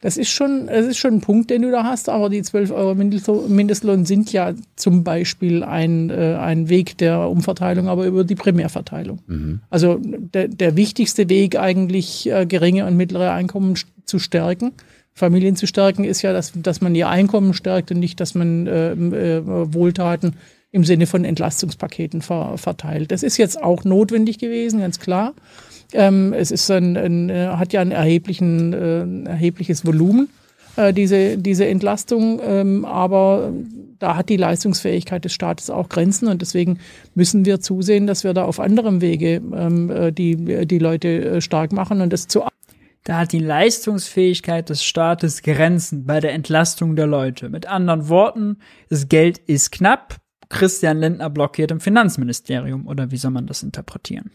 Das 0.00 0.18
ist 0.18 0.28
schon, 0.28 0.66
das 0.66 0.84
ist 0.84 0.98
schon 0.98 1.14
ein 1.14 1.20
Punkt, 1.22 1.48
den 1.48 1.62
du 1.62 1.70
da 1.70 1.84
hast, 1.84 2.10
aber 2.10 2.28
die 2.28 2.42
12 2.42 2.72
Euro 2.72 2.94
Mindestlohn 2.94 4.04
sind 4.04 4.30
ja 4.34 4.52
zum 4.76 5.02
Beispiel 5.02 5.62
ein, 5.62 6.10
äh, 6.10 6.36
ein 6.38 6.68
Weg 6.68 6.98
der 6.98 7.20
Umverteilung, 7.30 7.88
aber 7.88 8.04
über 8.04 8.22
die 8.22 8.34
Primärverteilung. 8.34 9.20
Mhm. 9.26 9.60
Also 9.70 9.98
der, 10.02 10.48
der 10.48 10.76
wichtigste 10.76 11.30
Weg 11.30 11.58
eigentlich, 11.58 12.30
äh, 12.30 12.44
geringe 12.44 12.84
und 12.84 12.98
mittlere 12.98 13.32
Einkommen 13.32 13.76
zu 14.04 14.18
stärken. 14.18 14.72
Familien 15.14 15.56
zu 15.56 15.66
stärken, 15.66 16.04
ist 16.04 16.20
ja, 16.20 16.34
dass, 16.34 16.52
dass 16.54 16.82
man 16.82 16.94
ihr 16.94 17.08
Einkommen 17.08 17.54
stärkt 17.54 17.90
und 17.90 17.98
nicht, 17.98 18.20
dass 18.20 18.34
man 18.34 18.66
äh, 18.66 18.92
äh, 18.92 19.42
Wohltaten 19.72 20.34
im 20.74 20.82
Sinne 20.82 21.06
von 21.06 21.24
Entlastungspaketen 21.24 22.20
ver, 22.20 22.58
verteilt. 22.58 23.12
Das 23.12 23.22
ist 23.22 23.36
jetzt 23.36 23.62
auch 23.62 23.84
notwendig 23.84 24.38
gewesen, 24.38 24.80
ganz 24.80 24.98
klar. 24.98 25.32
Ähm, 25.92 26.32
es 26.32 26.50
ist 26.50 26.68
ein, 26.68 26.96
ein, 26.96 27.30
äh, 27.30 27.46
hat 27.46 27.72
ja 27.72 27.80
ein, 27.80 27.92
erheblichen, 27.92 28.72
äh, 28.72 29.30
erhebliches 29.30 29.86
Volumen, 29.86 30.28
äh, 30.74 30.92
diese, 30.92 31.38
diese 31.38 31.66
Entlastung. 31.66 32.40
Ähm, 32.44 32.84
aber 32.84 33.52
da 34.00 34.16
hat 34.16 34.28
die 34.28 34.36
Leistungsfähigkeit 34.36 35.24
des 35.24 35.32
Staates 35.32 35.70
auch 35.70 35.88
Grenzen 35.88 36.26
und 36.26 36.42
deswegen 36.42 36.80
müssen 37.14 37.44
wir 37.44 37.60
zusehen, 37.60 38.08
dass 38.08 38.24
wir 38.24 38.34
da 38.34 38.44
auf 38.44 38.58
anderem 38.58 39.00
Wege 39.00 39.40
ähm, 39.54 39.90
äh, 39.90 40.10
die, 40.10 40.66
die 40.66 40.78
Leute 40.80 41.08
äh, 41.36 41.40
stark 41.40 41.72
machen 41.72 42.00
und 42.00 42.12
das 42.12 42.26
zu 42.26 42.42
da 43.06 43.18
hat 43.18 43.32
die 43.32 43.38
Leistungsfähigkeit 43.38 44.70
des 44.70 44.82
Staates 44.82 45.42
Grenzen 45.42 46.06
bei 46.06 46.20
der 46.20 46.32
Entlastung 46.32 46.96
der 46.96 47.06
Leute. 47.06 47.50
Mit 47.50 47.66
anderen 47.66 48.08
Worten, 48.08 48.56
das 48.88 49.08
Geld 49.10 49.36
ist 49.38 49.72
knapp. 49.72 50.16
Christian 50.54 51.00
Lindner 51.00 51.30
blockiert 51.30 51.70
im 51.70 51.80
Finanzministerium. 51.80 52.86
Oder 52.86 53.10
wie 53.10 53.16
soll 53.16 53.30
man 53.30 53.46
das 53.46 53.62
interpretieren? 53.62 54.30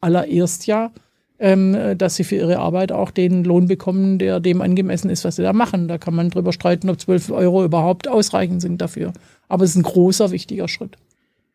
Allererst 0.00 0.66
ja, 0.66 0.92
ähm, 1.38 1.98
dass 1.98 2.16
sie 2.16 2.24
für 2.24 2.36
ihre 2.36 2.58
Arbeit 2.58 2.92
auch 2.92 3.10
den 3.10 3.44
Lohn 3.44 3.66
bekommen, 3.66 4.18
der 4.18 4.40
dem 4.40 4.62
angemessen 4.62 5.10
ist, 5.10 5.24
was 5.24 5.36
sie 5.36 5.42
da 5.42 5.52
machen. 5.52 5.88
Da 5.88 5.98
kann 5.98 6.14
man 6.14 6.30
drüber 6.30 6.52
streiten, 6.52 6.88
ob 6.88 7.00
12 7.00 7.30
Euro 7.30 7.64
überhaupt 7.64 8.08
ausreichend 8.08 8.62
sind 8.62 8.80
dafür. 8.80 9.12
Aber 9.48 9.64
es 9.64 9.70
ist 9.70 9.76
ein 9.76 9.82
großer, 9.82 10.30
wichtiger 10.30 10.68
Schritt. 10.68 10.96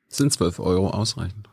Sind 0.07 0.31
12 0.33 0.59
Euro 0.59 0.89
ausreichend? 0.89 1.47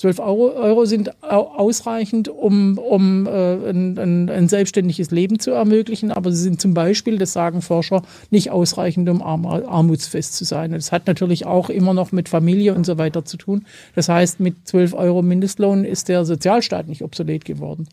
12 0.00 0.18
Euro, 0.20 0.54
Euro 0.54 0.86
sind 0.86 1.22
ausreichend, 1.22 2.28
um, 2.28 2.78
um 2.78 3.26
äh, 3.26 3.30
ein, 3.68 3.98
ein, 3.98 4.30
ein, 4.30 4.48
selbstständiges 4.48 5.10
Leben 5.10 5.38
zu 5.38 5.50
ermöglichen, 5.50 6.10
aber 6.10 6.32
sie 6.32 6.42
sind 6.42 6.58
zum 6.58 6.72
Beispiel, 6.72 7.18
das 7.18 7.34
sagen 7.34 7.60
Forscher, 7.60 8.00
nicht 8.30 8.50
ausreichend, 8.50 9.10
um 9.10 9.20
arm, 9.20 9.44
armutsfest 9.44 10.36
zu 10.36 10.46
sein. 10.46 10.72
Das 10.72 10.90
hat 10.90 11.06
natürlich 11.06 11.44
auch 11.44 11.68
immer 11.68 11.92
noch 11.92 12.12
mit 12.12 12.30
Familie 12.30 12.74
und 12.74 12.86
so 12.86 12.96
weiter 12.96 13.26
zu 13.26 13.36
tun. 13.36 13.66
Das 13.94 14.08
heißt, 14.08 14.40
mit 14.40 14.66
12 14.66 14.94
Euro 14.94 15.20
Mindestlohn 15.20 15.84
ist 15.84 16.08
der 16.08 16.24
Sozialstaat 16.24 16.88
nicht 16.88 17.02
obsolet 17.02 17.44
geworden. 17.44 17.86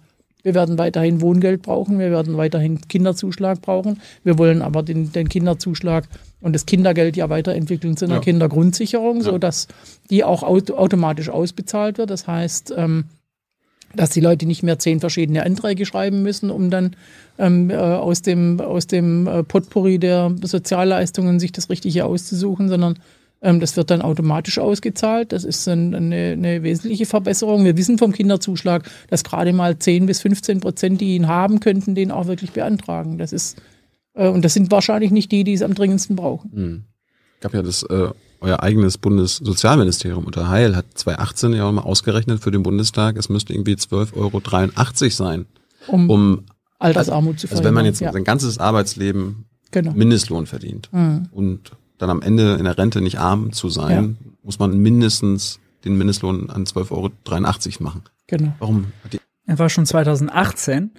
Wir 0.43 0.53
werden 0.53 0.77
weiterhin 0.77 1.22
Wohngeld 1.22 1.61
brauchen, 1.61 1.99
wir 1.99 2.11
werden 2.11 2.38
weiterhin 2.38 2.80
Kinderzuschlag 2.88 3.61
brauchen. 3.61 3.99
Wir 4.23 4.38
wollen 4.38 4.61
aber 4.61 4.84
den, 4.84 5.11
den 5.11 5.30
Kinderzuschlag 5.30 6.07
und 6.41 6.53
das 6.53 6.65
Kindergeld 6.65 7.18
ja 7.18 7.30
weiterentwickeln 7.30 7.97
zu 7.97 8.05
einer 8.05 8.15
ja. 8.15 8.22
Kindergrundsicherung, 8.22 9.18
ja. 9.18 9.23
sodass 9.23 9.68
die 10.09 10.23
auch 10.23 10.43
auto 10.43 10.76
automatisch 10.76 11.30
ausbezahlt 11.30 11.97
wird. 11.97 12.11
Das 12.11 12.27
heißt, 12.27 12.73
ähm, 12.77 13.05
dass 13.95 14.09
die 14.11 14.22
Leute 14.22 14.45
nicht 14.45 14.64
mehr 14.64 14.80
zehn 14.80 14.99
verschiedene 14.99 15.43
Anträge 15.43 15.85
schreiben 15.85 16.22
müssen, 16.22 16.51
um 16.51 16.69
dann 16.69 16.95
ähm, 17.38 17.69
äh, 17.69 17.76
aus 17.76 18.22
dem, 18.22 18.59
aus 18.59 18.88
dem 18.88 19.27
äh, 19.27 19.43
Potpourri 19.43 19.97
der 19.97 20.35
Sozialleistungen 20.41 21.39
sich 21.39 21.51
das 21.51 21.69
Richtige 21.69 22.05
auszusuchen, 22.05 22.69
sondern 22.69 22.99
das 23.41 23.77
wird 23.77 23.91
dann 23.91 24.01
automatisch 24.01 24.57
ausgezahlt. 24.57 25.31
Das 25.31 25.43
ist 25.43 25.68
eine, 25.68 25.97
eine, 25.97 26.64
wesentliche 26.64 27.05
Verbesserung. 27.05 27.65
Wir 27.65 27.77
wissen 27.77 27.97
vom 27.97 28.11
Kinderzuschlag, 28.11 28.89
dass 29.09 29.23
gerade 29.23 29.53
mal 29.53 29.77
10 29.77 30.07
bis 30.07 30.22
15 30.22 30.59
Prozent, 30.59 31.01
die 31.01 31.15
ihn 31.15 31.27
haben 31.27 31.59
könnten, 31.59 31.93
den 31.93 32.11
auch 32.11 32.27
wirklich 32.27 32.51
beantragen. 32.51 33.18
Das 33.18 33.34
ist, 33.34 33.61
äh, 34.15 34.27
und 34.27 34.43
das 34.43 34.53
sind 34.53 34.72
wahrscheinlich 34.72 35.11
nicht 35.11 35.31
die, 35.31 35.43
die 35.43 35.53
es 35.53 35.61
am 35.61 35.76
dringendsten 35.76 36.15
brauchen. 36.15 36.51
Hm. 36.51 36.84
Gab 37.39 37.53
ja 37.53 37.61
das, 37.61 37.84
äh, 37.84 38.09
euer 38.41 38.61
eigenes 38.61 38.97
Bundessozialministerium 38.97 40.26
unter 40.26 40.49
Heil 40.49 40.76
hat 40.76 40.85
2018 40.95 41.53
ja 41.53 41.65
auch 41.65 41.72
mal 41.72 41.81
ausgerechnet 41.81 42.41
für 42.41 42.51
den 42.51 42.64
Bundestag, 42.64 43.18
es 43.18 43.30
müsste 43.30 43.53
irgendwie 43.53 43.73
12,83 43.73 44.15
Euro 44.15 45.09
sein. 45.09 45.45
Um, 45.88 46.09
um 46.09 46.45
Altersarmut 46.80 47.39
zu 47.39 47.47
verhindern. 47.47 47.57
Also 47.57 47.68
wenn 47.68 47.73
man 47.73 47.85
jetzt 47.85 48.01
ja. 48.01 48.11
sein 48.11 48.23
ganzes 48.23 48.57
Arbeitsleben 48.59 49.45
genau. 49.72 49.93
Mindestlohn 49.93 50.45
verdient 50.45 50.89
mhm. 50.91 51.30
und 51.31 51.72
dann 51.97 52.09
am 52.09 52.21
Ende 52.21 52.55
in 52.55 52.65
der 52.65 52.77
Rente 52.77 53.01
nicht 53.01 53.19
arm 53.19 53.51
zu 53.51 53.69
sein, 53.69 54.17
ja. 54.19 54.31
muss 54.43 54.59
man 54.59 54.77
mindestens 54.77 55.59
den 55.85 55.97
Mindestlohn 55.97 56.49
an 56.49 56.65
12,83 56.65 56.91
Euro 56.91 57.83
machen. 57.83 58.03
Genau. 58.27 58.53
Warum 58.59 58.87
hat 59.03 59.13
die 59.13 59.19
das 59.47 59.59
war 59.59 59.69
schon 59.69 59.85
2018 59.85 60.91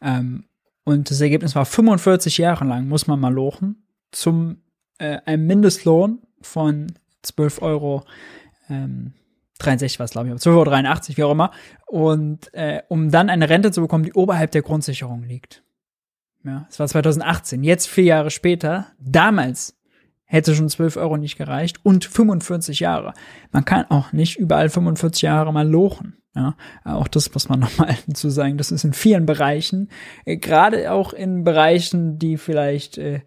ähm, 0.00 0.44
und 0.84 1.10
das 1.10 1.20
Ergebnis 1.20 1.56
war 1.56 1.66
45 1.66 2.38
Jahre 2.38 2.64
lang, 2.64 2.88
muss 2.88 3.08
man 3.08 3.18
mal 3.18 3.34
lochen, 3.34 3.84
zum 4.12 4.58
äh, 4.98 5.18
einem 5.26 5.46
Mindestlohn 5.46 6.20
von 6.40 6.92
12 7.22 7.62
Euro 7.62 8.04
ähm, 8.70 9.12
63 9.58 9.98
war 9.98 10.04
es, 10.04 10.10
glaube 10.10 10.28
ich, 10.28 10.34
12,83 10.34 10.48
Euro, 10.50 11.16
wie 11.16 11.22
auch 11.24 11.32
immer. 11.32 11.50
Und 11.86 12.52
äh, 12.54 12.82
um 12.88 13.10
dann 13.10 13.30
eine 13.30 13.48
Rente 13.48 13.72
zu 13.72 13.80
bekommen, 13.80 14.04
die 14.04 14.12
oberhalb 14.12 14.50
der 14.50 14.62
Grundsicherung 14.62 15.22
liegt. 15.24 15.62
Ja, 16.44 16.66
es 16.70 16.78
war 16.78 16.86
2018. 16.86 17.64
Jetzt, 17.64 17.88
vier 17.88 18.04
Jahre 18.04 18.30
später, 18.30 18.88
damals 19.00 19.75
hätte 20.26 20.54
schon 20.54 20.68
12 20.68 20.96
Euro 20.96 21.16
nicht 21.16 21.38
gereicht 21.38 21.84
und 21.84 22.04
45 22.04 22.80
Jahre. 22.80 23.14
Man 23.52 23.64
kann 23.64 23.86
auch 23.88 24.12
nicht 24.12 24.38
überall 24.38 24.68
45 24.68 25.22
Jahre 25.22 25.52
mal 25.52 25.68
lochen. 25.68 26.18
Ja, 26.34 26.54
auch 26.84 27.08
das 27.08 27.32
muss 27.32 27.48
man 27.48 27.60
nochmal 27.60 27.96
zu 28.12 28.28
sagen. 28.28 28.58
Das 28.58 28.70
ist 28.70 28.84
in 28.84 28.92
vielen 28.92 29.24
Bereichen, 29.24 29.88
äh, 30.26 30.36
gerade 30.36 30.92
auch 30.92 31.12
in 31.14 31.44
Bereichen, 31.44 32.18
die 32.18 32.36
vielleicht 32.36 32.98
äh, 32.98 33.22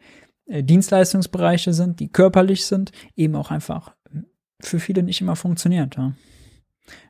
äh, 0.46 0.64
Dienstleistungsbereiche 0.64 1.74
sind, 1.74 2.00
die 2.00 2.12
körperlich 2.12 2.66
sind, 2.66 2.92
eben 3.16 3.36
auch 3.36 3.50
einfach 3.50 3.96
für 4.62 4.80
viele 4.80 5.04
nicht 5.04 5.22
immer 5.22 5.36
funktioniert. 5.36 5.96
Ja. 5.96 6.14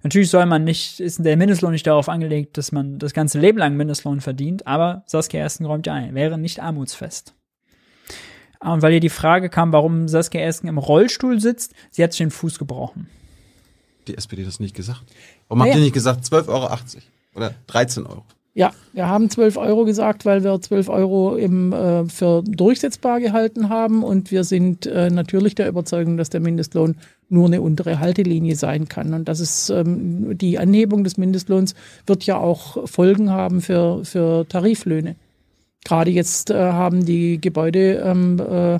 Natürlich 0.03 0.29
soll 0.29 0.45
man 0.45 0.63
nicht, 0.63 0.99
ist 0.99 1.23
der 1.23 1.37
Mindestlohn 1.37 1.71
nicht 1.71 1.87
darauf 1.87 2.09
angelegt, 2.09 2.57
dass 2.57 2.71
man 2.71 2.99
das 2.99 3.13
ganze 3.13 3.39
Leben 3.39 3.57
lang 3.57 3.75
Mindestlohn 3.75 4.21
verdient, 4.21 4.67
aber 4.67 5.03
Saskia 5.07 5.39
Ersten 5.39 5.65
räumt 5.65 5.87
ja 5.87 5.93
ein, 5.93 6.15
wäre 6.15 6.37
nicht 6.37 6.61
armutsfest. 6.61 7.35
Und 8.59 8.81
weil 8.81 8.91
hier 8.91 8.99
die 8.99 9.09
Frage 9.09 9.49
kam, 9.49 9.71
warum 9.71 10.07
Saskia 10.07 10.41
Esken 10.41 10.67
im 10.67 10.77
Rollstuhl 10.77 11.39
sitzt, 11.39 11.73
sie 11.91 12.03
hat 12.03 12.11
sich 12.11 12.19
den 12.19 12.31
Fuß 12.31 12.59
gebrochen. 12.59 13.07
Die 14.07 14.17
SPD 14.17 14.43
das 14.43 14.59
nicht 14.59 14.75
gesagt? 14.75 15.03
Warum 15.47 15.59
naja. 15.59 15.71
habt 15.71 15.79
ihr 15.79 15.83
nicht 15.83 15.93
gesagt 15.93 16.25
12,80 16.25 16.47
Euro 16.49 16.69
oder 17.35 17.53
13 17.67 18.05
Euro? 18.05 18.23
Ja, 18.55 18.73
wir 18.93 19.07
haben 19.07 19.29
12 19.29 19.55
Euro 19.57 19.85
gesagt, 19.85 20.25
weil 20.25 20.43
wir 20.43 20.59
12 20.59 20.89
Euro 20.89 21.37
eben 21.37 21.71
äh, 21.71 22.05
für 22.05 22.43
durchsetzbar 22.43 23.21
gehalten 23.21 23.69
haben 23.69 24.03
und 24.03 24.31
wir 24.31 24.43
sind 24.43 24.85
äh, 24.85 25.09
natürlich 25.09 25.55
der 25.55 25.69
Überzeugung, 25.69 26.17
dass 26.17 26.29
der 26.29 26.41
Mindestlohn 26.41 26.95
nur 27.29 27.45
eine 27.45 27.61
untere 27.61 27.99
Haltelinie 27.99 28.55
sein 28.55 28.89
kann. 28.89 29.13
Und 29.13 29.29
das 29.29 29.39
ist 29.39 29.69
ähm, 29.69 30.37
die 30.37 30.57
Anhebung 30.57 31.03
des 31.03 31.17
Mindestlohns 31.17 31.75
wird 32.07 32.23
ja 32.23 32.37
auch 32.37 32.89
Folgen 32.89 33.29
haben 33.29 33.61
für, 33.61 34.03
für 34.03 34.45
Tariflöhne. 34.49 35.15
Gerade 35.85 36.11
jetzt 36.11 36.51
äh, 36.51 36.55
haben 36.55 37.05
die 37.05 37.39
Gebäude 37.39 38.01
ähm, 38.05 38.39
äh, 38.39 38.79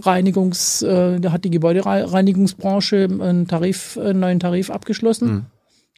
Reinigungs, 0.00 0.82
äh, 0.82 1.20
da 1.20 1.32
hat 1.32 1.44
die 1.44 1.50
Gebäudereinigungsbranche 1.50 3.08
einen 3.20 3.46
Tarif, 3.46 3.96
einen 3.96 4.20
neuen 4.20 4.40
Tarif 4.40 4.70
abgeschlossen 4.70 5.28
mhm. 5.28 5.46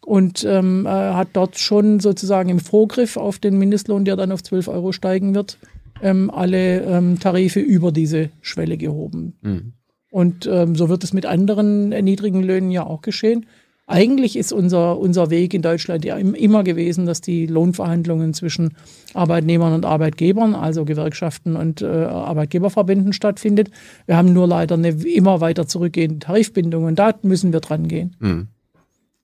und 0.05 0.45
ähm, 0.45 0.85
äh, 0.87 0.91
hat 0.91 1.29
dort 1.33 1.59
schon 1.59 2.01
sozusagen 2.01 2.51
im 2.51 2.61
Vorgriff 2.61 3.17
auf 3.17 3.39
den 3.39 3.59
Mindestlohn, 3.59 4.05
der 4.05 4.17
dann 4.17 4.33
auf 4.33 4.43
12 4.43 4.69
Euro 4.69 4.93
steigen 4.93 5.35
wird, 5.35 5.59
ähm, 6.03 6.31
alle 6.31 6.83
ähm, 6.83 7.19
Tarife 7.19 7.61
über 7.61 7.91
diese 7.91 8.31
Schwelle 8.43 8.77
gehoben. 8.77 9.39
Mhm. 9.41 9.73
Und 10.11 10.47
ähm, 10.47 10.77
so 10.77 10.89
wird 10.89 11.05
es 11.05 11.13
mit 11.13 11.27
anderen 11.27 11.89
niedrigen 11.89 12.43
Löhnen 12.43 12.71
ja 12.71 12.87
auch 12.87 13.03
geschehen. 13.03 13.47
Eigentlich 13.89 14.37
ist 14.37 14.53
unser, 14.53 14.99
unser 14.99 15.31
Weg 15.31 15.55
in 15.55 15.63
Deutschland 15.63 16.05
ja 16.05 16.17
immer 16.17 16.65
gewesen, 16.65 17.07
dass 17.07 17.21
die 17.21 17.47
Lohnverhandlungen 17.47 18.35
zwischen 18.35 18.75
Arbeitnehmern 19.15 19.73
und 19.75 19.85
Arbeitgebern, 19.85 20.57
also 20.57 20.85
Gewerkschaften 20.85 21.55
und 21.55 21.83
äh, 21.83 21.87
Arbeitgeberverbänden 21.87 23.13
stattfindet. 23.13 23.71
Wir 24.07 24.17
haben 24.17 24.33
nur 24.33 24.49
leider 24.49 24.75
eine 24.75 24.89
immer 24.89 25.41
weiter 25.41 25.69
zurückgehende 25.69 26.19
Tarifbindung 26.19 26.85
und 26.85 26.99
da 26.99 27.15
müssen 27.23 27.53
wir 27.53 27.61
dran 27.61 27.87
gehen. 27.87 28.17
Mhm. 28.19 28.49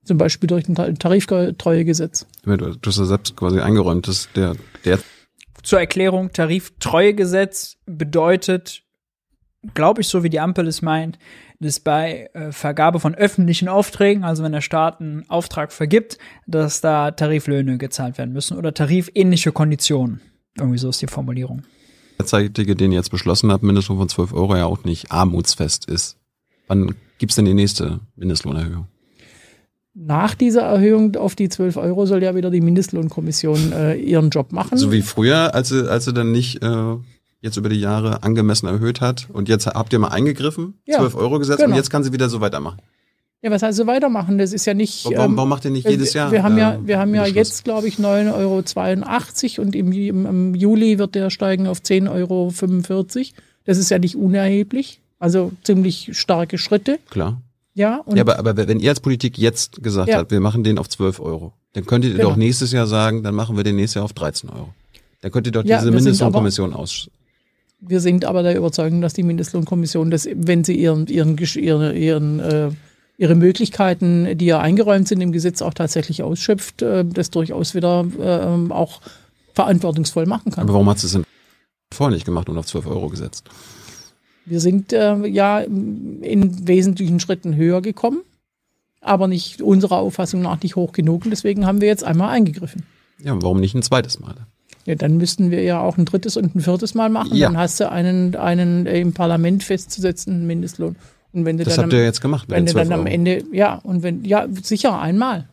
Zum 0.05 0.19
Beispiel 0.19 0.47
durch 0.47 0.69
ein 0.69 0.99
Tariftreuegesetz. 0.99 2.27
Du 2.45 2.77
hast 2.87 2.99
ja 2.99 3.05
selbst 3.05 3.37
quasi 3.37 3.61
eingeräumt, 3.61 4.07
dass 4.07 4.29
der, 4.35 4.55
der 4.85 4.99
zur 5.63 5.79
Erklärung, 5.79 6.33
Tariftreuegesetz 6.33 7.79
bedeutet, 7.87 8.83
glaube 9.75 10.01
ich, 10.01 10.09
so 10.09 10.23
wie 10.23 10.31
die 10.31 10.41
Ampel 10.41 10.67
es 10.67 10.83
meint, 10.83 11.19
dass 11.61 11.81
bei 11.81 12.31
äh, 12.35 12.53
Vergabe 12.53 13.01
von 13.01 13.15
öffentlichen 13.15 13.69
Aufträgen, 13.69 14.25
also 14.25 14.43
wenn 14.43 14.53
der 14.53 14.61
Staat 14.61 15.01
einen 15.01 15.29
Auftrag 15.31 15.73
vergibt, 15.73 16.19
dass 16.47 16.81
da 16.81 17.13
Tariflöhne 17.13 17.79
gezahlt 17.79 18.19
werden 18.19 18.33
müssen 18.33 18.57
oder 18.57 18.75
tarifähnliche 18.75 19.53
Konditionen. 19.53 20.21
Irgendwie 20.59 20.79
so 20.79 20.89
ist 20.89 21.01
die 21.01 21.07
Formulierung. 21.07 21.63
Der 22.19 22.25
derzeitige, 22.25 22.77
den 22.77 22.93
ihr 22.93 22.99
jetzt 22.99 23.11
beschlossen 23.11 23.51
habt, 23.53 23.63
Mindestlohn 23.63 23.99
von 23.99 24.09
12 24.09 24.33
Euro 24.33 24.57
ja 24.57 24.67
auch 24.67 24.85
nicht 24.85 25.11
armutsfest 25.11 25.87
ist. 25.87 26.19
Wann 26.67 26.95
gibt's 27.19 27.37
denn 27.37 27.45
die 27.45 27.55
nächste 27.55 28.01
Mindestlohnerhöhung? 28.17 28.87
Nach 29.95 30.35
dieser 30.35 30.63
Erhöhung 30.63 31.17
auf 31.17 31.35
die 31.35 31.49
12 31.49 31.77
Euro 31.77 32.07
soll 32.07 32.23
ja 32.23 32.35
wieder 32.35 32.51
die 32.51 32.63
Mindestlohnkommission 32.63 33.73
äh, 33.73 33.95
ihren 33.95 34.31
Job 34.31 34.53
machen. 34.53 34.79
So 34.79 34.91
wie 34.91 35.03
früher, 35.03 35.55
als 35.55 35.69
sie, 35.69 35.89
als 35.89 36.07
sie 36.07 36.15
dann 36.15 36.33
nicht 36.33 36.63
äh, 36.63 36.97
jetzt 37.43 37.57
über 37.59 37.69
die 37.69 37.81
Jahre 37.81 38.23
angemessen 38.23 38.67
erhöht 38.67 39.01
hat. 39.01 39.29
Und 39.31 39.49
jetzt 39.49 39.67
habt 39.67 39.93
ihr 39.93 39.99
mal 39.99 40.09
eingegriffen, 40.09 40.75
ja, 40.87 40.99
12 40.99 41.17
Euro 41.17 41.39
gesetzt 41.39 41.59
genau. 41.59 41.73
und 41.73 41.77
jetzt 41.77 41.91
kann 41.91 42.03
sie 42.03 42.13
wieder 42.13 42.31
so 42.31 42.41
weitermachen. 42.41 42.79
Ja, 43.43 43.51
was 43.51 43.63
heißt 43.63 43.77
so 43.77 43.89
weitermachen? 43.89 44.39
Das 44.39 44.53
ist 44.53 44.65
ja 44.67 44.73
nicht. 44.73 45.05
Warum, 45.05 45.33
ähm, 45.33 45.37
warum 45.37 45.49
macht 45.49 45.65
ihr 45.65 45.73
nicht 45.73 45.89
jedes 45.89 46.15
Jahr? 46.15 46.31
Wir 46.31 46.45
haben 46.45 46.57
ja, 46.57 46.79
wir 46.83 47.01
haben 47.01 47.13
ja 47.13 47.27
jetzt, 47.27 47.65
glaube 47.65 47.89
ich, 47.89 47.97
9,82 47.97 49.59
Euro 49.59 49.67
und 49.67 49.75
im, 49.75 49.91
im, 49.91 50.27
im, 50.27 50.55
Juli 50.55 51.01
wird 51.01 51.17
der 51.17 51.29
steigen 51.29 51.67
auf 51.67 51.81
10,45 51.81 52.09
Euro. 52.11 52.53
Das 53.65 53.79
ist 53.79 53.91
ja 53.91 53.99
nicht 53.99 54.15
unerheblich. 54.17 55.01
Also 55.19 55.53
ziemlich 55.65 56.11
starke 56.13 56.57
Schritte. 56.57 57.01
Klar. 57.11 57.43
Ja, 57.75 58.05
ja 58.15 58.23
aber, 58.23 58.39
aber 58.39 58.57
wenn 58.57 58.79
ihr 58.79 58.91
als 58.91 59.01
Politik 59.01 59.39
jetzt 59.39 59.83
gesagt 59.83 60.09
Ja. 60.09 60.19
habt, 60.19 60.31
wir 60.31 60.41
machen 60.41 60.63
den 60.63 60.79
auf 60.79 60.89
12 60.89 61.19
Euro, 61.19 61.53
dann 61.73 61.87
könntet 61.87 62.13
ihr 62.13 62.19
Genau. 62.19 62.31
doch 62.31 62.37
nächstes 62.37 62.71
Jahr 62.71 62.87
sagen, 62.87 63.25
dann 63.25 63.35
machen 63.35 63.57
wir 63.57 63.65
den 63.65 63.77
nächstes 63.77 63.95
Jahr 63.95 64.05
auf 64.05 64.13
13 64.13 64.51
Euro. 64.51 64.73
Dann 65.21 65.33
könnt 65.33 65.47
ihr 65.47 65.53
doch 65.53 65.65
Ja, 65.65 65.79
diese 65.79 65.91
Mindestlohnkommission 65.91 66.75
aus. 66.75 67.09
Wir 67.85 68.01
sind 68.01 68.25
aber 68.25 68.43
der 68.43 68.57
Überzeugung, 68.57 69.01
dass 69.01 69.13
die 69.13 69.23
Mindestlohnkommission, 69.25 70.11
das, 70.11 70.29
wenn 70.35 70.63
sie 70.65 70.75
ihren, 70.77 71.07
ihren, 71.09 71.37
Gesch- 71.37 71.59
ihre, 71.59 71.93
ihren, 71.97 72.39
äh, 72.41 72.71
ihre 73.19 73.35
Möglichkeiten, 73.35 74.39
die 74.39 74.47
ja 74.47 74.61
eingeräumt 74.61 75.09
sind 75.09 75.21
im 75.21 75.33
Gesetz, 75.33 75.61
auch 75.63 75.75
tatsächlich 75.75 76.23
ausschöpft, 76.23 76.83
äh, 76.83 77.05
das 77.05 77.31
durchaus 77.31 77.75
wieder 77.75 78.07
äh, 78.21 78.73
auch 78.73 79.01
verantwortungsvoll 79.55 80.27
machen 80.27 80.53
kann. 80.53 80.63
Aber 80.65 80.75
warum 80.75 80.89
hat 80.89 80.99
sie 81.01 81.07
es 81.09 81.13
denn 81.13 81.25
vorher 81.93 82.15
nicht 82.15 82.25
gemacht 82.25 82.49
und 82.49 82.57
auf 82.57 82.67
12 82.67 82.87
Euro 82.87 83.09
gesetzt? 83.09 83.45
Wir 84.47 84.61
sind 84.61 84.93
äh, 84.93 85.27
ja 85.27 85.61
in 85.61 86.67
wesentlichen 86.67 87.21
Schritten 87.21 87.55
höher 87.55 87.83
gekommen, 87.83 88.23
aber 89.01 89.29
nicht 89.29 89.61
unserer 89.61 89.99
Auffassung 89.99 90.41
nach 90.43 90.61
nicht 90.63 90.77
hoch 90.77 90.93
genug. 90.93 91.25
Und 91.25 91.31
deswegen 91.31 91.67
haben 91.67 91.81
wir 91.81 91.89
jetzt 91.89 92.05
einmal 92.05 92.31
eingegriffen. 92.31 92.85
Ja, 93.23 93.41
warum 93.43 93.61
nicht 93.61 93.75
ein 93.75 93.83
zweites 93.83 94.19
Mal? 94.21 94.35
Ja, 94.85 94.95
dann 94.97 95.17
müssten 95.17 95.51
wir 95.51 95.63
ja 95.63 95.81
auch 95.81 95.97
ein 95.99 96.05
drittes 96.05 96.37
und 96.37 96.55
ein 96.57 96.61
viertes 96.61 96.95
Mal 96.95 97.09
machen. 97.09 97.35
Ja. 97.37 97.49
Dann 97.49 97.57
hast 97.59 97.79
du 97.81 97.91
einen, 97.91 98.35
einen 98.37 98.87
äh, 98.87 98.99
im 99.01 99.13
Parlament 99.13 99.63
festzusetzenden 99.63 100.47
Mindestlohn. 100.47 100.97
Und 101.33 101.45
wenn 101.45 101.57
du 101.57 101.65
Das 101.65 101.77
dann 101.77 101.85
habt 101.85 101.93
am, 101.95 101.99
ihr 101.99 102.05
jetzt 102.05 102.21
gemacht 102.21 102.47
Wenn 102.49 102.67
du 102.67 102.73
dann 102.75 102.89
12 102.89 103.01
am. 103.01 103.07
Ende, 103.07 103.45
ja, 103.53 103.77
und 103.77 104.03
wenn, 104.03 104.25
ja, 104.25 104.47
sicher 104.63 105.01
einmal. 105.01 105.49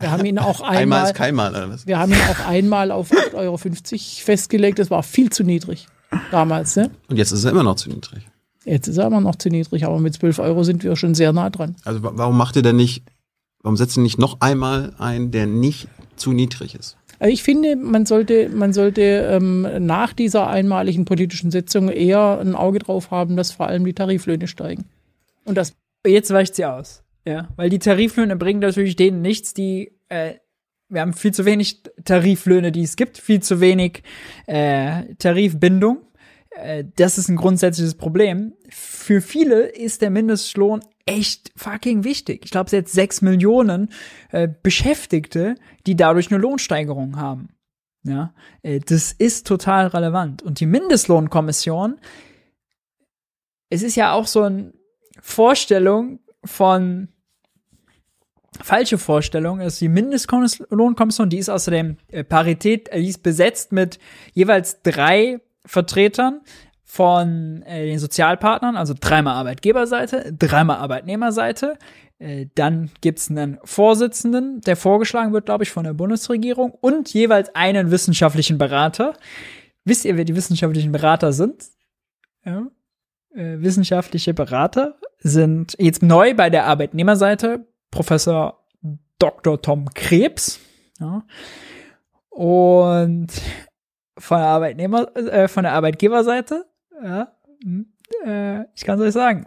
Wir 0.00 0.10
haben 0.12 0.24
ihn 0.26 0.38
auch 0.38 0.60
einmal, 0.62 0.76
Einmal 0.76 1.04
ist 1.06 1.14
kein 1.14 1.34
Mal, 1.34 1.50
oder 1.50 1.68
was? 1.70 1.86
wir 1.86 1.98
haben 1.98 2.12
ihn 2.12 2.20
auch 2.30 2.46
einmal 2.46 2.90
auf 2.92 3.10
8,50 3.10 3.34
Euro 3.34 3.56
festgelegt. 3.56 4.78
Das 4.78 4.90
war 4.90 5.02
viel 5.02 5.30
zu 5.30 5.42
niedrig 5.44 5.88
damals. 6.30 6.76
Ne? 6.76 6.90
Und 7.08 7.16
jetzt 7.16 7.32
ist 7.32 7.44
er 7.44 7.50
immer 7.52 7.62
noch 7.64 7.76
zu 7.76 7.88
niedrig. 7.88 8.28
Jetzt 8.66 8.86
ist 8.86 8.98
er 8.98 9.06
immer 9.06 9.22
noch 9.22 9.36
zu 9.36 9.48
niedrig, 9.48 9.86
aber 9.86 9.98
mit 9.98 10.12
12 10.14 10.38
Euro 10.40 10.62
sind 10.62 10.84
wir 10.84 10.94
schon 10.94 11.14
sehr 11.14 11.32
nah 11.32 11.48
dran. 11.48 11.74
Also 11.84 12.02
wa- 12.02 12.12
warum 12.14 12.36
macht 12.36 12.54
ihr 12.56 12.62
denn 12.62 12.76
nicht, 12.76 13.02
warum 13.62 13.78
setzt 13.78 13.96
ihr 13.96 14.02
nicht 14.02 14.18
noch 14.18 14.40
einmal 14.40 14.92
ein, 14.98 15.30
der 15.30 15.46
nicht 15.46 15.88
zu 16.16 16.32
niedrig 16.32 16.74
ist? 16.74 16.97
Also 17.18 17.32
ich 17.32 17.42
finde, 17.42 17.76
man 17.76 18.06
sollte, 18.06 18.48
man 18.48 18.72
sollte 18.72 19.02
ähm, 19.02 19.66
nach 19.80 20.12
dieser 20.12 20.48
einmaligen 20.48 21.04
politischen 21.04 21.50
Sitzung 21.50 21.88
eher 21.88 22.38
ein 22.40 22.54
Auge 22.54 22.78
drauf 22.78 23.10
haben, 23.10 23.36
dass 23.36 23.52
vor 23.52 23.66
allem 23.66 23.84
die 23.84 23.94
Tariflöhne 23.94 24.46
steigen. 24.46 24.84
Und 25.44 25.56
das 25.56 25.74
Jetzt 26.06 26.30
weicht 26.32 26.54
sie 26.54 26.64
aus. 26.64 27.02
Ja, 27.24 27.48
weil 27.56 27.68
die 27.68 27.78
Tariflöhne 27.78 28.36
bringen 28.36 28.60
natürlich 28.60 28.96
denen 28.96 29.20
nichts, 29.20 29.52
die 29.52 29.92
äh, 30.08 30.34
wir 30.88 31.02
haben 31.02 31.12
viel 31.12 31.34
zu 31.34 31.44
wenig 31.44 31.82
Tariflöhne, 32.04 32.72
die 32.72 32.82
es 32.82 32.96
gibt, 32.96 33.18
viel 33.18 33.42
zu 33.42 33.60
wenig 33.60 34.02
äh, 34.46 35.14
Tarifbindung. 35.18 35.98
Äh, 36.50 36.84
das 36.96 37.18
ist 37.18 37.28
ein 37.28 37.36
grundsätzliches 37.36 37.94
Problem. 37.94 38.54
Für 38.70 39.20
viele 39.20 39.66
ist 39.66 40.00
der 40.00 40.08
Mindestlohn 40.08 40.80
echt 41.08 41.52
fucking 41.56 42.04
wichtig. 42.04 42.44
Ich 42.44 42.50
glaube, 42.50 42.66
es 42.66 42.72
jetzt 42.72 42.92
sechs 42.92 43.22
Millionen 43.22 43.90
äh, 44.30 44.48
Beschäftigte, 44.62 45.56
die 45.86 45.96
dadurch 45.96 46.30
eine 46.30 46.40
Lohnsteigerung 46.40 47.16
haben. 47.16 47.50
Ja, 48.04 48.32
äh, 48.62 48.80
das 48.80 49.12
ist 49.12 49.46
total 49.46 49.88
relevant. 49.88 50.42
Und 50.42 50.60
die 50.60 50.66
Mindestlohnkommission, 50.66 51.98
es 53.70 53.82
ist 53.82 53.96
ja 53.96 54.12
auch 54.12 54.26
so 54.26 54.42
eine 54.42 54.72
Vorstellung 55.20 56.20
von 56.44 57.08
falsche 58.60 58.98
Vorstellung 58.98 59.60
ist 59.60 59.80
die 59.80 59.88
Mindestlohnkommission, 59.88 61.30
die 61.30 61.38
ist 61.38 61.48
außerdem 61.48 61.96
äh, 62.08 62.24
Parität, 62.24 62.88
äh, 62.88 63.00
die 63.00 63.08
ist 63.08 63.22
besetzt 63.22 63.72
mit 63.72 63.98
jeweils 64.32 64.82
drei 64.82 65.40
Vertretern 65.64 66.40
von 66.90 67.62
äh, 67.66 67.84
den 67.84 67.98
Sozialpartnern, 67.98 68.74
also 68.74 68.94
dreimal 68.98 69.34
Arbeitgeberseite, 69.34 70.32
dreimal 70.36 70.78
Arbeitnehmerseite. 70.78 71.76
Äh, 72.18 72.46
dann 72.54 72.90
gibt's 73.02 73.30
einen 73.30 73.58
Vorsitzenden, 73.62 74.62
der 74.62 74.74
vorgeschlagen 74.74 75.34
wird, 75.34 75.44
glaube 75.44 75.64
ich, 75.64 75.70
von 75.70 75.84
der 75.84 75.92
Bundesregierung 75.92 76.70
und 76.70 77.12
jeweils 77.12 77.54
einen 77.54 77.90
wissenschaftlichen 77.90 78.56
Berater. 78.56 79.12
Wisst 79.84 80.06
ihr, 80.06 80.16
wer 80.16 80.24
die 80.24 80.34
wissenschaftlichen 80.34 80.90
Berater 80.90 81.34
sind? 81.34 81.66
Ja. 82.46 82.66
Äh, 83.34 83.60
wissenschaftliche 83.60 84.32
Berater 84.32 84.98
sind 85.18 85.76
jetzt 85.78 86.02
neu 86.02 86.32
bei 86.32 86.48
der 86.48 86.64
Arbeitnehmerseite 86.64 87.66
Professor 87.90 88.64
Dr. 89.18 89.60
Tom 89.60 89.90
Krebs. 89.92 90.58
Ja. 90.98 91.22
Und 92.30 93.28
von 94.16 94.38
der 94.38 94.46
Arbeitnehmer, 94.46 95.14
äh, 95.16 95.48
von 95.48 95.64
der 95.64 95.74
Arbeitgeberseite, 95.74 96.64
ja, 97.02 97.32
hm, 97.62 97.92
äh, 98.24 98.62
ich 98.74 98.84
kann 98.84 98.98
es 98.98 99.06
euch 99.06 99.12
sagen. 99.12 99.46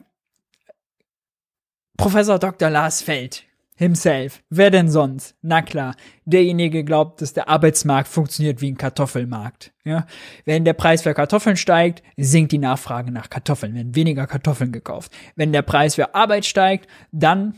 Professor 1.98 2.40
Dr. 2.40 2.70
Lars 2.70 3.02
Feld 3.02 3.46
himself. 3.76 4.44
Wer 4.50 4.70
denn 4.70 4.90
sonst? 4.90 5.36
Na 5.42 5.62
klar, 5.62 5.96
derjenige 6.26 6.84
glaubt, 6.84 7.22
dass 7.22 7.34
der 7.34 7.50
Arbeitsmarkt 7.50 8.08
funktioniert 8.08 8.62
wie 8.62 8.72
ein 8.72 8.78
Kartoffelmarkt. 8.78 9.74
Ja? 9.84 10.06
Wenn 10.46 10.66
der 10.66 10.74
Preis 10.74 11.02
für 11.02 11.16
Kartoffeln 11.16 11.58
steigt, 11.58 12.04
sinkt 12.16 12.52
die 12.52 12.60
Nachfrage 12.60 13.12
nach 13.12 13.30
Kartoffeln, 13.30 13.74
werden 13.74 13.96
weniger 13.96 14.28
Kartoffeln 14.28 14.72
gekauft. 14.72 15.12
Wenn 15.36 15.52
der 15.52 15.64
Preis 15.64 15.96
für 15.96 16.14
Arbeit 16.14 16.46
steigt, 16.46 16.88
dann 17.12 17.56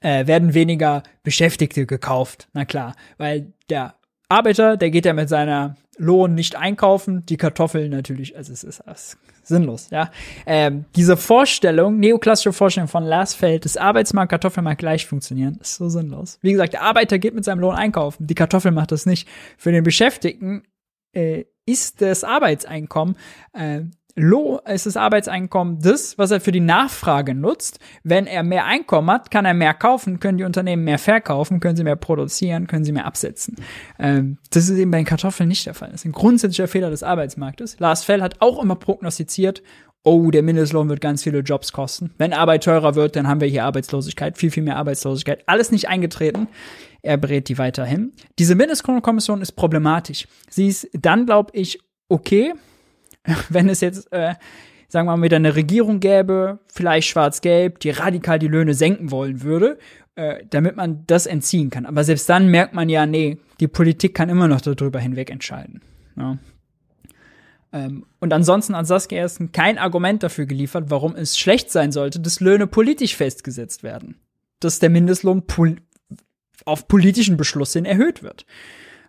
äh, 0.00 0.26
werden 0.26 0.52
weniger 0.52 1.02
Beschäftigte 1.22 1.86
gekauft. 1.86 2.48
Na 2.52 2.66
klar, 2.66 2.94
weil 3.16 3.54
der 3.70 3.94
Arbeiter, 4.28 4.76
der 4.76 4.90
geht 4.90 5.06
ja 5.06 5.14
mit 5.14 5.30
seiner 5.30 5.76
Lohn 5.98 6.34
nicht 6.34 6.56
einkaufen, 6.56 7.26
die 7.26 7.36
Kartoffeln 7.36 7.90
natürlich, 7.90 8.36
also 8.36 8.52
es 8.52 8.64
ist, 8.64 8.82
es 8.86 9.02
ist 9.02 9.18
sinnlos, 9.42 9.88
ja. 9.90 10.10
Ähm, 10.46 10.84
diese 10.96 11.16
Vorstellung, 11.16 11.98
neoklassische 11.98 12.52
Vorstellung 12.52 12.88
von 12.88 13.04
Larsfeld, 13.04 13.64
dass 13.64 13.76
Arbeitsmarkt, 13.76 14.30
Kartoffelmarkt 14.30 14.78
gleich 14.78 15.06
funktionieren, 15.06 15.58
ist 15.60 15.74
so 15.74 15.88
sinnlos. 15.88 16.38
Wie 16.42 16.52
gesagt, 16.52 16.72
der 16.72 16.82
Arbeiter 16.82 17.18
geht 17.18 17.34
mit 17.34 17.44
seinem 17.44 17.60
Lohn 17.60 17.74
einkaufen, 17.74 18.26
die 18.26 18.34
Kartoffel 18.34 18.72
macht 18.72 18.92
das 18.92 19.06
nicht. 19.06 19.28
Für 19.56 19.72
den 19.72 19.84
Beschäftigten 19.84 20.62
äh, 21.12 21.44
ist 21.66 22.00
das 22.00 22.24
Arbeitseinkommen 22.24 23.16
äh, 23.52 23.82
Lohn, 24.18 24.58
ist 24.66 24.86
das 24.86 24.96
Arbeitseinkommen 24.96 25.78
das, 25.80 26.18
was 26.18 26.30
er 26.30 26.40
für 26.40 26.52
die 26.52 26.60
Nachfrage 26.60 27.34
nutzt. 27.34 27.78
Wenn 28.02 28.26
er 28.26 28.42
mehr 28.42 28.66
Einkommen 28.66 29.10
hat, 29.10 29.30
kann 29.30 29.44
er 29.44 29.54
mehr 29.54 29.74
kaufen, 29.74 30.20
können 30.20 30.38
die 30.38 30.44
Unternehmen 30.44 30.84
mehr 30.84 30.98
verkaufen, 30.98 31.60
können 31.60 31.76
sie 31.76 31.84
mehr 31.84 31.96
produzieren, 31.96 32.66
können 32.66 32.84
sie 32.84 32.92
mehr 32.92 33.06
absetzen. 33.06 33.56
Ähm, 33.98 34.38
das 34.50 34.68
ist 34.68 34.78
eben 34.78 34.90
bei 34.90 34.98
den 34.98 35.06
Kartoffeln 35.06 35.48
nicht 35.48 35.66
der 35.66 35.74
Fall. 35.74 35.90
Das 35.90 36.02
ist 36.02 36.04
ein 36.04 36.12
grundsätzlicher 36.12 36.68
Fehler 36.68 36.90
des 36.90 37.02
Arbeitsmarktes. 37.02 37.78
Lars 37.78 38.04
Fell 38.04 38.20
hat 38.20 38.36
auch 38.40 38.62
immer 38.62 38.76
prognostiziert, 38.76 39.62
oh, 40.04 40.30
der 40.30 40.42
Mindestlohn 40.42 40.88
wird 40.88 41.00
ganz 41.00 41.22
viele 41.22 41.40
Jobs 41.40 41.72
kosten. 41.72 42.12
Wenn 42.18 42.32
Arbeit 42.32 42.64
teurer 42.64 42.94
wird, 42.94 43.16
dann 43.16 43.28
haben 43.28 43.40
wir 43.40 43.48
hier 43.48 43.64
Arbeitslosigkeit, 43.64 44.38
viel, 44.38 44.50
viel 44.50 44.62
mehr 44.62 44.76
Arbeitslosigkeit. 44.76 45.42
Alles 45.46 45.70
nicht 45.70 45.88
eingetreten. 45.88 46.48
Er 47.02 47.16
berät 47.16 47.48
die 47.48 47.58
weiterhin. 47.58 48.12
Diese 48.38 48.54
Mindestlohnkommission 48.54 49.42
ist 49.42 49.52
problematisch. 49.52 50.26
Sie 50.48 50.66
ist 50.66 50.88
dann, 50.92 51.26
glaube 51.26 51.50
ich, 51.54 51.78
okay, 52.08 52.54
wenn 53.48 53.68
es 53.68 53.80
jetzt, 53.80 54.12
äh, 54.12 54.34
sagen 54.88 55.06
wir 55.06 55.16
mal, 55.16 55.22
wieder 55.22 55.36
eine 55.36 55.54
Regierung 55.54 56.00
gäbe, 56.00 56.60
vielleicht 56.72 57.08
schwarz-gelb, 57.08 57.80
die 57.80 57.90
radikal 57.90 58.38
die 58.38 58.48
Löhne 58.48 58.74
senken 58.74 59.10
wollen 59.10 59.42
würde, 59.42 59.78
äh, 60.14 60.44
damit 60.50 60.76
man 60.76 61.04
das 61.06 61.26
entziehen 61.26 61.70
kann. 61.70 61.86
Aber 61.86 62.04
selbst 62.04 62.28
dann 62.28 62.48
merkt 62.48 62.74
man 62.74 62.88
ja, 62.88 63.06
nee, 63.06 63.38
die 63.60 63.68
Politik 63.68 64.14
kann 64.14 64.28
immer 64.28 64.48
noch 64.48 64.60
darüber 64.60 64.98
hinweg 64.98 65.30
entscheiden. 65.30 65.82
Ja. 66.16 66.38
Ähm, 67.72 68.06
und 68.18 68.32
ansonsten 68.32 68.74
hat 68.76 68.86
Saskia 68.86 69.18
Ersten 69.18 69.52
kein 69.52 69.78
Argument 69.78 70.22
dafür 70.22 70.46
geliefert, 70.46 70.86
warum 70.88 71.14
es 71.14 71.38
schlecht 71.38 71.70
sein 71.70 71.92
sollte, 71.92 72.20
dass 72.20 72.40
Löhne 72.40 72.66
politisch 72.66 73.14
festgesetzt 73.16 73.82
werden. 73.82 74.16
Dass 74.60 74.78
der 74.78 74.90
Mindestlohn 74.90 75.46
pol 75.46 75.76
auf 76.64 76.88
politischen 76.88 77.36
Beschluss 77.36 77.72
hin 77.72 77.84
erhöht 77.84 78.22
wird. 78.22 78.44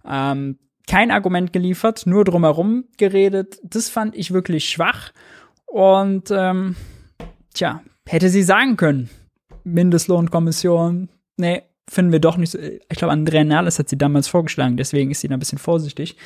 Ähm, 0.05 0.59
kein 0.89 1.11
Argument 1.11 1.53
geliefert, 1.53 2.07
nur 2.07 2.25
drumherum 2.25 2.85
geredet. 2.97 3.59
Das 3.63 3.89
fand 3.89 4.15
ich 4.15 4.33
wirklich 4.33 4.67
schwach. 4.67 5.11
Und 5.67 6.31
ähm, 6.31 6.75
tja, 7.53 7.83
hätte 8.07 8.29
sie 8.29 8.41
sagen 8.41 8.75
können, 8.75 9.09
Mindestlohnkommission, 9.63 11.09
nee, 11.37 11.61
finden 11.87 12.11
wir 12.11 12.19
doch 12.19 12.37
nicht 12.37 12.49
so. 12.51 12.57
Ich 12.57 12.97
glaube, 12.97 13.13
Andrea 13.13 13.43
Nahles 13.43 13.77
hat 13.77 13.87
sie 13.87 13.99
damals 13.99 14.27
vorgeschlagen, 14.27 14.77
deswegen 14.77 15.11
ist 15.11 15.21
sie 15.21 15.27
da 15.27 15.35
ein 15.35 15.39
bisschen 15.39 15.59
vorsichtig. 15.59 16.17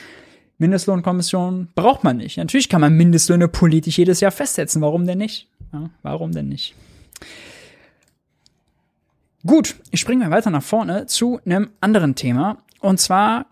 Mindestlohnkommission 0.59 1.67
braucht 1.75 2.05
man 2.05 2.17
nicht. 2.17 2.37
Natürlich 2.37 2.69
kann 2.69 2.79
man 2.79 2.95
Mindestlöhne 2.95 3.49
politisch 3.49 3.97
jedes 3.97 4.21
Jahr 4.21 4.31
festsetzen. 4.31 4.81
Warum 4.81 5.05
denn 5.05 5.17
nicht? 5.17 5.49
Ja, 5.73 5.89
warum 6.03 6.31
denn 6.31 6.47
nicht? 6.47 6.73
Gut, 9.45 9.75
ich 9.91 9.99
springe 9.99 10.23
mal 10.23 10.31
weiter 10.31 10.51
nach 10.51 10.63
vorne 10.63 11.05
zu 11.07 11.41
einem 11.45 11.71
anderen 11.81 12.15
Thema. 12.15 12.59
Und 12.79 13.01
zwar 13.01 13.47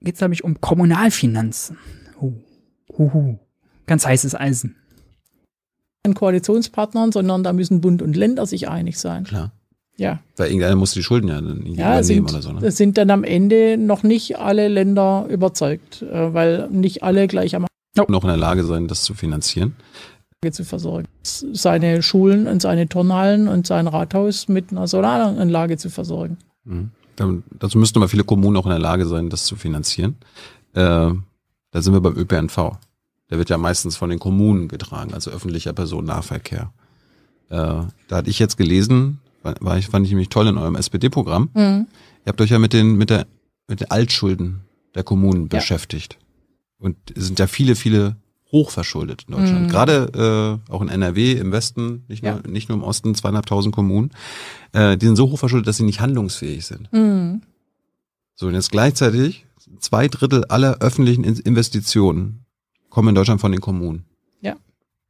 geht 0.00 0.14
es, 0.14 0.18
glaube 0.18 0.34
ich, 0.34 0.44
um 0.44 0.60
Kommunalfinanzen. 0.60 1.78
Uh, 2.20 2.32
uh, 2.98 3.10
uh. 3.14 3.38
Ganz 3.86 4.06
heißes 4.06 4.34
Eisen. 4.34 4.76
An 6.04 6.14
Koalitionspartnern, 6.14 7.12
sondern 7.12 7.42
da 7.44 7.52
müssen 7.52 7.80
Bund 7.80 8.00
und 8.02 8.16
Länder 8.16 8.46
sich 8.46 8.68
einig 8.68 8.98
sein. 8.98 9.24
Klar. 9.24 9.52
Ja. 9.96 10.20
Weil 10.36 10.46
irgendeiner 10.46 10.76
muss 10.76 10.92
die 10.92 11.02
Schulden 11.02 11.28
ja 11.28 11.34
dann 11.34 11.58
irgendwie 11.58 11.74
Ja, 11.78 11.98
übernehmen 11.98 12.02
sind, 12.04 12.30
oder 12.30 12.40
so. 12.42 12.52
Ne? 12.52 12.66
es 12.66 12.78
sind 12.78 12.96
dann 12.96 13.10
am 13.10 13.22
Ende 13.22 13.76
noch 13.76 14.02
nicht 14.02 14.38
alle 14.38 14.68
Länder 14.68 15.26
überzeugt, 15.28 16.00
äh, 16.00 16.32
weil 16.32 16.70
nicht 16.70 17.02
alle 17.02 17.28
gleich 17.28 17.54
am 17.54 17.66
Noch 17.96 18.22
in 18.22 18.28
der 18.28 18.38
Lage 18.38 18.64
sein, 18.64 18.88
das 18.88 19.02
zu 19.02 19.12
finanzieren. 19.12 19.76
zu 20.50 20.64
versorgen. 20.64 21.06
Seine 21.22 22.02
Schulen 22.02 22.46
und 22.46 22.62
seine 22.62 22.88
Turnhallen 22.88 23.46
und 23.46 23.66
sein 23.66 23.86
Rathaus 23.86 24.48
mit 24.48 24.70
einer 24.70 24.86
Solaranlage 24.86 25.76
zu 25.76 25.90
versorgen. 25.90 26.38
Mhm. 26.64 26.92
Dazu 27.16 27.78
müssten 27.78 27.98
aber 27.98 28.08
viele 28.08 28.24
Kommunen 28.24 28.56
auch 28.56 28.64
in 28.64 28.70
der 28.70 28.78
Lage 28.78 29.06
sein, 29.06 29.30
das 29.30 29.44
zu 29.44 29.56
finanzieren. 29.56 30.16
Äh, 30.72 31.12
da 31.70 31.82
sind 31.82 31.92
wir 31.92 32.00
beim 32.00 32.16
ÖPNV. 32.16 32.78
Der 33.30 33.38
wird 33.38 33.50
ja 33.50 33.58
meistens 33.58 33.96
von 33.96 34.10
den 34.10 34.18
Kommunen 34.18 34.68
getragen, 34.68 35.14
also 35.14 35.30
öffentlicher 35.30 35.72
Personennahverkehr. 35.72 36.72
Äh, 37.48 37.56
da 37.56 37.88
hatte 38.10 38.30
ich 38.30 38.38
jetzt 38.38 38.56
gelesen, 38.56 39.20
war 39.42 39.78
ich, 39.78 39.86
fand 39.86 40.06
ich 40.06 40.12
nämlich 40.12 40.28
toll 40.28 40.48
in 40.48 40.58
eurem 40.58 40.76
SPD-Programm. 40.76 41.50
Mhm. 41.54 41.86
Ihr 42.24 42.28
habt 42.28 42.40
euch 42.40 42.50
ja 42.50 42.58
mit 42.58 42.72
den, 42.72 42.96
mit 42.96 43.10
der, 43.10 43.26
mit 43.68 43.80
den 43.80 43.90
Altschulden 43.90 44.62
der 44.94 45.04
Kommunen 45.04 45.42
ja. 45.42 45.58
beschäftigt. 45.58 46.18
Und 46.78 46.96
es 47.14 47.26
sind 47.26 47.38
ja 47.38 47.46
viele, 47.46 47.76
viele 47.76 48.16
hochverschuldet 48.52 49.24
in 49.28 49.34
Deutschland. 49.34 49.66
Mhm. 49.66 49.68
Gerade 49.68 50.60
äh, 50.68 50.72
auch 50.72 50.82
in 50.82 50.88
NRW 50.88 51.32
im 51.32 51.52
Westen, 51.52 52.04
nicht 52.08 52.22
nur, 52.22 52.32
ja. 52.32 52.40
nicht 52.48 52.68
nur 52.68 52.78
im 52.78 52.84
Osten, 52.84 53.14
zweieinhalbtausend 53.14 53.74
Kommunen, 53.74 54.10
äh, 54.72 54.96
die 54.96 55.06
sind 55.06 55.16
so 55.16 55.30
hochverschuldet, 55.30 55.68
dass 55.68 55.76
sie 55.76 55.84
nicht 55.84 56.00
handlungsfähig 56.00 56.66
sind. 56.66 56.92
Mhm. 56.92 57.42
So, 58.34 58.46
und 58.46 58.54
jetzt 58.54 58.70
gleichzeitig 58.70 59.46
zwei 59.78 60.08
Drittel 60.08 60.44
aller 60.46 60.78
öffentlichen 60.80 61.24
Investitionen 61.24 62.44
kommen 62.88 63.10
in 63.10 63.14
Deutschland 63.14 63.40
von 63.40 63.52
den 63.52 63.60
Kommunen. 63.60 64.04
Ja. 64.40 64.56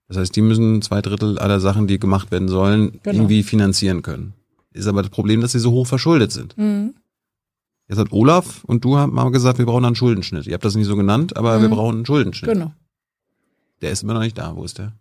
Das 0.09 0.19
heißt, 0.19 0.35
die 0.35 0.43
müssen 0.43 0.83
zwei 0.83 1.01
Drittel 1.01 1.39
aller 1.39 1.61
Sachen, 1.61 1.87
die 1.87 1.99
gemacht 1.99 2.31
werden 2.31 2.49
sollen, 2.49 3.01
genau. 3.03 3.19
irgendwie 3.19 3.43
finanzieren 3.43 4.03
können. 4.03 4.35
Ist 4.73 4.87
aber 4.87 5.03
das 5.03 5.11
Problem, 5.11 5.41
dass 5.41 5.53
sie 5.53 5.59
so 5.59 5.73
hoch 5.73 5.87
verschuldet 5.87 6.33
sind. 6.33 6.57
Mhm. 6.59 6.95
Jetzt 7.89 7.99
hat 7.99 8.13
Olaf 8.13 8.63
und 8.65 8.85
du 8.85 8.99
haben 8.99 9.15
mal 9.15 9.31
gesagt, 9.33 9.59
wir 9.59 9.67
brauchen 9.67 9.85
einen 9.85 9.97
Schuldenschnitt. 9.97 10.47
Ihr 10.47 10.55
habt 10.55 10.65
das 10.65 10.77
nicht 10.77 10.87
so 10.87 10.95
genannt, 10.95 11.37
aber 11.37 11.59
mhm. 11.59 11.63
wir 11.63 11.69
brauchen 11.71 11.97
einen 11.97 12.07
Schuldenschnitt. 12.07 12.53
Genau. 12.53 12.73
Der 13.83 13.91
ist 13.91 14.03
immer 14.03 14.15
noch 14.15 14.21
nicht 14.21 14.39
da. 14.39 14.55
Wo 14.57 14.65
ist 14.65 14.79
der? 14.79 14.93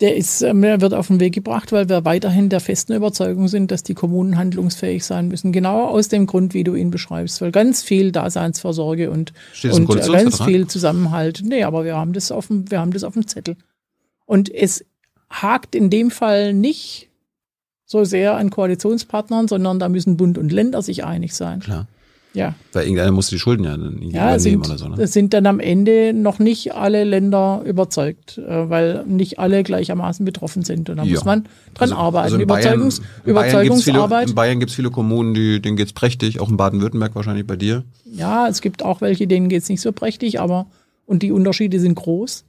Der 0.00 0.16
ist, 0.16 0.42
ähm, 0.42 0.62
der 0.62 0.80
wird 0.80 0.94
auf 0.94 1.08
den 1.08 1.18
Weg 1.18 1.34
gebracht, 1.34 1.72
weil 1.72 1.88
wir 1.88 2.04
weiterhin 2.04 2.48
der 2.48 2.60
festen 2.60 2.92
Überzeugung 2.92 3.48
sind, 3.48 3.72
dass 3.72 3.82
die 3.82 3.94
Kommunen 3.94 4.36
handlungsfähig 4.36 5.04
sein 5.04 5.26
müssen. 5.26 5.50
Genau 5.50 5.86
aus 5.86 6.06
dem 6.06 6.26
Grund, 6.26 6.54
wie 6.54 6.62
du 6.62 6.76
ihn 6.76 6.90
beschreibst, 6.90 7.40
weil 7.40 7.50
ganz 7.50 7.82
viel 7.82 8.12
Daseinsvorsorge 8.12 9.10
und, 9.10 9.32
und 9.64 9.88
ganz 9.88 10.40
viel 10.42 10.68
Zusammenhalt. 10.68 11.42
Nee, 11.44 11.64
aber 11.64 11.84
wir 11.84 11.96
haben 11.96 12.12
das 12.12 12.30
auf 12.30 12.46
dem, 12.46 12.70
wir 12.70 12.78
haben 12.78 12.92
das 12.92 13.02
auf 13.02 13.14
dem 13.14 13.26
Zettel. 13.26 13.56
Und 14.24 14.54
es 14.54 14.84
hakt 15.30 15.74
in 15.74 15.90
dem 15.90 16.12
Fall 16.12 16.54
nicht 16.54 17.08
so 17.84 18.04
sehr 18.04 18.36
an 18.36 18.50
Koalitionspartnern, 18.50 19.48
sondern 19.48 19.80
da 19.80 19.88
müssen 19.88 20.16
Bund 20.16 20.38
und 20.38 20.52
Länder 20.52 20.82
sich 20.82 21.04
einig 21.04 21.34
sein. 21.34 21.60
Klar. 21.60 21.88
Ja. 22.38 22.54
Weil 22.72 22.84
irgendeiner 22.84 23.10
muss 23.10 23.28
die 23.28 23.38
Schulden 23.38 23.64
ja 23.64 23.76
dann 23.76 24.00
ja, 24.00 24.34
übernehmen 24.34 24.38
sind, 24.38 24.66
oder 24.66 24.78
so. 24.78 24.88
Ne? 24.88 25.02
Es 25.02 25.12
sind 25.12 25.34
dann 25.34 25.46
am 25.46 25.58
Ende 25.58 26.12
noch 26.14 26.38
nicht 26.38 26.74
alle 26.74 27.04
Länder 27.04 27.62
überzeugt, 27.64 28.38
äh, 28.38 28.70
weil 28.70 29.04
nicht 29.06 29.38
alle 29.38 29.64
gleichermaßen 29.64 30.24
betroffen 30.24 30.62
sind. 30.62 30.88
Und 30.88 30.98
da 30.98 31.02
ja. 31.02 31.14
muss 31.14 31.24
man 31.24 31.44
dran 31.74 31.90
also, 31.90 31.96
arbeiten. 31.96 32.24
Also 32.24 32.36
in 32.36 32.42
Überzeugungs 32.42 33.00
Bayern, 33.00 33.12
in 33.24 33.30
Überzeugungsarbeit. 33.30 34.28
In 34.28 34.34
Bayern 34.34 34.60
gibt 34.60 34.70
es 34.70 34.76
viele 34.76 34.90
Kommunen, 34.90 35.34
die, 35.34 35.60
denen 35.60 35.76
geht's 35.76 35.92
prächtig, 35.92 36.40
auch 36.40 36.48
in 36.48 36.56
Baden-Württemberg 36.56 37.14
wahrscheinlich 37.14 37.46
bei 37.46 37.56
dir. 37.56 37.84
Ja, 38.04 38.46
es 38.48 38.60
gibt 38.60 38.84
auch 38.84 39.00
welche, 39.00 39.26
denen 39.26 39.48
geht's 39.48 39.68
nicht 39.68 39.80
so 39.80 39.92
prächtig, 39.92 40.40
aber 40.40 40.66
und 41.06 41.22
die 41.22 41.32
Unterschiede 41.32 41.80
sind 41.80 41.96
groß. 41.96 42.44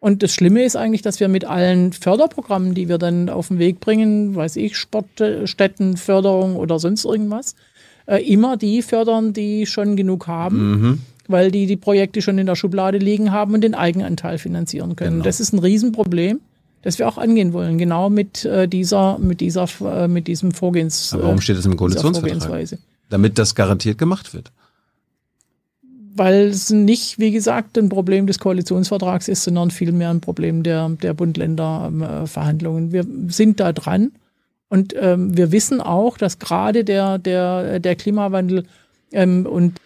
Und 0.00 0.22
das 0.22 0.32
Schlimme 0.32 0.64
ist 0.64 0.76
eigentlich, 0.76 1.02
dass 1.02 1.20
wir 1.20 1.28
mit 1.28 1.44
allen 1.44 1.92
Förderprogrammen, 1.92 2.74
die 2.74 2.88
wir 2.88 2.96
dann 2.96 3.28
auf 3.28 3.48
den 3.48 3.58
Weg 3.58 3.80
bringen, 3.80 4.34
weiß 4.34 4.56
ich, 4.56 4.76
Sportstättenförderung 4.76 6.56
oder 6.56 6.78
sonst 6.78 7.04
irgendwas, 7.04 7.54
äh, 8.10 8.18
immer 8.18 8.56
die 8.56 8.82
fördern, 8.82 9.32
die 9.32 9.66
schon 9.66 9.96
genug 9.96 10.26
haben. 10.26 10.70
Mhm. 10.70 10.98
Weil 11.28 11.52
die 11.52 11.66
die 11.66 11.76
Projekte 11.76 12.22
schon 12.22 12.38
in 12.38 12.46
der 12.46 12.56
Schublade 12.56 12.98
liegen 12.98 13.30
haben 13.30 13.54
und 13.54 13.60
den 13.60 13.76
Eigenanteil 13.76 14.38
finanzieren 14.38 14.96
können. 14.96 15.12
Genau. 15.12 15.24
Das 15.24 15.38
ist 15.38 15.52
ein 15.52 15.60
Riesenproblem, 15.60 16.40
das 16.82 16.98
wir 16.98 17.06
auch 17.06 17.18
angehen 17.18 17.52
wollen. 17.52 17.78
Genau 17.78 18.10
mit 18.10 18.44
äh, 18.44 18.66
dieser, 18.66 19.16
mit 19.18 19.40
dieser, 19.40 19.68
äh, 19.84 20.08
mit 20.08 20.26
diesem 20.26 20.50
Vorgehens. 20.50 21.12
Aber 21.12 21.24
warum 21.24 21.40
steht 21.40 21.56
das 21.56 21.66
im 21.66 21.76
Koalitionsvertrag? 21.76 22.78
Damit 23.10 23.38
das 23.38 23.54
garantiert 23.54 23.96
gemacht 23.96 24.34
wird 24.34 24.50
weil 26.12 26.48
es 26.48 26.70
nicht, 26.70 27.18
wie 27.18 27.30
gesagt, 27.30 27.78
ein 27.78 27.88
Problem 27.88 28.26
des 28.26 28.38
Koalitionsvertrags 28.38 29.28
ist, 29.28 29.44
sondern 29.44 29.70
vielmehr 29.70 30.10
ein 30.10 30.20
Problem 30.20 30.62
der, 30.62 30.88
der 30.90 31.14
Bund-Länder-Verhandlungen. 31.14 32.92
Wir 32.92 33.06
sind 33.28 33.60
da 33.60 33.72
dran. 33.72 34.12
Und 34.70 34.94
ähm, 34.96 35.36
wir 35.36 35.52
wissen 35.52 35.82
auch, 35.82 36.16
dass 36.16 36.38
gerade 36.38 36.84
der, 36.84 37.18
der, 37.18 37.80
der 37.80 37.96
Klimawandel 37.96 38.64
ähm, 39.12 39.44
und 39.44 39.78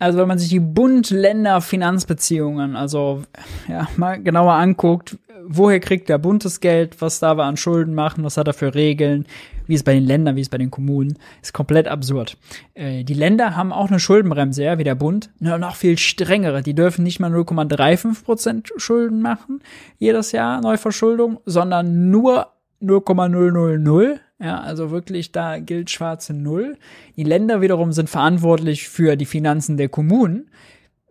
also 0.00 0.18
wenn 0.18 0.28
man 0.28 0.38
sich 0.38 0.48
die 0.48 0.60
Bund-Länder-Finanzbeziehungen, 0.60 2.76
also 2.76 3.24
ja, 3.68 3.88
mal 3.96 4.22
genauer 4.22 4.52
anguckt, 4.52 5.18
woher 5.44 5.80
kriegt 5.80 6.08
der 6.08 6.18
Bund 6.18 6.44
das 6.44 6.60
Geld, 6.60 7.00
was 7.00 7.18
da 7.18 7.36
wir 7.36 7.42
an 7.44 7.56
Schulden 7.56 7.94
machen, 7.94 8.22
was 8.22 8.36
hat 8.36 8.46
er 8.46 8.54
für 8.54 8.74
Regeln, 8.74 9.26
wie 9.66 9.74
es 9.74 9.82
bei 9.82 9.94
den 9.94 10.04
Ländern, 10.04 10.36
wie 10.36 10.40
es 10.40 10.48
bei 10.48 10.58
den 10.58 10.70
Kommunen, 10.70 11.18
ist 11.42 11.52
komplett 11.52 11.88
absurd. 11.88 12.36
Äh, 12.74 13.02
die 13.04 13.14
Länder 13.14 13.56
haben 13.56 13.72
auch 13.72 13.88
eine 13.88 13.98
Schuldenbremse, 13.98 14.62
ja, 14.62 14.78
wie 14.78 14.84
der 14.84 14.94
Bund, 14.94 15.30
nur 15.40 15.58
noch 15.58 15.74
viel 15.74 15.98
strengere. 15.98 16.62
Die 16.62 16.74
dürfen 16.74 17.02
nicht 17.02 17.18
mal 17.18 17.34
0,35 17.34 18.24
Prozent 18.24 18.72
Schulden 18.76 19.20
machen 19.20 19.62
jedes 19.98 20.30
Jahr 20.32 20.60
Neuverschuldung, 20.60 21.40
sondern 21.44 22.10
nur 22.10 22.52
0,000. 22.80 24.20
Ja, 24.40 24.60
also 24.60 24.90
wirklich, 24.90 25.32
da 25.32 25.58
gilt 25.58 25.90
schwarze 25.90 26.32
Null. 26.32 26.76
Die 27.16 27.24
Länder 27.24 27.60
wiederum 27.60 27.92
sind 27.92 28.08
verantwortlich 28.08 28.88
für 28.88 29.16
die 29.16 29.26
Finanzen 29.26 29.76
der 29.76 29.88
Kommunen. 29.88 30.48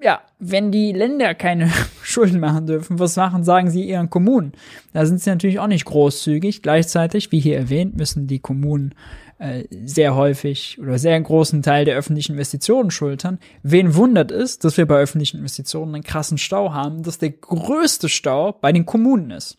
Ja, 0.02 0.22
wenn 0.39 0.72
die 0.72 0.94
Länder 0.94 1.34
keine 1.35 1.69
Schulden 2.03 2.39
machen 2.39 2.68
dürfen, 2.68 2.99
was 2.99 3.15
machen, 3.15 3.44
sagen 3.44 3.69
sie 3.69 3.84
ihren 3.84 4.10
Kommunen? 4.10 4.53
Da 4.94 5.06
sind 5.06 5.19
sie 5.19 5.30
natürlich 5.30 5.60
auch 5.60 5.68
nicht 5.68 5.85
großzügig. 5.85 6.61
Gleichzeitig, 6.61 7.31
wie 7.31 7.39
hier 7.39 7.57
erwähnt, 7.57 7.98
müssen 7.98 8.27
die 8.27 8.39
Kommunen 8.39 8.94
äh, 9.39 9.64
sehr 9.84 10.15
häufig 10.15 10.80
oder 10.80 10.98
sehr 10.98 11.19
großen 11.19 11.64
Teil 11.64 11.84
der 11.84 11.98
öffentlichen 11.98 12.34
Investitionen 12.34 12.91
schultern. 12.91 13.39
Wen 13.61 13.95
wundert 13.95 14.31
es, 14.31 14.60
dass 14.60 14.77
wir 14.77 14.85
bei 14.85 14.99
öffentlichen 14.99 15.39
Investitionen 15.39 15.95
einen 15.95 16.03
krassen 16.03 16.38
Stau 16.38 16.73
haben, 16.73 17.03
dass 17.03 17.18
der 17.18 17.31
größte 17.31 18.07
Stau 18.07 18.53
bei 18.53 18.72
den 18.72 18.85
Kommunen 18.85 19.31
ist 19.31 19.57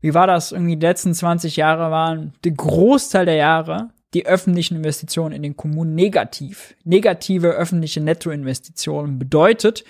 wie 0.00 0.14
war 0.14 0.26
das? 0.26 0.52
Irgendwie 0.52 0.76
die 0.76 0.86
letzten 0.86 1.14
20 1.14 1.56
Jahre 1.56 1.90
waren 1.90 2.32
der 2.44 2.52
Großteil 2.52 3.26
der 3.26 3.36
Jahre 3.36 3.90
die 4.14 4.26
öffentlichen 4.26 4.76
Investitionen 4.76 5.34
in 5.34 5.42
den 5.42 5.56
Kommunen 5.56 5.94
negativ. 5.94 6.74
Negative 6.84 7.48
öffentliche 7.48 8.00
Nettoinvestitionen 8.00 9.18
bedeutet 9.18 9.84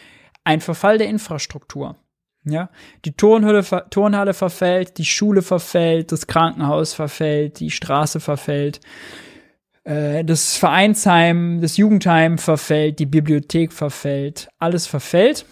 ein 0.45 0.61
Verfall 0.61 0.99
der 0.99 1.09
Infrastruktur. 1.09 1.97
Ja, 2.45 2.71
die 3.05 3.13
Turnhalle, 3.13 3.63
Turnhalle 3.91 4.33
verfällt, 4.33 4.97
die 4.99 5.05
Schule 5.05 5.43
verfällt, 5.43 6.13
das 6.13 6.27
Krankenhaus 6.27 6.95
verfällt, 6.95 7.61
die 7.61 7.71
Straße 7.71 8.21
verfällt, 8.21 8.81
äh, 9.85 10.25
das 10.25 10.57
Vereinsheim, 10.57 11.61
das 11.61 11.77
Jugendheim 11.77 12.39
verfällt, 12.39 13.01
die 13.01 13.07
Bibliothek 13.07 13.73
verfällt, 13.73 14.49
alles 14.59 14.87
verfällt. 14.87 15.45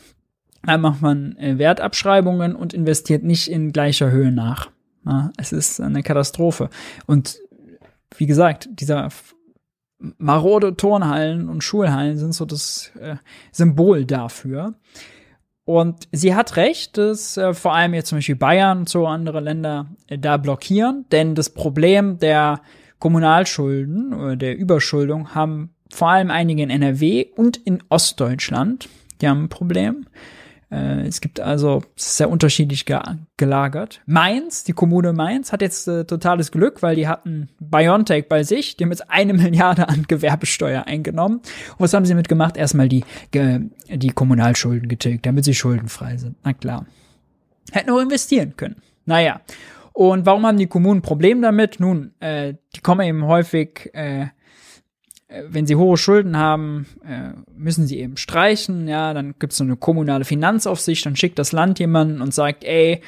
Da 0.66 0.78
macht 0.78 1.02
man 1.02 1.36
äh, 1.36 1.58
Wertabschreibungen 1.58 2.54
und 2.56 2.74
investiert 2.74 3.22
nicht 3.22 3.48
in 3.48 3.72
gleicher 3.72 4.10
Höhe 4.10 4.32
nach. 4.32 4.70
Ja, 5.04 5.30
es 5.36 5.52
ist 5.52 5.80
eine 5.80 6.02
Katastrophe. 6.02 6.68
Und 7.06 7.38
wie 8.16 8.26
gesagt, 8.26 8.68
dieser 8.72 9.08
marode 9.98 10.76
Turnhallen 10.76 11.48
und 11.48 11.62
Schulhallen 11.62 12.18
sind 12.18 12.32
so 12.32 12.44
das 12.44 12.90
äh, 13.00 13.16
Symbol 13.52 14.04
dafür. 14.04 14.74
Und 15.64 16.08
sie 16.12 16.34
hat 16.34 16.56
recht, 16.56 16.96
dass 16.96 17.36
äh, 17.36 17.52
vor 17.54 17.74
allem 17.74 17.94
jetzt 17.94 18.08
zum 18.08 18.18
Beispiel 18.18 18.36
Bayern 18.36 18.78
und 18.80 18.88
so 18.88 19.06
andere 19.06 19.40
Länder 19.40 19.86
äh, 20.06 20.18
da 20.18 20.36
blockieren, 20.36 21.06
denn 21.10 21.34
das 21.34 21.50
Problem 21.50 22.18
der 22.18 22.60
Kommunalschulden 22.98 24.14
oder 24.14 24.36
der 24.36 24.56
Überschuldung 24.56 25.34
haben 25.34 25.70
vor 25.92 26.08
allem 26.08 26.30
einige 26.30 26.62
in 26.62 26.70
NRW 26.70 27.26
und 27.36 27.56
in 27.56 27.82
Ostdeutschland. 27.88 28.88
Die 29.20 29.28
haben 29.28 29.44
ein 29.44 29.48
Problem. 29.48 30.06
Äh, 30.70 31.06
es 31.06 31.20
gibt 31.20 31.40
also 31.40 31.82
sehr 31.94 32.30
unterschiedlich 32.30 32.86
ge 32.86 32.98
gelagert. 33.36 34.00
Mainz, 34.06 34.64
die 34.64 34.72
Kommune 34.72 35.12
Mainz, 35.12 35.52
hat 35.52 35.62
jetzt 35.62 35.86
äh, 35.86 36.04
totales 36.04 36.50
Glück, 36.50 36.82
weil 36.82 36.96
die 36.96 37.06
hatten 37.06 37.48
Biontech 37.60 38.28
bei 38.28 38.42
sich, 38.42 38.76
die 38.76 38.84
haben 38.84 38.90
jetzt 38.90 39.10
eine 39.10 39.32
Milliarde 39.34 39.88
an 39.88 40.04
Gewerbesteuer 40.08 40.84
eingenommen. 40.84 41.36
Und 41.38 41.80
was 41.80 41.94
haben 41.94 42.04
sie 42.04 42.12
damit 42.12 42.28
gemacht? 42.28 42.56
Erstmal 42.56 42.88
die, 42.88 43.04
die 43.32 44.10
Kommunalschulden 44.10 44.88
getilgt, 44.88 45.26
damit 45.26 45.44
sie 45.44 45.54
schuldenfrei 45.54 46.16
sind. 46.16 46.36
Na 46.42 46.52
klar. 46.52 46.86
Hätten 47.72 47.90
auch 47.90 48.00
investieren 48.00 48.54
können. 48.56 48.76
Naja. 49.04 49.40
Und 49.92 50.26
warum 50.26 50.46
haben 50.46 50.58
die 50.58 50.66
Kommunen 50.66 50.98
ein 50.98 51.02
Problem 51.02 51.40
damit? 51.40 51.80
Nun, 51.80 52.12
äh, 52.20 52.54
die 52.74 52.80
kommen 52.80 53.06
eben 53.06 53.24
häufig 53.24 53.90
äh, 53.94 54.06
äh, 54.16 54.26
wenn 55.28 55.66
sie 55.66 55.76
hohe 55.76 55.96
Schulden 55.96 56.36
haben, 56.36 56.86
äh, 57.04 57.32
müssen 57.56 57.86
sie 57.86 57.98
eben 57.98 58.16
streichen, 58.16 58.86
ja, 58.86 59.12
dann 59.12 59.34
gibt 59.38 59.52
es 59.52 59.58
so 59.58 59.64
eine 59.64 59.76
kommunale 59.76 60.24
Finanzaufsicht, 60.24 61.04
dann 61.04 61.16
schickt 61.16 61.38
das 61.38 61.52
Land 61.52 61.78
jemanden 61.78 62.20
und 62.20 62.32
sagt, 62.32 62.64
ey, 62.64 63.00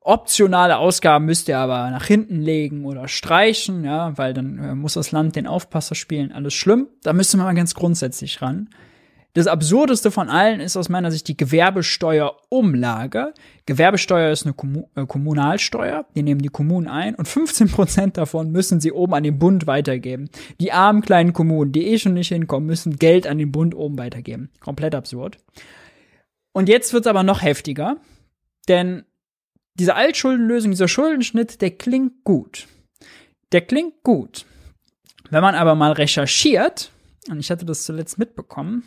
optionale 0.00 0.78
Ausgaben 0.78 1.24
müsst 1.26 1.48
ihr 1.48 1.58
aber 1.58 1.90
nach 1.90 2.04
hinten 2.04 2.40
legen 2.40 2.84
oder 2.84 3.08
streichen, 3.08 3.84
ja, 3.84 4.16
weil 4.16 4.34
dann 4.34 4.58
äh, 4.58 4.74
muss 4.74 4.94
das 4.94 5.12
Land 5.12 5.36
den 5.36 5.46
Aufpasser 5.46 5.94
spielen, 5.94 6.32
alles 6.32 6.54
schlimm. 6.54 6.88
Da 7.02 7.12
müsste 7.12 7.36
man 7.36 7.46
mal 7.46 7.54
ganz 7.54 7.74
grundsätzlich 7.74 8.40
ran. 8.42 8.68
Das 9.38 9.46
absurdeste 9.46 10.10
von 10.10 10.30
allen 10.30 10.58
ist 10.58 10.76
aus 10.76 10.88
meiner 10.88 11.12
Sicht 11.12 11.28
die 11.28 11.36
Gewerbesteuerumlage. 11.36 13.34
Gewerbesteuer 13.66 14.32
ist 14.32 14.44
eine 14.44 14.54
äh, 14.96 15.06
Kommunalsteuer, 15.06 16.06
die 16.16 16.24
nehmen 16.24 16.42
die 16.42 16.48
Kommunen 16.48 16.88
ein 16.88 17.14
und 17.14 17.28
15 17.28 17.68
Prozent 17.68 18.16
davon 18.16 18.50
müssen 18.50 18.80
sie 18.80 18.90
oben 18.90 19.14
an 19.14 19.22
den 19.22 19.38
Bund 19.38 19.68
weitergeben. 19.68 20.28
Die 20.60 20.72
armen 20.72 21.02
kleinen 21.02 21.34
Kommunen, 21.34 21.70
die 21.70 21.86
eh 21.86 22.00
schon 22.00 22.14
nicht 22.14 22.30
hinkommen, 22.30 22.66
müssen 22.66 22.96
Geld 22.96 23.28
an 23.28 23.38
den 23.38 23.52
Bund 23.52 23.76
oben 23.76 23.96
weitergeben. 23.96 24.50
Komplett 24.58 24.96
absurd. 24.96 25.36
Und 26.52 26.68
jetzt 26.68 26.92
wird's 26.92 27.06
aber 27.06 27.22
noch 27.22 27.40
heftiger, 27.40 27.98
denn 28.66 29.04
diese 29.74 29.94
Altschuldenlösung, 29.94 30.72
dieser 30.72 30.88
Schuldenschnitt, 30.88 31.60
der 31.60 31.70
klingt 31.70 32.24
gut. 32.24 32.66
Der 33.52 33.60
klingt 33.60 34.02
gut. 34.02 34.46
Wenn 35.30 35.42
man 35.42 35.54
aber 35.54 35.76
mal 35.76 35.92
recherchiert, 35.92 36.90
und 37.30 37.38
ich 37.38 37.52
hatte 37.52 37.66
das 37.66 37.84
zuletzt 37.84 38.18
mitbekommen, 38.18 38.82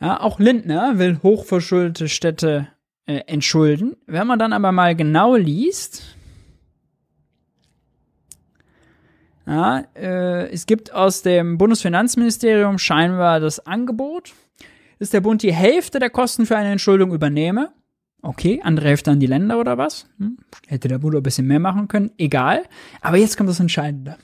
ja, 0.00 0.20
auch 0.20 0.38
Lindner 0.38 0.98
will 0.98 1.20
hochverschuldete 1.22 2.08
Städte 2.08 2.68
äh, 3.06 3.20
entschulden. 3.26 3.96
Wenn 4.06 4.26
man 4.26 4.38
dann 4.38 4.52
aber 4.52 4.72
mal 4.72 4.94
genau 4.94 5.36
liest, 5.36 6.16
ja, 9.46 9.84
äh, 9.94 10.48
es 10.50 10.66
gibt 10.66 10.92
aus 10.92 11.22
dem 11.22 11.56
Bundesfinanzministerium 11.56 12.78
scheinbar 12.78 13.40
das 13.40 13.64
Angebot, 13.64 14.34
dass 14.98 15.10
der 15.10 15.20
Bund 15.20 15.42
die 15.42 15.52
Hälfte 15.52 15.98
der 15.98 16.10
Kosten 16.10 16.46
für 16.46 16.56
eine 16.56 16.72
Entschuldung 16.72 17.12
übernehme. 17.12 17.72
Okay, 18.22 18.60
andere 18.64 18.88
Hälfte 18.88 19.12
an 19.12 19.20
die 19.20 19.26
Länder 19.26 19.60
oder 19.60 19.78
was? 19.78 20.08
Hm? 20.18 20.38
Hätte 20.66 20.88
der 20.88 20.98
Bund 20.98 21.14
ein 21.14 21.22
bisschen 21.22 21.46
mehr 21.46 21.60
machen 21.60 21.86
können, 21.86 22.10
egal. 22.18 22.64
Aber 23.00 23.18
jetzt 23.18 23.36
kommt 23.36 23.48
das 23.48 23.60
Entscheidende. 23.60 24.16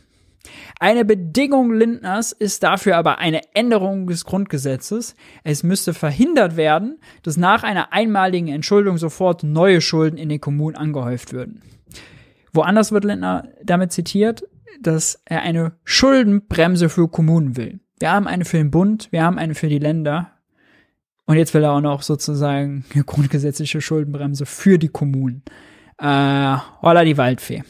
Eine 0.82 1.04
Bedingung 1.04 1.72
Lindners 1.72 2.32
ist 2.32 2.64
dafür 2.64 2.96
aber 2.96 3.18
eine 3.18 3.54
Änderung 3.54 4.08
des 4.08 4.24
Grundgesetzes. 4.24 5.14
Es 5.44 5.62
müsste 5.62 5.94
verhindert 5.94 6.56
werden, 6.56 6.98
dass 7.22 7.36
nach 7.36 7.62
einer 7.62 7.92
einmaligen 7.92 8.48
Entschuldung 8.48 8.98
sofort 8.98 9.44
neue 9.44 9.80
Schulden 9.80 10.16
in 10.16 10.28
den 10.28 10.40
Kommunen 10.40 10.74
angehäuft 10.74 11.32
würden. 11.32 11.62
Woanders 12.52 12.90
wird 12.90 13.04
Lindner 13.04 13.46
damit 13.62 13.92
zitiert, 13.92 14.42
dass 14.80 15.22
er 15.24 15.42
eine 15.42 15.76
Schuldenbremse 15.84 16.88
für 16.88 17.06
Kommunen 17.06 17.56
will. 17.56 17.78
Wir 18.00 18.10
haben 18.10 18.26
eine 18.26 18.44
für 18.44 18.56
den 18.56 18.72
Bund, 18.72 19.06
wir 19.12 19.22
haben 19.22 19.38
eine 19.38 19.54
für 19.54 19.68
die 19.68 19.78
Länder. 19.78 20.32
Und 21.26 21.36
jetzt 21.36 21.54
will 21.54 21.62
er 21.62 21.74
auch 21.74 21.80
noch 21.80 22.02
sozusagen 22.02 22.84
eine 22.92 23.04
grundgesetzliche 23.04 23.80
Schuldenbremse 23.80 24.46
für 24.46 24.80
die 24.80 24.88
Kommunen. 24.88 25.44
Äh, 25.98 26.56
holla 26.82 27.04
die 27.04 27.18
Waldfee. 27.18 27.62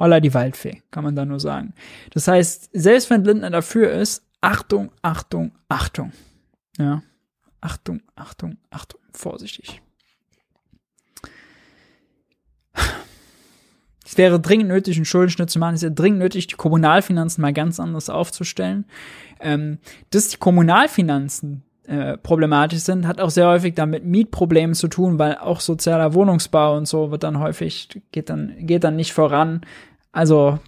Holla 0.00 0.18
die 0.18 0.34
Waldfee, 0.34 0.82
kann 0.90 1.04
man 1.04 1.14
da 1.14 1.24
nur 1.24 1.38
sagen. 1.38 1.74
Das 2.10 2.26
heißt, 2.26 2.70
selbst 2.72 3.10
wenn 3.10 3.22
Lindner 3.22 3.50
dafür 3.50 3.92
ist, 3.92 4.24
Achtung, 4.40 4.90
Achtung, 5.02 5.52
Achtung. 5.68 6.12
Ja. 6.78 7.02
Achtung, 7.60 8.00
Achtung, 8.16 8.56
Achtung. 8.70 9.00
Vorsichtig. 9.12 9.82
Es 14.04 14.18
wäre 14.18 14.40
dringend 14.40 14.68
nötig, 14.68 14.96
einen 14.96 15.04
Schuldenschnitt 15.04 15.50
zu 15.50 15.58
machen. 15.58 15.74
Es 15.74 15.82
wäre 15.82 15.92
dringend 15.92 16.18
nötig, 16.18 16.48
die 16.48 16.56
Kommunalfinanzen 16.56 17.42
mal 17.42 17.52
ganz 17.52 17.78
anders 17.78 18.08
aufzustellen. 18.08 18.86
Ähm, 19.38 19.78
dass 20.10 20.28
die 20.28 20.36
Kommunalfinanzen 20.38 21.62
äh, 21.84 22.16
problematisch 22.16 22.80
sind, 22.80 23.06
hat 23.06 23.20
auch 23.20 23.30
sehr 23.30 23.48
häufig 23.48 23.74
damit 23.74 24.04
Mietproblemen 24.04 24.74
zu 24.74 24.88
tun, 24.88 25.18
weil 25.18 25.36
auch 25.36 25.60
sozialer 25.60 26.14
Wohnungsbau 26.14 26.76
und 26.76 26.86
so 26.86 27.10
wird 27.10 27.22
dann 27.22 27.38
häufig, 27.38 28.00
geht 28.12 28.30
dann, 28.30 28.54
geht 28.60 28.84
dann 28.84 28.96
nicht 28.96 29.12
voran. 29.12 29.60
Also 30.12 30.58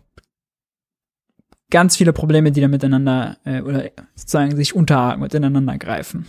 ganz 1.71 1.97
viele 1.97 2.13
Probleme, 2.13 2.53
die 2.53 2.61
da 2.61 2.69
miteinander 2.69 3.39
äh, 3.45 3.63
oder 3.63 3.91
sozusagen 4.15 4.55
sich 4.55 4.77
unterhaken 4.77 5.23
und 5.23 5.35
ineinander 5.35 5.79
greifen. 5.79 6.27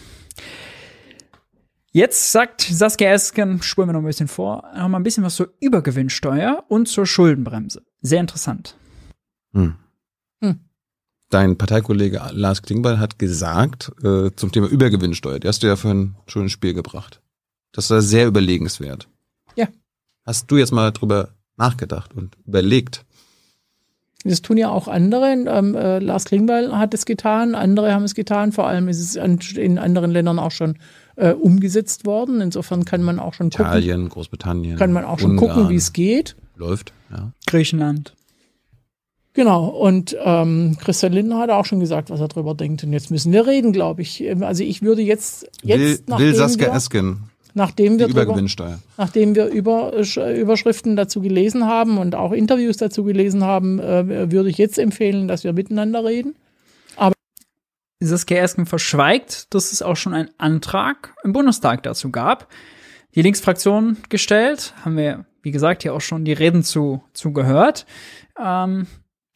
Jetzt 1.91 2.31
sagt 2.31 2.61
Saskia 2.61 3.11
Esken, 3.11 3.61
spulen 3.61 3.90
wir 3.90 3.94
noch 3.94 3.99
ein 3.99 4.06
bisschen 4.06 4.27
vor, 4.27 4.64
noch 4.76 4.88
mal 4.88 4.98
ein 4.98 5.03
bisschen 5.03 5.23
was 5.23 5.35
zur 5.35 5.53
Übergewinnsteuer 5.60 6.64
und 6.68 6.88
zur 6.88 7.06
Schuldenbremse. 7.06 7.84
Sehr 8.02 8.19
interessant. 8.19 8.76
Hm. 9.53 9.76
Hm. 10.41 10.60
Dein 11.30 11.56
Parteikollege 11.56 12.19
Lars 12.31 12.64
Klingbeil 12.64 12.98
hat 12.98 13.19
gesagt 13.19 13.91
äh, 14.03 14.31
zum 14.35 14.52
Thema 14.52 14.68
Übergewinnsteuer, 14.68 15.40
die 15.40 15.48
hast 15.48 15.61
du 15.61 15.68
ja 15.68 15.76
vorhin 15.76 16.15
schon 16.26 16.44
ins 16.44 16.52
Spiel 16.52 16.73
gebracht. 16.73 17.22
Das 17.73 17.91
war 17.91 18.02
sehr 18.02 18.26
überlegenswert. 18.26 19.07
Ja. 19.56 19.68
Hast 20.26 20.49
du 20.49 20.57
jetzt 20.57 20.72
mal 20.72 20.91
drüber 20.91 21.35
nachgedacht 21.58 22.14
und 22.14 22.36
überlegt? 22.46 23.06
Das 24.24 24.42
tun 24.42 24.58
ja 24.58 24.70
auch 24.70 24.88
andere. 24.88 25.32
Ähm, 25.32 25.76
äh, 25.76 26.00
Lars 26.00 26.26
Klingbeil 26.26 26.78
hat 26.78 26.94
es 26.94 27.06
getan, 27.06 27.56
andere 27.56 27.94
haben 27.94 28.04
es 28.04 28.16
getan. 28.16 28.52
Vor 28.54 28.68
allem 28.68 28.88
ist 28.88 29.00
es 29.00 29.18
an, 29.18 29.40
in 29.56 29.78
anderen 29.78 30.12
Ländern 30.12 30.40
auch 30.40 30.52
schon 30.52 30.78
äh, 31.16 31.34
umgesetzt 31.34 32.06
worden. 32.06 32.40
Insofern 32.40 32.86
kann 32.86 33.04
man 33.04 33.20
auch 33.20 33.34
schon 33.34 33.50
gucken. 33.50 33.66
Italien, 33.66 34.10
Großbritannien. 34.10 34.78
Kann 34.78 34.94
man 34.94 35.04
auch 35.04 35.20
schon 35.20 35.32
Ungarn. 35.32 35.50
gucken, 35.56 35.70
wie 35.70 35.76
es 35.76 35.92
geht. 35.92 36.38
Läuft, 36.56 36.94
ja. 37.12 37.32
Griechenland. 37.48 38.16
Genau, 39.34 39.66
und 39.66 40.16
ähm, 40.24 40.78
Christian 40.80 41.12
Lindner 41.12 41.40
hat 41.40 41.50
auch 41.50 41.66
schon 41.66 41.80
gesagt, 41.80 42.12
was 42.12 42.20
er 42.20 42.28
drüber 42.28 42.54
denkt. 42.54 42.84
Und 42.84 42.94
jetzt 42.94 43.10
müssen 43.10 43.32
wir 43.32 43.48
reden, 43.48 43.74
glaube 43.74 44.04
ich. 44.04 44.24
Also 44.42 44.64
ich 44.64 44.84
würde 44.84 45.02
jetzt, 45.02 45.50
jetzt 45.64 46.08
Will, 46.08 46.20
will 46.20 46.36
Saskia 46.36 46.74
Esken 46.74 47.24
nachdem 47.54 48.00
wir 48.00 48.08
drüber, 48.08 48.36
nachdem 48.98 49.36
wir 49.36 49.48
über, 49.48 49.94
Sch- 50.00 50.34
Überschriften 50.36 50.96
dazu 50.96 51.22
gelesen 51.22 51.66
haben 51.66 51.98
und 51.98 52.16
auch 52.16 52.32
Interviews 52.32 52.78
dazu 52.78 53.04
gelesen 53.04 53.44
haben, 53.44 53.80
äh, 53.80 54.32
würde 54.32 54.50
ich 54.50 54.58
jetzt 54.58 54.78
empfehlen, 54.80 55.28
dass 55.28 55.44
wir 55.44 55.54
miteinander 55.54 56.04
reden. 56.04 56.36
Saskia 58.00 58.42
Esken 58.42 58.66
verschweigt, 58.66 59.54
dass 59.54 59.72
es 59.72 59.82
auch 59.82 59.96
schon 59.96 60.14
einen 60.14 60.30
Antrag 60.38 61.16
im 61.24 61.32
Bundestag 61.32 61.84
dazu 61.84 62.12
gab. 62.12 62.50
Die 63.16 63.22
Linksfraktion 63.22 63.98
gestellt, 64.10 64.74
haben 64.84 64.98
wir, 64.98 65.26
wie 65.42 65.52
gesagt, 65.52 65.84
hier 65.84 65.94
auch 65.94 66.02
schon 66.02 66.26
die 66.26 66.34
Reden 66.34 66.64
zu, 66.64 67.02
zu 67.14 67.32
gehört. 67.32 67.86
Ähm, 68.38 68.88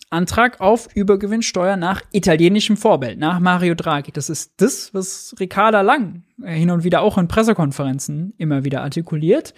Antrag 0.10 0.62
auf 0.62 0.88
Übergewinnsteuer 0.96 1.76
nach 1.76 2.02
italienischem 2.12 2.78
Vorbild, 2.78 3.20
nach 3.20 3.40
Mario 3.40 3.76
Draghi. 3.76 4.12
Das 4.12 4.30
ist 4.30 4.54
das, 4.58 4.94
was 4.94 5.36
Ricarda 5.40 5.82
Lang 5.82 6.24
äh, 6.42 6.54
hin 6.54 6.72
und 6.72 6.84
wieder 6.84 7.02
auch 7.02 7.18
in 7.18 7.28
Pressekonferenzen 7.28 8.34
immer 8.38 8.64
wieder 8.64 8.84
artikuliert. 8.84 9.54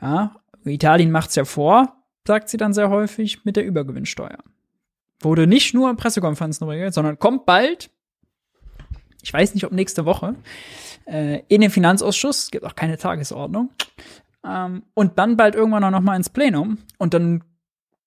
Ja, 0.00 0.36
Italien 0.64 1.10
macht's 1.10 1.34
ja 1.36 1.44
vor, 1.44 1.96
sagt 2.26 2.48
sie 2.48 2.58
dann 2.58 2.74
sehr 2.74 2.90
häufig, 2.90 3.44
mit 3.44 3.56
der 3.56 3.64
Übergewinnsteuer. 3.64 4.38
Wurde 5.20 5.46
nicht 5.46 5.72
nur 5.72 5.88
in 5.88 5.96
Pressekonferenzen 5.96 6.68
reagiert, 6.68 6.92
sondern 6.92 7.18
kommt 7.18 7.46
bald, 7.46 7.90
ich 9.22 9.32
weiß 9.32 9.54
nicht, 9.54 9.64
ob 9.64 9.72
nächste 9.72 10.04
Woche, 10.04 10.34
äh, 11.06 11.40
in 11.48 11.62
den 11.62 11.70
Finanzausschuss, 11.70 12.44
es 12.44 12.50
gibt 12.50 12.66
auch 12.66 12.74
keine 12.74 12.98
Tagesordnung, 12.98 13.70
ähm, 14.44 14.82
und 14.92 15.18
dann 15.18 15.38
bald 15.38 15.54
irgendwann 15.54 15.84
auch 15.84 15.90
noch 15.90 16.02
mal 16.02 16.16
ins 16.16 16.28
Plenum 16.28 16.78
und 16.98 17.14
dann 17.14 17.44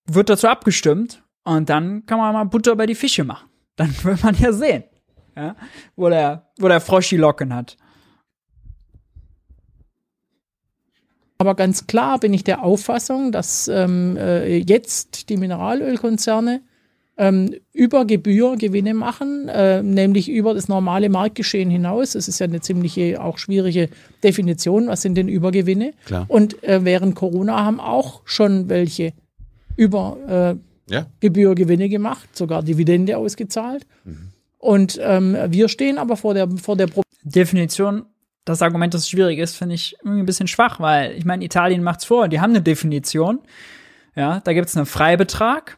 wird 0.06 0.30
dazu 0.30 0.48
abgestimmt 0.48 1.24
und 1.56 1.70
dann 1.70 2.06
kann 2.06 2.20
man 2.20 2.34
mal 2.34 2.44
Butter 2.46 2.76
bei 2.76 2.86
die 2.86 2.96
Fische 2.96 3.24
machen. 3.24 3.50
Dann 3.76 3.94
wird 4.04 4.24
man 4.24 4.36
ja 4.36 4.52
sehen, 4.52 4.84
ja, 5.36 5.56
wo 5.96 6.10
der, 6.10 6.50
wo 6.60 6.68
der 6.68 6.82
Frosch 6.82 7.10
die 7.10 7.18
Locken 7.18 7.54
hat. 7.54 7.78
Aber 11.38 11.56
ganz 11.56 11.88
klar 11.88 12.20
bin 12.20 12.34
ich 12.34 12.44
der 12.44 12.64
Auffassung, 12.64 13.32
dass 13.32 13.70
ähm, 13.70 14.18
äh, 14.18 14.58
jetzt 14.58 15.30
die 15.30 15.38
Mineralölkonzerne 15.38 16.62
ähm, 17.18 17.56
über 17.72 18.04
Gebühr 18.04 18.58
Gewinne 18.58 18.94
machen, 18.94 19.48
äh, 19.48 19.82
nämlich 19.82 20.30
über 20.30 20.54
das 20.54 20.68
normale 20.68 21.08
Marktgeschehen 21.08 21.70
hinaus. 21.70 22.16
Es 22.16 22.28
ist 22.28 22.40
ja 22.40 22.46
eine 22.46 22.60
ziemliche 22.60 23.24
auch 23.24 23.38
schwierige 23.38 23.90
Definition, 24.22 24.88
was 24.88 25.02
sind 25.02 25.16
denn 25.16 25.30
Übergewinne? 25.30 25.94
Klar. 26.06 26.26
Und 26.28 26.62
äh, 26.64 26.84
während 26.84 27.16
Corona 27.16 27.64
haben 27.64 27.80
auch 27.80 28.22
schon 28.26 28.68
welche 28.68 29.14
über 29.78 30.58
Ja. 30.90 31.08
Gebührgewinne 31.20 31.90
gemacht, 31.90 32.36
sogar 32.36 32.64
Dividende 32.64 33.18
ausgezahlt. 33.18 33.86
Und 34.58 35.00
ähm, 35.02 35.38
wir 35.48 35.70
stehen 35.70 35.98
aber 35.98 36.18
vor 36.18 36.34
der, 36.34 36.50
vor 36.50 36.76
der 36.76 36.88
Pro 36.88 37.02
Definition, 37.24 38.06
das 38.46 38.62
Argument, 38.62 38.94
dass 38.94 39.02
es 39.02 39.10
schwierig 39.10 39.40
ist, 39.40 39.56
finde 39.56 39.76
ich 39.76 39.96
irgendwie 40.04 40.22
ein 40.22 40.26
bisschen 40.26 40.48
schwach, 40.48 40.80
weil 40.80 41.14
ich 41.14 41.26
meine, 41.26 41.46
Italien 41.46 41.84
macht's 41.84 42.06
vor, 42.06 42.28
die 42.28 42.40
haben 42.42 42.52
eine 42.52 42.62
Definition. 42.62 43.40
Ja, 44.16 44.40
da 44.40 44.54
gibt's 44.54 44.76
einen 44.76 44.86
Freibetrag. 44.86 45.78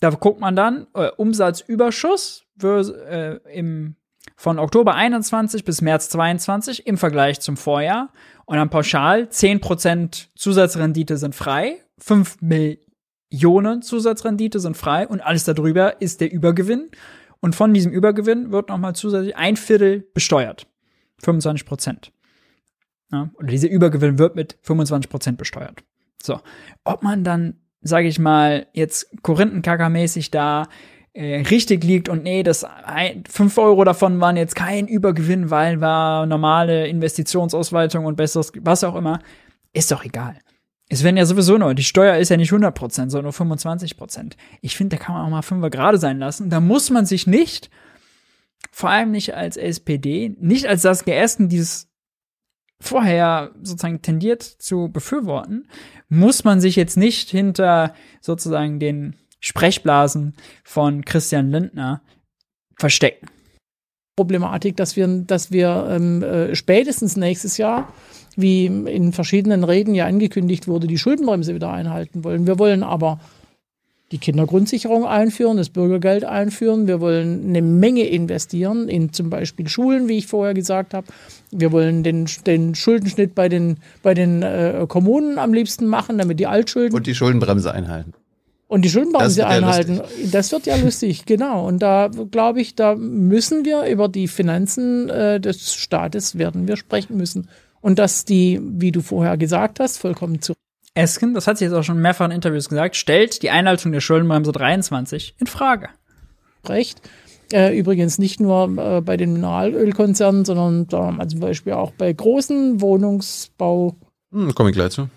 Da 0.00 0.10
guckt 0.10 0.40
man 0.40 0.54
dann 0.54 0.86
äh, 0.94 1.08
Umsatzüberschuss 1.16 2.44
für, 2.58 3.40
äh, 3.44 3.58
im, 3.58 3.96
von 4.36 4.58
Oktober 4.58 4.94
21 4.94 5.64
bis 5.64 5.80
März 5.80 6.10
22 6.10 6.86
im 6.86 6.96
Vergleich 6.96 7.40
zum 7.40 7.56
Vorjahr. 7.56 8.10
Und 8.44 8.56
dann 8.56 8.70
pauschal 8.70 9.24
10% 9.24 10.28
Zusatzrendite 10.36 11.16
sind 11.16 11.34
frei, 11.34 11.78
5 11.98 12.40
Millionen 12.40 12.85
Zusatzrendite 13.82 14.60
sind 14.60 14.76
frei 14.76 15.06
und 15.06 15.20
alles 15.20 15.44
darüber 15.44 16.00
ist 16.00 16.20
der 16.20 16.32
Übergewinn. 16.32 16.90
Und 17.40 17.54
von 17.54 17.74
diesem 17.74 17.92
Übergewinn 17.92 18.50
wird 18.50 18.68
nochmal 18.68 18.94
zusätzlich 18.94 19.36
ein 19.36 19.56
Viertel 19.56 20.06
besteuert. 20.14 20.66
25 21.22 21.66
Prozent. 21.66 22.12
Ja, 23.12 23.30
oder 23.34 23.46
dieser 23.46 23.68
Übergewinn 23.68 24.18
wird 24.18 24.36
mit 24.36 24.58
25 24.62 25.10
Prozent 25.10 25.38
besteuert. 25.38 25.82
So. 26.22 26.40
Ob 26.84 27.02
man 27.02 27.24
dann, 27.24 27.60
sage 27.82 28.08
ich 28.08 28.18
mal, 28.18 28.66
jetzt 28.72 29.08
Korinthenkacker-mäßig 29.22 30.30
da 30.30 30.68
äh, 31.12 31.40
richtig 31.42 31.84
liegt 31.84 32.08
und 32.08 32.24
nee, 32.24 32.42
das 32.42 32.64
ein, 32.64 33.24
5 33.28 33.56
Euro 33.58 33.84
davon 33.84 34.20
waren 34.20 34.36
jetzt 34.36 34.54
kein 34.54 34.86
Übergewinn, 34.86 35.50
weil 35.50 35.80
war 35.80 36.26
normale 36.26 36.88
Investitionsausweitung 36.88 38.04
und 38.04 38.16
besseres, 38.16 38.52
was 38.60 38.84
auch 38.84 38.96
immer, 38.96 39.20
ist 39.72 39.90
doch 39.92 40.04
egal. 40.04 40.36
Es 40.88 41.02
werden 41.02 41.16
ja 41.16 41.26
sowieso 41.26 41.58
nur, 41.58 41.74
die 41.74 41.82
Steuer 41.82 42.16
ist 42.16 42.28
ja 42.28 42.36
nicht 42.36 42.52
100%, 42.52 43.10
sondern 43.10 43.24
nur 43.24 43.32
25%. 43.32 44.32
Ich 44.60 44.76
finde, 44.76 44.96
da 44.96 45.02
kann 45.02 45.14
man 45.14 45.24
auch 45.26 45.30
mal 45.30 45.42
5 45.42 45.70
gerade 45.70 45.98
sein 45.98 46.18
lassen. 46.18 46.48
Da 46.48 46.60
muss 46.60 46.90
man 46.90 47.06
sich 47.06 47.26
nicht, 47.26 47.70
vor 48.70 48.90
allem 48.90 49.10
nicht 49.10 49.34
als 49.34 49.56
SPD, 49.56 50.36
nicht 50.38 50.66
als 50.66 50.82
das 50.82 51.04
Geersten, 51.04 51.48
dieses 51.48 51.88
vorher 52.80 53.52
sozusagen 53.62 54.02
tendiert 54.02 54.42
zu 54.42 54.88
befürworten, 54.88 55.66
muss 56.08 56.44
man 56.44 56.60
sich 56.60 56.76
jetzt 56.76 56.96
nicht 56.96 57.30
hinter 57.30 57.94
sozusagen 58.20 58.78
den 58.78 59.16
Sprechblasen 59.40 60.34
von 60.62 61.04
Christian 61.04 61.50
Lindner 61.50 62.02
verstecken. 62.78 63.28
Problematik, 64.16 64.76
dass 64.76 64.96
wir, 64.96 65.06
dass 65.06 65.50
wir 65.50 65.88
ähm, 65.90 66.22
äh, 66.22 66.54
spätestens 66.54 67.16
nächstes 67.16 67.58
Jahr, 67.58 67.92
wie 68.36 68.66
in 68.66 69.12
verschiedenen 69.12 69.64
Reden 69.64 69.94
ja 69.94 70.06
angekündigt 70.06 70.68
wurde, 70.68 70.86
die 70.86 70.98
Schuldenbremse 70.98 71.54
wieder 71.54 71.70
einhalten 71.72 72.22
wollen. 72.22 72.46
Wir 72.46 72.58
wollen 72.58 72.82
aber 72.82 73.18
die 74.12 74.18
Kindergrundsicherung 74.18 75.04
einführen, 75.04 75.56
das 75.56 75.68
Bürgergeld 75.68 76.24
einführen. 76.24 76.86
Wir 76.86 77.00
wollen 77.00 77.48
eine 77.48 77.62
Menge 77.62 78.04
investieren 78.04 78.88
in 78.88 79.12
zum 79.12 79.30
Beispiel 79.30 79.68
Schulen, 79.68 80.08
wie 80.08 80.18
ich 80.18 80.28
vorher 80.28 80.54
gesagt 80.54 80.94
habe. 80.94 81.08
Wir 81.50 81.72
wollen 81.72 82.04
den, 82.04 82.28
den 82.46 82.76
Schuldenschnitt 82.76 83.34
bei 83.34 83.48
den, 83.48 83.78
bei 84.02 84.14
den 84.14 84.42
äh, 84.42 84.86
Kommunen 84.88 85.38
am 85.38 85.52
liebsten 85.52 85.86
machen, 85.86 86.18
damit 86.18 86.38
die 86.38 86.46
Altschulden. 86.46 86.94
Und 86.94 87.06
die 87.06 87.16
Schuldenbremse 87.16 87.72
einhalten. 87.72 88.12
Und 88.68 88.84
die 88.84 88.90
Schuldenbremse 88.90 89.26
Das 89.28 89.36
wird 89.36 89.48
ja 89.48 89.56
einhalten. 89.56 90.00
das 90.30 90.52
wird 90.52 90.66
ja 90.66 90.76
lustig, 90.76 91.24
genau. 91.24 91.66
Und 91.66 91.80
da 91.80 92.10
glaube 92.30 92.60
ich, 92.60 92.74
da 92.74 92.94
müssen 92.94 93.64
wir 93.64 93.84
über 93.86 94.08
die 94.08 94.28
Finanzen 94.28 95.08
äh, 95.08 95.40
des 95.40 95.74
Staates 95.74 96.38
werden 96.38 96.66
wir 96.68 96.76
sprechen 96.76 97.16
müssen. 97.16 97.48
Und 97.86 98.00
dass 98.00 98.24
die, 98.24 98.60
wie 98.60 98.90
du 98.90 99.00
vorher 99.00 99.36
gesagt 99.36 99.78
hast, 99.78 99.98
vollkommen 99.98 100.42
zu 100.42 100.54
Esken, 100.94 101.34
das 101.34 101.46
hat 101.46 101.58
sie 101.58 101.66
jetzt 101.66 101.72
auch 101.72 101.84
schon 101.84 102.00
mehrfach 102.00 102.24
in 102.26 102.32
Interviews 102.32 102.68
gesagt, 102.68 102.96
stellt 102.96 103.44
die 103.44 103.50
Einhaltung 103.50 103.92
der 103.92 104.00
Schuldenbremse 104.00 104.50
23 104.50 105.36
in 105.38 105.46
Frage. 105.46 105.90
Recht. 106.66 107.00
Äh, 107.52 107.78
übrigens 107.78 108.18
nicht 108.18 108.40
nur 108.40 108.76
äh, 108.76 109.00
bei 109.02 109.16
den 109.16 109.34
Mineralölkonzernen, 109.34 110.44
sondern 110.44 110.88
wir 111.16 111.28
zum 111.28 111.38
Beispiel 111.38 111.74
auch 111.74 111.92
bei 111.92 112.12
großen 112.12 112.80
Wohnungsbaukonzernen, 112.80 114.48
Hm, 114.48 114.54
Komme 114.56 114.70
ich 114.70 114.74
gleich 114.74 114.90
zu. 114.90 115.08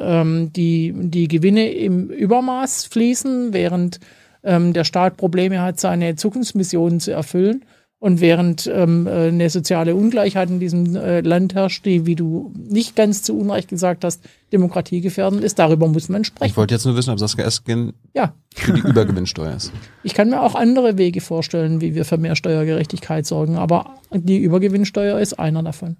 ähm, 0.00 0.50
die, 0.54 0.94
die 0.96 1.28
Gewinne 1.28 1.70
im 1.70 2.08
Übermaß 2.08 2.86
fließen, 2.86 3.52
während 3.52 4.00
ähm, 4.42 4.72
der 4.72 4.84
Staat 4.84 5.18
Probleme 5.18 5.60
hat, 5.60 5.78
seine 5.78 6.16
Zukunftsmissionen 6.16 6.98
zu 6.98 7.10
erfüllen. 7.10 7.62
Und 8.00 8.20
während 8.20 8.68
ähm, 8.72 9.08
äh, 9.08 9.26
eine 9.28 9.50
soziale 9.50 9.96
Ungleichheit 9.96 10.50
in 10.50 10.60
diesem 10.60 10.94
äh, 10.94 11.20
Land 11.20 11.54
herrscht, 11.56 11.84
die, 11.84 12.06
wie 12.06 12.14
du 12.14 12.52
nicht 12.56 12.94
ganz 12.94 13.24
zu 13.24 13.36
Unrecht 13.36 13.68
gesagt 13.68 14.04
hast, 14.04 14.22
demokratiegefährdend 14.52 15.42
ist, 15.42 15.58
darüber 15.58 15.88
muss 15.88 16.08
man 16.08 16.22
sprechen. 16.22 16.48
Ich 16.48 16.56
wollte 16.56 16.74
jetzt 16.74 16.86
nur 16.86 16.96
wissen, 16.96 17.10
ob 17.10 17.18
Saskia 17.18 17.44
Esken 17.44 17.94
Ja. 18.14 18.34
für 18.54 18.72
die 18.72 18.80
Übergewinnsteuer 18.82 19.56
ist. 19.56 19.72
Ich 20.04 20.14
kann 20.14 20.30
mir 20.30 20.40
auch 20.42 20.54
andere 20.54 20.96
Wege 20.96 21.20
vorstellen, 21.20 21.80
wie 21.80 21.96
wir 21.96 22.04
für 22.04 22.18
mehr 22.18 22.36
Steuergerechtigkeit 22.36 23.26
sorgen, 23.26 23.56
aber 23.56 23.96
die 24.12 24.38
Übergewinnsteuer 24.38 25.18
ist 25.18 25.38
einer 25.38 25.62
davon. 25.64 25.96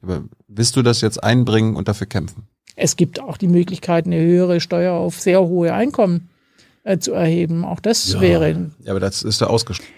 Aber 0.00 0.22
willst 0.46 0.76
du 0.76 0.82
das 0.82 1.00
jetzt 1.00 1.22
einbringen 1.22 1.74
und 1.74 1.88
dafür 1.88 2.06
kämpfen? 2.06 2.44
Es 2.76 2.96
gibt 2.96 3.20
auch 3.20 3.36
die 3.36 3.48
Möglichkeit, 3.48 4.06
eine 4.06 4.20
höhere 4.20 4.60
Steuer 4.60 4.94
auf 4.94 5.20
sehr 5.20 5.40
hohe 5.42 5.74
Einkommen 5.74 6.28
äh, 6.84 6.98
zu 6.98 7.12
erheben. 7.12 7.64
Auch 7.64 7.80
das 7.80 8.20
wäre 8.20 8.70
Ja, 8.84 8.92
aber 8.92 9.00
das 9.00 9.22
ist 9.24 9.40
da 9.40 9.46
ausgeschlossen 9.46 9.92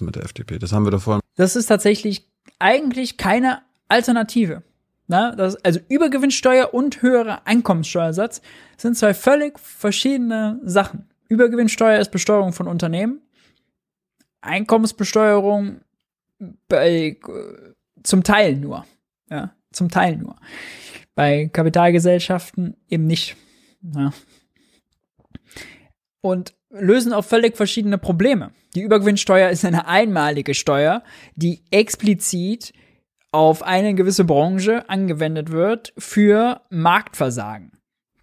mit 0.00 0.16
der 0.16 0.24
FDP. 0.24 0.58
Das 0.58 0.72
haben 0.72 0.84
wir 0.84 0.90
davor. 0.90 1.20
Das 1.36 1.56
ist 1.56 1.66
tatsächlich 1.66 2.28
eigentlich 2.58 3.16
keine 3.16 3.62
Alternative. 3.88 4.62
Na, 5.08 5.34
das, 5.34 5.56
also 5.64 5.80
Übergewinnsteuer 5.88 6.72
und 6.72 7.02
höherer 7.02 7.46
Einkommenssteuersatz 7.46 8.40
sind 8.76 8.96
zwei 8.96 9.14
völlig 9.14 9.58
verschiedene 9.58 10.60
Sachen. 10.64 11.08
Übergewinnsteuer 11.28 11.98
ist 11.98 12.10
Besteuerung 12.10 12.52
von 12.52 12.68
Unternehmen. 12.68 13.20
Einkommensbesteuerung 14.40 15.80
bei, 16.68 17.18
zum 18.02 18.24
Teil 18.24 18.56
nur. 18.56 18.86
Ja, 19.30 19.54
zum 19.72 19.88
Teil 19.88 20.16
nur. 20.16 20.36
Bei 21.14 21.48
Kapitalgesellschaften 21.52 22.76
eben 22.88 23.06
nicht. 23.06 23.36
Ja. 23.94 24.12
Und 26.22 26.54
lösen 26.70 27.12
auch 27.12 27.24
völlig 27.24 27.56
verschiedene 27.56 27.98
Probleme. 27.98 28.52
Die 28.74 28.80
Übergewinnsteuer 28.80 29.50
ist 29.50 29.64
eine 29.64 29.86
einmalige 29.86 30.54
Steuer, 30.54 31.02
die 31.34 31.62
explizit 31.70 32.72
auf 33.32 33.62
eine 33.62 33.94
gewisse 33.94 34.24
Branche 34.24 34.88
angewendet 34.88 35.50
wird 35.50 35.92
für 35.98 36.62
Marktversagen. 36.70 37.72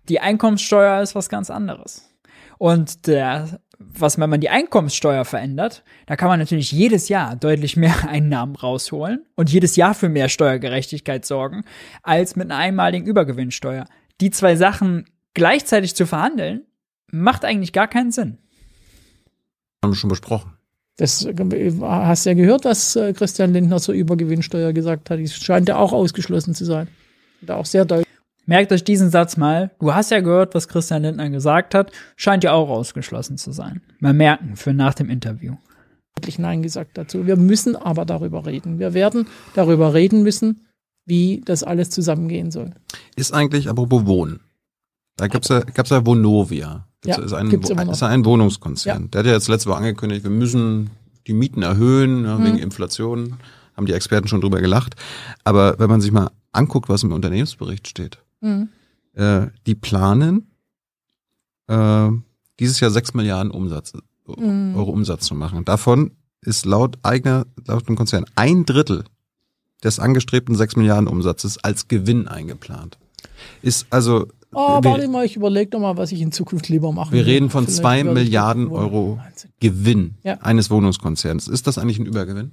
Die 0.07 0.19
Einkommenssteuer 0.19 1.01
ist 1.01 1.15
was 1.15 1.29
ganz 1.29 1.49
anderes. 1.49 2.09
Und 2.57 3.07
der, 3.07 3.61
was, 3.77 4.19
wenn 4.19 4.29
man 4.29 4.41
die 4.41 4.49
Einkommenssteuer 4.49 5.23
verändert, 5.23 5.83
da 6.07 6.15
kann 6.15 6.27
man 6.27 6.39
natürlich 6.39 6.71
jedes 6.71 7.09
Jahr 7.09 7.35
deutlich 7.35 7.77
mehr 7.77 7.95
Einnahmen 8.07 8.55
rausholen 8.55 9.25
und 9.35 9.51
jedes 9.51 9.75
Jahr 9.75 9.93
für 9.93 10.09
mehr 10.09 10.29
Steuergerechtigkeit 10.29 11.25
sorgen, 11.25 11.63
als 12.03 12.35
mit 12.35 12.51
einer 12.51 12.59
einmaligen 12.59 13.07
Übergewinnsteuer. 13.07 13.85
Die 14.19 14.31
zwei 14.31 14.55
Sachen 14.55 15.05
gleichzeitig 15.33 15.95
zu 15.95 16.05
verhandeln, 16.05 16.65
macht 17.11 17.45
eigentlich 17.45 17.73
gar 17.73 17.87
keinen 17.87 18.11
Sinn. 18.11 18.37
Haben 19.83 19.91
wir 19.91 19.95
schon 19.95 20.09
besprochen. 20.09 20.53
Das 20.97 21.25
hast 21.25 22.25
ja 22.25 22.33
gehört, 22.33 22.65
was 22.65 22.95
äh, 22.97 23.13
Christian 23.13 23.53
Lindner 23.53 23.79
zur 23.79 23.95
Übergewinnsteuer 23.95 24.73
gesagt 24.73 25.09
hat. 25.09 25.19
Die 25.19 25.29
scheint 25.29 25.69
ja 25.69 25.77
auch 25.77 25.93
ausgeschlossen 25.93 26.53
zu 26.53 26.65
sein. 26.65 26.89
Da 27.41 27.55
auch 27.55 27.65
sehr 27.65 27.85
deutlich. 27.85 28.05
Merkt 28.45 28.71
euch 28.73 28.83
diesen 28.83 29.09
Satz 29.09 29.37
mal. 29.37 29.71
Du 29.79 29.93
hast 29.93 30.11
ja 30.11 30.19
gehört, 30.19 30.55
was 30.55 30.67
Christian 30.67 31.03
Lindner 31.03 31.29
gesagt 31.29 31.73
hat. 31.73 31.91
Scheint 32.17 32.43
ja 32.43 32.51
auch 32.51 32.69
ausgeschlossen 32.69 33.37
zu 33.37 33.53
sein. 33.53 33.81
Mal 33.99 34.13
merken 34.13 34.57
für 34.57 34.73
nach 34.73 34.93
dem 34.93 35.09
Interview. 35.09 35.55
Nein 36.37 36.61
gesagt 36.61 36.97
dazu. 36.97 37.25
Wir 37.25 37.37
müssen 37.37 37.77
aber 37.77 38.05
darüber 38.05 38.45
reden. 38.45 38.77
Wir 38.77 38.93
werden 38.93 39.27
darüber 39.53 39.93
reden 39.93 40.21
müssen, 40.21 40.67
wie 41.05 41.41
das 41.45 41.63
alles 41.63 41.91
zusammengehen 41.91 42.51
soll. 42.51 42.71
Ist 43.15 43.33
eigentlich, 43.33 43.69
apropos 43.69 44.05
Wohnen. 44.05 44.41
Da 45.15 45.27
gab's 45.27 45.47
ja, 45.47 45.61
gab's 45.61 45.91
ja 45.91 46.05
Vonovia. 46.05 46.88
Das 47.01 47.17
Ja, 47.17 47.23
ist 47.23 47.33
ein, 47.33 47.49
ist 47.49 48.03
ein 48.03 48.25
Wohnungskonzern. 48.25 49.03
Ja. 49.03 49.07
Der 49.07 49.19
hat 49.19 49.25
ja 49.27 49.33
jetzt 49.33 49.47
letzte 49.47 49.69
Woche 49.69 49.77
angekündigt, 49.77 50.23
wir 50.23 50.31
müssen 50.31 50.89
die 51.27 51.33
Mieten 51.33 51.61
erhöhen, 51.61 52.25
ja, 52.25 52.39
wegen 52.43 52.57
Mhm. 52.57 52.63
Inflation. 52.63 53.35
Haben 53.77 53.85
die 53.85 53.93
Experten 53.93 54.27
schon 54.27 54.41
drüber 54.41 54.59
gelacht. 54.59 54.95
Aber 55.45 55.79
wenn 55.79 55.89
man 55.89 56.01
sich 56.01 56.11
mal 56.11 56.31
anguckt, 56.51 56.89
was 56.89 57.03
im 57.03 57.13
Unternehmensbericht 57.13 57.87
steht, 57.87 58.17
Mhm. 58.41 58.69
äh, 59.13 59.47
die 59.65 59.75
planen, 59.75 60.47
äh, 61.67 62.09
dieses 62.59 62.79
Jahr 62.79 62.91
sechs 62.91 63.13
Milliarden 63.13 63.51
Umsatz, 63.51 63.93
Mhm. 64.27 64.75
Euro 64.75 64.91
Umsatz 64.91 65.25
zu 65.25 65.33
machen. 65.35 65.65
Davon 65.65 66.11
ist 66.41 66.65
laut 66.65 66.97
eigener, 67.03 67.45
laut 67.65 67.87
dem 67.87 67.95
Konzern 67.95 68.25
ein 68.35 68.65
Drittel 68.65 69.03
des 69.83 69.99
angestrebten 69.99 70.55
sechs 70.55 70.75
Milliarden 70.75 71.07
Umsatzes 71.07 71.57
als 71.63 71.87
Gewinn 71.87 72.27
eingeplant. 72.27 72.97
Ist 73.61 73.87
also, 73.89 74.27
Oh, 74.51 74.79
warte 74.81 75.07
mal, 75.07 75.25
ich 75.25 75.35
überlege 75.35 75.69
doch 75.71 75.79
mal, 75.79 75.95
was 75.97 76.11
ich 76.11 76.21
in 76.21 76.31
Zukunft 76.31 76.69
lieber 76.69 76.91
mache. 76.91 77.11
wir 77.11 77.25
reden 77.25 77.49
von 77.49 77.67
zwei 77.67 78.03
Milliarden 78.03 78.67
Euro 78.69 79.19
Gewinn 79.59 80.15
Ja. 80.23 80.37
eines 80.41 80.71
Wohnungskonzerns. 80.71 81.47
Ist 81.47 81.67
das 81.67 81.77
eigentlich 81.77 81.99
ein 81.99 82.05
Übergewinn? 82.07 82.51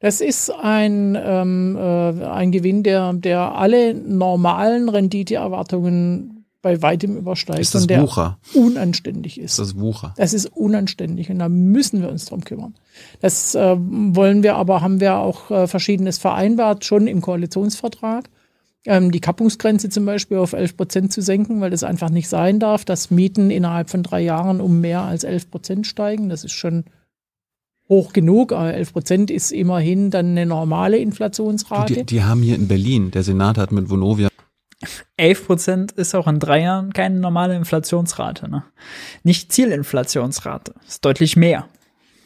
Das 0.00 0.20
ist 0.20 0.50
ein, 0.50 1.16
ähm, 1.22 1.76
äh, 1.76 2.24
ein 2.24 2.50
Gewinn, 2.50 2.82
der, 2.82 3.12
der 3.12 3.54
alle 3.54 3.94
normalen 3.94 4.88
Renditeerwartungen 4.88 6.44
bei 6.60 6.80
weitem 6.82 7.16
übersteigt 7.16 7.60
Ist 7.60 7.74
das 7.74 7.82
und 7.82 7.90
der 7.90 8.02
Wucher? 8.02 8.38
unanständig 8.54 9.38
ist. 9.38 9.52
Ist 9.52 9.58
das 9.58 9.78
Wucher? 9.80 10.14
Das 10.16 10.32
ist 10.32 10.46
unanständig 10.46 11.30
und 11.30 11.38
da 11.40 11.48
müssen 11.48 12.00
wir 12.02 12.08
uns 12.08 12.24
drum 12.24 12.42
kümmern. 12.44 12.74
Das 13.20 13.54
äh, 13.54 13.76
wollen 13.78 14.42
wir 14.42 14.56
aber, 14.56 14.80
haben 14.80 15.00
wir 15.00 15.16
auch 15.18 15.50
äh, 15.50 15.66
Verschiedenes 15.68 16.18
vereinbart, 16.18 16.84
schon 16.84 17.06
im 17.06 17.20
Koalitionsvertrag. 17.20 18.28
Ähm, 18.84 19.12
die 19.12 19.20
Kappungsgrenze 19.20 19.88
zum 19.90 20.04
Beispiel 20.04 20.38
auf 20.38 20.52
11 20.54 20.76
Prozent 20.76 21.12
zu 21.12 21.22
senken, 21.22 21.60
weil 21.60 21.70
das 21.70 21.84
einfach 21.84 22.10
nicht 22.10 22.28
sein 22.28 22.58
darf, 22.58 22.84
dass 22.84 23.10
Mieten 23.10 23.50
innerhalb 23.50 23.90
von 23.90 24.02
drei 24.02 24.20
Jahren 24.20 24.60
um 24.60 24.80
mehr 24.80 25.02
als 25.02 25.24
11 25.24 25.50
Prozent 25.50 25.86
steigen. 25.86 26.28
Das 26.28 26.42
ist 26.44 26.52
schon 26.52 26.84
hoch 27.88 28.12
genug, 28.12 28.52
aber 28.52 28.74
11 28.74 28.92
Prozent 28.92 29.30
ist 29.30 29.52
immerhin 29.52 30.10
dann 30.10 30.30
eine 30.30 30.46
normale 30.46 30.96
Du, 30.96 31.02
Inflationsrate. 31.02 31.94
die, 31.94 32.04
die 32.04 32.22
haben 32.24 32.42
hier 32.42 32.56
in 32.56 32.66
Berlin, 32.66 33.10
der 33.10 33.22
Senat 33.22 33.58
hat 33.58 33.70
mit 33.70 33.88
Vonovia 33.88 34.28
11 35.16 35.46
Prozent 35.46 35.92
ist 35.92 36.14
auch 36.14 36.26
in 36.26 36.40
drei 36.40 36.62
Jahren 36.62 36.92
keine 36.92 37.20
normale 37.20 37.54
Inflationsrate. 37.54 38.50
Ne? 38.50 38.64
Nicht 39.22 39.52
Zielinflationsrate. 39.52 40.74
Ist 40.86 41.04
deutlich 41.04 41.36
mehr. 41.36 41.68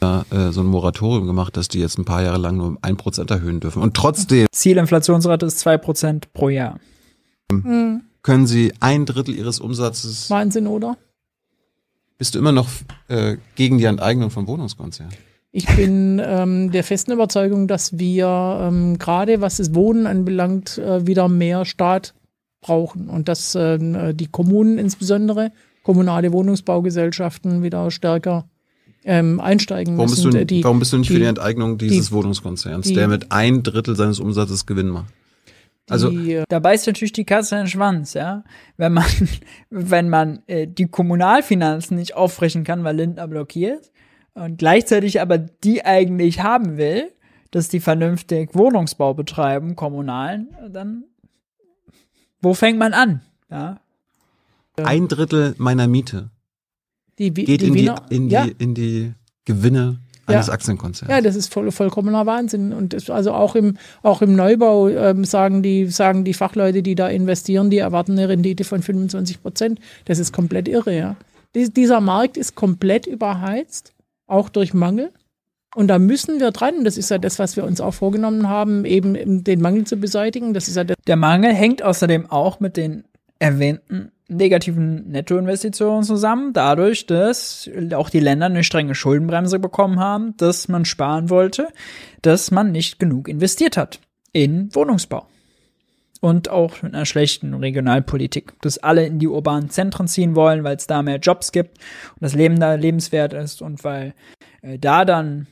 Äh, 0.00 0.50
so 0.50 0.60
ein 0.60 0.66
Moratorium 0.66 1.26
gemacht, 1.26 1.56
dass 1.56 1.68
die 1.68 1.80
jetzt 1.80 1.98
ein 1.98 2.04
paar 2.04 2.22
Jahre 2.22 2.38
lang 2.38 2.56
nur 2.56 2.66
um 2.66 2.78
ein 2.82 2.96
Prozent 2.96 3.30
erhöhen 3.30 3.60
dürfen. 3.60 3.82
Und 3.82 3.94
trotzdem 3.94 4.46
Zielinflationsrate 4.52 5.46
ist 5.46 5.58
zwei 5.58 5.78
Prozent 5.78 6.32
pro 6.32 6.48
Jahr. 6.48 6.78
Hm. 7.50 8.02
können 8.22 8.48
sie 8.48 8.72
ein 8.80 9.06
Drittel 9.06 9.36
ihres 9.36 9.60
Umsatzes 9.60 10.28
Wahnsinn, 10.30 10.66
oder? 10.66 10.96
bist 12.18 12.34
du 12.34 12.38
immer 12.38 12.52
noch 12.52 12.68
äh, 13.08 13.36
gegen 13.54 13.78
die 13.78 13.84
Enteignung 13.84 14.30
von 14.30 14.46
Wohnungskonzernen? 14.46 15.14
Ich 15.52 15.66
bin 15.74 16.20
ähm, 16.24 16.70
der 16.70 16.84
festen 16.84 17.12
Überzeugung, 17.12 17.66
dass 17.66 17.98
wir 17.98 18.58
ähm, 18.62 18.98
gerade 18.98 19.40
was 19.40 19.56
das 19.56 19.74
Wohnen 19.74 20.06
anbelangt, 20.06 20.78
äh, 20.78 21.06
wieder 21.06 21.28
mehr 21.28 21.64
Staat 21.64 22.14
brauchen 22.60 23.08
und 23.08 23.28
dass 23.28 23.54
äh, 23.54 24.12
die 24.12 24.26
Kommunen 24.26 24.78
insbesondere, 24.78 25.52
kommunale 25.82 26.32
Wohnungsbaugesellschaften 26.32 27.62
wieder 27.62 27.90
stärker 27.90 28.48
ähm, 29.06 29.40
einsteigen 29.40 29.96
warum 29.96 30.10
müssen. 30.10 30.30
Bist 30.32 30.34
du, 30.34 30.46
die, 30.46 30.64
warum 30.64 30.80
bist 30.80 30.92
du 30.92 30.98
nicht 30.98 31.08
die, 31.08 31.14
für 31.14 31.20
die 31.20 31.26
Enteignung 31.26 31.78
dieses 31.78 32.08
die, 32.08 32.12
Wohnungskonzerns, 32.12 32.88
die, 32.88 32.94
der 32.94 33.08
mit 33.08 33.30
ein 33.32 33.62
Drittel 33.62 33.96
seines 33.96 34.20
Umsatzes 34.20 34.66
Gewinn 34.66 34.88
macht? 34.88 35.12
Also 35.88 36.10
die, 36.10 36.42
da 36.48 36.58
beißt 36.58 36.88
natürlich 36.88 37.12
die 37.12 37.24
Katze 37.24 37.54
in 37.54 37.62
den 37.62 37.68
Schwanz, 37.68 38.14
ja. 38.14 38.42
Wenn 38.76 38.92
man, 38.92 39.06
wenn 39.70 40.08
man 40.10 40.42
äh, 40.48 40.66
die 40.66 40.88
Kommunalfinanzen 40.88 41.96
nicht 41.96 42.14
aufbrechen 42.16 42.64
kann, 42.64 42.82
weil 42.82 42.96
Lindner 42.96 43.28
blockiert 43.28 43.92
und 44.34 44.58
gleichzeitig 44.58 45.20
aber 45.20 45.38
die 45.38 45.84
eigentlich 45.84 46.42
haben 46.42 46.76
will, 46.76 47.12
dass 47.52 47.68
die 47.68 47.80
vernünftig 47.80 48.54
Wohnungsbau 48.54 49.14
betreiben, 49.14 49.76
kommunalen, 49.76 50.48
dann 50.68 51.04
wo 52.42 52.52
fängt 52.52 52.78
man 52.78 52.92
an? 52.92 53.22
Ja. 53.50 53.78
Ein 54.76 55.08
Drittel 55.08 55.54
meiner 55.56 55.86
Miete 55.86 56.30
die, 57.18 57.32
geht 57.32 57.60
die 57.60 57.66
in, 57.66 57.74
Wiener, 57.74 58.02
die, 58.10 58.16
in, 58.16 58.28
die, 58.28 58.34
ja. 58.34 58.46
in 58.58 58.74
die 58.74 59.12
Gewinne 59.44 60.00
eines 60.26 60.50
Aktienkonzerns. 60.50 61.10
Ja, 61.10 61.20
das 61.20 61.36
ist 61.36 61.52
voll, 61.52 61.70
vollkommener 61.70 62.26
Wahnsinn. 62.26 62.72
Und 62.72 62.92
das, 62.92 63.10
also 63.10 63.32
auch 63.32 63.54
im, 63.54 63.76
auch 64.02 64.22
im 64.22 64.34
Neubau 64.34 64.88
ähm, 64.88 65.24
sagen, 65.24 65.62
die, 65.62 65.86
sagen 65.86 66.24
die 66.24 66.34
Fachleute, 66.34 66.82
die 66.82 66.94
da 66.94 67.08
investieren, 67.08 67.70
die 67.70 67.78
erwarten 67.78 68.12
eine 68.12 68.28
Rendite 68.28 68.64
von 68.64 68.82
25 68.82 69.42
Prozent. 69.42 69.78
Das 70.04 70.18
ist 70.18 70.32
komplett 70.32 70.68
irre, 70.68 70.96
ja. 70.96 71.16
Dies, 71.54 71.72
dieser 71.72 72.00
Markt 72.00 72.36
ist 72.36 72.54
komplett 72.54 73.06
überheizt, 73.06 73.94
auch 74.26 74.48
durch 74.48 74.74
Mangel. 74.74 75.10
Und 75.74 75.88
da 75.88 75.98
müssen 75.98 76.40
wir 76.40 76.50
dran. 76.50 76.84
Das 76.84 76.96
ist 76.96 77.10
ja 77.10 77.18
das, 77.18 77.38
was 77.38 77.56
wir 77.56 77.64
uns 77.64 77.80
auch 77.80 77.94
vorgenommen 77.94 78.48
haben, 78.48 78.84
eben 78.84 79.44
den 79.44 79.60
Mangel 79.60 79.84
zu 79.84 79.96
beseitigen. 79.96 80.54
Das 80.54 80.68
ist 80.68 80.76
ja 80.76 80.84
Der 80.84 81.16
Mangel 81.16 81.52
hängt 81.54 81.82
außerdem 81.82 82.30
auch 82.30 82.60
mit 82.60 82.76
den 82.76 83.04
erwähnten 83.38 84.10
negativen 84.28 85.08
Nettoinvestitionen 85.08 86.02
zusammen, 86.02 86.52
dadurch, 86.52 87.06
dass 87.06 87.70
auch 87.94 88.10
die 88.10 88.20
Länder 88.20 88.46
eine 88.46 88.64
strenge 88.64 88.94
Schuldenbremse 88.94 89.58
bekommen 89.58 90.00
haben, 90.00 90.36
dass 90.36 90.68
man 90.68 90.84
sparen 90.84 91.30
wollte, 91.30 91.68
dass 92.22 92.50
man 92.50 92.72
nicht 92.72 92.98
genug 92.98 93.28
investiert 93.28 93.76
hat 93.76 94.00
in 94.32 94.74
Wohnungsbau. 94.74 95.26
Und 96.20 96.48
auch 96.48 96.82
mit 96.82 96.94
einer 96.94 97.04
schlechten 97.04 97.54
Regionalpolitik, 97.54 98.54
dass 98.62 98.78
alle 98.78 99.06
in 99.06 99.18
die 99.18 99.28
urbanen 99.28 99.70
Zentren 99.70 100.08
ziehen 100.08 100.34
wollen, 100.34 100.64
weil 100.64 100.76
es 100.76 100.86
da 100.86 101.02
mehr 101.02 101.18
Jobs 101.18 101.52
gibt 101.52 101.78
und 102.14 102.22
das 102.22 102.34
Leben 102.34 102.58
da 102.58 102.74
lebenswert 102.74 103.32
ist 103.32 103.62
und 103.62 103.84
weil 103.84 104.14
äh, 104.62 104.78
da 104.78 105.04
dann 105.04 105.46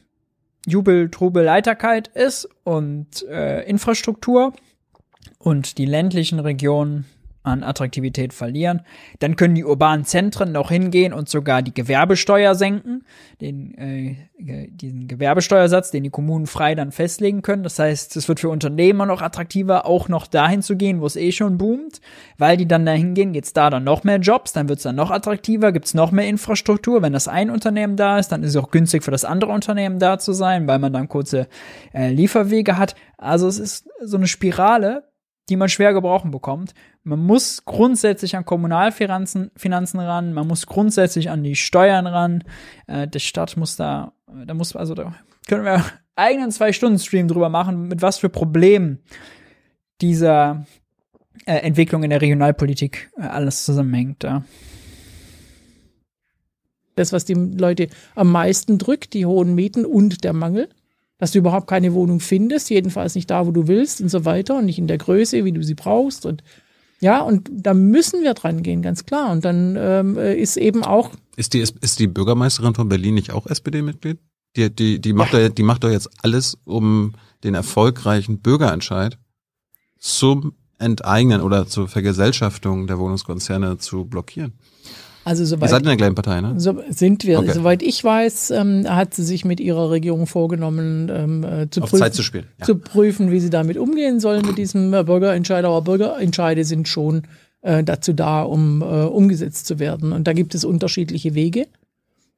Jubel, 0.66 1.10
Trubel, 1.10 1.44
Leiterkeit 1.44 2.08
ist 2.08 2.48
und 2.64 3.22
äh, 3.28 3.62
Infrastruktur 3.68 4.54
und 5.38 5.76
die 5.76 5.84
ländlichen 5.84 6.40
Regionen 6.40 7.04
an 7.44 7.62
Attraktivität 7.62 8.32
verlieren. 8.32 8.80
Dann 9.20 9.36
können 9.36 9.54
die 9.54 9.64
urbanen 9.64 10.04
Zentren 10.06 10.50
noch 10.50 10.70
hingehen 10.70 11.12
und 11.12 11.28
sogar 11.28 11.62
die 11.62 11.74
Gewerbesteuer 11.74 12.54
senken, 12.54 13.04
den, 13.40 13.74
äh, 13.78 14.68
diesen 14.68 15.06
Gewerbesteuersatz, 15.06 15.90
den 15.90 16.04
die 16.04 16.10
Kommunen 16.10 16.46
frei 16.46 16.74
dann 16.74 16.90
festlegen 16.90 17.42
können. 17.42 17.62
Das 17.62 17.78
heißt, 17.78 18.16
es 18.16 18.28
wird 18.28 18.40
für 18.40 18.48
Unternehmer 18.48 19.04
noch 19.04 19.20
attraktiver, 19.20 19.84
auch 19.86 20.08
noch 20.08 20.26
dahin 20.26 20.62
zu 20.62 20.76
gehen, 20.76 21.02
wo 21.02 21.06
es 21.06 21.16
eh 21.16 21.32
schon 21.32 21.58
boomt, 21.58 22.00
weil 22.38 22.56
die 22.56 22.66
dann 22.66 22.86
dahin 22.86 23.12
gehen, 23.12 23.34
geht's 23.34 23.52
da 23.52 23.68
dann 23.68 23.84
noch 23.84 24.04
mehr 24.04 24.18
Jobs, 24.18 24.54
dann 24.54 24.70
wird's 24.70 24.82
dann 24.82 24.96
noch 24.96 25.10
attraktiver, 25.10 25.70
gibt's 25.70 25.92
noch 25.92 26.12
mehr 26.12 26.26
Infrastruktur. 26.26 27.02
Wenn 27.02 27.12
das 27.12 27.28
ein 27.28 27.50
Unternehmen 27.50 27.96
da 27.96 28.18
ist, 28.18 28.28
dann 28.28 28.42
ist 28.42 28.50
es 28.50 28.56
auch 28.56 28.70
günstig 28.70 29.04
für 29.04 29.10
das 29.10 29.26
andere 29.26 29.52
Unternehmen 29.52 29.98
da 29.98 30.18
zu 30.18 30.32
sein, 30.32 30.66
weil 30.66 30.78
man 30.78 30.94
dann 30.94 31.08
kurze 31.08 31.46
äh, 31.92 32.08
Lieferwege 32.10 32.78
hat. 32.78 32.94
Also 33.18 33.48
es 33.48 33.58
ist 33.58 33.86
so 34.00 34.16
eine 34.16 34.26
Spirale, 34.26 35.04
die 35.48 35.56
man 35.56 35.68
schwer 35.68 35.92
gebrauchen 35.92 36.30
bekommt. 36.30 36.74
Man 37.02 37.20
muss 37.20 37.64
grundsätzlich 37.64 38.36
an 38.36 38.44
Kommunalfinanzen 38.44 39.50
Finanzen 39.56 40.00
ran, 40.00 40.32
man 40.32 40.46
muss 40.46 40.66
grundsätzlich 40.66 41.30
an 41.30 41.42
die 41.42 41.56
Steuern 41.56 42.06
ran. 42.06 42.44
Äh, 42.86 43.08
der 43.08 43.18
Staat 43.18 43.56
muss 43.56 43.76
da, 43.76 44.12
da 44.26 44.54
muss, 44.54 44.74
also 44.74 44.94
da 44.94 45.14
können 45.46 45.64
wir 45.64 45.84
eigenen 46.16 46.50
Zwei-Stunden-Stream 46.50 47.28
drüber 47.28 47.48
machen, 47.48 47.88
mit 47.88 48.00
was 48.00 48.18
für 48.18 48.28
Problemen 48.28 49.00
dieser 50.00 50.64
äh, 51.46 51.56
Entwicklung 51.56 52.02
in 52.02 52.10
der 52.10 52.22
Regionalpolitik 52.22 53.10
äh, 53.16 53.22
alles 53.22 53.64
zusammenhängt. 53.64 54.24
Ja. 54.24 54.44
Das, 56.96 57.12
was 57.12 57.24
die 57.24 57.34
Leute 57.34 57.88
am 58.14 58.30
meisten 58.30 58.78
drückt, 58.78 59.14
die 59.14 59.26
hohen 59.26 59.54
Mieten 59.54 59.84
und 59.84 60.24
der 60.24 60.32
Mangel 60.32 60.68
dass 61.18 61.32
du 61.32 61.38
überhaupt 61.38 61.66
keine 61.68 61.94
Wohnung 61.94 62.20
findest, 62.20 62.70
jedenfalls 62.70 63.14
nicht 63.14 63.30
da, 63.30 63.46
wo 63.46 63.50
du 63.50 63.68
willst 63.68 64.00
und 64.00 64.08
so 64.08 64.24
weiter 64.24 64.58
und 64.58 64.66
nicht 64.66 64.78
in 64.78 64.86
der 64.86 64.98
Größe, 64.98 65.44
wie 65.44 65.52
du 65.52 65.62
sie 65.62 65.74
brauchst 65.74 66.26
und 66.26 66.42
ja, 67.00 67.20
und 67.20 67.50
da 67.52 67.74
müssen 67.74 68.22
wir 68.22 68.32
dran 68.32 68.62
gehen, 68.62 68.80
ganz 68.80 69.04
klar. 69.04 69.30
Und 69.30 69.44
dann 69.44 69.76
ähm, 69.78 70.16
ist 70.16 70.56
eben 70.56 70.84
auch. 70.84 71.10
Ist 71.36 71.52
die, 71.52 71.58
ist 71.58 71.98
die 71.98 72.06
Bürgermeisterin 72.06 72.74
von 72.74 72.88
Berlin 72.88 73.14
nicht 73.14 73.30
auch 73.30 73.46
SPD-Mitglied? 73.46 74.18
Die, 74.56 74.74
die, 74.74 75.00
die, 75.00 75.12
macht 75.12 75.34
doch, 75.34 75.48
die 75.48 75.62
macht 75.62 75.84
doch 75.84 75.90
jetzt 75.90 76.08
alles, 76.22 76.56
um 76.64 77.12
den 77.42 77.54
erfolgreichen 77.54 78.38
Bürgerentscheid 78.38 79.18
zum 79.98 80.54
Enteignen 80.78 81.40
oder 81.40 81.66
zur 81.66 81.88
Vergesellschaftung 81.88 82.86
der 82.86 82.98
Wohnungskonzerne 82.98 83.78
zu 83.78 84.04
blockieren. 84.06 84.54
Also 85.24 85.44
soweit, 85.44 85.68
Ihr 85.68 85.70
seid 85.70 85.82
in 85.82 85.88
der 85.88 85.96
gleichen 85.96 86.14
Partei, 86.14 86.40
ne? 86.40 86.54
So 86.58 86.82
sind 86.90 87.24
wir. 87.24 87.38
Okay. 87.38 87.52
Soweit 87.52 87.82
ich 87.82 88.02
weiß, 88.02 88.50
ähm, 88.50 88.84
hat 88.88 89.14
sie 89.14 89.24
sich 89.24 89.44
mit 89.44 89.60
ihrer 89.60 89.90
Regierung 89.90 90.26
vorgenommen, 90.26 91.10
ähm, 91.10 91.44
äh, 91.44 91.70
zu, 91.70 91.82
Auf 91.82 91.90
prüfen, 91.90 92.02
Zeit 92.02 92.14
zu 92.14 92.22
spielen. 92.22 92.46
Ja. 92.60 92.66
zu 92.66 92.76
prüfen, 92.76 93.30
wie 93.30 93.40
sie 93.40 93.50
damit 93.50 93.78
umgehen 93.78 94.20
sollen 94.20 94.46
mit 94.46 94.58
diesem 94.58 94.92
äh, 94.92 95.02
Bürgerentscheid. 95.02 95.64
Aber 95.64 95.80
Bürgerentscheide 95.82 96.64
sind 96.64 96.88
schon 96.88 97.22
äh, 97.62 97.82
dazu 97.82 98.12
da, 98.12 98.42
um 98.42 98.82
äh, 98.82 98.84
umgesetzt 98.84 99.66
zu 99.66 99.78
werden. 99.78 100.12
Und 100.12 100.26
da 100.26 100.32
gibt 100.34 100.54
es 100.54 100.64
unterschiedliche 100.64 101.34
Wege. 101.34 101.66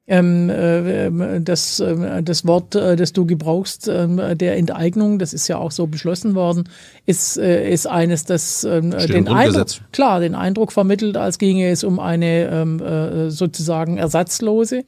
Ähm, 0.08 0.50
äh, 0.50 1.40
das, 1.40 1.80
äh, 1.80 2.22
das 2.22 2.46
Wort, 2.46 2.76
äh, 2.76 2.94
das 2.94 3.12
du 3.12 3.26
gebrauchst, 3.26 3.88
äh, 3.88 4.36
der 4.36 4.56
Enteignung, 4.56 5.18
das 5.18 5.32
ist 5.32 5.48
ja 5.48 5.58
auch 5.58 5.72
so 5.72 5.88
beschlossen 5.88 6.36
worden, 6.36 6.68
ist, 7.06 7.36
äh, 7.38 7.68
ist 7.72 7.88
eines, 7.88 8.24
das 8.24 8.62
äh, 8.62 8.80
den 8.80 9.26
Eindruck, 9.26 9.66
klar, 9.90 10.20
den 10.20 10.36
Eindruck 10.36 10.70
vermittelt, 10.70 11.16
als 11.16 11.38
ginge 11.38 11.70
es 11.70 11.82
um 11.82 11.98
eine 11.98 12.48
ähm, 12.48 12.80
äh, 12.80 13.30
sozusagen 13.30 13.98
ersatzlose, 13.98 14.84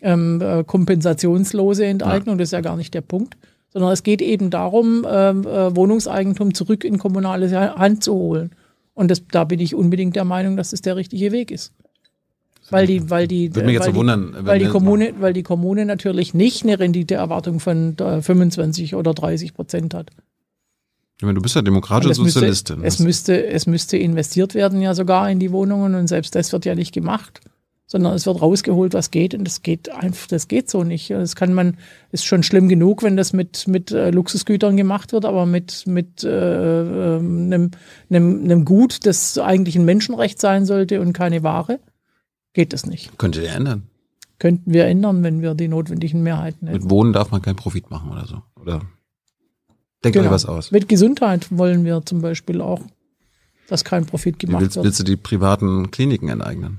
ähm, 0.00 0.40
äh, 0.40 0.64
kompensationslose 0.64 1.84
Enteignung. 1.84 2.36
Ja. 2.36 2.38
Das 2.38 2.48
ist 2.48 2.52
ja 2.52 2.62
gar 2.62 2.78
nicht 2.78 2.94
der 2.94 3.02
Punkt, 3.02 3.36
sondern 3.68 3.92
es 3.92 4.02
geht 4.02 4.22
eben 4.22 4.48
darum, 4.48 5.06
ähm, 5.06 5.42
äh, 5.46 5.76
Wohnungseigentum 5.76 6.54
zurück 6.54 6.84
in 6.84 6.96
kommunale 6.96 7.76
Hand 7.76 8.04
zu 8.04 8.14
holen. 8.14 8.52
Und 8.94 9.10
das, 9.10 9.22
da 9.30 9.44
bin 9.44 9.60
ich 9.60 9.74
unbedingt 9.74 10.16
der 10.16 10.24
Meinung, 10.24 10.56
dass 10.56 10.70
das 10.70 10.80
der 10.80 10.96
richtige 10.96 11.30
Weg 11.30 11.50
ist 11.50 11.74
weil 12.72 12.86
die, 12.86 13.10
weil 13.10 13.28
die, 13.28 13.54
Würde 13.54 13.66
mich 13.66 13.74
jetzt 13.74 13.86
weil, 13.86 13.92
so 13.92 13.98
wundern, 13.98 14.34
die 14.38 14.46
weil 14.46 14.58
die 14.58 14.66
Kommune, 14.66 15.14
weil 15.20 15.32
die 15.32 15.42
Kommune 15.42 15.84
natürlich 15.86 16.34
nicht 16.34 16.64
eine 16.64 16.78
Renditeerwartung 16.78 17.60
von 17.60 17.96
25 17.96 18.94
oder 18.94 19.14
30 19.14 19.54
Prozent 19.54 19.94
hat. 19.94 20.10
Ich 21.22 21.24
meine, 21.24 21.36
du 21.36 21.42
bist 21.42 21.54
ja 21.54 21.62
demokratische 21.62 22.14
Sozialistin. 22.14 22.80
Müsste, 22.80 22.88
es 22.88 22.98
müsste, 22.98 23.46
es 23.46 23.66
müsste 23.66 23.96
investiert 23.96 24.54
werden 24.54 24.82
ja 24.82 24.92
sogar 24.92 25.30
in 25.30 25.38
die 25.38 25.52
Wohnungen 25.52 25.94
und 25.94 26.08
selbst 26.08 26.34
das 26.34 26.52
wird 26.52 26.64
ja 26.64 26.74
nicht 26.74 26.92
gemacht, 26.92 27.40
sondern 27.86 28.14
es 28.14 28.26
wird 28.26 28.42
rausgeholt, 28.42 28.92
was 28.92 29.12
geht 29.12 29.32
und 29.32 29.44
das 29.44 29.62
geht 29.62 29.88
einfach, 29.88 30.26
das 30.26 30.48
geht 30.48 30.68
so 30.68 30.82
nicht. 30.82 31.10
Das 31.10 31.36
kann 31.36 31.54
man, 31.54 31.76
ist 32.10 32.24
schon 32.24 32.42
schlimm 32.42 32.68
genug, 32.68 33.04
wenn 33.04 33.16
das 33.16 33.32
mit, 33.32 33.68
mit 33.68 33.92
äh, 33.92 34.10
Luxusgütern 34.10 34.76
gemacht 34.76 35.12
wird, 35.12 35.24
aber 35.24 35.46
mit, 35.46 35.86
mit 35.86 36.24
äh, 36.24 36.28
einem, 36.28 37.70
einem, 38.10 38.42
einem 38.42 38.64
Gut, 38.64 39.06
das 39.06 39.38
eigentlich 39.38 39.76
ein 39.76 39.84
Menschenrecht 39.84 40.40
sein 40.40 40.64
sollte 40.64 41.00
und 41.00 41.12
keine 41.12 41.44
Ware 41.44 41.78
geht 42.52 42.72
es 42.72 42.86
nicht. 42.86 43.16
Könnte 43.18 43.42
ihr 43.42 43.52
ändern? 43.52 43.84
Könnten 44.38 44.72
wir 44.72 44.86
ändern, 44.86 45.22
wenn 45.22 45.40
wir 45.40 45.54
die 45.54 45.68
notwendigen 45.68 46.22
Mehrheiten 46.22 46.66
hätten. 46.66 46.82
Mit 46.82 46.90
Wohnen 46.90 47.12
darf 47.12 47.30
man 47.30 47.42
keinen 47.42 47.56
Profit 47.56 47.90
machen 47.90 48.10
oder 48.10 48.26
so. 48.26 48.42
Oder 48.60 48.82
denkt 50.02 50.14
genau. 50.14 50.26
euch 50.26 50.32
was 50.32 50.46
aus. 50.46 50.72
Mit 50.72 50.88
Gesundheit 50.88 51.46
wollen 51.50 51.84
wir 51.84 52.04
zum 52.04 52.20
Beispiel 52.20 52.60
auch, 52.60 52.80
dass 53.68 53.84
kein 53.84 54.04
Profit 54.04 54.38
gemacht 54.38 54.62
willst, 54.62 54.76
wird. 54.76 54.84
Willst 54.84 55.00
du 55.00 55.04
die 55.04 55.16
privaten 55.16 55.90
Kliniken 55.90 56.28
enteignen? 56.28 56.78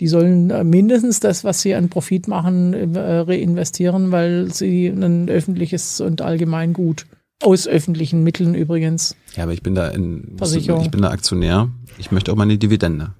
Die 0.00 0.08
sollen 0.08 0.68
mindestens 0.68 1.20
das, 1.20 1.44
was 1.44 1.62
sie 1.62 1.74
an 1.74 1.88
Profit 1.88 2.26
machen, 2.26 2.96
reinvestieren, 2.96 4.10
weil 4.10 4.52
sie 4.52 4.88
ein 4.88 5.28
öffentliches 5.28 6.00
und 6.00 6.20
allgemein 6.20 6.72
Gut 6.72 7.06
aus 7.42 7.68
öffentlichen 7.68 8.22
Mitteln 8.22 8.54
übrigens. 8.54 9.16
Ja, 9.36 9.44
aber 9.44 9.52
ich 9.52 9.62
bin 9.62 9.74
da 9.74 9.88
in, 9.88 10.36
ich 10.40 10.90
bin 10.90 11.02
da 11.02 11.10
Aktionär. 11.10 11.70
Ich 11.98 12.10
möchte 12.10 12.32
auch 12.32 12.36
meine 12.36 12.58
Dividende. 12.58 13.12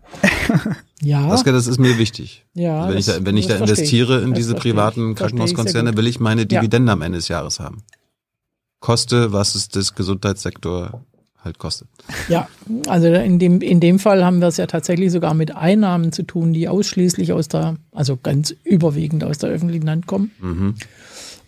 ja. 1.03 1.29
Das, 1.29 1.45
das 1.45 1.67
ist 1.67 1.79
mir 1.79 1.99
wichtig. 1.99 2.45
Ja. 2.55 2.85
Also 2.85 2.89
wenn 2.89 2.97
das, 2.97 3.09
ich 3.09 3.15
da, 3.15 3.27
wenn 3.27 3.37
ich 3.37 3.47
da 3.47 3.57
investiere 3.57 4.21
in 4.23 4.35
diese 4.35 4.55
privaten 4.55 5.13
ich. 5.13 5.17
Krankenhauskonzerne, 5.17 5.97
will 5.97 6.07
ich 6.07 6.21
meine 6.21 6.47
Dividende 6.47 6.91
ja. 6.91 6.93
am 6.95 7.03
Ende 7.03 7.19
des 7.19 7.29
Jahres 7.29 7.61
haben. 7.61 7.83
Koste, 8.81 9.33
was 9.33 9.55
es 9.55 9.69
das 9.69 9.95
Gesundheitssektor 9.95 11.03
halt 11.45 11.59
kostet. 11.59 11.89
Ja, 12.29 12.49
also 12.89 13.07
in 13.07 13.39
dem, 13.39 13.61
in 13.61 13.81
dem 13.81 13.99
Fall 13.99 14.25
haben 14.25 14.41
wir 14.41 14.49
es 14.49 14.57
ja 14.57 14.67
tatsächlich 14.67 15.13
sogar 15.13 15.35
mit 15.35 15.55
Einnahmen 15.55 16.13
zu 16.13 16.23
tun, 16.23 16.53
die 16.53 16.69
ausschließlich 16.69 17.33
aus 17.33 17.49
der, 17.49 17.77
also 17.93 18.17
ganz 18.17 18.55
überwiegend 18.65 19.25
aus 19.25 19.39
der 19.39 19.51
öffentlichen 19.51 19.89
Hand 19.89 20.07
kommen. 20.07 20.31
Mhm. 20.41 20.75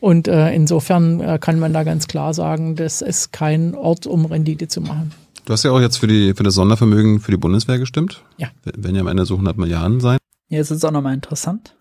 Und 0.01 0.29
äh, 0.29 0.53
insofern 0.55 1.21
äh, 1.21 1.39
kann 1.41 1.59
man 1.59 1.73
da 1.73 1.83
ganz 1.83 2.07
klar 2.07 2.35
sagen, 2.35 2.77
das 2.77 3.01
ist 3.01 3.33
kein 3.33 3.75
Ort, 3.75 4.07
um 4.07 4.27
Rendite 4.27 4.69
zu 4.69 4.81
machen. 4.81 5.13
Du 5.47 5.53
hast 5.53 5.63
ja 5.63 5.71
auch 5.71 5.81
jetzt 5.81 5.99
für, 5.99 6.09
die, 6.09 6.35
für 6.35 6.43
das 6.43 6.55
Sondervermögen 6.55 7.21
für 7.21 7.31
die 7.31 7.37
Bundeswehr 7.37 7.79
gestimmt. 7.79 8.25
Ja. 8.37 8.49
Wenn 8.65 8.97
ja 8.97 9.01
am 9.01 9.07
Ende 9.07 9.25
so 9.25 9.35
100 9.35 9.57
Milliarden 9.57 10.01
sein. 10.01 10.19
Ja, 10.49 10.59
das 10.59 10.73
ist 10.73 10.85
auch 10.85 10.91
nochmal 10.91 11.15
interessant. 11.15 11.77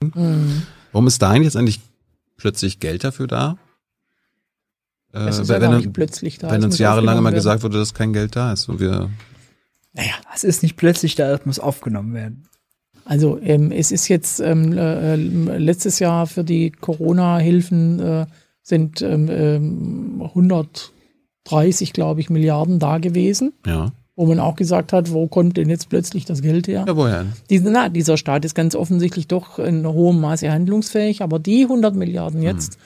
Mhm. 0.00 0.62
Warum 0.92 1.08
ist 1.08 1.20
dahin 1.20 1.42
jetzt 1.42 1.56
eigentlich 1.56 1.80
plötzlich 2.36 2.78
Geld 2.78 3.02
dafür 3.02 3.26
da? 3.26 3.58
Äh, 5.12 5.26
es 5.28 5.40
Äh, 5.40 5.52
ja 5.52 5.58
gar 5.58 5.76
nicht 5.76 5.92
plötzlich 5.92 6.38
da. 6.38 6.52
Wenn 6.52 6.62
uns 6.62 6.78
jahrelang 6.78 7.18
immer 7.18 7.32
gesagt 7.32 7.64
wurde, 7.64 7.78
dass 7.78 7.92
kein 7.92 8.12
Geld 8.12 8.36
da 8.36 8.52
ist 8.52 8.68
und 8.68 8.78
wir. 8.78 9.10
Naja, 9.94 10.14
es 10.32 10.44
ist 10.44 10.62
nicht 10.62 10.76
plötzlich 10.76 11.16
da, 11.16 11.32
es 11.32 11.44
muss 11.44 11.58
aufgenommen 11.58 12.14
werden. 12.14 12.44
Also 13.04 13.40
ähm, 13.42 13.72
es 13.72 13.90
ist 13.90 14.06
jetzt 14.06 14.38
ähm, 14.38 14.72
äh, 14.72 15.14
äh 15.14 15.16
letztes 15.16 15.98
Jahr 15.98 16.28
für 16.28 16.44
die 16.44 16.70
Corona-Hilfen 16.70 17.98
äh, 17.98 18.26
sind 18.62 19.02
ähm, 19.02 19.28
ähm 19.28 20.22
100 20.22 20.92
30, 21.48 21.92
glaube 21.92 22.20
ich, 22.20 22.30
Milliarden 22.30 22.78
da 22.78 22.98
gewesen. 22.98 23.52
Ja. 23.66 23.92
Wo 24.16 24.26
man 24.26 24.40
auch 24.40 24.56
gesagt 24.56 24.92
hat, 24.92 25.12
wo 25.12 25.28
kommt 25.28 25.56
denn 25.56 25.68
jetzt 25.68 25.88
plötzlich 25.88 26.24
das 26.24 26.42
Geld 26.42 26.66
her? 26.66 26.84
Ja, 26.86 26.96
woher? 26.96 27.26
Diese, 27.50 27.70
na, 27.70 27.88
dieser 27.88 28.16
Staat 28.16 28.44
ist 28.44 28.54
ganz 28.54 28.74
offensichtlich 28.74 29.28
doch 29.28 29.60
in 29.60 29.86
hohem 29.86 30.20
Maße 30.20 30.50
handlungsfähig, 30.50 31.22
aber 31.22 31.38
die 31.38 31.62
100 31.62 31.94
Milliarden 31.94 32.42
jetzt, 32.42 32.78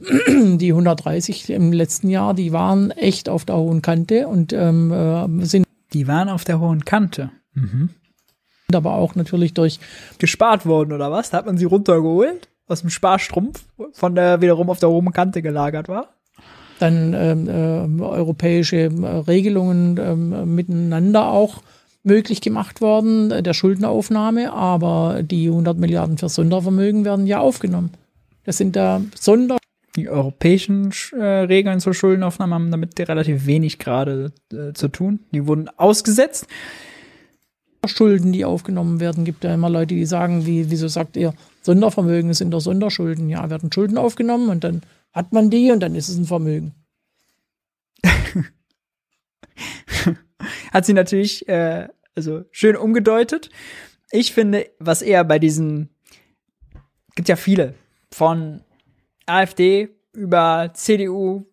mhm. 0.00 0.56
die 0.58 0.70
130 0.70 1.50
im 1.50 1.72
letzten 1.72 2.08
Jahr, 2.08 2.32
die 2.32 2.52
waren 2.52 2.90
echt 2.90 3.28
auf 3.28 3.44
der 3.44 3.56
hohen 3.56 3.82
Kante 3.82 4.28
und 4.28 4.54
ähm, 4.54 4.90
äh, 4.92 5.44
sind. 5.44 5.66
Die 5.92 6.06
waren 6.06 6.30
auf 6.30 6.44
der 6.44 6.58
hohen 6.58 6.84
Kante. 6.84 7.30
Mhm. 7.52 7.90
Aber 8.72 8.94
auch 8.94 9.14
natürlich 9.14 9.54
durch. 9.54 9.80
Gespart 10.18 10.64
worden 10.66 10.92
oder 10.92 11.10
was? 11.10 11.30
Da 11.30 11.38
hat 11.38 11.46
man 11.46 11.58
sie 11.58 11.64
runtergeholt 11.64 12.48
aus 12.66 12.82
dem 12.82 12.90
Sparstrumpf, 12.90 13.64
von 13.92 14.14
der 14.14 14.40
wiederum 14.40 14.70
auf 14.70 14.78
der 14.78 14.90
hohen 14.90 15.12
Kante 15.12 15.42
gelagert 15.42 15.88
war 15.88 16.17
dann 16.78 17.14
ähm, 17.14 17.48
äh, 18.00 18.02
europäische 18.02 18.76
äh, 18.76 19.06
Regelungen 19.26 19.98
ähm, 19.98 20.54
miteinander 20.54 21.28
auch 21.28 21.62
möglich 22.02 22.40
gemacht 22.40 22.80
worden, 22.80 23.30
äh, 23.30 23.42
der 23.42 23.54
Schuldenaufnahme, 23.54 24.52
aber 24.52 25.22
die 25.22 25.46
100 25.48 25.78
Milliarden 25.78 26.18
für 26.18 26.28
Sondervermögen 26.28 27.04
werden 27.04 27.26
ja 27.26 27.40
aufgenommen. 27.40 27.90
Das 28.44 28.56
sind 28.56 28.76
da 28.76 29.02
Sonder 29.18 29.58
Die 29.96 30.08
europäischen 30.08 30.92
äh, 31.12 31.22
Regeln 31.22 31.80
zur 31.80 31.94
Schuldenaufnahme 31.94 32.54
haben 32.54 32.70
damit 32.70 32.98
relativ 32.98 33.46
wenig 33.46 33.78
gerade 33.78 34.32
äh, 34.52 34.72
zu 34.72 34.88
tun. 34.88 35.20
Die 35.32 35.46
wurden 35.46 35.68
ausgesetzt. 35.76 36.46
Schulden, 37.86 38.32
die 38.32 38.44
aufgenommen 38.44 39.00
werden. 39.00 39.24
Gibt 39.24 39.44
ja 39.44 39.54
immer 39.54 39.70
Leute, 39.70 39.94
die 39.94 40.04
sagen, 40.04 40.46
wie, 40.46 40.70
wieso 40.70 40.88
sagt 40.88 41.16
ihr, 41.16 41.32
Sondervermögen 41.62 42.34
sind 42.34 42.50
doch 42.50 42.60
Sonderschulden. 42.60 43.28
Ja, 43.28 43.50
werden 43.50 43.72
Schulden 43.72 43.98
aufgenommen 43.98 44.48
und 44.48 44.64
dann 44.64 44.82
hat 45.18 45.32
man 45.32 45.50
die 45.50 45.72
und 45.72 45.80
dann 45.80 45.96
ist 45.96 46.08
es 46.08 46.16
ein 46.16 46.26
Vermögen. 46.26 46.74
Hat 50.72 50.86
sie 50.86 50.92
natürlich 50.92 51.48
äh, 51.48 51.88
also 52.14 52.44
schön 52.52 52.76
umgedeutet. 52.76 53.50
Ich 54.12 54.32
finde, 54.32 54.70
was 54.78 55.02
eher 55.02 55.24
bei 55.24 55.40
diesen 55.40 55.88
gibt 57.16 57.28
ja 57.28 57.34
viele 57.34 57.74
von 58.12 58.62
AfD 59.26 59.88
über 60.12 60.70
CDU 60.74 61.46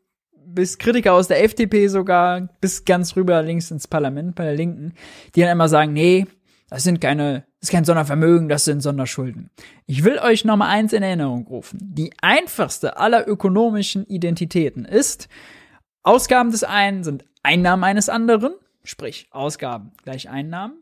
bis 0.45 0.77
Kritiker 0.77 1.13
aus 1.13 1.27
der 1.27 1.43
FDP 1.43 1.87
sogar 1.87 2.47
bis 2.61 2.85
ganz 2.85 3.15
rüber 3.15 3.41
links 3.41 3.71
ins 3.71 3.87
Parlament 3.87 4.35
bei 4.35 4.43
der 4.43 4.53
Linken, 4.53 4.93
die 5.33 5.41
dann 5.41 5.49
immer 5.49 5.69
sagen, 5.69 5.91
nee, 5.91 6.27
das 6.69 6.83
sind 6.83 7.01
keine, 7.01 7.47
ist 7.65 7.71
kein 7.71 7.85
Sondervermögen, 7.85 8.47
das 8.47 8.65
sind 8.65 8.81
Sonderschulden. 8.81 9.49
Ich 9.87 10.03
will 10.03 10.19
euch 10.19 10.45
noch 10.45 10.55
mal 10.55 10.69
eins 10.69 10.93
in 10.93 11.01
Erinnerung 11.01 11.47
rufen. 11.47 11.79
Die 11.81 12.13
einfachste 12.21 12.97
aller 12.97 13.27
ökonomischen 13.27 14.05
Identitäten 14.05 14.85
ist, 14.85 15.27
Ausgaben 16.03 16.51
des 16.51 16.63
einen 16.63 17.03
sind 17.03 17.25
Einnahmen 17.41 17.83
eines 17.83 18.07
anderen, 18.07 18.53
sprich 18.83 19.27
Ausgaben 19.31 19.93
gleich 20.03 20.29
Einnahmen. 20.29 20.75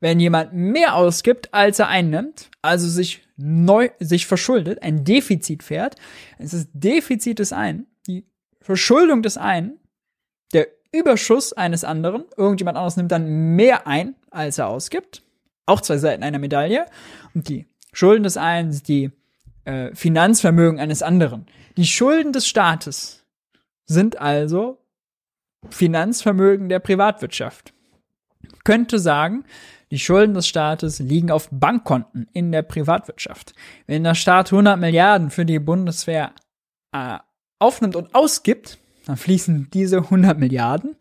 Wenn 0.00 0.18
jemand 0.18 0.54
mehr 0.54 0.96
ausgibt, 0.96 1.54
als 1.54 1.78
er 1.78 1.86
einnimmt, 1.86 2.50
also 2.62 2.88
sich 2.88 3.22
neu, 3.36 3.90
sich 4.00 4.26
verschuldet, 4.26 4.82
ein 4.82 5.04
Defizit 5.04 5.62
fährt, 5.62 5.94
es 6.38 6.52
ist 6.52 6.68
Defizit 6.72 7.38
des 7.38 7.52
einen, 7.52 7.86
die 8.08 8.26
Verschuldung 8.60 9.22
des 9.22 9.36
einen, 9.36 9.78
der 10.52 10.66
Überschuss 10.90 11.52
eines 11.52 11.84
anderen, 11.84 12.24
irgendjemand 12.36 12.76
anderes 12.76 12.96
nimmt 12.96 13.12
dann 13.12 13.54
mehr 13.54 13.86
ein, 13.86 14.16
als 14.30 14.58
er 14.58 14.68
ausgibt, 14.68 15.23
auch 15.66 15.80
zwei 15.80 15.98
Seiten 15.98 16.22
einer 16.22 16.38
Medaille, 16.38 16.86
und 17.34 17.48
die 17.48 17.66
Schulden 17.92 18.24
des 18.24 18.36
einen 18.36 18.72
sind 18.72 18.88
die 18.88 19.10
äh, 19.64 19.94
Finanzvermögen 19.94 20.80
eines 20.80 21.02
anderen. 21.02 21.46
Die 21.76 21.86
Schulden 21.86 22.32
des 22.32 22.46
Staates 22.46 23.24
sind 23.86 24.20
also 24.20 24.78
Finanzvermögen 25.70 26.68
der 26.68 26.80
Privatwirtschaft. 26.80 27.72
Könnte 28.64 28.98
sagen, 28.98 29.44
die 29.90 29.98
Schulden 29.98 30.34
des 30.34 30.48
Staates 30.48 30.98
liegen 30.98 31.30
auf 31.30 31.48
Bankkonten 31.50 32.28
in 32.32 32.52
der 32.52 32.62
Privatwirtschaft. 32.62 33.54
Wenn 33.86 34.04
der 34.04 34.14
Staat 34.14 34.52
100 34.52 34.78
Milliarden 34.78 35.30
für 35.30 35.44
die 35.44 35.58
Bundeswehr 35.58 36.32
äh, 36.92 37.18
aufnimmt 37.58 37.96
und 37.96 38.14
ausgibt, 38.14 38.78
dann 39.06 39.16
fließen 39.16 39.68
diese 39.72 39.98
100 39.98 40.38
Milliarden, 40.38 40.96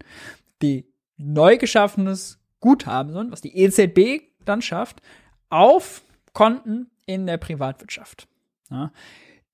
die 0.62 0.86
neu 1.18 1.58
geschaffenes 1.58 2.40
Guthaben 2.60 3.14
sind, 3.14 3.32
was 3.32 3.42
die 3.42 3.58
EZB 3.58 4.33
dann 4.46 4.62
schafft, 4.62 5.02
auf 5.50 6.04
Konten 6.34 6.90
in 7.06 7.28
der 7.28 7.38
Privatwirtschaft. 7.38 8.28
Ja. 8.70 8.92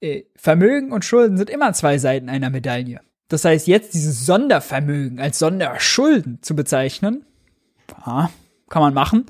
Äh, 0.01 0.23
Vermögen 0.35 0.91
und 0.91 1.03
Schulden 1.03 1.37
sind 1.37 1.49
immer 1.49 1.73
zwei 1.73 1.97
Seiten 1.97 2.29
einer 2.29 2.49
Medaille. 2.49 3.01
Das 3.27 3.45
heißt, 3.45 3.67
jetzt 3.67 3.93
dieses 3.93 4.25
Sondervermögen 4.25 5.19
als 5.19 5.39
Sonderschulden 5.39 6.41
zu 6.41 6.55
bezeichnen, 6.55 7.25
ja, 8.05 8.29
kann 8.69 8.81
man 8.81 8.93
machen. 8.93 9.25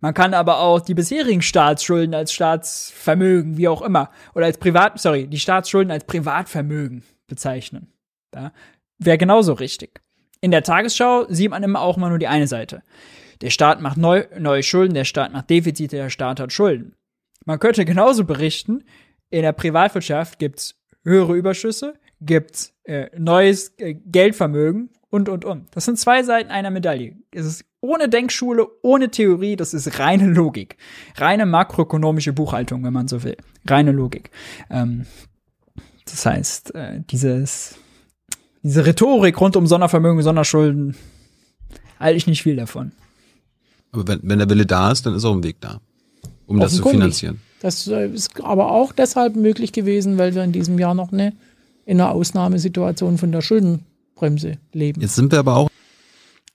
Man 0.00 0.14
kann 0.14 0.34
aber 0.34 0.58
auch 0.58 0.80
die 0.80 0.94
bisherigen 0.94 1.42
Staatsschulden 1.42 2.14
als 2.14 2.32
Staatsvermögen, 2.32 3.56
wie 3.56 3.68
auch 3.68 3.82
immer, 3.82 4.10
oder 4.34 4.46
als 4.46 4.58
Privat, 4.58 4.98
sorry, 5.00 5.26
die 5.28 5.38
Staatsschulden 5.38 5.92
als 5.92 6.04
Privatvermögen 6.04 7.04
bezeichnen. 7.26 7.92
Ja, 8.34 8.52
Wäre 9.04 9.18
genauso 9.18 9.54
richtig. 9.54 10.00
In 10.40 10.50
der 10.50 10.62
Tagesschau 10.62 11.26
sieht 11.28 11.50
man 11.50 11.62
immer 11.62 11.80
auch 11.80 11.96
mal 11.96 12.08
nur 12.08 12.18
die 12.18 12.28
eine 12.28 12.46
Seite. 12.46 12.82
Der 13.42 13.50
Staat 13.50 13.80
macht 13.80 13.96
neu, 13.96 14.24
neue 14.38 14.62
Schulden, 14.62 14.94
der 14.94 15.04
Staat 15.04 15.32
macht 15.32 15.50
Defizite, 15.50 15.96
der 15.96 16.10
Staat 16.10 16.40
hat 16.40 16.52
Schulden. 16.52 16.94
Man 17.44 17.58
könnte 17.58 17.84
genauso 17.84 18.24
berichten, 18.24 18.84
in 19.30 19.42
der 19.42 19.52
Privatwirtschaft 19.52 20.38
gibt's 20.38 20.76
höhere 21.02 21.34
Überschüsse, 21.34 21.94
gibt's 22.20 22.72
äh, 22.84 23.08
neues 23.18 23.74
äh, 23.78 23.94
Geldvermögen 23.94 24.90
und, 25.10 25.28
und, 25.28 25.44
und. 25.44 25.74
Das 25.74 25.84
sind 25.84 25.98
zwei 25.98 26.22
Seiten 26.22 26.50
einer 26.50 26.70
Medaille. 26.70 27.16
Es 27.32 27.44
ist 27.44 27.64
ohne 27.80 28.08
Denkschule, 28.08 28.68
ohne 28.82 29.10
Theorie, 29.10 29.56
das 29.56 29.74
ist 29.74 29.98
reine 29.98 30.28
Logik. 30.28 30.76
Reine 31.16 31.44
makroökonomische 31.44 32.32
Buchhaltung, 32.32 32.84
wenn 32.84 32.92
man 32.92 33.08
so 33.08 33.24
will. 33.24 33.36
Reine 33.66 33.90
Logik. 33.90 34.30
Ähm, 34.70 35.06
das 36.04 36.24
heißt, 36.24 36.74
äh, 36.76 37.00
dieses, 37.10 37.76
diese 38.62 38.86
Rhetorik 38.86 39.40
rund 39.40 39.56
um 39.56 39.66
Sondervermögen, 39.66 40.22
Sonderschulden, 40.22 40.94
halte 41.98 42.16
ich 42.16 42.28
nicht 42.28 42.42
viel 42.42 42.56
davon. 42.56 42.92
Aber 43.92 44.08
wenn, 44.08 44.20
wenn 44.22 44.38
der 44.38 44.48
Wille 44.50 44.66
da 44.66 44.90
ist, 44.90 45.06
dann 45.06 45.14
ist 45.14 45.24
auch 45.24 45.34
ein 45.34 45.42
Weg 45.42 45.60
da, 45.60 45.80
um 46.46 46.58
das 46.58 46.76
zu 46.76 46.82
finanzieren. 46.82 47.40
Das 47.60 47.86
äh, 47.86 48.08
ist 48.08 48.42
aber 48.42 48.72
auch 48.72 48.92
deshalb 48.92 49.36
möglich 49.36 49.72
gewesen, 49.72 50.18
weil 50.18 50.34
wir 50.34 50.42
in 50.42 50.52
diesem 50.52 50.78
Jahr 50.78 50.94
noch 50.94 51.12
eine, 51.12 51.32
in 51.84 52.00
einer 52.00 52.10
Ausnahmesituation 52.10 53.18
von 53.18 53.30
der 53.30 53.40
Schuldenbremse 53.40 54.58
leben. 54.72 55.00
Jetzt 55.00 55.14
sind 55.14 55.30
wir 55.30 55.38
aber 55.38 55.56
auch. 55.56 55.70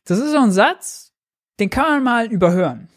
Das 0.03 0.19
ist 0.19 0.31
so 0.31 0.39
ein 0.39 0.51
Satz, 0.51 1.13
den 1.59 1.69
kann 1.69 1.85
man 1.85 2.03
mal 2.03 2.27
überhören. 2.27 2.89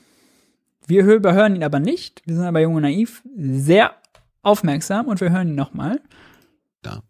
Wir 0.86 1.04
überhören 1.04 1.54
ihn 1.54 1.62
aber 1.62 1.78
nicht. 1.78 2.22
Wir 2.26 2.34
sind 2.34 2.44
aber 2.44 2.60
jung 2.60 2.74
und 2.74 2.82
naiv 2.82 3.22
sehr 3.36 3.92
aufmerksam 4.42 5.06
und 5.06 5.20
wir 5.20 5.30
hören 5.30 5.50
ihn 5.50 5.54
nochmal. 5.54 6.00
Da, 6.82 7.02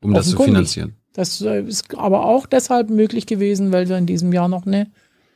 um 0.00 0.12
das 0.12 0.30
zu 0.30 0.42
finanzieren. 0.42 0.96
Das 1.12 1.40
äh, 1.42 1.62
ist 1.62 1.94
aber 1.96 2.24
auch 2.24 2.46
deshalb 2.46 2.90
möglich 2.90 3.26
gewesen, 3.26 3.70
weil 3.70 3.88
wir 3.88 3.96
in 3.96 4.06
diesem 4.06 4.32
Jahr 4.32 4.48
noch 4.48 4.66
eine, 4.66 4.90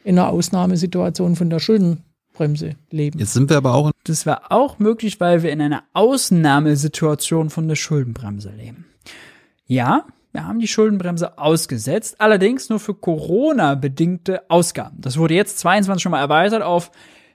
in 0.07 0.19
einer 0.19 0.29
Ausnahmesituation 0.29 1.35
von 1.35 1.51
der 1.51 1.59
Schuldenbremse 1.59 2.77
leben. 2.91 3.19
Jetzt 3.19 3.33
sind 3.33 3.51
wir 3.51 3.57
aber 3.57 3.75
auch. 3.75 3.91
Das 4.05 4.25
war 4.25 4.53
auch 4.53 4.79
möglich, 4.79 5.19
weil 5.19 5.43
wir 5.43 5.51
in 5.51 5.61
einer 5.61 5.83
Ausnahmesituation 5.95 7.51
von 7.51 7.67
der 7.67 7.75
Schuldenbremse 7.75 8.51
leben. 8.51 8.87
Ja, 9.67 10.07
wir 10.31 10.47
haben 10.47 10.61
die 10.61 10.69
Schuldenbremse 10.69 11.39
ausgesetzt, 11.39 12.21
allerdings 12.21 12.69
nur 12.69 12.79
für 12.79 12.95
Corona-bedingte 12.95 14.49
Ausgaben. 14.49 15.01
Das 15.01 15.19
wurde 15.19 15.35
jetzt 15.35 15.59
22 15.59 16.01
schon 16.01 16.13
mal 16.13 16.21
erweitert 16.21 16.63
auf 16.63 16.93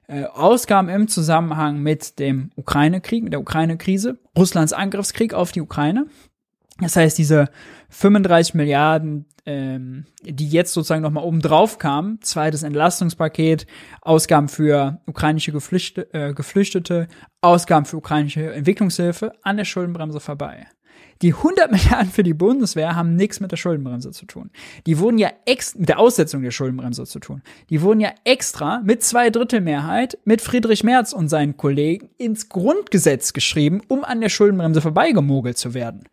äh, 0.08 0.24
Ausgaben 0.24 0.88
im 0.88 1.10
Zusammenhang 1.10 1.80
mit 1.80 2.20
dem 2.20 2.52
Ukraine-Krieg, 2.56 3.24
mit 3.24 3.34
der 3.34 3.42
Ukraine-Krise, 3.42 4.18
Russlands 4.38 4.72
Angriffskrieg 4.72 5.34
auf 5.34 5.52
die 5.52 5.62
Ukraine. 5.62 6.06
Das 6.80 6.96
heißt, 6.96 7.18
diese 7.18 7.50
35 7.90 8.54
Milliarden 8.54 9.26
ähm, 9.46 10.06
die 10.24 10.50
jetzt 10.50 10.74
sozusagen 10.74 11.02
nochmal 11.02 11.24
oben 11.24 11.42
drauf 11.42 11.78
kam, 11.78 12.20
zweites 12.22 12.64
Entlastungspaket, 12.64 13.68
Ausgaben 14.02 14.48
für 14.48 15.02
ukrainische 15.06 15.52
Geflüchte, 15.52 16.14
äh, 16.14 16.34
Geflüchtete, 16.34 17.08
Ausgaben 17.42 17.86
für 17.86 17.98
ukrainische 17.98 18.54
Entwicklungshilfe 18.54 19.34
an 19.42 19.58
der 19.58 19.66
Schuldenbremse 19.66 20.20
vorbei. 20.20 20.68
Die 21.22 21.34
100 21.34 21.72
Milliarden 21.72 22.12
für 22.12 22.24
die 22.24 22.34
Bundeswehr 22.34 22.96
haben 22.96 23.16
nichts 23.16 23.40
mit 23.40 23.52
der 23.52 23.58
Schuldenbremse 23.58 24.12
zu 24.12 24.26
tun. 24.26 24.50
Die 24.86 25.00
wurden 25.00 25.18
ja 25.18 25.30
ex 25.46 25.76
mit 25.76 25.90
der 25.90 26.00
Aussetzung 26.00 26.42
der 26.42 26.52
Schuldenbremse 26.52 27.06
zu 27.06 27.20
tun. 27.20 27.42
Die 27.70 27.82
wurden 27.82 28.00
ja 28.00 28.12
extra 28.24 28.82
mit 28.84 29.04
zwei 29.04 29.30
Drittel 29.30 29.62
Mehrheit 29.62 30.18
mit 30.26 30.42
Friedrich 30.42 30.84
Merz 30.84 31.14
und 31.14 31.30
seinen 31.30 31.58
Kollegen 31.58 32.10
ins 32.18 32.50
Grundgesetz 32.50 33.34
geschrieben, 33.34 33.82
um 33.88 34.04
an 34.04 34.22
der 34.22 34.30
Schuldenbremse 34.30 34.82
vorbeigemogelt 34.82 35.58
zu 35.58 35.74
werden. 35.74 36.04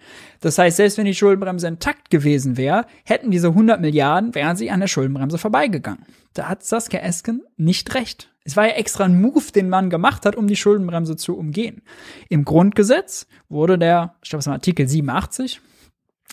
Das 0.40 0.58
heißt, 0.58 0.76
selbst 0.76 0.98
wenn 0.98 1.06
die 1.06 1.14
Schuldenbremse 1.14 1.66
intakt 1.66 2.10
gewesen 2.10 2.56
wäre, 2.56 2.84
hätten 3.04 3.30
diese 3.30 3.48
100 3.48 3.80
Milliarden, 3.80 4.34
wären 4.34 4.56
sie 4.56 4.70
an 4.70 4.80
der 4.80 4.88
Schuldenbremse 4.88 5.38
vorbeigegangen. 5.38 6.04
Da 6.34 6.48
hat 6.48 6.64
Saskia 6.64 7.00
Esken 7.00 7.42
nicht 7.56 7.94
recht. 7.94 8.30
Es 8.48 8.56
war 8.56 8.66
ja 8.66 8.76
extra 8.76 9.04
ein 9.04 9.20
Move, 9.20 9.52
den 9.54 9.68
man 9.68 9.90
gemacht 9.90 10.24
hat, 10.24 10.34
um 10.34 10.46
die 10.46 10.56
Schuldenbremse 10.56 11.16
zu 11.16 11.36
umgehen. 11.36 11.82
Im 12.30 12.46
Grundgesetz 12.46 13.26
wurde 13.50 13.78
der, 13.78 14.14
ich 14.22 14.30
glaube, 14.30 14.40
es 14.40 14.46
war 14.46 14.54
Artikel 14.54 14.88
87, 14.88 15.60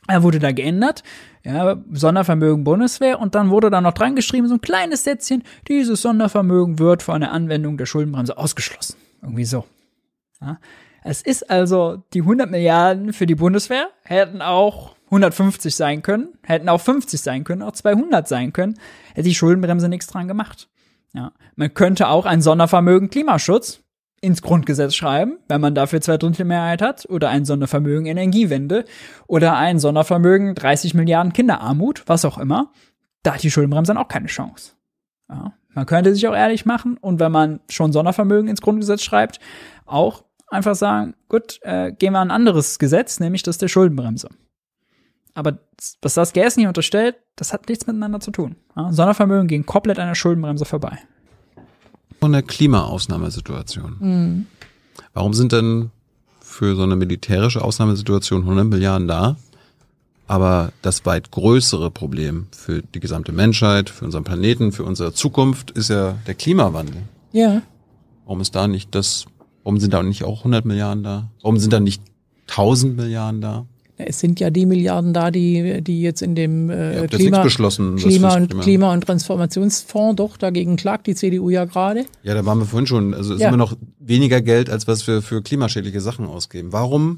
er 0.08 0.24
wurde 0.24 0.40
da 0.40 0.54
geändert, 0.54 1.04
ja, 1.44 1.76
Sondervermögen 1.92 2.64
Bundeswehr 2.64 3.20
und 3.20 3.36
dann 3.36 3.50
wurde 3.50 3.70
da 3.70 3.82
noch 3.82 3.92
dran 3.92 4.16
geschrieben, 4.16 4.48
so 4.48 4.54
ein 4.54 4.62
kleines 4.62 5.04
Sätzchen, 5.04 5.44
dieses 5.68 6.04
Sondervermögen 6.04 6.80
wird 6.80 7.04
von 7.04 7.20
der 7.20 7.34
Anwendung 7.34 7.78
der 7.78 7.86
Schuldenbremse 7.86 8.38
ausgeschlossen. 8.38 8.96
Irgendwie 9.22 9.44
so. 9.44 9.66
Ja. 10.40 10.58
Es 11.04 11.22
ist 11.22 11.50
also, 11.50 12.02
die 12.14 12.22
100 12.22 12.50
Milliarden 12.50 13.12
für 13.12 13.26
die 13.26 13.36
Bundeswehr 13.36 13.90
hätten 14.04 14.42
auch 14.42 14.96
150 15.08 15.76
sein 15.76 16.02
können, 16.02 16.30
hätten 16.44 16.70
auch 16.70 16.80
50 16.80 17.20
sein 17.20 17.44
können, 17.44 17.62
auch 17.62 17.74
200 17.74 18.26
sein 18.26 18.54
können, 18.54 18.80
hätte 19.14 19.28
die 19.28 19.36
Schuldenbremse 19.36 19.90
nichts 19.90 20.08
dran 20.08 20.30
gemacht. 20.30 20.70
Ja. 21.16 21.32
Man 21.56 21.74
könnte 21.74 22.10
auch 22.10 22.26
ein 22.26 22.42
Sondervermögen 22.42 23.10
Klimaschutz 23.10 23.82
ins 24.22 24.42
Grundgesetz 24.42 24.96
schreiben, 24.96 25.38
wenn 25.48 25.62
man 25.62 25.76
dafür 25.76 26.02
zwei 26.02 26.18
Drittel 26.18 26.46
Mehrheit 26.46 26.82
hat, 26.82 27.06
oder 27.10 27.30
ein 27.30 27.46
Sondervermögen 27.46 28.06
Energiewende 28.06 28.86
oder 29.28 29.56
ein 29.56 29.80
Sondervermögen 29.80 30.56
30 30.56 30.94
Milliarden 30.94 31.32
Kinderarmut, 31.32 32.04
was 32.08 32.26
auch 32.26 32.38
immer. 32.38 32.72
Da 33.24 33.36
hat 33.36 33.44
die 33.44 33.52
Schuldenbremse 33.52 33.94
dann 33.94 34.04
auch 34.04 34.08
keine 34.08 34.28
Chance. 34.28 34.74
Ja. 35.30 35.54
Man 35.70 35.86
könnte 35.86 36.14
sich 36.14 36.28
auch 36.28 36.36
ehrlich 36.36 36.66
machen 36.66 36.98
und 36.98 37.20
wenn 37.20 37.32
man 37.32 37.60
schon 37.70 37.94
Sondervermögen 37.94 38.50
ins 38.50 38.62
Grundgesetz 38.62 39.04
schreibt, 39.04 39.40
auch 39.86 40.24
einfach 40.48 40.76
sagen, 40.76 41.16
gut, 41.30 41.60
äh, 41.62 41.92
gehen 41.92 42.14
wir 42.14 42.22
ein 42.22 42.32
anderes 42.32 42.80
Gesetz, 42.80 43.20
nämlich 43.20 43.44
das 43.44 43.58
der 43.58 43.68
Schuldenbremse. 43.68 44.30
Aber 45.36 45.60
was 46.02 46.14
das 46.14 46.34
GS 46.34 46.56
nicht 46.56 46.68
unterstellt, 46.68 47.16
das 47.36 47.53
hat 47.53 47.68
nichts 47.68 47.86
miteinander 47.86 48.22
zu 48.22 48.32
tun. 48.32 48.56
Ja, 48.76 48.91
Sondervermögen 48.91 49.48
gehen 49.48 49.66
komplett 49.66 49.99
an 49.99 50.07
der 50.07 50.16
Schuldenbremse 50.16 50.66
vorbei. 50.66 50.98
Von 52.22 52.32
der 52.32 52.41
Klimaausnahmesituation. 52.41 53.98
Mhm. 53.99 54.45
Warum 55.14 55.34
sind 55.34 55.52
denn 55.52 55.91
für 56.40 56.76
so 56.76 56.84
eine 56.84 56.95
militärische 56.95 57.62
Ausnahmesituation 57.64 58.41
100 58.41 58.66
Milliarden 58.66 59.07
da? 59.07 59.36
Aber 60.28 60.72
das 60.82 61.06
weit 61.06 61.30
größere 61.32 61.91
Problem 61.91 62.48
für 62.52 62.82
die 62.82 62.99
gesamte 62.99 63.32
Menschheit, 63.32 63.90
für 63.90 64.06
unseren 64.06 64.24
Planeten, 64.24 64.72
für 64.72 64.86
unsere 64.86 65.14
Zukunft 65.14 65.72
ist 65.72 65.90
ja 65.90 66.18
der 66.26 66.34
Klimawandel. 66.34 67.03
Ja. 67.32 67.62
Warum 68.24 68.41
ist 68.41 68.56
da 68.56 68.68
nicht 68.68 68.95
das, 68.95 69.26
warum 69.64 69.80
sind 69.80 69.94
da 69.94 70.02
nicht 70.02 70.24
auch 70.24 70.40
100 70.40 70.66
Milliarden 70.66 71.03
da? 71.03 71.30
Warum 71.41 71.60
sind 71.60 71.74
da 71.74 71.80
nicht 71.80 72.02
1000 72.48 72.95
Milliarden 72.95 73.41
da? 73.41 73.66
Es 73.98 74.20
sind 74.20 74.40
ja 74.40 74.50
die 74.50 74.66
Milliarden 74.66 75.14
da, 75.14 75.32
die, 75.32 75.82
die 75.82 76.02
jetzt 76.02 76.22
in 76.22 76.36
dem 76.36 76.70
äh, 76.70 77.08
Klima, 77.08 77.42
beschlossen, 77.44 77.96
Klima, 77.96 78.36
und, 78.36 78.48
Klima- 78.50 78.64
Klima 78.64 78.94
und 78.94 79.02
Transformationsfonds, 79.06 80.18
doch, 80.18 80.38
dagegen 80.38 80.76
klagt 80.76 81.08
die 81.08 81.16
CDU 81.16 81.50
ja 81.50 81.66
gerade. 81.66 82.06
Ja, 82.24 82.34
da 82.34 82.46
waren 82.46 82.60
wir 82.60 82.66
vorhin 82.66 82.88
schon. 82.88 83.14
Also 83.14 83.34
ist 83.36 83.42
Ja. 83.42 83.48
immer 83.48 83.58
noch 83.58 83.76
weniger 84.00 84.42
Geld, 84.42 84.70
als 84.70 84.88
was 84.88 85.08
wir 85.08 85.22
für 85.22 85.42
klimaschädliche 85.42 86.02
Sachen 86.02 86.26
ausgeben. 86.26 86.74
Warum 86.74 87.18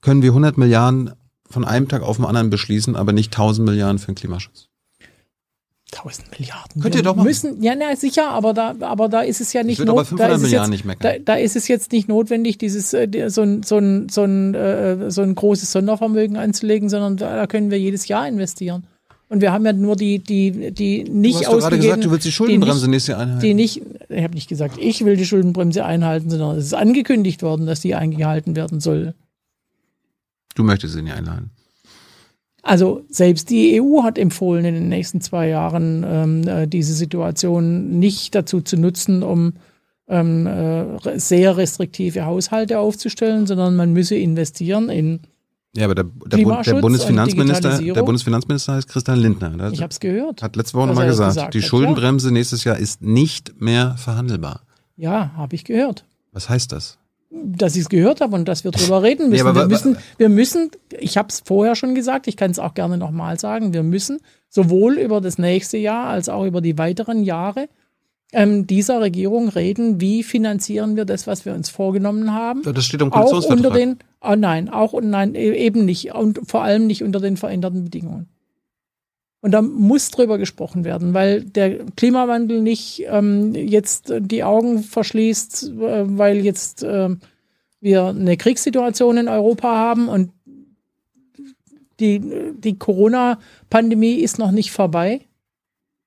können 0.00 0.22
wir 0.22 0.30
100 0.30 0.58
Milliarden 0.58 1.10
von 1.48 1.64
einem 1.64 1.86
Tag 1.88 2.02
auf 2.02 2.16
den 2.16 2.24
anderen 2.26 2.50
beschließen, 2.50 2.96
aber 2.96 3.12
nicht 3.12 3.32
1000 3.32 3.68
Milliarden 3.68 3.98
für 3.98 4.06
den 4.06 4.14
Klimaschutz? 4.16 4.68
1000 5.94 6.38
Milliarden. 6.38 6.82
Könnt 6.82 6.94
ihr 6.94 7.02
doch 7.02 7.14
machen. 7.16 7.26
Müssen, 7.26 7.62
ja, 7.62 7.74
na, 7.76 7.94
sicher, 7.96 8.30
aber 8.30 8.54
da, 8.54 8.74
aber 8.80 9.08
da 9.08 9.20
ist 9.20 9.40
es 9.40 9.52
ja 9.52 9.62
nicht 9.62 9.78
würd 9.78 9.90
aber 9.90 10.00
not- 10.00 10.08
500 10.08 10.30
da 10.30 10.44
ist 10.44 10.50
jetzt, 10.50 10.70
nicht. 10.70 11.04
Da, 11.04 11.18
da 11.18 11.34
ist 11.34 11.54
es 11.56 11.68
jetzt 11.68 11.92
nicht 11.92 12.08
notwendig, 12.08 12.58
dieses 12.58 12.92
äh, 12.94 13.28
so 13.28 13.42
ein, 13.42 13.62
so 13.62 13.76
ein, 13.76 14.08
so 14.08 14.22
ein, 14.24 14.54
äh, 14.54 15.10
so 15.10 15.22
ein 15.22 15.34
großes 15.34 15.70
Sondervermögen 15.72 16.36
anzulegen, 16.36 16.88
sondern 16.88 17.16
da, 17.16 17.46
können 17.46 17.70
wir 17.70 17.78
jedes 17.78 18.08
Jahr 18.08 18.26
investieren. 18.26 18.84
Und 19.28 19.40
wir 19.40 19.52
haben 19.52 19.64
ja 19.64 19.72
nur 19.72 19.96
die, 19.96 20.18
die, 20.18 20.72
die 20.72 21.04
nicht 21.04 21.36
du 21.36 21.38
hast 21.40 21.44
gerade 21.46 21.56
ausgegeben. 21.56 21.82
gesagt, 21.82 22.04
du 22.04 22.10
willst 22.10 22.26
die 22.26 22.32
Schuldenbremse 22.32 22.80
nicht, 22.80 22.90
nächstes 22.90 23.08
Jahr 23.12 23.20
einhalten. 23.20 23.40
Die 23.40 23.54
nicht, 23.54 23.82
ich 24.08 24.22
habe 24.22 24.34
nicht 24.34 24.48
gesagt, 24.48 24.76
ich 24.78 25.04
will 25.04 25.16
die 25.16 25.24
Schuldenbremse 25.24 25.84
einhalten, 25.84 26.28
sondern 26.28 26.56
es 26.58 26.66
ist 26.66 26.74
angekündigt 26.74 27.42
worden, 27.42 27.66
dass 27.66 27.80
die 27.80 27.94
eingehalten 27.94 28.56
werden 28.56 28.80
soll. 28.80 29.14
Du 30.54 30.64
möchtest 30.64 30.94
sie 30.94 31.02
nicht 31.02 31.14
einladen. 31.14 31.50
Also 32.62 33.04
selbst 33.08 33.50
die 33.50 33.80
EU 33.80 34.04
hat 34.04 34.18
empfohlen, 34.18 34.64
in 34.64 34.74
den 34.74 34.88
nächsten 34.88 35.20
zwei 35.20 35.48
Jahren 35.48 36.04
ähm, 36.06 36.48
äh, 36.48 36.66
diese 36.68 36.94
Situation 36.94 37.98
nicht 37.98 38.34
dazu 38.36 38.60
zu 38.60 38.76
nutzen, 38.76 39.24
um 39.24 39.54
ähm, 40.08 40.46
äh, 40.46 41.18
sehr 41.18 41.56
restriktive 41.56 42.24
Haushalte 42.24 42.78
aufzustellen, 42.78 43.46
sondern 43.46 43.74
man 43.74 43.92
müsse 43.92 44.14
investieren 44.14 44.88
in. 44.90 45.20
Ja, 45.74 45.86
aber 45.86 45.94
der, 45.94 46.04
der, 46.04 46.44
Bund, 46.44 46.66
der 46.66 46.74
und 46.74 46.80
Bundesfinanzminister, 46.82 47.78
der 47.78 48.02
Bundesfinanzminister 48.02 48.74
heißt 48.74 48.88
Christian 48.88 49.18
Lindner. 49.18 49.50
Der 49.50 49.72
Ich 49.72 49.80
habe 49.80 49.90
es 49.90 50.00
gehört. 50.00 50.42
hat 50.42 50.54
letzte 50.54 50.76
Woche 50.76 50.88
nochmal 50.88 51.06
gesagt, 51.06 51.34
gesagt 51.34 51.54
die 51.54 51.62
Schuldenbremse 51.62 52.30
nächstes 52.30 52.64
Jahr 52.64 52.76
ist 52.76 53.02
nicht 53.02 53.60
mehr 53.60 53.96
verhandelbar. 53.96 54.62
Ja, 54.96 55.32
habe 55.34 55.54
ich 55.56 55.64
gehört. 55.64 56.04
Was 56.30 56.48
heißt 56.48 56.72
das? 56.72 56.98
Dass 57.34 57.76
ich 57.76 57.82
es 57.82 57.88
gehört 57.88 58.20
habe 58.20 58.34
und 58.34 58.46
dass 58.46 58.62
wir 58.62 58.72
drüber 58.72 59.02
reden 59.02 59.30
müssen. 59.30 59.46
Ja, 59.46 59.54
wir, 59.54 59.66
müssen 59.66 59.96
wir 60.18 60.28
müssen, 60.28 60.70
ich 60.98 61.16
habe 61.16 61.28
es 61.28 61.42
vorher 61.44 61.74
schon 61.74 61.94
gesagt, 61.94 62.28
ich 62.28 62.36
kann 62.36 62.50
es 62.50 62.58
auch 62.58 62.74
gerne 62.74 62.98
nochmal 62.98 63.38
sagen, 63.38 63.72
wir 63.72 63.82
müssen 63.82 64.20
sowohl 64.50 64.98
über 64.98 65.20
das 65.20 65.38
nächste 65.38 65.78
Jahr 65.78 66.08
als 66.08 66.28
auch 66.28 66.44
über 66.44 66.60
die 66.60 66.76
weiteren 66.76 67.22
Jahre 67.22 67.68
ähm, 68.32 68.66
dieser 68.66 69.00
Regierung 69.00 69.48
reden, 69.48 70.00
wie 70.00 70.22
finanzieren 70.22 70.96
wir 70.96 71.04
das, 71.04 71.26
was 71.26 71.44
wir 71.44 71.54
uns 71.54 71.68
vorgenommen 71.68 72.32
haben. 72.32 72.62
Das 72.62 72.84
steht 72.84 73.00
im 73.02 73.12
auch 73.12 73.26
Koalitionsvertrag. 73.26 73.64
unter 73.64 73.78
den, 73.78 73.98
oh 74.20 74.34
nein, 74.36 74.68
auch 74.68 74.92
und 74.92 75.10
nein, 75.10 75.34
e- 75.34 75.52
eben 75.52 75.84
nicht 75.84 76.14
und 76.14 76.40
vor 76.46 76.62
allem 76.62 76.86
nicht 76.86 77.02
unter 77.02 77.20
den 77.20 77.36
veränderten 77.36 77.84
Bedingungen. 77.84 78.28
Und 79.42 79.50
da 79.50 79.60
muss 79.60 80.10
drüber 80.12 80.38
gesprochen 80.38 80.84
werden, 80.84 81.14
weil 81.14 81.42
der 81.42 81.84
Klimawandel 81.96 82.62
nicht 82.62 83.04
ähm, 83.08 83.54
jetzt 83.56 84.12
die 84.20 84.44
Augen 84.44 84.84
verschließt, 84.84 85.72
äh, 85.80 86.16
weil 86.16 86.44
jetzt 86.44 86.84
äh, 86.84 87.08
wir 87.80 88.04
eine 88.06 88.36
Kriegssituation 88.36 89.16
in 89.16 89.28
Europa 89.28 89.68
haben 89.68 90.08
und 90.08 90.30
die, 91.98 92.20
die 92.56 92.78
Corona-Pandemie 92.78 94.14
ist 94.14 94.38
noch 94.38 94.52
nicht 94.52 94.70
vorbei. 94.70 95.22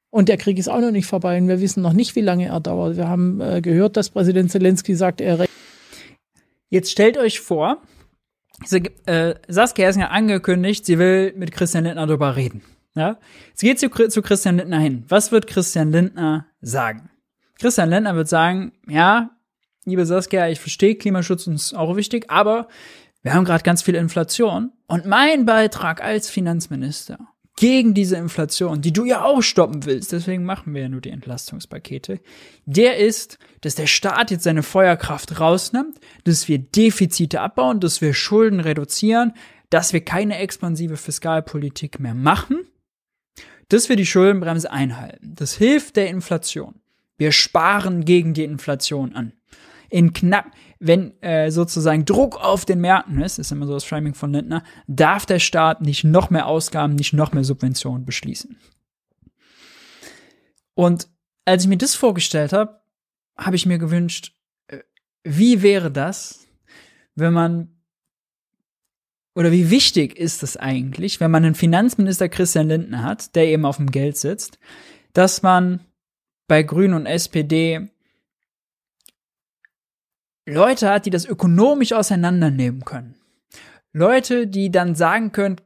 Und 0.10 0.30
der 0.30 0.38
Krieg 0.38 0.58
ist 0.58 0.70
auch 0.70 0.80
noch 0.80 0.92
nicht 0.92 1.06
vorbei 1.06 1.38
und 1.38 1.50
wir 1.50 1.60
wissen 1.60 1.84
noch 1.84 1.92
nicht, 1.92 2.16
wie 2.16 2.22
lange 2.22 2.48
er 2.48 2.62
dauert. 2.62 2.96
Wir 2.96 3.10
haben 3.10 3.42
äh, 3.42 3.62
gehört, 3.62 3.98
dass 3.98 4.12
Präsident 4.12 4.50
Zelensky 4.50 4.96
sagt, 4.96 5.20
er 5.20 5.46
Jetzt 6.70 6.90
stellt 6.90 7.18
euch 7.18 7.42
vor, 7.42 7.82
äh, 9.06 9.36
Saskia 9.50 9.90
ist 9.90 9.98
ja 9.98 10.08
angekündigt, 10.08 10.86
sie 10.86 10.98
will 10.98 11.34
mit 11.36 11.52
Christian 11.52 11.84
Lindner 11.84 12.08
darüber 12.08 12.38
reden. 12.38 12.62
Ja? 12.96 13.18
Jetzt 13.50 13.62
geht 13.62 13.80
zu, 13.80 13.90
zu 13.90 14.22
Christian 14.22 14.58
Lindner 14.58 14.80
hin. 14.80 15.06
Was 15.08 15.32
wird 15.32 15.48
Christian 15.48 15.92
Lindner 15.92 16.48
sagen? 16.62 17.10
Christian 17.60 17.90
Lindner 17.90 18.16
wird 18.16 18.28
sagen, 18.28 18.74
ja, 18.88 19.32
liebe 19.86 20.06
Saskia, 20.06 20.48
ich 20.48 20.60
verstehe, 20.60 20.96
Klimaschutz 20.96 21.48
ist 21.48 21.74
auch 21.74 21.96
wichtig, 21.96 22.30
aber 22.30 22.68
wir 23.22 23.34
haben 23.34 23.46
gerade 23.46 23.64
ganz 23.64 23.82
viel 23.82 23.96
Inflation 23.96 24.72
und 24.88 25.06
mein 25.06 25.46
Beitrag 25.46 26.04
als 26.04 26.30
Finanzminister 26.30 27.18
gegen 27.58 27.94
diese 27.94 28.18
Inflation, 28.18 28.82
die 28.82 28.92
du 28.92 29.06
ja 29.06 29.24
auch 29.24 29.42
stoppen 29.42 29.86
willst, 29.86 30.12
deswegen 30.12 30.44
machen 30.44 30.74
wir 30.74 30.84
ja 30.84 30.90
nur 30.90 31.00
die 31.00 31.10
Entlastungspakete, 31.10 32.20
der 32.66 32.98
ist, 32.98 33.40
dass 33.62 33.76
der 33.76 33.88
Staat 33.88 34.32
jetzt 34.32 34.44
seine 34.44 34.64
Feuerkraft 34.64 35.40
rausnimmt, 35.40 35.98
dass 36.26 36.50
wir 36.50 36.60
Defizite 36.60 37.40
abbauen, 37.40 37.80
dass 37.80 38.02
wir 38.02 38.14
Schulden 38.14 38.60
reduzieren, 38.60 39.34
dass 39.70 39.94
wir 39.94 40.02
keine 40.02 40.38
expansive 40.38 40.98
Fiskalpolitik 40.98 42.00
mehr 42.00 42.14
machen, 42.14 42.68
dass 43.70 43.90
wir 43.90 43.96
die 43.96 44.06
Schuldenbremse 44.06 44.72
einhalten. 44.72 45.34
Das 45.36 45.54
hilft 45.54 45.96
der 45.96 46.10
Inflation. 46.10 46.76
Wir 47.18 47.32
sparen 47.32 48.06
gegen 48.06 48.34
die 48.34 48.44
Inflation 48.44 49.16
an. 49.16 49.34
In 49.90 50.14
knapp, 50.14 50.52
wenn 50.80 51.22
äh, 51.22 51.52
sozusagen 51.52 52.06
Druck 52.06 52.36
auf 52.44 52.66
den 52.66 52.82
Märkten 52.82 53.22
ist, 53.22 53.40
ist 53.40 53.52
immer 53.52 53.68
so 53.68 53.74
das 53.74 53.86
Framing 53.86 54.14
von 54.14 54.34
Lindner, 54.34 54.64
darf 54.88 55.26
der 55.26 55.40
Staat 55.40 55.82
nicht 55.82 56.04
noch 56.04 56.30
mehr 56.30 56.48
Ausgaben, 56.48 56.96
nicht 56.96 57.14
noch 57.14 57.32
mehr 57.32 57.44
Subventionen 57.44 58.06
beschließen. 58.06 58.58
Und 60.74 61.08
als 61.46 61.64
ich 61.64 61.70
mir 61.70 61.78
das 61.78 61.96
vorgestellt 61.96 62.52
habe, 62.52 62.82
habe 63.38 63.56
ich 63.56 63.66
mir 63.66 63.78
gewünscht, 63.78 64.34
äh, 64.68 64.80
wie 65.24 65.62
wäre 65.62 65.92
das, 65.92 66.48
wenn 67.16 67.34
man 67.34 67.75
oder 69.36 69.52
wie 69.52 69.70
wichtig 69.70 70.18
ist 70.18 70.44
es 70.44 70.56
eigentlich, 70.58 71.20
wenn 71.20 71.30
man 71.30 71.44
einen 71.44 71.56
Finanzminister 71.56 72.30
Christian 72.30 72.70
Lindner 72.70 73.04
hat, 73.04 73.36
der 73.36 73.48
eben 73.48 73.66
auf 73.66 73.78
dem 73.78 73.92
Geld 73.92 74.18
sitzt, 74.18 74.58
dass 75.14 75.44
man 75.44 75.82
bei 76.48 76.64
Grünen 76.64 76.94
und 76.94 77.06
SPD 77.06 77.90
Leute 80.48 80.90
hat, 80.90 81.06
die 81.06 81.10
das 81.10 81.26
ökonomisch 81.26 81.92
auseinandernehmen 81.92 82.86
können. 82.86 83.16
Leute, 83.92 84.48
die 84.48 84.72
dann 84.72 84.96
sagen 84.96 85.32
können, 85.32 85.60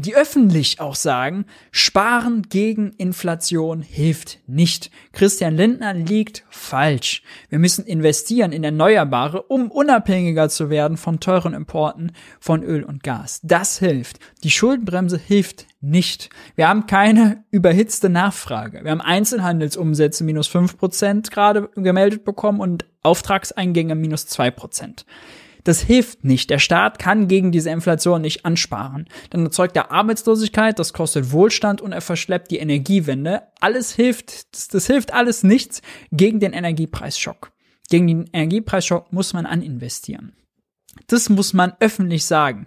die 0.00 0.14
öffentlich 0.14 0.80
auch 0.80 0.94
sagen, 0.94 1.44
Sparen 1.70 2.42
gegen 2.48 2.92
Inflation 2.92 3.82
hilft 3.82 4.38
nicht. 4.46 4.90
Christian 5.12 5.56
Lindner 5.56 5.94
liegt 5.94 6.44
falsch. 6.50 7.22
Wir 7.48 7.58
müssen 7.58 7.84
investieren 7.84 8.52
in 8.52 8.64
Erneuerbare, 8.64 9.42
um 9.42 9.70
unabhängiger 9.70 10.48
zu 10.48 10.70
werden 10.70 10.96
von 10.96 11.20
teuren 11.20 11.54
Importen 11.54 12.12
von 12.40 12.62
Öl 12.62 12.84
und 12.84 13.02
Gas. 13.02 13.40
Das 13.42 13.78
hilft. 13.78 14.18
Die 14.44 14.50
Schuldenbremse 14.50 15.18
hilft 15.18 15.66
nicht. 15.80 16.30
Wir 16.54 16.68
haben 16.68 16.86
keine 16.86 17.44
überhitzte 17.50 18.08
Nachfrage. 18.08 18.82
Wir 18.84 18.90
haben 18.90 19.00
Einzelhandelsumsätze 19.00 20.24
minus 20.24 20.46
fünf 20.48 20.76
Prozent 20.76 21.30
gerade 21.30 21.68
gemeldet 21.74 22.24
bekommen 22.24 22.60
und 22.60 22.86
Auftragseingänge 23.02 23.94
minus 23.94 24.26
zwei 24.26 24.50
Prozent. 24.50 25.06
Das 25.64 25.80
hilft 25.80 26.24
nicht. 26.24 26.50
Der 26.50 26.58
Staat 26.58 26.98
kann 26.98 27.28
gegen 27.28 27.52
diese 27.52 27.70
Inflation 27.70 28.22
nicht 28.22 28.44
ansparen. 28.44 29.08
Dann 29.30 29.44
erzeugt 29.44 29.76
er 29.76 29.90
Arbeitslosigkeit, 29.90 30.78
das 30.78 30.92
kostet 30.92 31.32
Wohlstand 31.32 31.80
und 31.80 31.92
er 31.92 32.00
verschleppt 32.00 32.50
die 32.50 32.58
Energiewende. 32.58 33.42
Alles 33.60 33.94
hilft, 33.94 34.54
das, 34.54 34.68
das 34.68 34.86
hilft 34.86 35.12
alles 35.12 35.42
nichts 35.42 35.82
gegen 36.12 36.40
den 36.40 36.52
Energiepreisschock. 36.52 37.52
Gegen 37.90 38.06
den 38.06 38.30
Energiepreisschock 38.32 39.12
muss 39.12 39.32
man 39.32 39.46
aninvestieren. 39.46 40.32
Das 41.06 41.28
muss 41.28 41.52
man 41.52 41.74
öffentlich 41.80 42.24
sagen. 42.24 42.66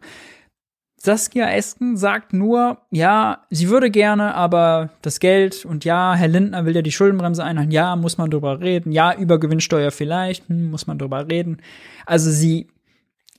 Saskia 1.04 1.50
Esken 1.50 1.98
sagt 1.98 2.32
nur, 2.32 2.78
ja, 2.92 3.46
sie 3.50 3.70
würde 3.70 3.90
gerne, 3.90 4.36
aber 4.36 4.92
das 5.02 5.20
Geld 5.20 5.66
und 5.66 5.84
ja, 5.84 6.14
Herr 6.14 6.28
Lindner 6.28 6.66
will 6.66 6.76
ja 6.76 6.84
die 6.84 6.92
Schuldenbremse 6.92 7.44
einhalten, 7.44 7.72
ja, 7.72 7.96
muss 7.96 8.20
man 8.20 8.30
drüber 8.30 8.60
reden, 8.60 8.92
ja, 8.92 9.16
über 9.16 9.40
Gewinnsteuer 9.40 9.90
vielleicht, 9.90 10.48
hm, 10.48 10.70
muss 10.70 10.86
man 10.86 11.00
drüber 11.00 11.28
reden. 11.28 11.58
Also 12.06 12.30
sie 12.30 12.68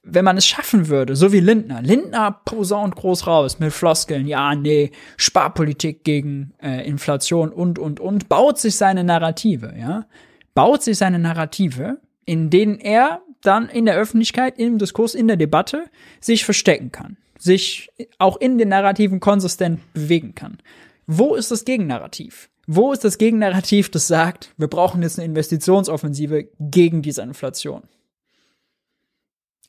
wenn 0.04 0.24
man 0.24 0.36
es 0.36 0.46
schaffen 0.46 0.88
würde, 0.88 1.14
so 1.14 1.32
wie 1.32 1.40
Lindner. 1.40 1.80
Lindner 1.80 2.32
posaunt 2.44 2.96
groß 2.96 3.26
raus 3.26 3.60
mit 3.60 3.72
Floskeln, 3.72 4.26
ja, 4.26 4.54
nee, 4.54 4.90
Sparpolitik 5.16 6.04
gegen 6.04 6.52
äh, 6.62 6.86
Inflation 6.86 7.50
und, 7.50 7.78
und, 7.78 8.00
und, 8.00 8.28
baut 8.28 8.58
sich 8.58 8.76
seine 8.76 9.04
Narrative, 9.04 9.74
ja, 9.78 10.06
baut 10.54 10.82
sich 10.82 10.98
seine 10.98 11.18
Narrative, 11.18 11.98
in 12.24 12.50
denen 12.50 12.78
er 12.78 13.22
dann 13.42 13.68
in 13.68 13.86
der 13.86 13.96
Öffentlichkeit, 13.96 14.58
im 14.58 14.78
Diskurs, 14.78 15.14
in 15.14 15.28
der 15.28 15.36
Debatte 15.36 15.84
sich 16.20 16.44
verstecken 16.44 16.90
kann, 16.90 17.16
sich 17.38 17.90
auch 18.18 18.36
in 18.36 18.58
den 18.58 18.68
Narrativen 18.68 19.20
konsistent 19.20 19.80
bewegen 19.94 20.34
kann. 20.34 20.58
Wo 21.06 21.34
ist 21.34 21.50
das 21.50 21.64
Gegennarrativ? 21.64 22.48
Wo 22.66 22.92
ist 22.92 23.04
das 23.04 23.18
Gegennarrativ, 23.18 23.90
das 23.90 24.06
sagt, 24.06 24.52
wir 24.56 24.68
brauchen 24.68 25.02
jetzt 25.02 25.18
eine 25.18 25.26
Investitionsoffensive 25.26 26.48
gegen 26.60 27.02
diese 27.02 27.22
Inflation? 27.22 27.82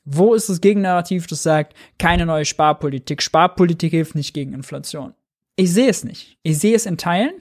Wo 0.04 0.34
ist 0.34 0.48
das 0.48 0.60
Gegennarrativ, 0.60 1.26
das 1.26 1.42
sagt, 1.42 1.74
keine 1.98 2.26
neue 2.26 2.44
Sparpolitik? 2.44 3.22
Sparpolitik 3.22 3.90
hilft 3.90 4.14
nicht 4.14 4.34
gegen 4.34 4.52
Inflation. 4.52 5.14
Ich 5.56 5.72
sehe 5.72 5.88
es 5.88 6.04
nicht. 6.04 6.38
Ich 6.42 6.58
sehe 6.58 6.76
es 6.76 6.86
in 6.86 6.98
Teilen. 6.98 7.34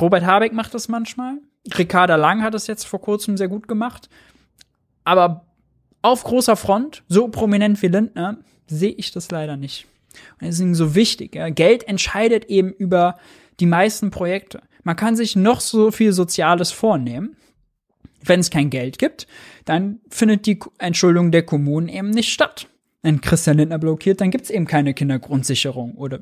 Robert 0.00 0.24
Habeck 0.24 0.52
macht 0.52 0.74
das 0.74 0.88
manchmal. 0.88 1.38
Ricarda 1.78 2.16
Lang 2.16 2.42
hat 2.42 2.54
es 2.54 2.66
jetzt 2.66 2.84
vor 2.84 3.00
kurzem 3.00 3.36
sehr 3.36 3.48
gut 3.48 3.68
gemacht. 3.68 4.08
Aber 5.04 5.46
auf 6.00 6.24
großer 6.24 6.56
Front, 6.56 7.04
so 7.08 7.28
prominent 7.28 7.80
wie 7.82 7.88
Lindner, 7.88 8.38
sehe 8.66 8.92
ich 8.92 9.12
das 9.12 9.30
leider 9.30 9.56
nicht. 9.56 9.86
Und 10.40 10.48
deswegen 10.48 10.74
so 10.74 10.94
wichtig. 10.94 11.34
Ja. 11.34 11.48
Geld 11.48 11.86
entscheidet 11.86 12.46
eben 12.46 12.72
über 12.72 13.18
die 13.60 13.66
meisten 13.66 14.10
Projekte. 14.10 14.62
Man 14.82 14.96
kann 14.96 15.14
sich 15.14 15.36
noch 15.36 15.60
so 15.60 15.90
viel 15.90 16.12
Soziales 16.12 16.72
vornehmen. 16.72 17.36
Wenn 18.24 18.40
es 18.40 18.50
kein 18.50 18.70
Geld 18.70 18.98
gibt, 18.98 19.26
dann 19.64 20.00
findet 20.08 20.46
die 20.46 20.58
Entschuldung 20.78 21.30
der 21.30 21.42
Kommunen 21.42 21.88
eben 21.88 22.10
nicht 22.10 22.32
statt. 22.32 22.68
Wenn 23.02 23.20
Christian 23.20 23.56
Lindner 23.56 23.78
blockiert, 23.78 24.20
dann 24.20 24.30
gibt 24.30 24.44
es 24.44 24.50
eben 24.50 24.66
keine 24.66 24.94
Kindergrundsicherung 24.94 25.94
oder 25.94 26.20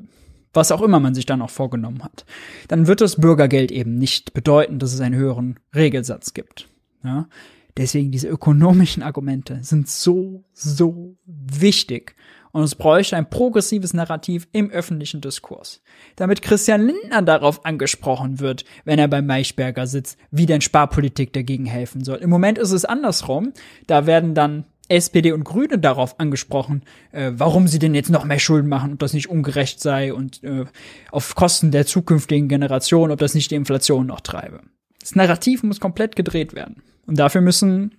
was 0.53 0.71
auch 0.71 0.81
immer 0.81 0.99
man 0.99 1.15
sich 1.15 1.25
dann 1.25 1.41
auch 1.41 1.49
vorgenommen 1.49 2.03
hat. 2.03 2.25
Dann 2.67 2.87
wird 2.87 3.01
das 3.01 3.17
Bürgergeld 3.17 3.71
eben 3.71 3.95
nicht 3.97 4.33
bedeuten, 4.33 4.79
dass 4.79 4.93
es 4.93 4.99
einen 4.99 5.15
höheren 5.15 5.59
Regelsatz 5.73 6.33
gibt. 6.33 6.67
Ja? 7.03 7.29
Deswegen 7.77 8.11
diese 8.11 8.27
ökonomischen 8.27 9.01
Argumente 9.01 9.59
sind 9.61 9.87
so, 9.87 10.43
so 10.53 11.15
wichtig. 11.25 12.15
Und 12.51 12.63
es 12.63 12.75
bräuchte 12.75 13.15
ein 13.15 13.29
progressives 13.29 13.93
Narrativ 13.93 14.47
im 14.51 14.69
öffentlichen 14.69 15.21
Diskurs. 15.21 15.81
Damit 16.15 16.41
Christian 16.41 16.85
Lindner 16.85 17.21
darauf 17.21 17.65
angesprochen 17.65 18.39
wird, 18.39 18.65
wenn 18.83 18.99
er 18.99 19.07
beim 19.07 19.25
Maischberger 19.25 19.87
sitzt, 19.87 20.17
wie 20.31 20.45
denn 20.45 20.61
Sparpolitik 20.61 21.33
dagegen 21.33 21.65
helfen 21.65 22.03
soll. 22.03 22.17
Im 22.17 22.29
Moment 22.29 22.57
ist 22.57 22.71
es 22.71 22.85
andersrum. 22.85 23.53
Da 23.87 24.05
werden 24.05 24.35
dann 24.35 24.65
SPD 24.89 25.31
und 25.31 25.45
Grüne 25.45 25.79
darauf 25.79 26.19
angesprochen, 26.19 26.83
äh, 27.11 27.31
warum 27.33 27.67
sie 27.67 27.79
denn 27.79 27.95
jetzt 27.95 28.09
noch 28.09 28.25
mehr 28.25 28.39
Schulden 28.39 28.67
machen, 28.67 28.93
ob 28.93 28.99
das 28.99 29.13
nicht 29.13 29.29
ungerecht 29.29 29.79
sei 29.79 30.13
und 30.13 30.43
äh, 30.43 30.65
auf 31.11 31.35
Kosten 31.35 31.71
der 31.71 31.85
zukünftigen 31.85 32.49
Generation, 32.49 33.11
ob 33.11 33.19
das 33.19 33.33
nicht 33.33 33.51
die 33.51 33.55
Inflation 33.55 34.07
noch 34.07 34.19
treibe. 34.19 34.59
Das 34.99 35.15
Narrativ 35.15 35.63
muss 35.63 35.79
komplett 35.79 36.17
gedreht 36.17 36.53
werden. 36.53 36.83
Und 37.05 37.17
dafür 37.17 37.41
müssen 37.41 37.95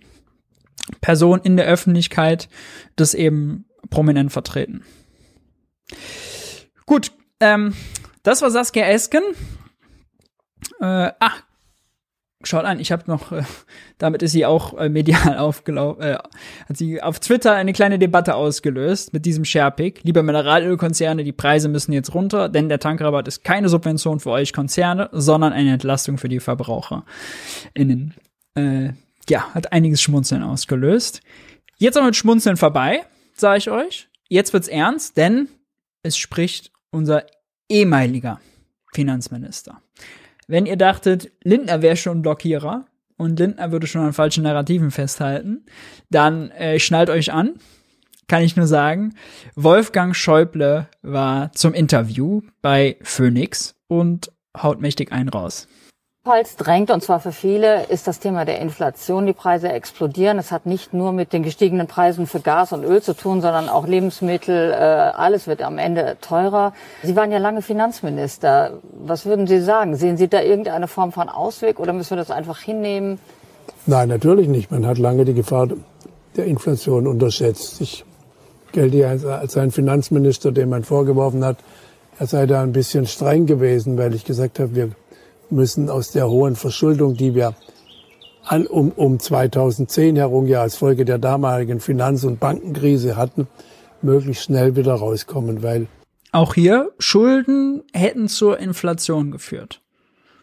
Personen 1.01 1.43
in 1.43 1.57
der 1.57 1.67
Öffentlichkeit 1.67 2.49
das 2.97 3.15
eben 3.15 3.65
prominent 3.91 4.33
vertreten. 4.33 4.85
Gut, 6.87 7.13
ähm, 7.41 7.75
das 8.23 8.43
war 8.43 8.51
Saskia 8.51 8.87
Esken. 8.87 9.23
Äh, 10.81 11.11
ach, 11.19 11.43
schaut 12.45 12.65
an, 12.65 12.81
ich 12.81 12.93
habe 12.93 13.05
noch, 13.07 13.33
äh, 13.33 13.43
damit 13.99 14.23
ist 14.23 14.33
sie 14.33 14.47
auch 14.47 14.79
äh, 14.79 14.89
medial 14.89 15.39
aufgelaufen, 15.39 16.03
äh, 16.03 16.19
hat 16.69 16.77
sie 16.77 17.03
auf 17.03 17.21
Twitter 17.21 17.55
eine 17.55 17.73
kleine 17.73 17.99
Debatte 17.99 18.35
ausgelöst 18.35 19.13
mit 19.13 19.27
diesem 19.27 19.45
Sharepick. 19.45 20.01
Liebe 20.03 20.23
Mineralölkonzerne, 20.23 21.25
die 21.25 21.33
Preise 21.33 21.69
müssen 21.69 21.93
jetzt 21.93 22.15
runter, 22.15 22.49
denn 22.49 22.69
der 22.69 22.79
Tankrabatt 22.79 23.29
ist 23.29 23.45
keine 23.45 23.69
Subvention 23.69 24.21
für 24.21 24.31
euch 24.31 24.53
Konzerne, 24.53 25.09
sondern 25.13 25.53
eine 25.53 25.73
Entlastung 25.73 26.19
für 26.19 26.29
die 26.29 26.41
VerbraucherInnen. 26.41 28.15
Äh, 28.55 28.91
ja, 29.29 29.55
hat 29.55 29.73
einiges 29.73 30.03
Schmunzeln 30.03 30.43
ausgelöst. 30.43 31.23
Jetzt 31.79 31.97
aber 31.97 32.07
mit 32.07 32.17
Schmunzeln 32.17 32.57
vorbei 32.57 33.03
sage 33.43 33.59
ich 33.59 33.71
euch. 33.71 34.09
Jetzt 34.31 34.55
wird's 34.55 34.69
ernst, 34.69 35.19
denn 35.19 35.49
es 36.03 36.17
spricht 36.17 36.73
unser 36.91 37.27
ehemaliger 37.69 38.41
Finanzminister. 38.95 39.83
Wenn 40.49 40.65
ihr 40.67 40.77
dachtet, 40.77 41.31
Lindner 41.45 41.83
wäre 41.83 41.97
schon 41.97 42.23
Blockierer 42.23 42.87
und 43.17 43.39
Lindner 43.39 43.73
würde 43.73 43.87
schon 43.87 44.03
an 44.03 44.13
falschen 44.13 44.45
Narrativen 44.45 44.91
festhalten, 44.91 45.67
dann 46.11 46.51
äh, 46.53 46.79
schnallt 46.79 47.11
euch 47.11 47.33
an. 47.33 47.55
Kann 48.29 48.43
ich 48.43 48.57
nur 48.57 48.67
sagen, 48.67 49.15
Wolfgang 49.55 50.17
Schäuble 50.17 50.89
war 51.03 51.53
zum 51.53 51.75
Interview 51.75 52.41
bei 52.63 52.97
Phoenix 53.03 53.75
und 53.89 54.33
haut 54.57 54.81
mächtig 54.81 55.13
einen 55.13 55.29
raus. 55.29 55.69
Ebenfalls 56.25 56.55
drängt, 56.55 56.93
und 56.93 57.03
zwar 57.03 57.19
für 57.19 57.33
viele, 57.33 57.87
ist 57.87 58.07
das 58.07 58.21
Thema 58.21 58.45
der 58.45 58.61
Inflation. 58.61 59.27
Die 59.27 59.33
Preise 59.33 59.73
explodieren. 59.73 60.39
Es 60.39 60.53
hat 60.53 60.67
nicht 60.67 60.95
nur 60.95 61.11
mit 61.11 61.33
den 61.33 61.43
gestiegenen 61.43 61.89
Preisen 61.89 62.29
für 62.29 62.39
Gas 62.39 62.73
und 62.73 62.85
Öl 62.85 63.03
zu 63.03 63.17
tun, 63.17 63.41
sondern 63.41 63.69
auch 63.69 63.89
Lebensmittel. 63.89 64.71
Äh, 64.71 64.75
alles 64.75 65.49
wird 65.49 65.63
am 65.63 65.79
Ende 65.79 66.17
teurer. 66.21 66.75
Sie 67.03 67.17
waren 67.17 67.33
ja 67.33 67.39
lange 67.39 67.61
Finanzminister. 67.61 68.79
Was 69.05 69.27
würden 69.27 69.49
Sie 69.49 69.61
sagen? 69.61 69.97
Sehen 69.97 70.17
Sie 70.17 70.29
da 70.29 70.41
irgendeine 70.41 70.87
Form 70.87 71.11
von 71.11 71.29
Ausweg 71.29 71.81
oder 71.81 71.93
müssen 71.93 72.11
wir 72.11 72.19
das 72.19 72.31
einfach 72.31 72.61
hinnehmen? 72.61 73.19
Nein, 73.87 74.09
natürlich 74.09 74.47
nicht. 74.47 74.71
Man 74.71 74.87
hat 74.87 74.99
lange 74.99 75.25
die 75.25 75.35
Gefahr 75.35 75.71
der 76.37 76.45
Inflation 76.45 77.09
unterschätzt. 77.09 77.81
Ich 77.81 78.05
gelte 78.71 78.97
ja 78.97 79.09
als 79.09 79.57
ein 79.57 79.73
Finanzminister, 79.73 80.53
dem 80.53 80.69
man 80.69 80.85
vorgeworfen 80.85 81.45
hat, 81.45 81.57
er 82.21 82.29
sei 82.29 82.47
da 82.47 82.63
ein 82.63 82.71
bisschen 82.71 83.07
streng 83.09 83.47
gewesen, 83.47 83.99
weil 83.99 84.15
ich 84.15 84.25
gesagt 84.25 84.61
habe, 84.61 84.77
wir 84.77 84.91
müssen 85.53 85.91
aus 85.91 86.11
der 86.11 86.29
hohen 86.29 86.57
Verschuldung, 86.57 87.15
die 87.15 87.35
wir 87.35 87.55
an, 88.45 88.67
um, 88.67 88.91
um 88.91 89.21
2010 89.21 90.17
herum 90.17 90.47
ja 90.47 90.63
als 90.63 90.77
Folge 90.77 91.05
der 91.05 91.19
damaligen 91.19 91.81
Finanz- 91.81 92.25
und 92.25 92.41
Bankenkrise 92.41 93.17
hatten, 93.17 93.47
möglichst 94.03 94.45
schnell 94.45 94.75
wieder 94.75 94.95
rauskommen, 94.95 95.63
weil 95.63 95.87
auch 96.33 96.55
hier 96.55 96.93
Schulden 96.99 97.83
hätten 97.93 98.27
zur 98.27 98.59
Inflation 98.59 99.31
geführt. 99.31 99.83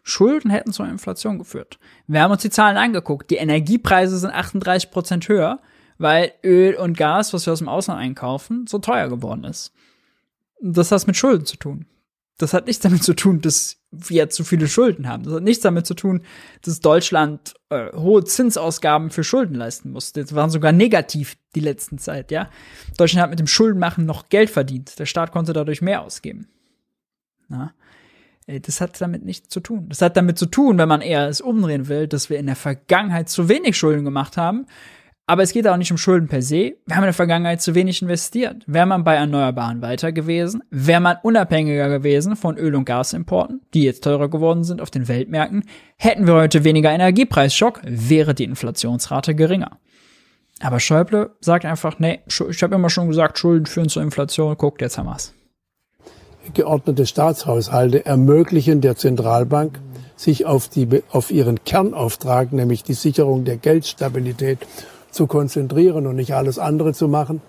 Schulden 0.04 0.52
hätten 0.52 0.72
zur 0.72 0.88
Inflation 0.88 1.40
geführt. 1.40 1.80
Wir 2.08 2.22
haben 2.22 2.32
uns 2.32 2.44
die 2.44 2.52
Zahlen 2.52 2.78
angeguckt. 2.78 3.30
Die 3.32 3.36
Energiepreise 3.36 4.18
sind 4.18 4.32
38 4.32 4.92
Prozent 4.92 5.28
höher, 5.28 5.60
weil 5.98 6.32
Öl 6.44 6.76
und 6.76 6.96
Gas, 6.96 7.34
was 7.34 7.46
wir 7.46 7.54
aus 7.54 7.60
dem 7.60 7.68
Ausland 7.68 8.00
einkaufen, 8.00 8.66
so 8.68 8.80
teuer 8.80 9.10
geworden 9.10 9.44
ist. 9.44 9.74
Das 10.62 10.92
hat 10.92 11.08
mit 11.08 11.18
Schulden 11.18 11.46
zu 11.46 11.58
tun. 11.58 11.86
Das 12.40 12.54
hat 12.54 12.68
nichts 12.68 12.82
damit 12.82 13.04
zu 13.04 13.14
tun, 13.14 13.42
dass 13.42 13.78
wir 13.92 14.30
zu 14.30 14.44
viele 14.44 14.68
Schulden 14.68 15.08
haben. 15.08 15.24
Das 15.24 15.34
hat 15.34 15.44
nichts 15.44 15.62
damit 15.62 15.86
zu 15.86 15.94
tun, 15.94 16.24
dass 16.62 16.80
Deutschland 16.80 17.54
äh, 17.70 17.92
hohe 17.94 18.24
Zinsausgaben 18.24 19.12
für 19.12 19.24
Schulden 19.24 19.56
leisten 19.56 19.92
muss. 19.92 20.14
Das 20.14 20.34
waren 20.34 20.50
sogar 20.50 20.72
negativ 20.72 21.38
die 21.54 21.60
letzten 21.60 21.98
Zeit, 21.98 22.32
ja. 22.32 22.50
Deutschland 22.98 23.24
hat 23.24 23.30
mit 23.30 23.40
dem 23.40 23.48
Schuldenmachen 23.48 24.06
noch 24.06 24.30
Geld 24.30 24.50
verdient. 24.50 24.98
Der 24.98 25.06
Staat 25.06 25.32
konnte 25.32 25.52
dadurch 25.54 25.82
mehr 25.82 26.02
ausgeben. 26.02 26.48
Na? 27.50 27.74
Äh, 28.48 28.62
das 28.62 28.80
hat 28.80 29.00
damit 29.02 29.26
nichts 29.26 29.50
zu 29.50 29.60
tun. 29.60 29.90
Das 29.90 30.02
hat 30.02 30.16
damit 30.16 30.40
zu 30.40 30.46
tun, 30.46 30.78
wenn 30.78 30.88
man 30.88 31.02
eher 31.02 31.28
es 31.28 31.42
umdrehen 31.42 31.90
will, 31.90 32.08
dass 32.08 32.30
wir 32.30 32.40
in 32.40 32.46
der 32.46 32.56
Vergangenheit 32.56 33.28
zu 33.28 33.50
wenig 33.50 33.78
Schulden 33.78 34.06
gemacht 34.06 34.38
haben 34.38 34.66
aber 35.30 35.44
es 35.44 35.54
geht 35.54 35.68
auch 35.68 35.78
nicht 35.78 35.92
um 35.92 35.98
Schulden 36.00 36.28
per 36.28 36.42
se. 36.42 36.78
Wir 36.88 36.96
haben 36.96 37.04
in 37.04 37.10
der 37.10 37.14
Vergangenheit 37.14 37.62
zu 37.62 37.76
wenig 37.76 38.02
investiert. 38.02 38.64
Wäre 38.66 38.88
man 38.88 39.04
bei 39.04 39.14
Erneuerbaren 39.14 39.80
weiter 39.80 40.12
gewesen, 40.12 40.64
wäre 40.72 41.02
man 41.02 41.18
unabhängiger 41.22 41.88
gewesen 41.88 42.36
von 42.36 42.58
Öl- 42.58 42.74
und 42.74 42.86
Gasimporten, 42.86 43.62
die 43.76 43.84
jetzt 43.84 44.04
teurer 44.04 44.28
geworden 44.28 44.64
sind 44.64 44.82
auf 44.82 44.90
den 44.90 45.08
Weltmärkten, 45.08 45.66
hätten 45.98 46.26
wir 46.26 46.34
heute 46.34 46.64
weniger 46.64 46.90
Energiepreisschock, 46.90 47.82
wäre 47.84 48.34
die 48.34 48.46
Inflationsrate 48.46 49.36
geringer. 49.36 49.78
Aber 50.62 50.80
Schäuble 50.80 51.30
sagt 51.42 51.64
einfach, 51.64 52.00
nee, 52.00 52.22
ich 52.28 52.64
habe 52.64 52.74
immer 52.74 52.90
schon 52.90 53.08
gesagt, 53.08 53.38
Schulden 53.38 53.68
führen 53.68 53.90
zur 53.90 54.02
Inflation, 54.02 54.58
guckt, 54.58 54.82
jetzt 54.82 54.98
haben 54.98 55.06
wir's. 55.06 55.36
Geordnete 56.56 57.06
Staatshaushalte 57.06 58.04
ermöglichen 58.04 58.82
der 58.82 58.96
Zentralbank, 58.96 59.80
sich 60.16 60.48
auf, 60.48 60.70
die, 60.70 61.04
auf 61.12 61.30
ihren 61.30 61.64
Kernauftrag, 61.66 62.52
nämlich 62.52 62.84
die 62.84 62.96
Sicherung 62.96 63.46
der 63.46 63.58
Geldstabilität 63.58 64.58
zu 65.20 65.28
konzentrieren 65.28 66.08
und 66.08 66.16
nicht 66.16 66.34
alles 66.34 66.58
andere 66.60 66.94
zu 66.94 67.10
machen, 67.10 67.42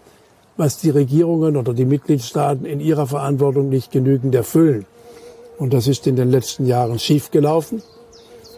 was 0.56 0.78
die 0.78 0.90
Regierungen 0.90 1.56
oder 1.56 1.72
die 1.72 1.84
Mitgliedstaaten 1.84 2.64
in 2.66 2.80
ihrer 2.80 3.06
Verantwortung 3.06 3.68
nicht 3.68 3.92
genügend 3.92 4.34
erfüllen. 4.34 4.86
Und 5.56 5.72
das 5.72 5.86
ist 5.86 6.08
in 6.08 6.16
den 6.16 6.32
letzten 6.32 6.66
Jahren 6.66 6.98
schiefgelaufen. 6.98 7.80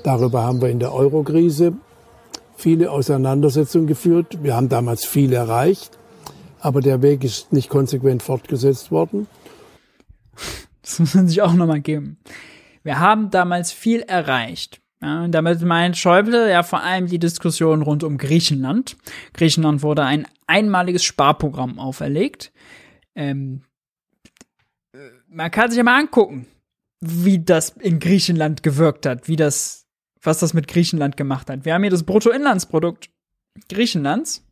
Darüber 0.03 0.45
haben 0.45 0.63
wir 0.63 0.71
in 0.71 0.79
der 0.79 0.95
Eurokrise 0.95 1.75
viele 2.57 2.91
Auseinandersetzungen 2.91 3.87
geführt. 3.87 4.39
Wir 4.43 4.57
haben 4.57 4.71
damals 4.71 5.05
viel 5.05 5.35
erreicht, 5.35 5.99
aber 6.61 6.81
der 6.81 7.03
Weg 7.03 7.23
ist 7.23 7.53
nicht 7.53 7.69
konsequent 7.69 8.23
fortgesetzt 8.23 8.91
worden. 8.91 9.27
Das 10.81 10.99
muss 11.01 11.15
man 11.15 11.29
sich 11.29 11.43
auch 11.43 11.53
nochmal 11.53 11.83
geben. 11.83 12.17
Wir 12.83 12.99
haben 12.99 13.31
damals 13.31 13.73
viel 13.73 14.01
erreicht. 14.01 14.82
Ja, 15.03 15.27
damit 15.27 15.61
meint 15.63 15.97
Schäuble 15.97 16.49
ja 16.49 16.63
vor 16.63 16.81
allem 16.81 17.09
die 17.09 17.19
Diskussion 17.19 17.83
rund 17.83 18.05
um 18.05 18.19
Griechenland. 18.19 18.97
Griechenland 19.35 19.83
wurde 19.83 20.05
ein 20.05 20.29
einmaliges 20.47 21.03
Sparprogramm 21.03 21.81
auferlegt. 21.81 22.53
Ähm, 23.17 23.63
man 25.29 25.51
kann 25.51 25.71
sich 25.71 25.79
ja 25.79 25.83
mal 25.83 25.99
angucken, 25.99 26.47
wie 27.01 27.43
das 27.43 27.71
in 27.71 27.99
Griechenland 27.99 28.63
gewirkt 28.63 29.05
hat, 29.05 29.27
wie 29.27 29.35
das, 29.35 29.87
was 30.23 30.39
das 30.39 30.55
mit 30.55 30.69
Griechenland 30.69 31.17
gemacht 31.17 31.51
hat. 31.51 31.65
Wir 31.65 31.75
haben 31.75 31.83
hier 31.83 31.91
das 31.91 32.05
Bruttoinlandsprodukt 32.05 33.11
Griechenlands. 33.69 34.47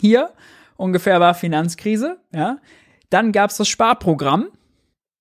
Hier 0.00 0.32
ungefähr 0.76 1.20
war 1.20 1.34
Finanzkrise, 1.34 2.18
ja. 2.34 2.58
Dann 3.10 3.32
gab's 3.32 3.58
das 3.58 3.68
Sparprogramm 3.68 4.48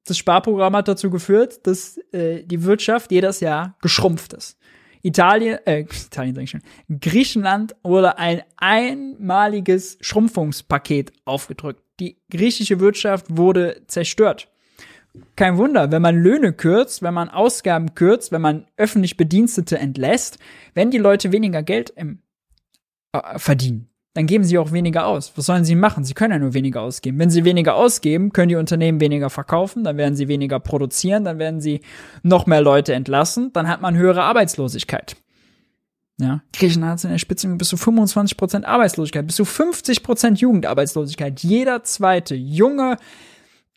das 0.05 0.17
Sparprogramm 0.17 0.75
hat 0.75 0.87
dazu 0.87 1.09
geführt, 1.09 1.65
dass 1.67 1.97
äh, 2.11 2.43
die 2.43 2.63
Wirtschaft 2.63 3.11
jedes 3.11 3.39
Jahr 3.39 3.75
geschrumpft 3.81 4.33
ist. 4.33 4.57
Italien, 5.03 5.59
äh, 5.65 5.81
Italien 6.07 6.35
sag 6.35 6.43
ich 6.43 6.49
schon, 6.49 6.63
Griechenland 6.99 7.75
wurde 7.83 8.17
ein 8.17 8.41
einmaliges 8.57 9.97
Schrumpfungspaket 10.01 11.11
aufgedrückt. 11.25 11.83
Die 11.99 12.17
griechische 12.29 12.79
Wirtschaft 12.79 13.25
wurde 13.29 13.83
zerstört. 13.87 14.47
Kein 15.35 15.57
Wunder, 15.57 15.91
wenn 15.91 16.01
man 16.01 16.15
Löhne 16.15 16.53
kürzt, 16.53 17.01
wenn 17.01 17.13
man 17.13 17.29
Ausgaben 17.29 17.95
kürzt, 17.95 18.31
wenn 18.31 18.41
man 18.41 18.67
öffentlich 18.77 19.17
Bedienstete 19.17 19.77
entlässt, 19.77 20.39
wenn 20.73 20.89
die 20.89 20.97
Leute 20.97 21.31
weniger 21.31 21.63
Geld 21.63 21.89
im, 21.91 22.21
äh, 23.11 23.37
verdienen 23.37 23.90
dann 24.13 24.27
geben 24.27 24.43
sie 24.43 24.57
auch 24.57 24.71
weniger 24.71 25.07
aus. 25.07 25.31
Was 25.35 25.45
sollen 25.45 25.63
sie 25.63 25.75
machen? 25.75 26.03
Sie 26.03 26.13
können 26.13 26.33
ja 26.33 26.39
nur 26.39 26.53
weniger 26.53 26.81
ausgeben. 26.81 27.17
Wenn 27.17 27.29
sie 27.29 27.45
weniger 27.45 27.75
ausgeben, 27.75 28.33
können 28.33 28.49
die 28.49 28.55
Unternehmen 28.55 28.99
weniger 28.99 29.29
verkaufen, 29.29 29.83
dann 29.83 29.97
werden 29.97 30.15
sie 30.15 30.27
weniger 30.27 30.59
produzieren, 30.59 31.23
dann 31.23 31.39
werden 31.39 31.61
sie 31.61 31.81
noch 32.21 32.45
mehr 32.45 32.61
Leute 32.61 32.93
entlassen, 32.93 33.53
dann 33.53 33.69
hat 33.69 33.81
man 33.81 33.95
höhere 33.95 34.23
Arbeitslosigkeit. 34.23 35.15
Ja, 36.19 36.41
Griechenland 36.53 36.99
hat 36.99 37.03
in 37.05 37.11
der 37.11 37.17
Spitze 37.17 37.47
bis 37.55 37.69
zu 37.69 37.77
25% 37.77 38.65
Arbeitslosigkeit, 38.65 39.25
bis 39.25 39.37
zu 39.37 39.43
50% 39.43 40.35
Jugendarbeitslosigkeit. 40.35 41.39
Jeder 41.39 41.83
zweite 41.83 42.35
junge 42.35 42.97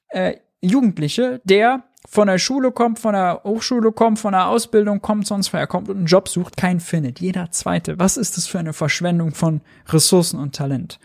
äh, 0.08 0.34
Jugendliche, 0.60 1.40
der 1.44 1.84
von 2.06 2.26
der 2.26 2.38
Schule 2.38 2.70
kommt, 2.70 2.98
von 2.98 3.14
der 3.14 3.40
Hochschule 3.44 3.92
kommt, 3.92 4.18
von 4.18 4.32
der 4.32 4.48
Ausbildung 4.48 5.00
kommt, 5.00 5.26
sonst 5.26 5.52
woher 5.52 5.66
kommt 5.66 5.88
und 5.88 5.96
einen 5.96 6.06
Job 6.06 6.28
sucht, 6.28 6.56
keinen 6.56 6.80
findet. 6.80 7.20
Jeder 7.20 7.50
zweite. 7.50 7.98
Was 7.98 8.16
ist 8.16 8.36
das 8.36 8.46
für 8.46 8.58
eine 8.58 8.72
Verschwendung 8.72 9.34
von 9.34 9.62
Ressourcen 9.88 10.38
und 10.38 10.54
Talent? 10.54 10.98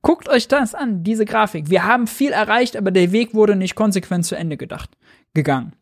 Guckt 0.00 0.28
euch 0.28 0.48
das 0.48 0.74
an, 0.74 1.02
diese 1.04 1.24
Grafik. 1.24 1.70
Wir 1.70 1.84
haben 1.84 2.06
viel 2.06 2.30
erreicht, 2.30 2.76
aber 2.76 2.90
der 2.90 3.12
Weg 3.12 3.34
wurde 3.34 3.56
nicht 3.56 3.74
konsequent 3.74 4.24
zu 4.24 4.36
Ende 4.36 4.56
gedacht, 4.56 4.96
gegangen. 5.34 5.74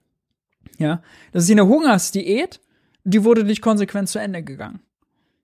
Ja, 0.78 1.02
das 1.32 1.44
ist 1.44 1.50
eine 1.50 1.66
Hungersdiät, 1.66 2.60
die 3.04 3.24
wurde 3.24 3.44
nicht 3.44 3.62
konsequent 3.62 4.08
zu 4.08 4.18
Ende 4.18 4.42
gegangen. 4.42 4.80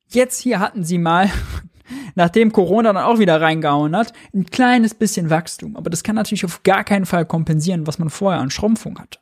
Jetzt 0.08 0.40
hier 0.40 0.58
hatten 0.58 0.84
sie 0.84 0.98
mal, 0.98 1.30
nachdem 2.14 2.52
Corona 2.52 2.92
dann 2.92 3.04
auch 3.04 3.18
wieder 3.18 3.40
reingehauen 3.40 3.96
hat, 3.96 4.12
ein 4.34 4.46
kleines 4.46 4.94
bisschen 4.94 5.30
Wachstum. 5.30 5.76
Aber 5.76 5.90
das 5.90 6.02
kann 6.02 6.16
natürlich 6.16 6.44
auf 6.44 6.62
gar 6.62 6.84
keinen 6.84 7.06
Fall 7.06 7.26
kompensieren, 7.26 7.86
was 7.86 7.98
man 7.98 8.10
vorher 8.10 8.40
an 8.40 8.50
Schrumpfung 8.50 8.98
hatte. 8.98 9.18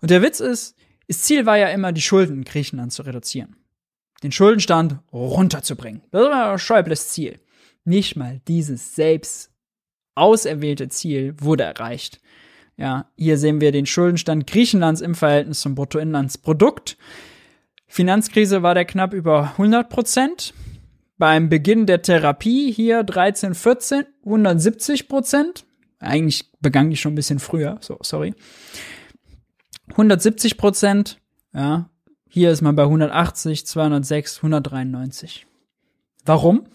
Und 0.00 0.10
der 0.10 0.22
Witz 0.22 0.40
ist, 0.40 0.76
das 1.08 1.22
Ziel 1.22 1.46
war 1.46 1.58
ja 1.58 1.68
immer, 1.68 1.92
die 1.92 2.02
Schulden 2.02 2.38
in 2.38 2.44
Griechenland 2.44 2.92
zu 2.92 3.02
reduzieren. 3.02 3.56
Den 4.22 4.32
Schuldenstand 4.32 4.98
runterzubringen. 5.12 6.02
Das 6.10 6.28
war 6.28 6.58
Schäubles 6.58 7.08
Ziel. 7.08 7.40
Nicht 7.84 8.16
mal 8.16 8.40
dieses 8.48 8.94
selbst 8.94 9.50
auserwählte 10.14 10.88
Ziel 10.88 11.34
wurde 11.38 11.64
erreicht. 11.64 12.20
Ja, 12.76 13.10
hier 13.16 13.38
sehen 13.38 13.60
wir 13.60 13.72
den 13.72 13.86
Schuldenstand 13.86 14.46
Griechenlands 14.46 15.00
im 15.00 15.14
Verhältnis 15.14 15.60
zum 15.60 15.74
Bruttoinlandsprodukt. 15.74 16.96
Finanzkrise 17.86 18.62
war 18.62 18.74
der 18.74 18.84
knapp 18.84 19.12
über 19.12 19.52
100 19.52 19.88
Prozent 19.88 20.54
beim 21.16 21.48
Beginn 21.48 21.86
der 21.86 22.02
Therapie 22.02 22.72
hier 22.72 23.02
13, 23.04 23.54
14, 23.54 24.04
170 24.24 25.08
Prozent. 25.08 25.64
Eigentlich 25.98 26.50
begann 26.60 26.90
die 26.90 26.96
schon 26.96 27.12
ein 27.12 27.16
bisschen 27.16 27.38
früher, 27.38 27.78
so, 27.80 27.98
sorry. 28.02 28.34
170 29.90 30.56
Prozent, 30.56 31.18
ja. 31.52 31.88
Hier 32.28 32.50
ist 32.50 32.62
man 32.62 32.74
bei 32.74 32.82
180, 32.82 33.64
206, 33.64 34.38
193. 34.38 35.46
Warum? 36.24 36.66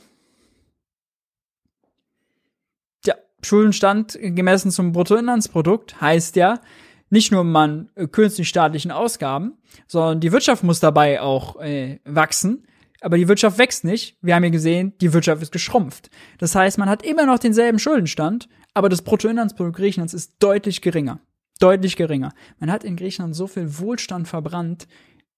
Ja, 3.06 3.16
Schuldenstand 3.44 4.18
gemessen 4.22 4.72
zum 4.72 4.94
Bruttoinlandsprodukt 4.94 6.00
heißt 6.00 6.38
ja, 6.38 6.62
nicht 7.10 7.34
nur 7.34 7.44
man 7.44 7.90
kürzt 8.12 8.38
die 8.38 8.46
staatlichen 8.46 8.92
Ausgaben, 8.92 9.58
sondern 9.86 10.22
die 10.22 10.32
Wirtschaft 10.32 10.64
muss 10.64 10.80
dabei 10.80 11.20
auch 11.20 11.60
äh, 11.60 12.00
wachsen 12.06 12.66
aber 13.02 13.18
die 13.18 13.28
Wirtschaft 13.28 13.58
wächst 13.58 13.84
nicht. 13.84 14.18
Wir 14.22 14.36
haben 14.36 14.44
ja 14.44 14.50
gesehen, 14.50 14.94
die 15.02 15.14
Wirtschaft 15.14 15.42
ist 15.42 15.52
geschrumpft. 15.52 16.10
Das 16.38 16.56
heißt, 16.56 16.78
man 16.78 16.90
hat 16.90 17.04
immer 17.04 17.26
noch 17.26 17.40
denselben 17.40 17.80
Schuldenstand, 17.80 18.50
aber 18.74 18.90
das 18.90 19.02
Bruttoinlandsprodukt 19.02 19.78
Griechenlands 19.78 20.14
ist 20.14 20.36
deutlich 20.40 20.82
geringer. 20.82 21.20
Deutlich 21.60 21.96
geringer. 21.96 22.34
Man 22.60 22.72
hat 22.72 22.84
in 22.84 22.96
Griechenland 22.96 23.36
so 23.36 23.48
viel 23.48 23.80
Wohlstand 23.80 24.28
verbrannt, 24.28 24.88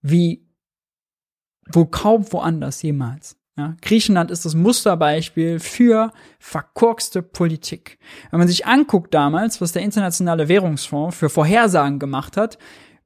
wie 0.01 0.47
wo 1.71 1.85
kaum 1.85 2.31
woanders 2.31 2.81
jemals. 2.81 3.37
Ja, 3.57 3.75
Griechenland 3.81 4.31
ist 4.31 4.45
das 4.45 4.55
Musterbeispiel 4.55 5.59
für 5.59 6.13
verkorkste 6.39 7.21
Politik. 7.21 7.99
Wenn 8.29 8.39
man 8.39 8.47
sich 8.47 8.65
anguckt 8.65 9.13
damals, 9.13 9.59
was 9.61 9.73
der 9.73 9.81
Internationale 9.81 10.47
Währungsfonds 10.47 11.17
für 11.17 11.29
Vorhersagen 11.29 11.99
gemacht 11.99 12.37
hat, 12.37 12.57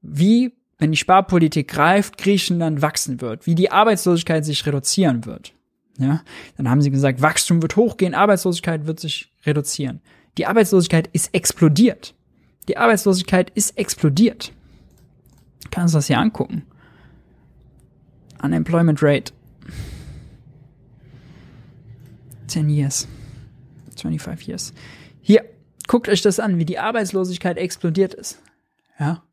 wie 0.01 0.53
wenn 0.77 0.91
die 0.91 0.97
Sparpolitik 0.97 1.69
greift, 1.69 2.17
Griechenland 2.17 2.81
wachsen 2.81 3.21
wird, 3.21 3.45
wie 3.45 3.55
die 3.55 3.71
Arbeitslosigkeit 3.71 4.45
sich 4.45 4.65
reduzieren 4.65 5.25
wird. 5.25 5.53
Ja, 5.97 6.21
dann 6.57 6.69
haben 6.69 6.81
sie 6.81 6.91
gesagt, 6.91 7.21
Wachstum 7.21 7.61
wird 7.61 7.77
hochgehen, 7.77 8.13
Arbeitslosigkeit 8.13 8.85
wird 8.85 8.99
sich 8.99 9.31
reduzieren. 9.45 10.01
Die 10.37 10.45
Arbeitslosigkeit 10.45 11.07
ist 11.13 11.33
explodiert. 11.33 12.13
Die 12.67 12.77
Arbeitslosigkeit 12.77 13.49
ist 13.51 13.77
explodiert. 13.77 14.51
Kannst 15.71 15.93
du 15.93 15.97
das 15.97 16.07
hier 16.07 16.19
angucken? 16.19 16.63
Unemployment 18.43 19.01
Rate. 19.01 19.31
10 22.47 22.69
years. 22.69 23.07
25 23.95 24.47
years. 24.49 24.73
Hier, 25.21 25.45
guckt 25.87 26.09
euch 26.09 26.21
das 26.21 26.41
an, 26.41 26.59
wie 26.59 26.65
die 26.65 26.79
Arbeitslosigkeit 26.79 27.57
explodiert 27.57 28.13
ist. 28.13 28.41
Ja 28.99 29.24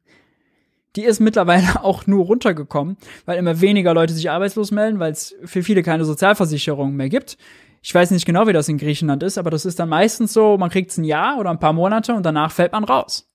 die 0.97 1.05
ist 1.05 1.21
mittlerweile 1.21 1.83
auch 1.85 2.07
nur 2.07 2.27
runtergekommen, 2.27 2.97
weil 3.25 3.39
immer 3.39 3.61
weniger 3.61 3.95
Leute 3.95 4.15
sich 4.15 4.31
arbeitslos 4.31 4.71
melden, 4.71 4.99
weil 4.99 5.13
es 5.13 5.35
für 5.45 5.63
viele 5.63 5.83
keine 5.83 6.05
Sozialversicherung 6.05 6.95
mehr 6.95 7.09
gibt. 7.09 7.39
Ich 7.83 7.95
weiß 7.95 8.13
nicht 8.13 8.27
genau, 8.27 8.47
wie 8.47 8.53
das 8.53 8.69
in 8.69 8.79
Griechenland 8.79 9.23
ist, 9.23 9.39
aber 9.39 9.51
das 9.51 9.65
ist 9.65 9.81
dann 9.81 9.89
meistens 9.89 10.33
so, 10.33 10.57
man 10.57 10.71
kriegt 10.71 10.91
es 10.91 10.99
ein 10.99 11.05
Jahr 11.05 11.39
oder 11.39 11.51
ein 11.51 11.59
paar 11.59 11.73
Monate 11.73 12.15
und 12.15 12.25
danach 12.25 12.53
fällt 12.53 12.73
man 12.73 12.85
raus. 12.85 13.29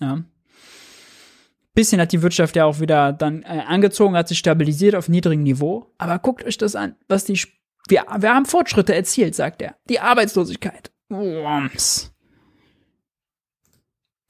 Ja, 0.00 0.22
Bisschen 1.74 2.00
hat 2.02 2.12
die 2.12 2.20
Wirtschaft 2.20 2.54
ja 2.54 2.66
auch 2.66 2.80
wieder 2.80 3.14
dann 3.14 3.42
äh, 3.44 3.62
angezogen, 3.66 4.14
hat 4.14 4.28
sich 4.28 4.38
stabilisiert 4.38 4.94
auf 4.94 5.08
niedrigem 5.08 5.42
Niveau. 5.42 5.90
Aber 5.96 6.18
guckt 6.18 6.44
euch 6.44 6.58
das 6.58 6.76
an, 6.76 6.96
was 7.08 7.24
die, 7.24 7.40
wir, 7.88 8.04
wir 8.18 8.34
haben 8.34 8.44
Fortschritte 8.44 8.94
erzielt, 8.94 9.34
sagt 9.34 9.62
er. 9.62 9.76
Die 9.88 9.98
Arbeitslosigkeit. 9.98 10.92
Wumms. 11.08 12.12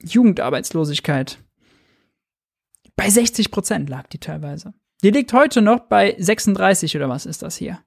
Jugendarbeitslosigkeit. 0.01 1.42
Bei 2.95 3.09
60 3.09 3.51
Prozent 3.51 3.89
lag 3.89 4.07
die 4.07 4.19
teilweise. 4.19 4.73
Die 5.03 5.09
liegt 5.09 5.33
heute 5.33 5.61
noch 5.61 5.81
bei 5.81 6.15
36 6.17 6.95
oder 6.95 7.09
was 7.09 7.25
ist 7.25 7.41
das 7.41 7.57
hier? 7.57 7.79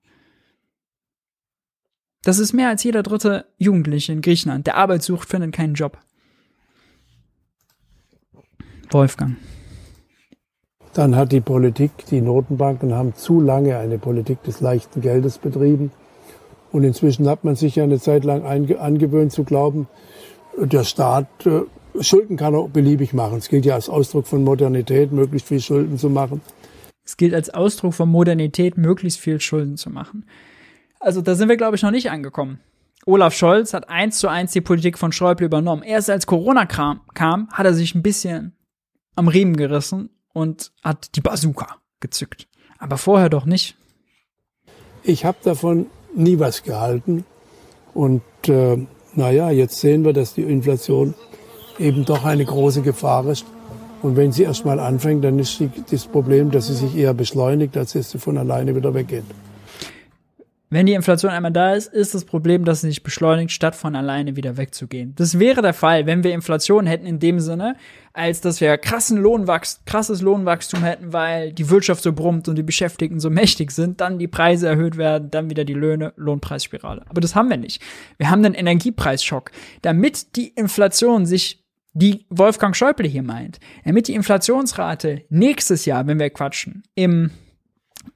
Das 2.23 2.39
ist 2.39 2.53
mehr 2.53 2.69
als 2.69 2.83
jeder 2.83 3.03
dritte 3.03 3.47
Jugendliche 3.57 4.13
in 4.13 4.21
Griechenland, 4.21 4.67
der 4.67 4.77
Arbeit 4.77 5.03
sucht, 5.03 5.29
findet 5.29 5.53
keinen 5.53 5.75
Job. 5.75 5.99
Wolfgang. 8.91 9.37
Dann 10.93 11.15
hat 11.15 11.31
die 11.31 11.41
Politik, 11.41 11.93
die 12.11 12.21
Notenbanken 12.21 12.95
haben 12.95 13.15
zu 13.15 13.41
lange 13.41 13.79
eine 13.79 13.99
Politik 13.99 14.43
des 14.43 14.61
leichten 14.61 15.03
Geldes 15.03 15.39
betrieben. 15.39 15.93
Und 16.73 16.85
inzwischen 16.85 17.29
hat 17.29 17.45
man 17.45 17.55
sich 17.55 17.77
ja 17.77 17.85
eine 17.85 18.01
Zeit 18.01 18.25
lang 18.25 18.45
angewöhnt 18.45 19.33
zu 19.33 19.45
glauben, 19.45 19.89
der 20.59 20.85
Staat 20.85 21.29
äh, 21.47 21.63
Schulden 22.01 22.37
kann 22.37 22.55
er 22.55 22.69
beliebig 22.69 23.13
machen. 23.13 23.39
Es 23.39 23.49
gilt 23.49 23.65
ja 23.65 23.75
als 23.75 23.89
Ausdruck 23.89 24.27
von 24.27 24.45
Modernität, 24.45 25.13
möglichst 25.13 25.49
viel 25.49 25.61
Schulden 25.61 25.99
zu 25.99 26.11
machen. 26.11 26.41
Es 27.05 27.17
gilt 27.17 27.35
als 27.35 27.51
Ausdruck 27.51 27.95
von 27.95 28.09
Modernität, 28.09 28.77
möglichst 28.77 29.21
viel 29.21 29.41
Schulden 29.41 29.77
zu 29.77 29.91
machen. 29.91 30.25
Also 30.99 31.21
da 31.21 31.35
sind 31.35 31.49
wir, 31.49 31.57
glaube 31.57 31.77
ich, 31.77 31.83
noch 31.83 31.91
nicht 31.91 32.11
angekommen. 32.11 32.61
Olaf 33.07 33.35
Scholz 33.35 33.73
hat 33.73 33.89
eins 33.89 34.19
zu 34.19 34.27
eins 34.27 34.53
die 34.53 34.61
Politik 34.61 34.99
von 34.99 35.13
Schäuble 35.13 35.47
übernommen. 35.47 35.85
Erst 35.85 36.11
als 36.11 36.27
Corona 36.27 36.67
kam, 36.67 37.01
kam, 37.15 37.49
hat 37.53 37.65
er 37.65 37.75
sich 37.75 37.95
ein 37.95 38.03
bisschen 38.03 38.57
am 39.15 39.29
Riemen 39.29 39.57
gerissen 39.57 40.11
und 40.33 40.73
hat 40.83 41.15
die 41.15 41.21
Bazooka 41.21 41.77
gezückt. 42.01 42.49
Aber 42.79 42.99
vorher 42.99 43.29
doch 43.29 43.47
nicht. 43.47 43.77
Ich 45.05 45.25
habe 45.25 45.39
davon 45.45 45.87
nie 46.17 46.41
was 46.41 46.65
gehalten. 46.65 47.25
Und 47.95 48.23
äh, 48.49 48.85
naja, 49.15 49.51
jetzt 49.51 49.81
sehen 49.81 50.05
wir, 50.05 50.13
dass 50.13 50.35
die 50.35 50.43
Inflation 50.43 51.15
eben 51.79 52.05
doch 52.05 52.25
eine 52.25 52.45
große 52.45 52.83
Gefahr 52.83 53.27
ist. 53.27 53.45
Und 54.03 54.17
wenn 54.17 54.33
sie 54.33 54.45
erst 54.45 54.65
mal 54.65 54.79
anfängt, 54.79 55.25
dann 55.25 55.39
ist 55.39 55.63
das 55.91 56.07
Problem, 56.07 56.51
dass 56.51 56.69
sie 56.69 56.75
sich 56.75 56.97
eher 56.97 57.15
beschleunigt, 57.15 57.77
als 57.77 57.93
dass 57.93 58.11
sie 58.11 58.19
von 58.19 58.39
alleine 58.39 58.77
wieder 58.77 58.95
weggeht. 58.95 59.25
Wenn 60.69 60.87
die 60.87 60.95
Inflation 60.95 61.31
einmal 61.31 61.53
da 61.53 61.75
ist, 61.75 61.93
ist 61.93 62.15
das 62.15 62.25
Problem, 62.25 62.65
dass 62.65 62.81
sie 62.81 62.89
sich 62.89 63.05
beschleunigt, 63.05 63.53
statt 63.53 63.77
von 63.77 63.95
alleine 63.95 64.35
wieder 64.35 64.57
wegzugehen. 64.57 65.15
Das 65.15 65.39
wäre 65.39 65.63
der 65.63 65.75
Fall, 65.75 66.07
wenn 66.07 66.25
wir 66.25 66.35
Inflation 66.35 66.87
hätten 66.87 67.07
in 67.07 67.21
dem 67.21 67.39
Sinne, 67.39 67.77
als 68.13 68.41
dass 68.41 68.61
wir 68.61 68.77
krassen 68.77 69.17
Lohnwachs 69.17 69.83
krasses 69.87 70.23
Lohnwachstum 70.23 70.83
hätten, 70.83 71.13
weil 71.13 71.53
die 71.53 71.71
Wirtschaft 71.71 72.03
so 72.03 72.13
brummt 72.13 72.49
und 72.49 72.57
die 72.57 72.65
Beschäftigten 72.65 73.21
so 73.21 73.31
mächtig 73.31 73.71
sind, 73.71 74.01
dann 74.01 74.19
die 74.19 74.27
Preise 74.27 74.67
erhöht 74.67 74.97
werden, 74.97 75.31
dann 75.31 75.51
wieder 75.51 75.65
die 75.65 75.75
Löhne, 75.75 76.13
Lohnpreisspirale. 76.17 77.03
Aber 77.09 77.21
das 77.21 77.37
haben 77.37 77.49
wir 77.49 77.59
nicht. 77.59 77.81
Wir 78.19 78.31
haben 78.31 78.45
einen 78.45 78.55
Energiepreisschock. 78.55 79.53
Damit 79.83 80.35
die 80.35 80.49
Inflation 80.49 81.27
sich 81.27 81.66
die 81.97 82.27
Wolfgang 82.29 82.77
Schäuble 82.77 83.09
hier 83.09 83.23
meint, 83.23 83.59
damit 83.85 84.07
die 84.07 84.15
Inflationsrate 84.15 85.25
nächstes 85.31 85.87
Jahr, 85.87 86.07
wenn 86.07 86.19
wir 86.19 86.29
quatschen, 86.29 86.83
im 86.95 87.31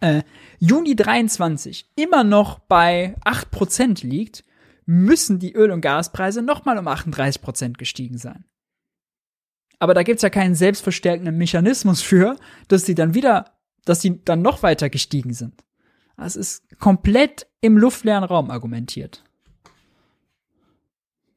äh, 0.01 0.23
Juni 0.59 0.94
23 0.94 1.90
immer 1.97 2.23
noch 2.23 2.59
bei 2.59 3.16
8% 3.24 4.07
liegt, 4.07 4.44
müssen 4.85 5.39
die 5.39 5.55
Öl- 5.55 5.70
und 5.70 5.81
Gaspreise 5.81 6.43
nochmal 6.43 6.77
um 6.77 6.89
38% 6.89 7.78
gestiegen 7.78 8.19
sein. 8.19 8.44
Aber 9.78 9.94
da 9.94 10.02
gibt's 10.02 10.23
ja 10.23 10.28
keinen 10.28 10.55
selbstverstärkenden 10.55 11.39
Mechanismus 11.39 12.02
für, 12.02 12.36
dass 12.69 12.85
die 12.85 12.94
dann 12.94 13.15
wieder, 13.15 13.57
dass 13.86 14.01
die 14.01 14.23
dann 14.23 14.43
noch 14.43 14.62
weiter 14.62 14.90
gestiegen 14.90 15.32
sind. 15.32 15.65
Das 16.19 16.36
ist 16.36 16.78
komplett 16.78 17.47
im 17.62 17.78
luftleeren 17.78 18.24
Raum 18.24 18.51
argumentiert. 18.51 19.24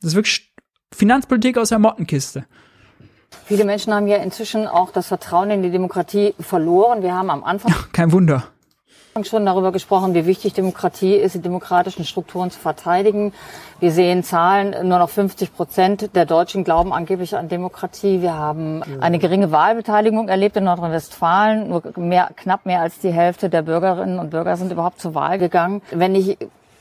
Das 0.02 0.10
ist 0.10 0.16
wirklich 0.16 0.53
Finanzpolitik 0.94 1.58
aus 1.58 1.70
der 1.70 1.80
Mottenkiste. 1.80 2.46
Viele 3.46 3.66
Menschen 3.66 3.94
haben 3.94 4.08
ja 4.08 4.18
inzwischen 4.18 4.68
auch 4.68 4.92
das 4.92 5.08
Vertrauen 5.08 5.50
in 5.50 5.64
die 5.64 5.72
Demokratie 5.72 6.34
verloren. 6.40 7.02
Wir 7.02 7.14
haben 7.14 7.30
am 7.30 7.44
Anfang. 7.44 7.74
Kein 7.92 8.12
Wunder 8.12 8.44
schon 9.24 9.46
darüber 9.46 9.72
gesprochen, 9.72 10.16
wie 10.16 10.26
wichtig 10.26 10.54
Demokratie 10.54 11.14
ist, 11.14 11.36
die 11.36 11.42
demokratischen 11.42 12.04
Strukturen 12.04 12.50
zu 12.50 12.60
verteidigen. 12.60 13.32
Wir 13.80 13.92
sehen 13.92 14.24
Zahlen, 14.24 14.88
nur 14.88 14.98
noch 14.98 15.10
50 15.10 15.54
Prozent 15.54 16.16
der 16.16 16.26
Deutschen 16.26 16.64
glauben 16.64 16.92
angeblich 16.92 17.38
an 17.38 17.48
Demokratie. 17.48 18.24
Wir 18.24 18.34
haben 18.34 18.82
eine 19.02 19.20
geringe 19.20 19.52
Wahlbeteiligung 19.52 20.30
erlebt 20.30 20.58
in 20.58 20.64
Nordrhein-Westfalen. 20.64 21.70
Nur 21.70 21.84
mehr, 21.96 22.32
knapp 22.36 22.66
mehr 22.66 22.82
als 22.82 22.98
die 23.00 23.12
Hälfte 23.12 23.50
der 23.50 23.62
Bürgerinnen 23.62 24.18
und 24.18 24.32
Bürger 24.32 24.58
sind 24.58 24.72
überhaupt 24.72 25.00
zur 25.00 25.14
Wahl 25.14 25.38
gegangen. 25.38 25.84
Wenn 25.92 26.16
ich 26.16 26.38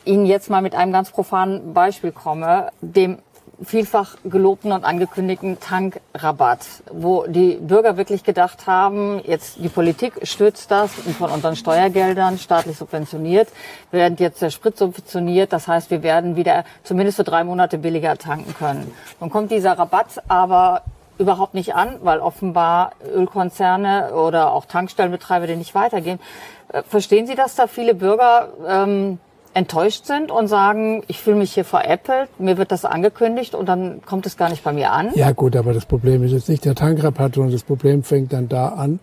Ihnen 0.07 0.25
jetzt 0.25 0.49
mal 0.49 0.63
mit 0.63 0.75
einem 0.75 0.93
ganz 0.93 1.11
profanen 1.11 1.75
Beispiel 1.75 2.13
komme, 2.13 2.71
dem 2.81 3.19
vielfach 3.63 4.17
gelobten 4.25 4.73
und 4.73 4.85
angekündigten 4.85 5.61
Tankrabatt, 5.61 6.67
wo 6.91 7.27
die 7.27 7.55
Bürger 7.61 7.97
wirklich 7.97 8.25
gedacht 8.25 8.67
haben, 8.67 9.21
jetzt 9.25 9.57
die 9.59 9.69
Politik 9.69 10.15
stützt 10.23 10.71
das 10.71 10.93
von 11.19 11.31
unseren 11.31 11.57
Steuergeldern 11.57 12.39
staatlich 12.39 12.79
subventioniert, 12.79 13.49
während 13.91 14.21
jetzt 14.21 14.43
der 14.43 14.51
Sprit 14.51 14.77
subventioniert. 14.77 15.53
Das 15.53 15.69
heißt, 15.69 15.91
wir 15.91 16.03
werden 16.03 16.37
wieder 16.37 16.65
zumindest 16.83 17.17
für 17.17 17.25
drei 17.25 17.45
Monate 17.45 17.79
billiger 17.79 18.17
tanken 18.17 18.55
können. 18.55 18.93
Nun 19.21 19.31
kommt 19.31 19.51
dieser 19.51 19.79
Rabatt 19.79 20.23
aber 20.29 20.83
überhaupt 21.19 21.55
nicht 21.55 21.75
an, 21.75 21.99
weil 22.03 22.21
offenbar 22.21 22.93
Ölkonzerne 23.15 24.15
oder 24.15 24.53
auch 24.53 24.67
Tankstellenbetreiber 24.67 25.47
den 25.47 25.59
nicht 25.59 25.75
weitergeben. 25.75 26.21
Äh, 26.69 26.83
verstehen 26.83 27.27
Sie, 27.27 27.35
dass 27.35 27.55
da 27.55 27.67
viele 27.67 27.95
Bürger 27.95 28.49
ähm, 28.67 29.19
enttäuscht 29.55 30.07
sind 30.07 30.31
und 30.31 30.49
sagen, 30.49 31.03
ich 31.09 31.19
fühle 31.19 31.37
mich 31.37 31.53
hier 31.53 31.65
veräppelt, 31.65 32.29
mir 32.39 32.57
wird 32.57 32.73
das 32.73 32.85
angekündigt 32.85 33.55
und 33.55 33.69
dann 33.69 34.03
kommt 34.03 34.27
es 34.27 34.37
gar 34.37 34.49
nicht 34.49 34.65
bei 34.65 34.73
mir 34.73 34.93
an? 34.93 35.11
Ja 35.15 35.33
gut, 35.33 35.57
aber 35.57 35.75
das 35.75 35.87
Problem 35.87 36.23
ist 36.23 36.33
jetzt 36.33 36.49
nicht 36.49 36.65
der 36.65 36.75
Tankrabatt, 36.75 37.35
sondern 37.35 37.53
das 37.53 37.63
Problem 37.63 38.03
fängt 38.03 38.33
dann 38.33 38.49
da 38.49 38.69
an, 38.69 38.99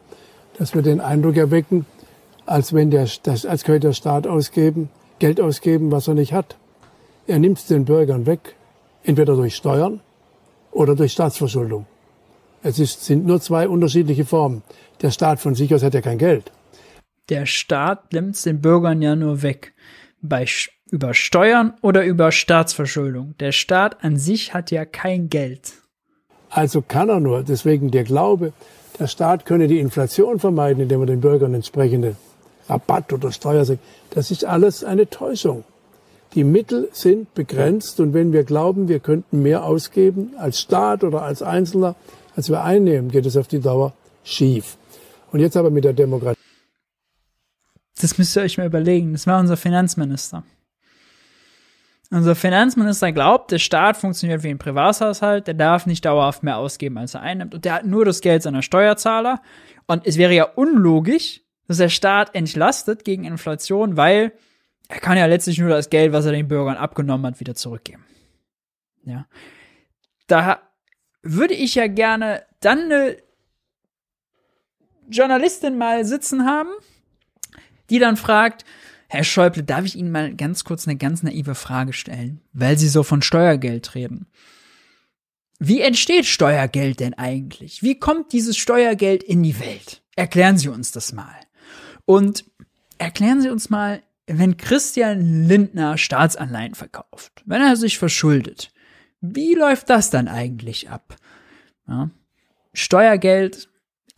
dass 0.58 0.74
wir 0.74 0.82
den 0.82 1.02
Eindruck 1.02 1.38
erwecken, 1.38 1.86
als 2.46 2.74
wenn 2.74 2.90
der, 2.90 3.08
das, 3.24 3.46
als 3.46 3.64
könnte 3.64 3.88
der 3.88 3.94
Staat 3.94 4.26
ausgeben, 4.26 4.90
Geld 5.20 5.40
ausgeben, 5.40 5.92
was 5.92 6.08
er 6.08 6.16
nicht 6.16 6.34
hat. 6.34 6.58
Er 7.28 7.38
nimmt 7.38 7.60
es 7.60 7.68
den 7.68 7.86
Bürgern 7.86 8.26
weg, 8.26 8.56
entweder 9.04 9.36
durch 9.36 9.56
Steuern 9.56 10.02
oder 10.72 10.96
durch 10.96 11.12
Staatsverschuldung. 11.12 11.86
Es 12.64 12.80
ist, 12.80 13.06
sind 13.06 13.26
nur 13.26 13.40
zwei 13.40 13.68
unterschiedliche 13.70 14.26
Formen. 14.26 14.64
Der 15.02 15.12
Staat 15.12 15.40
von 15.40 15.56
sich 15.56 15.74
aus 15.74 15.84
hat 15.84 15.94
ja 15.94 16.02
kein 16.02 16.18
Geld. 16.18 16.52
Der 17.30 17.46
Staat 17.46 18.12
nimmt 18.12 18.36
es 18.36 18.42
den 18.42 18.60
Bürgern 18.60 19.02
ja 19.02 19.16
nur 19.16 19.44
weg 19.44 19.74
bei 20.22 20.46
über 20.92 21.14
Steuern 21.14 21.74
oder 21.82 22.04
über 22.04 22.32
Staatsverschuldung. 22.32 23.36
Der 23.40 23.52
Staat 23.52 24.04
an 24.04 24.18
sich 24.18 24.54
hat 24.54 24.72
ja 24.72 24.86
kein 24.86 25.30
Geld. 25.30 25.74
Also 26.50 26.82
kann 26.82 27.10
er 27.10 27.20
nur. 27.20 27.44
Deswegen 27.44 27.92
der 27.92 28.04
Glaube, 28.04 28.54
der 29.00 29.08
Staat 29.08 29.46
könne 29.46 29.68
die 29.68 29.80
Inflation 29.80 30.40
vermeiden, 30.40 30.84
indem 30.84 31.02
er 31.02 31.06
den 31.06 31.22
Bürgern 31.22 31.54
entsprechende 31.54 32.16
Rabatt 32.68 33.14
oder 33.14 33.32
Steuer 33.32 33.66
sagt. 33.66 33.80
Das 34.12 34.32
ist 34.32 34.46
alles 34.46 34.84
eine 34.84 35.10
Täuschung. 35.10 35.64
Die 36.36 36.44
Mittel 36.44 36.90
sind 36.92 37.34
begrenzt 37.34 38.00
und 38.00 38.14
wenn 38.14 38.34
wir 38.34 38.44
glauben, 38.44 38.88
wir 38.88 39.00
könnten 39.00 39.42
mehr 39.42 39.64
ausgeben 39.64 40.34
als 40.38 40.60
Staat 40.60 41.04
oder 41.04 41.24
als 41.24 41.42
Einzelner, 41.42 41.96
als 42.36 42.50
wir 42.50 42.64
einnehmen, 42.64 43.10
geht 43.10 43.26
es 43.26 43.36
auf 43.36 43.48
die 43.48 43.60
Dauer 43.60 43.94
schief. 44.24 44.78
Und 45.32 45.40
jetzt 45.40 45.58
aber 45.58 45.72
mit 45.72 45.86
der 45.86 45.94
Demokratie. 45.94 46.40
Das 48.00 48.18
müsst 48.18 48.36
ihr 48.38 48.44
euch 48.44 48.58
mal 48.58 48.68
überlegen. 48.68 49.14
Das 49.14 49.28
war 49.28 49.40
unser 49.40 49.58
Finanzminister. 49.58 50.44
Unser 52.12 52.36
Finanzminister 52.36 53.12
glaubt, 53.12 53.52
der 53.52 53.60
Staat 53.60 53.98
funktioniert 53.98 54.42
wie 54.42 54.50
ein 54.50 54.58
Privathaushalt, 54.58 55.46
der 55.46 55.54
darf 55.54 55.86
nicht 55.86 56.06
dauerhaft 56.06 56.42
mehr 56.42 56.58
ausgeben, 56.58 56.98
als 56.98 57.14
er 57.14 57.22
einnimmt. 57.22 57.54
Und 57.54 57.66
der 57.66 57.74
hat 57.74 57.86
nur 57.86 58.04
das 58.04 58.22
Geld 58.22 58.42
seiner 58.42 58.64
Steuerzahler. 58.64 59.42
Und 59.86 60.08
es 60.08 60.18
wäre 60.18 60.34
ja 60.34 60.46
unlogisch, 60.46 61.42
dass 61.68 61.78
der 61.78 61.90
Staat 61.90 62.34
entlastet 62.34 63.06
gegen 63.06 63.26
Inflation, 63.26 63.96
weil 63.96 64.32
er 64.88 65.00
kann 65.00 65.20
ja 65.20 65.28
letztlich 65.28 65.60
nur 65.60 65.70
das 65.70 65.92
Geld, 65.92 66.14
was 66.14 66.26
er 66.26 66.32
den 66.32 66.48
Bürgern 66.48 66.78
abgenommen 66.78 67.28
hat, 67.28 67.40
wieder 67.40 67.54
zurückgeben. 67.54 68.04
Ja. 69.04 69.28
Da 70.26 70.62
würde 71.22 71.54
ich 71.54 71.76
ja 71.76 71.86
gerne 71.86 72.44
dann 72.60 72.92
eine 72.92 73.18
Journalistin 75.10 75.78
mal 75.78 76.06
sitzen 76.06 76.46
haben, 76.46 76.70
die 77.90 78.00
dann 78.00 78.18
fragt, 78.18 78.66
Herr 79.08 79.24
Schäuble, 79.24 79.64
darf 79.64 79.86
ich 79.86 79.96
Ihnen 79.96 80.12
mal 80.12 80.36
ganz 80.36 80.64
kurz 80.64 80.88
eine 80.88 80.98
ganz 80.98 81.24
naive 81.24 81.56
Frage 81.56 81.94
stellen, 81.94 82.42
weil 82.54 82.78
Sie 82.78 82.88
so 82.88 83.04
von 83.04 83.22
Steuergeld 83.22 83.96
reden. 83.96 84.28
Wie 85.58 85.82
entsteht 85.82 86.26
Steuergeld 86.26 87.00
denn 87.00 87.16
eigentlich? 87.16 87.84
Wie 87.84 88.00
kommt 88.00 88.32
dieses 88.32 88.56
Steuergeld 88.56 89.24
in 89.24 89.44
die 89.44 89.60
Welt? 89.60 90.04
Erklären 90.16 90.58
Sie 90.58 90.70
uns 90.70 90.92
das 90.92 91.12
mal. 91.12 91.36
Und 92.06 92.46
erklären 92.98 93.42
Sie 93.42 93.50
uns 93.50 93.70
mal, 93.70 94.04
wenn 94.28 94.58
Christian 94.58 95.48
Lindner 95.48 95.98
Staatsanleihen 95.98 96.76
verkauft, 96.76 97.44
wenn 97.46 97.62
er 97.62 97.76
sich 97.76 97.98
verschuldet, 97.98 98.72
wie 99.22 99.56
läuft 99.56 99.90
das 99.90 100.12
dann 100.12 100.28
eigentlich 100.28 100.90
ab? 100.90 101.16
Ja. 101.88 102.10
Steuergeld 102.74 103.69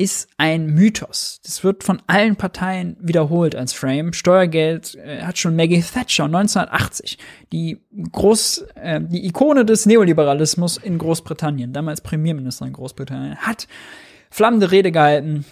ist 0.01 0.29
ein 0.37 0.65
Mythos. 0.65 1.39
Das 1.43 1.63
wird 1.63 1.83
von 1.83 2.01
allen 2.07 2.35
Parteien 2.35 2.97
wiederholt 2.99 3.55
als 3.55 3.71
Frame. 3.71 4.13
Steuergeld 4.13 4.95
äh, 4.95 5.21
hat 5.21 5.37
schon 5.37 5.55
Maggie 5.55 5.79
Thatcher 5.79 6.25
1980, 6.25 7.19
die 7.53 7.77
Groß, 8.11 8.65
äh, 8.73 8.99
die 8.99 9.27
Ikone 9.27 9.63
des 9.63 9.85
Neoliberalismus 9.85 10.77
in 10.77 10.97
Großbritannien, 10.97 11.71
damals 11.71 12.01
Premierministerin 12.01 12.69
in 12.69 12.73
Großbritannien, 12.73 13.37
hat 13.37 13.67
flammende 14.31 14.71
Rede 14.71 14.91
gehalten. 14.91 15.45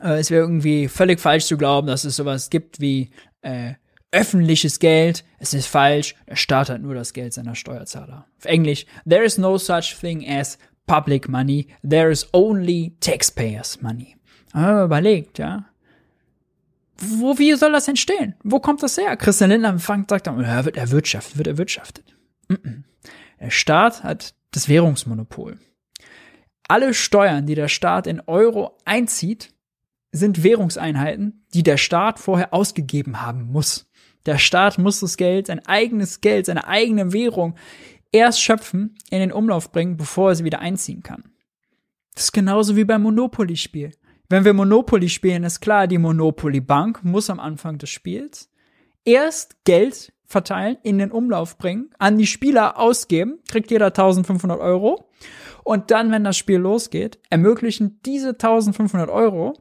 Äh, 0.00 0.20
es 0.20 0.30
wäre 0.30 0.42
irgendwie 0.42 0.86
völlig 0.86 1.18
falsch 1.18 1.46
zu 1.46 1.56
glauben, 1.56 1.88
dass 1.88 2.04
es 2.04 2.14
sowas 2.14 2.50
gibt 2.50 2.78
wie 2.78 3.10
äh, 3.42 3.72
öffentliches 4.12 4.78
Geld. 4.78 5.24
Es 5.40 5.52
ist 5.52 5.66
falsch. 5.66 6.14
Der 6.28 6.36
Staat 6.36 6.70
hat 6.70 6.80
nur 6.80 6.94
das 6.94 7.12
Geld 7.12 7.32
seiner 7.32 7.56
Steuerzahler. 7.56 8.26
Auf 8.38 8.44
Englisch, 8.44 8.86
there 9.08 9.24
is 9.24 9.36
no 9.36 9.58
such 9.58 9.96
thing 10.00 10.24
as 10.28 10.58
public 10.86 11.28
money, 11.28 11.68
there 11.88 12.10
is 12.10 12.28
only 12.32 12.96
taxpayers 13.00 13.80
money. 13.82 14.16
Aber 14.52 14.84
überlegt, 14.84 15.38
ja. 15.38 15.66
Wo, 16.96 17.38
wie 17.38 17.54
soll 17.54 17.72
das 17.72 17.88
entstehen? 17.88 18.34
Wo 18.44 18.60
kommt 18.60 18.82
das 18.82 18.96
her? 18.96 19.16
Christian 19.16 19.50
Lindner 19.50 19.78
fängt, 19.78 20.10
sagt 20.10 20.26
dann, 20.26 20.40
er 20.40 20.64
wird 20.64 20.76
erwirtschaftet, 20.76 21.36
wird 21.36 21.48
erwirtschaftet. 21.48 22.14
Der 23.40 23.50
Staat 23.50 24.04
hat 24.04 24.34
das 24.52 24.68
Währungsmonopol. 24.68 25.58
Alle 26.68 26.94
Steuern, 26.94 27.46
die 27.46 27.56
der 27.56 27.68
Staat 27.68 28.06
in 28.06 28.20
Euro 28.20 28.78
einzieht, 28.84 29.52
sind 30.12 30.44
Währungseinheiten, 30.44 31.44
die 31.52 31.64
der 31.64 31.76
Staat 31.76 32.20
vorher 32.20 32.54
ausgegeben 32.54 33.20
haben 33.20 33.50
muss. 33.50 33.90
Der 34.26 34.38
Staat 34.38 34.78
muss 34.78 35.00
das 35.00 35.16
Geld, 35.16 35.48
sein 35.48 35.66
eigenes 35.66 36.20
Geld, 36.20 36.46
seine 36.46 36.66
eigene 36.66 37.12
Währung 37.12 37.56
erst 38.14 38.40
schöpfen, 38.40 38.96
in 39.10 39.18
den 39.18 39.32
Umlauf 39.32 39.72
bringen, 39.72 39.96
bevor 39.96 40.30
er 40.30 40.36
sie 40.36 40.44
wieder 40.44 40.60
einziehen 40.60 41.02
kann. 41.02 41.24
Das 42.14 42.24
ist 42.24 42.32
genauso 42.32 42.76
wie 42.76 42.84
beim 42.84 43.02
Monopoly-Spiel. 43.02 43.90
Wenn 44.28 44.44
wir 44.44 44.54
Monopoly 44.54 45.08
spielen, 45.08 45.44
ist 45.44 45.60
klar, 45.60 45.86
die 45.86 45.98
Monopoly 45.98 46.60
Bank 46.60 47.04
muss 47.04 47.28
am 47.28 47.40
Anfang 47.40 47.76
des 47.76 47.90
Spiels 47.90 48.50
erst 49.04 49.64
Geld 49.64 50.12
verteilen, 50.24 50.78
in 50.82 50.98
den 50.98 51.10
Umlauf 51.10 51.58
bringen, 51.58 51.90
an 51.98 52.16
die 52.16 52.26
Spieler 52.26 52.78
ausgeben, 52.78 53.40
kriegt 53.48 53.70
jeder 53.70 53.86
1500 53.86 54.58
Euro. 54.58 55.10
Und 55.62 55.90
dann, 55.90 56.10
wenn 56.10 56.24
das 56.24 56.38
Spiel 56.38 56.58
losgeht, 56.58 57.18
ermöglichen 57.30 58.00
diese 58.06 58.30
1500 58.30 59.10
Euro 59.10 59.54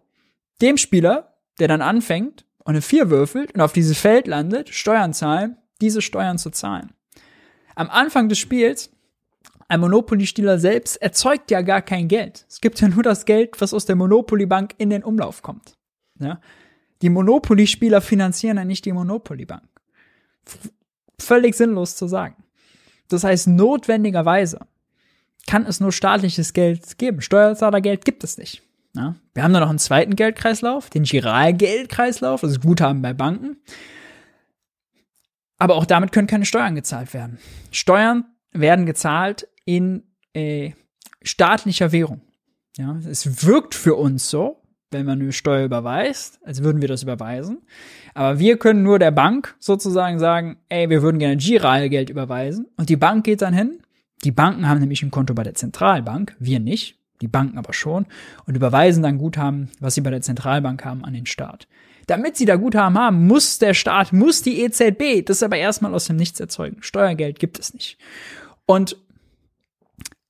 dem 0.61 0.77
Spieler, 0.77 1.35
der 1.59 1.67
dann 1.67 1.81
anfängt 1.81 2.45
und 2.59 2.71
eine 2.73 2.81
4 2.81 3.09
würfelt 3.09 3.53
und 3.53 3.61
auf 3.61 3.73
dieses 3.73 3.97
Feld 3.97 4.27
landet, 4.27 4.69
Steuern 4.69 5.13
zahlen, 5.13 5.57
diese 5.81 6.01
Steuern 6.01 6.37
zu 6.37 6.51
zahlen. 6.51 6.93
Am 7.75 7.89
Anfang 7.89 8.29
des 8.29 8.39
Spiels, 8.39 8.91
ein 9.67 9.79
Monopoly-Spieler 9.79 10.59
selbst 10.59 11.01
erzeugt 11.01 11.51
ja 11.51 11.61
gar 11.61 11.81
kein 11.81 12.07
Geld. 12.07 12.45
Es 12.49 12.61
gibt 12.61 12.79
ja 12.81 12.87
nur 12.89 13.03
das 13.03 13.25
Geld, 13.25 13.59
was 13.59 13.73
aus 13.73 13.85
der 13.85 13.95
Monopoly-Bank 13.95 14.75
in 14.77 14.89
den 14.89 15.03
Umlauf 15.03 15.41
kommt. 15.41 15.73
Ja? 16.19 16.39
Die 17.01 17.09
Monopoly-Spieler 17.09 18.01
finanzieren 18.01 18.57
ja 18.57 18.65
nicht 18.65 18.85
die 18.85 18.93
Monopoly-Bank. 18.93 19.63
Völlig 21.19 21.55
sinnlos 21.55 21.95
zu 21.95 22.07
sagen. 22.07 22.35
Das 23.07 23.23
heißt, 23.23 23.47
notwendigerweise 23.47 24.59
kann 25.47 25.65
es 25.65 25.79
nur 25.79 25.91
staatliches 25.91 26.53
Geld 26.53 26.97
geben. 26.97 27.21
Steuerzahlergeld 27.21 28.05
gibt 28.05 28.23
es 28.23 28.37
nicht. 28.37 28.63
Ja? 28.95 29.15
Wir 29.33 29.43
haben 29.43 29.53
da 29.53 29.59
noch 29.59 29.69
einen 29.69 29.79
zweiten 29.79 30.15
Geldkreislauf, 30.15 30.89
den 30.89 31.03
Giralgeldkreislauf, 31.03 32.43
also 32.43 32.59
Guthaben 32.59 33.01
bei 33.01 33.13
Banken. 33.13 33.57
Aber 35.63 35.75
auch 35.75 35.85
damit 35.85 36.11
können 36.11 36.27
keine 36.27 36.43
Steuern 36.43 36.75
gezahlt 36.75 37.13
werden. 37.13 37.37
Steuern 37.71 38.25
werden 38.51 38.85
gezahlt 38.85 39.47
in 39.63 40.03
äh, 40.33 40.71
staatlicher 41.21 41.93
Währung. 41.93 42.19
Ja, 42.75 42.99
es 43.09 43.47
wirkt 43.47 43.73
für 43.73 43.95
uns 43.95 44.29
so, 44.29 44.61
wenn 44.91 45.05
man 45.05 45.21
eine 45.21 45.31
Steuer 45.31 45.63
überweist, 45.63 46.41
als 46.43 46.63
würden 46.63 46.81
wir 46.81 46.89
das 46.89 47.03
überweisen. 47.03 47.59
Aber 48.13 48.39
wir 48.39 48.57
können 48.57 48.83
nur 48.83 48.99
der 48.99 49.11
Bank 49.11 49.55
sozusagen 49.57 50.19
sagen, 50.19 50.57
ey, 50.67 50.89
wir 50.89 51.01
würden 51.01 51.17
gerne 51.17 51.37
Giralgeld 51.37 52.09
überweisen. 52.09 52.67
Und 52.75 52.89
die 52.89 52.97
Bank 52.97 53.23
geht 53.23 53.41
dann 53.41 53.53
hin. 53.53 53.79
Die 54.25 54.31
Banken 54.31 54.67
haben 54.67 54.81
nämlich 54.81 55.01
ein 55.01 55.11
Konto 55.11 55.33
bei 55.33 55.43
der 55.43 55.53
Zentralbank, 55.53 56.35
wir 56.39 56.59
nicht 56.59 56.99
die 57.21 57.29
Banken 57.29 57.57
aber 57.57 57.71
schon, 57.71 58.05
und 58.45 58.55
überweisen 58.55 59.01
dann 59.01 59.17
Guthaben, 59.17 59.69
was 59.79 59.95
sie 59.95 60.01
bei 60.01 60.09
der 60.09 60.21
Zentralbank 60.21 60.83
haben, 60.83 61.05
an 61.05 61.13
den 61.13 61.25
Staat. 61.25 61.69
Damit 62.07 62.37
sie 62.37 62.45
da 62.45 62.55
Guthaben 62.55 62.97
haben, 62.97 63.27
muss 63.27 63.59
der 63.59 63.73
Staat, 63.73 64.13
muss 64.13 64.41
die 64.41 64.61
EZB 64.61 65.25
das 65.25 65.43
aber 65.43 65.57
erstmal 65.57 65.93
aus 65.93 66.05
dem 66.05 66.17
Nichts 66.17 66.39
erzeugen. 66.39 66.77
Steuergeld 66.81 67.39
gibt 67.39 67.59
es 67.59 67.73
nicht. 67.73 67.97
Und 68.65 68.97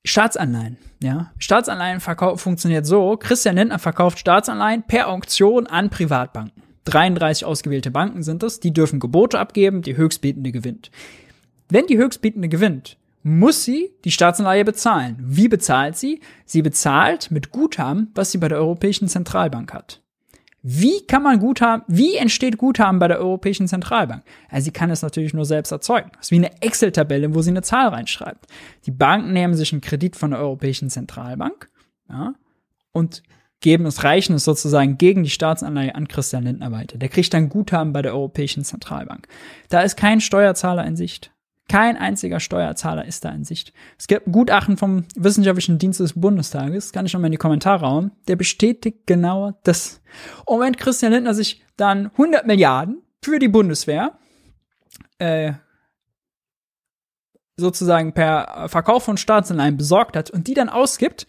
Staatsanleihen, 0.04 0.76
ja. 1.02 1.32
Staatsanleihen 1.38 2.00
funktioniert 2.00 2.84
so. 2.84 3.16
Christian 3.16 3.56
Lindner 3.56 3.78
verkauft 3.78 4.18
Staatsanleihen 4.18 4.82
per 4.82 5.08
Auktion 5.08 5.66
an 5.66 5.88
Privatbanken. 5.88 6.62
33 6.84 7.46
ausgewählte 7.46 7.90
Banken 7.90 8.22
sind 8.22 8.42
es, 8.42 8.60
die 8.60 8.72
dürfen 8.72 9.00
Gebote 9.00 9.38
abgeben, 9.38 9.80
die 9.80 9.96
Höchstbietende 9.96 10.52
gewinnt. 10.52 10.90
Wenn 11.70 11.86
die 11.86 11.96
Höchstbietende 11.96 12.50
gewinnt, 12.50 12.98
muss 13.22 13.64
sie 13.64 13.90
die 14.04 14.10
Staatsanleihe 14.10 14.66
bezahlen. 14.66 15.16
Wie 15.18 15.48
bezahlt 15.48 15.96
sie? 15.96 16.20
Sie 16.44 16.60
bezahlt 16.60 17.30
mit 17.30 17.50
Guthaben, 17.50 18.10
was 18.14 18.30
sie 18.30 18.38
bei 18.38 18.48
der 18.48 18.58
Europäischen 18.58 19.08
Zentralbank 19.08 19.72
hat. 19.72 20.02
Wie 20.66 21.06
kann 21.06 21.22
man 21.22 21.40
Guthaben, 21.40 21.84
wie 21.88 22.16
entsteht 22.16 22.56
Guthaben 22.56 22.98
bei 22.98 23.06
der 23.06 23.18
Europäischen 23.18 23.68
Zentralbank? 23.68 24.22
Also 24.48 24.64
sie 24.64 24.70
kann 24.70 24.88
es 24.88 25.02
natürlich 25.02 25.34
nur 25.34 25.44
selbst 25.44 25.70
erzeugen. 25.70 26.10
Das 26.16 26.28
ist 26.28 26.30
wie 26.30 26.36
eine 26.36 26.62
Excel-Tabelle, 26.62 27.34
wo 27.34 27.42
sie 27.42 27.50
eine 27.50 27.60
Zahl 27.60 27.88
reinschreibt. 27.88 28.46
Die 28.86 28.90
Banken 28.90 29.34
nehmen 29.34 29.52
sich 29.52 29.72
einen 29.72 29.82
Kredit 29.82 30.16
von 30.16 30.30
der 30.30 30.40
Europäischen 30.40 30.88
Zentralbank 30.88 31.68
ja, 32.08 32.32
und 32.92 33.22
geben 33.60 33.84
es, 33.84 34.04
reichen 34.04 34.36
es 34.36 34.44
sozusagen 34.44 34.96
gegen 34.96 35.22
die 35.22 35.28
Staatsanleihe 35.28 35.94
an 35.94 36.08
Christian 36.08 36.44
Lindner 36.44 36.72
weiter. 36.72 36.96
Der 36.96 37.10
kriegt 37.10 37.34
dann 37.34 37.50
Guthaben 37.50 37.92
bei 37.92 38.00
der 38.00 38.14
Europäischen 38.14 38.64
Zentralbank. 38.64 39.28
Da 39.68 39.82
ist 39.82 39.96
kein 39.96 40.22
Steuerzahler 40.22 40.86
in 40.86 40.96
Sicht. 40.96 41.30
Kein 41.68 41.96
einziger 41.96 42.40
Steuerzahler 42.40 43.06
ist 43.06 43.24
da 43.24 43.30
in 43.30 43.44
Sicht. 43.44 43.72
Es 43.98 44.06
gibt 44.06 44.26
ein 44.26 44.32
Gutachten 44.32 44.76
vom 44.76 45.04
Wissenschaftlichen 45.16 45.78
Dienst 45.78 45.98
des 45.98 46.12
Bundestages, 46.12 46.92
kann 46.92 47.06
ich 47.06 47.14
nochmal 47.14 47.28
in 47.28 47.32
die 47.32 47.38
Kommentare 47.38 47.86
hauen, 47.86 48.12
der 48.28 48.36
bestätigt 48.36 49.06
genau 49.06 49.58
das. 49.64 50.02
Und 50.44 50.60
wenn 50.60 50.76
Christian 50.76 51.12
Lindner 51.12 51.32
sich 51.32 51.64
dann 51.76 52.06
100 52.12 52.46
Milliarden 52.46 53.02
für 53.22 53.38
die 53.38 53.48
Bundeswehr 53.48 54.18
äh, 55.18 55.54
sozusagen 57.56 58.12
per 58.12 58.68
Verkauf 58.68 59.04
von 59.04 59.16
Staatsanleihen 59.16 59.78
besorgt 59.78 60.16
hat 60.16 60.30
und 60.30 60.46
die 60.46 60.54
dann 60.54 60.68
ausgibt, 60.68 61.26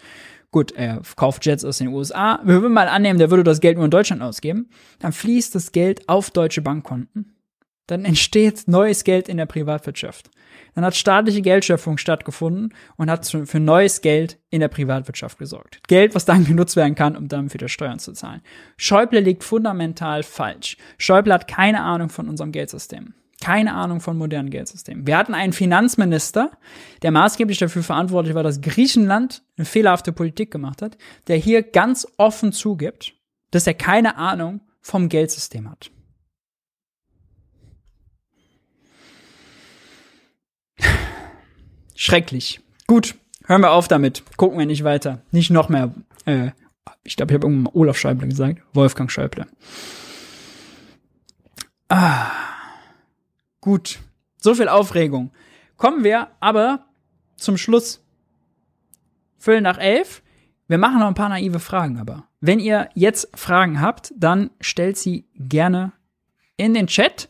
gut, 0.52 0.74
er 0.74 1.02
kauft 1.16 1.46
Jets 1.46 1.64
aus 1.64 1.78
den 1.78 1.88
USA, 1.88 2.42
wir 2.44 2.62
würden 2.62 2.74
mal 2.74 2.90
annehmen, 2.90 3.20
der 3.20 3.30
würde 3.30 3.44
das 3.44 3.62
Geld 3.62 3.78
nur 3.78 3.86
in 3.86 3.92
Deutschland 3.92 4.22
ausgeben, 4.22 4.70
dann 5.00 5.14
fließt 5.14 5.56
das 5.56 5.72
Geld 5.72 6.10
auf 6.10 6.30
deutsche 6.30 6.62
Bankkonten 6.62 7.35
dann 7.88 8.06
entsteht 8.06 8.68
neues 8.68 9.04
Geld 9.04 9.30
in 9.30 9.38
der 9.38 9.46
Privatwirtschaft. 9.46 10.30
Dann 10.74 10.84
hat 10.84 10.96
staatliche 10.96 11.42
Geldschöpfung 11.42 11.98
stattgefunden 11.98 12.74
und 12.98 13.10
hat 13.10 13.26
für 13.26 13.60
neues 13.60 14.02
Geld 14.02 14.40
in 14.50 14.60
der 14.60 14.68
Privatwirtschaft 14.68 15.38
gesorgt. 15.38 15.80
Geld, 15.88 16.16
was 16.16 16.26
dann 16.26 16.46
genutzt 16.46 16.76
werden 16.76 16.96
kann, 16.96 17.16
um 17.16 17.28
dann 17.28 17.54
wieder 17.54 17.70
Steuern 17.70 18.00
zu 18.00 18.14
zahlen. 18.14 18.42
Schäuble 18.78 19.20
liegt 19.20 19.44
fundamental 19.44 20.24
falsch. 20.24 20.78
Schäuble 20.98 21.34
hat 21.34 21.48
keine 21.48 21.82
Ahnung 21.82 22.10
von 22.10 22.28
unserem 22.28 22.52
Geldsystem. 22.52 23.14
Keine 23.42 23.74
Ahnung 23.74 24.00
von 24.00 24.18
modernen 24.18 24.50
Geldsystemen. 24.50 25.06
Wir 25.06 25.18
hatten 25.18 25.34
einen 25.34 25.54
Finanzminister, 25.54 26.52
der 27.02 27.12
maßgeblich 27.12 27.58
dafür 27.60 27.84
verantwortlich 27.84 28.34
war, 28.34 28.44
dass 28.44 28.62
Griechenland 28.62 29.44
eine 29.58 29.66
fehlerhafte 29.66 30.14
Politik 30.14 30.52
gemacht 30.52 30.82
hat, 30.82 30.98
der 31.28 31.36
hier 31.36 31.62
ganz 31.62 32.08
offen 32.18 32.54
zugibt, 32.54 33.14
dass 33.52 33.68
er 33.68 33.74
keine 33.74 34.18
Ahnung 34.18 34.62
vom 34.82 35.10
Geldsystem 35.10 35.70
hat. 35.70 35.92
Schrecklich. 41.96 42.60
Gut, 42.88 43.16
hören 43.46 43.62
wir 43.62 43.72
auf 43.72 43.88
damit. 43.88 44.24
Gucken 44.38 44.60
wir 44.60 44.66
nicht 44.66 44.84
weiter. 44.84 45.22
Nicht 45.32 45.50
noch 45.50 45.70
mehr. 45.70 45.94
Äh, 46.26 46.52
ich 47.04 47.16
glaube, 47.16 47.32
ich 47.32 47.36
habe 47.36 47.48
irgendwann 47.48 47.64
mal 47.64 47.72
Olaf 47.74 47.98
Schäuble 47.98 48.28
gesagt. 48.28 48.62
Wolfgang 48.74 49.10
Schäuble. 49.10 49.48
Ah, 51.88 52.32
gut. 53.62 54.00
So 54.38 54.54
viel 54.54 54.68
Aufregung. 54.68 55.32
Kommen 55.78 56.04
wir 56.04 56.28
aber 56.40 56.86
zum 57.38 57.58
Schluss. 57.58 58.04
Viertel 59.38 59.62
nach 59.62 59.78
elf. 59.78 60.22
Wir 60.68 60.78
machen 60.78 61.00
noch 61.00 61.08
ein 61.08 61.14
paar 61.16 61.30
naive 61.30 61.60
Fragen 61.60 62.00
aber. 62.00 62.28
Wenn 62.42 62.60
ihr 62.60 62.90
jetzt 62.94 63.30
Fragen 63.36 63.82
habt, 63.82 64.14
dann 64.18 64.52
stellt 64.60 64.98
sie 64.98 65.26
gerne 65.36 65.94
in 66.58 66.74
den 66.74 66.88
Chat. 66.88 67.30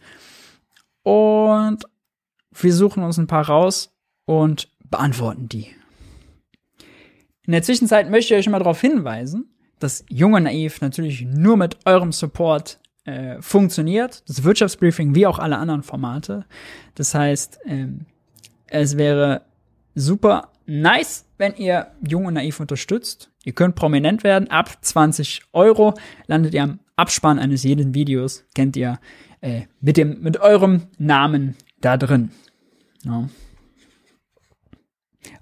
Und 1.03 1.83
wir 2.51 2.73
suchen 2.73 3.03
uns 3.03 3.17
ein 3.17 3.27
paar 3.27 3.47
raus 3.47 3.94
und 4.25 4.69
beantworten 4.89 5.49
die. 5.49 5.67
In 7.45 7.51
der 7.51 7.63
Zwischenzeit 7.63 8.09
möchte 8.09 8.33
ich 8.33 8.39
euch 8.39 8.49
mal 8.49 8.59
darauf 8.59 8.81
hinweisen, 8.81 9.49
dass 9.79 10.03
Junge 10.09 10.41
Naiv 10.41 10.81
natürlich 10.81 11.25
nur 11.25 11.57
mit 11.57 11.77
eurem 11.85 12.11
Support 12.11 12.79
äh, 13.05 13.39
funktioniert. 13.41 14.23
Das 14.27 14.43
Wirtschaftsbriefing 14.43 15.13
wie 15.13 15.27
auch 15.27 15.37
alle 15.37 15.57
anderen 15.57 15.83
Formate. 15.83 16.45
Das 16.95 17.13
heißt, 17.13 17.59
ähm, 17.65 18.05
es 18.67 18.97
wäre 18.97 19.43
super 19.93 20.49
nice, 20.65 21.25
wenn 21.37 21.55
ihr 21.55 21.87
Jung 22.07 22.25
und 22.25 22.33
Naiv 22.33 22.59
unterstützt. 22.59 23.29
Ihr 23.43 23.53
könnt 23.53 23.75
prominent 23.75 24.23
werden. 24.23 24.49
Ab 24.49 24.77
20 24.81 25.43
Euro 25.53 25.93
landet 26.25 26.53
ihr 26.55 26.63
am 26.63 26.79
Abspann 26.95 27.37
eines 27.37 27.63
jeden 27.63 27.93
Videos. 27.93 28.45
Kennt 28.55 28.75
ihr 28.75 28.99
äh, 29.41 29.63
mit, 29.81 29.97
dem, 29.97 30.21
mit 30.21 30.39
eurem 30.39 30.87
Namen 30.97 31.55
da 31.81 31.97
drin. 31.97 32.31
Ja. 33.03 33.29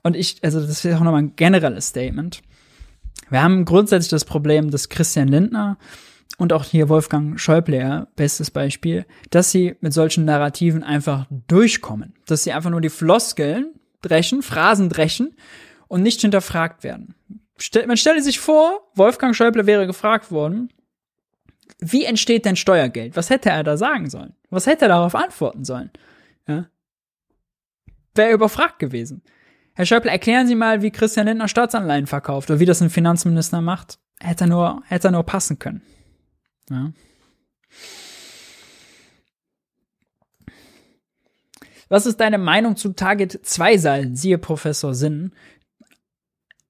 Und 0.01 0.15
ich, 0.15 0.43
also 0.43 0.59
das 0.59 0.83
ist 0.83 0.93
auch 0.93 0.99
nochmal 1.01 1.23
ein 1.23 1.35
generelles 1.35 1.87
Statement. 1.87 2.41
Wir 3.29 3.41
haben 3.41 3.65
grundsätzlich 3.65 4.09
das 4.09 4.25
Problem, 4.25 4.69
dass 4.71 4.89
Christian 4.89 5.27
Lindner 5.27 5.77
und 6.37 6.53
auch 6.53 6.63
hier 6.63 6.89
Wolfgang 6.89 7.39
Schäuble, 7.39 8.07
bestes 8.15 8.51
Beispiel, 8.51 9.05
dass 9.29 9.51
sie 9.51 9.75
mit 9.81 9.93
solchen 9.93 10.25
Narrativen 10.25 10.83
einfach 10.83 11.27
durchkommen. 11.47 12.13
Dass 12.25 12.43
sie 12.43 12.51
einfach 12.51 12.69
nur 12.69 12.81
die 12.81 12.89
Floskeln 12.89 13.73
dreschen, 14.01 14.41
Phrasen 14.41 14.89
dreschen 14.89 15.35
und 15.87 16.01
nicht 16.03 16.21
hinterfragt 16.21 16.83
werden. 16.83 17.15
Man 17.87 17.97
stelle 17.97 18.21
sich 18.21 18.39
vor, 18.39 18.89
Wolfgang 18.95 19.35
Schäuble 19.35 19.65
wäre 19.65 19.87
gefragt 19.87 20.31
worden, 20.31 20.69
wie 21.79 22.05
entsteht 22.05 22.45
denn 22.45 22.55
Steuergeld? 22.55 23.15
Was 23.15 23.29
hätte 23.29 23.49
er 23.49 23.63
da 23.63 23.77
sagen 23.77 24.09
sollen? 24.09 24.33
Was 24.49 24.67
hätte 24.67 24.85
er 24.85 24.89
darauf 24.89 25.15
antworten 25.15 25.63
sollen? 25.63 25.91
Ja? 26.47 26.67
Wäre 28.15 28.33
überfragt 28.33 28.79
gewesen. 28.79 29.23
Herr 29.75 29.85
Schäuble, 29.85 30.11
erklären 30.11 30.47
Sie 30.47 30.55
mal, 30.55 30.81
wie 30.81 30.91
Christian 30.91 31.25
Lindner 31.25 31.47
Staatsanleihen 31.47 32.05
verkauft 32.05 32.49
oder 32.49 32.59
wie 32.59 32.65
das 32.65 32.81
ein 32.81 32.89
Finanzminister 32.89 33.61
macht. 33.61 33.99
Hätte 34.19 34.45
er 34.45 34.47
nur, 34.47 34.83
hätte 34.85 35.07
er 35.07 35.11
nur 35.11 35.23
passen 35.23 35.57
können. 35.57 35.81
Ja. 36.69 36.93
Was 41.89 42.05
ist 42.05 42.19
deine 42.19 42.37
Meinung 42.37 42.75
zu 42.75 42.93
Target 42.93 43.45
2 43.45 43.77
Seilen? 43.77 44.15
Siehe 44.15 44.37
Professor 44.37 44.93
Sinn. 44.93 45.31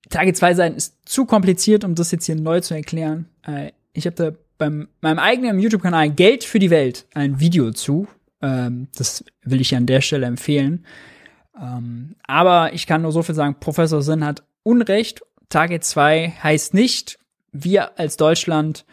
Target 0.09 0.37
2 0.37 0.53
Seilen 0.53 0.75
ist 0.75 0.97
zu 1.07 1.25
kompliziert, 1.25 1.83
um 1.83 1.95
das 1.95 2.11
jetzt 2.11 2.25
hier 2.25 2.35
neu 2.35 2.61
zu 2.61 2.73
erklären. 2.73 3.27
Äh, 3.45 3.71
ich 3.93 4.05
habe 4.05 4.15
da 4.15 4.31
beim 4.57 4.87
meinem 5.01 5.19
eigenen 5.19 5.59
YouTube-Kanal 5.59 6.11
Geld 6.11 6.43
für 6.43 6.59
die 6.59 6.69
Welt 6.69 7.05
ein 7.13 7.39
Video 7.39 7.71
zu. 7.71 8.07
Ähm, 8.41 8.87
das 8.95 9.23
will 9.43 9.61
ich 9.61 9.75
an 9.75 9.85
der 9.85 10.01
Stelle 10.01 10.25
empfehlen. 10.25 10.85
Ähm, 11.59 12.15
aber 12.25 12.73
ich 12.73 12.87
kann 12.87 13.01
nur 13.01 13.11
so 13.11 13.23
viel 13.23 13.35
sagen, 13.35 13.57
Professor 13.59 14.01
Sinn 14.01 14.25
hat 14.25 14.43
Unrecht. 14.63 15.21
Target 15.49 15.83
2 15.83 16.33
heißt 16.41 16.73
nicht, 16.73 17.19
wir 17.51 17.99
als 17.99 18.17
Deutschland 18.17 18.85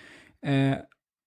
äh, 0.42 0.76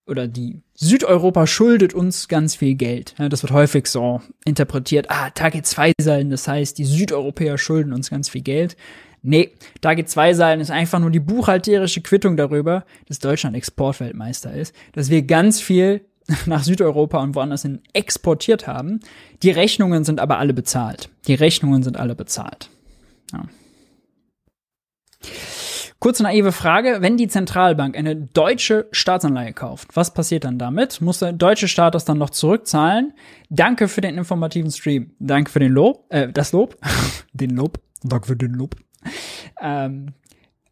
oder 0.05 0.27
die 0.27 0.61
Südeuropa 0.73 1.47
schuldet 1.47 1.93
uns 1.93 2.27
ganz 2.27 2.55
viel 2.55 2.75
Geld. 2.75 3.15
Ja, 3.17 3.29
das 3.29 3.41
wird 3.41 3.53
häufig 3.53 3.87
so 3.87 4.21
interpretiert. 4.45 5.07
Ah, 5.09 5.29
Target 5.29 5.65
2 5.65 5.93
Seilen, 5.99 6.29
das 6.29 6.47
heißt, 6.47 6.77
die 6.77 6.85
Südeuropäer 6.85 7.57
schulden 7.57 7.93
uns 7.93 8.09
ganz 8.09 8.29
viel 8.29 8.41
Geld. 8.41 8.75
Nee, 9.21 9.51
Target 9.79 10.09
2 10.09 10.33
Seilen 10.33 10.59
ist 10.59 10.71
einfach 10.71 10.99
nur 10.99 11.09
die 11.09 11.21
buchhalterische 11.21 12.01
Quittung 12.01 12.35
darüber, 12.35 12.83
dass 13.07 13.19
Deutschland 13.19 13.55
Exportweltmeister 13.55 14.53
ist, 14.53 14.75
dass 14.91 15.09
wir 15.09 15.21
ganz 15.21 15.61
viel 15.61 16.01
nach 16.45 16.63
Südeuropa 16.63 17.21
und 17.21 17.35
woanders 17.35 17.63
hin 17.63 17.81
exportiert 17.93 18.67
haben. 18.67 18.99
Die 19.41 19.51
Rechnungen 19.51 20.03
sind 20.03 20.19
aber 20.19 20.39
alle 20.39 20.53
bezahlt. 20.53 21.09
Die 21.27 21.35
Rechnungen 21.35 21.83
sind 21.83 21.97
alle 21.97 22.15
bezahlt. 22.15 22.69
Ja. 23.31 23.43
Kurze 26.03 26.23
naive 26.23 26.51
Frage, 26.51 26.97
wenn 26.99 27.15
die 27.15 27.29
Zentralbank 27.29 27.95
eine 27.97 28.17
deutsche 28.17 28.87
Staatsanleihe 28.91 29.53
kauft, 29.53 29.95
was 29.95 30.13
passiert 30.13 30.43
dann 30.43 30.59
damit? 30.59 30.99
Muss 30.99 31.19
der 31.19 31.31
deutsche 31.31 31.69
Staat 31.69 31.95
das 31.95 32.03
dann 32.03 32.17
noch 32.17 32.29
zurückzahlen? 32.29 33.13
Danke 33.49 33.87
für 33.87 34.01
den 34.01 34.17
informativen 34.17 34.69
Stream. 34.69 35.13
Danke 35.19 35.49
für 35.49 35.59
den 35.59 35.71
Lob, 35.71 36.05
äh, 36.09 36.27
das 36.27 36.51
Lob, 36.51 36.75
den 37.33 37.51
Lob, 37.51 37.79
danke 38.03 38.27
für 38.27 38.35
den 38.35 38.51
Lob. 38.51 38.75
Ähm, 39.61 40.07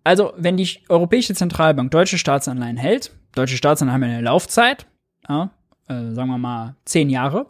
also, 0.04 0.34
wenn 0.36 0.58
die 0.58 0.68
Europäische 0.90 1.34
Zentralbank 1.34 1.92
deutsche 1.92 2.18
Staatsanleihen 2.18 2.76
hält, 2.76 3.14
deutsche 3.34 3.56
Staatsanleihen 3.56 4.04
haben 4.04 4.10
eine 4.12 4.22
Laufzeit, 4.22 4.86
ja, 5.28 5.52
äh, 5.88 6.12
sagen 6.14 6.30
wir 6.30 6.38
mal 6.38 6.76
zehn 6.86 7.10
Jahre, 7.10 7.48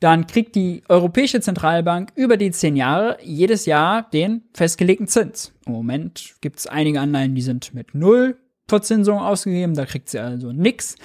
dann 0.00 0.26
kriegt 0.26 0.54
die 0.54 0.82
Europäische 0.88 1.40
Zentralbank 1.40 2.12
über 2.14 2.36
die 2.36 2.50
zehn 2.50 2.76
Jahre 2.76 3.16
jedes 3.22 3.66
Jahr 3.66 4.02
den 4.10 4.42
festgelegten 4.52 5.06
Zins. 5.06 5.52
Im 5.66 5.72
Moment 5.72 6.34
gibt 6.40 6.58
es 6.58 6.66
einige 6.66 7.00
Anleihen, 7.00 7.34
die 7.34 7.42
sind 7.42 7.74
mit 7.74 7.94
null 7.94 8.36
Verzinsung 8.68 9.18
ausgegeben, 9.18 9.74
da 9.74 9.86
kriegt 9.86 10.08
sie 10.08 10.18
also 10.18 10.52
nix. 10.52 10.96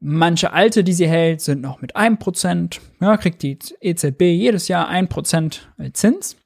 Manche 0.00 0.52
alte, 0.52 0.82
die 0.82 0.92
sie 0.92 1.06
hält, 1.06 1.40
sind 1.40 1.60
noch 1.60 1.80
mit 1.80 1.94
einem 1.94 2.18
Prozent. 2.18 2.80
Ja, 3.00 3.16
kriegt 3.16 3.42
die 3.42 3.58
EZB 3.80 4.22
jedes 4.22 4.66
Jahr 4.66 4.88
ein 4.88 5.08
Prozent 5.08 5.72
Zins. 5.92 6.36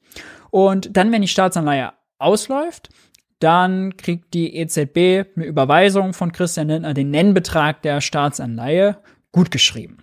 Und 0.50 0.96
dann, 0.96 1.10
wenn 1.10 1.22
die 1.22 1.28
Staatsanleihe 1.28 1.92
ausläuft, 2.18 2.90
dann 3.38 3.96
kriegt 3.96 4.32
die 4.34 4.56
EZB 4.56 5.28
eine 5.36 5.44
Überweisung 5.44 6.12
von 6.12 6.32
Christian 6.32 6.68
Lindner 6.68 6.94
den 6.94 7.10
Nennbetrag 7.10 7.82
der 7.82 8.00
Staatsanleihe 8.00 8.98
gutgeschrieben. 9.32 9.98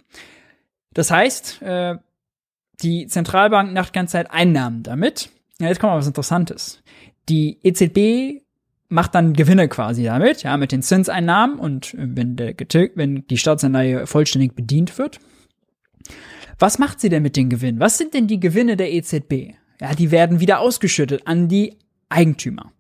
Das 0.94 1.10
heißt, 1.10 1.62
äh, 1.64 1.96
die 2.82 3.08
Zentralbank 3.08 3.74
macht 3.74 3.94
ganze 3.94 4.14
Zeit 4.14 4.32
Einnahmen 4.32 4.84
damit. 4.84 5.30
Ja, 5.60 5.68
jetzt 5.68 5.80
kommt 5.80 5.94
mal 5.94 5.98
was 5.98 6.08
Interessantes. 6.08 6.84
Die 7.30 7.60
EZB 7.64 8.44
macht 8.90 9.16
dann 9.16 9.34
Gewinne 9.34 9.68
quasi 9.68 10.04
damit, 10.04 10.44
ja, 10.44 10.56
mit 10.58 10.72
den 10.72 10.84
Zinseinnahmen 10.84 11.58
und 11.58 11.94
äh, 11.96 12.08
wenn, 12.16 12.36
der, 12.36 12.54
wenn 12.96 13.26
die 13.28 13.38
Staatsanleihe 13.38 14.06
vollständig 14.06 14.56
bedient 14.56 14.98
wird. 14.98 15.20
Was 16.60 16.78
macht 16.78 17.00
sie 17.00 17.10
denn 17.10 17.24
mit 17.24 17.36
den 17.36 17.50
Gewinnen? 17.50 17.80
Was 17.80 17.98
sind 17.98 18.14
denn 18.14 18.28
die 18.28 18.40
Gewinne 18.40 18.78
der 18.78 18.94
EZB? 18.94 19.56
Ja, 19.82 19.96
die 19.96 20.12
werden 20.12 20.40
wieder 20.40 20.60
ausgeschüttet 20.60 21.26
an 21.26 21.48
die 21.48 21.78
Eigentümer. 22.10 22.72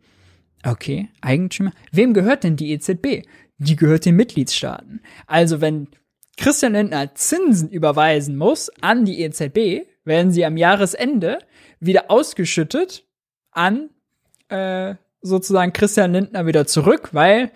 Okay, 0.65 1.09
Eigentümer. 1.21 1.71
Wem 1.91 2.13
gehört 2.13 2.43
denn 2.43 2.55
die 2.55 2.71
EZB? 2.71 3.27
Die 3.57 3.75
gehört 3.75 4.05
den 4.05 4.15
Mitgliedstaaten. 4.15 5.01
Also 5.27 5.61
wenn 5.61 5.89
Christian 6.37 6.73
Lindner 6.73 7.13
Zinsen 7.15 7.69
überweisen 7.69 8.37
muss 8.37 8.71
an 8.81 9.05
die 9.05 9.21
EZB, 9.21 9.87
werden 10.05 10.31
sie 10.31 10.45
am 10.45 10.57
Jahresende 10.57 11.39
wieder 11.79 12.09
ausgeschüttet 12.09 13.05
an 13.51 13.89
äh, 14.49 14.95
sozusagen 15.21 15.73
Christian 15.73 16.13
Lindner 16.13 16.45
wieder 16.45 16.65
zurück, 16.65 17.09
weil 17.11 17.51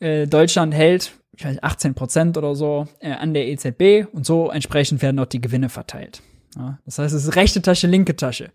äh, 0.00 0.26
Deutschland 0.26 0.74
hält 0.74 1.12
ich 1.36 1.44
weiß, 1.44 1.62
18 1.62 1.94
Prozent 1.94 2.36
oder 2.36 2.54
so 2.54 2.86
äh, 3.00 3.12
an 3.12 3.34
der 3.34 3.48
EZB 3.48 4.06
und 4.12 4.24
so 4.24 4.50
entsprechend 4.50 5.02
werden 5.02 5.18
auch 5.18 5.26
die 5.26 5.40
Gewinne 5.40 5.68
verteilt. 5.68 6.22
Ja, 6.56 6.78
das 6.84 6.98
heißt, 6.98 7.14
es 7.14 7.24
ist 7.24 7.36
rechte 7.36 7.62
Tasche, 7.62 7.86
linke 7.86 8.14
Tasche. 8.14 8.52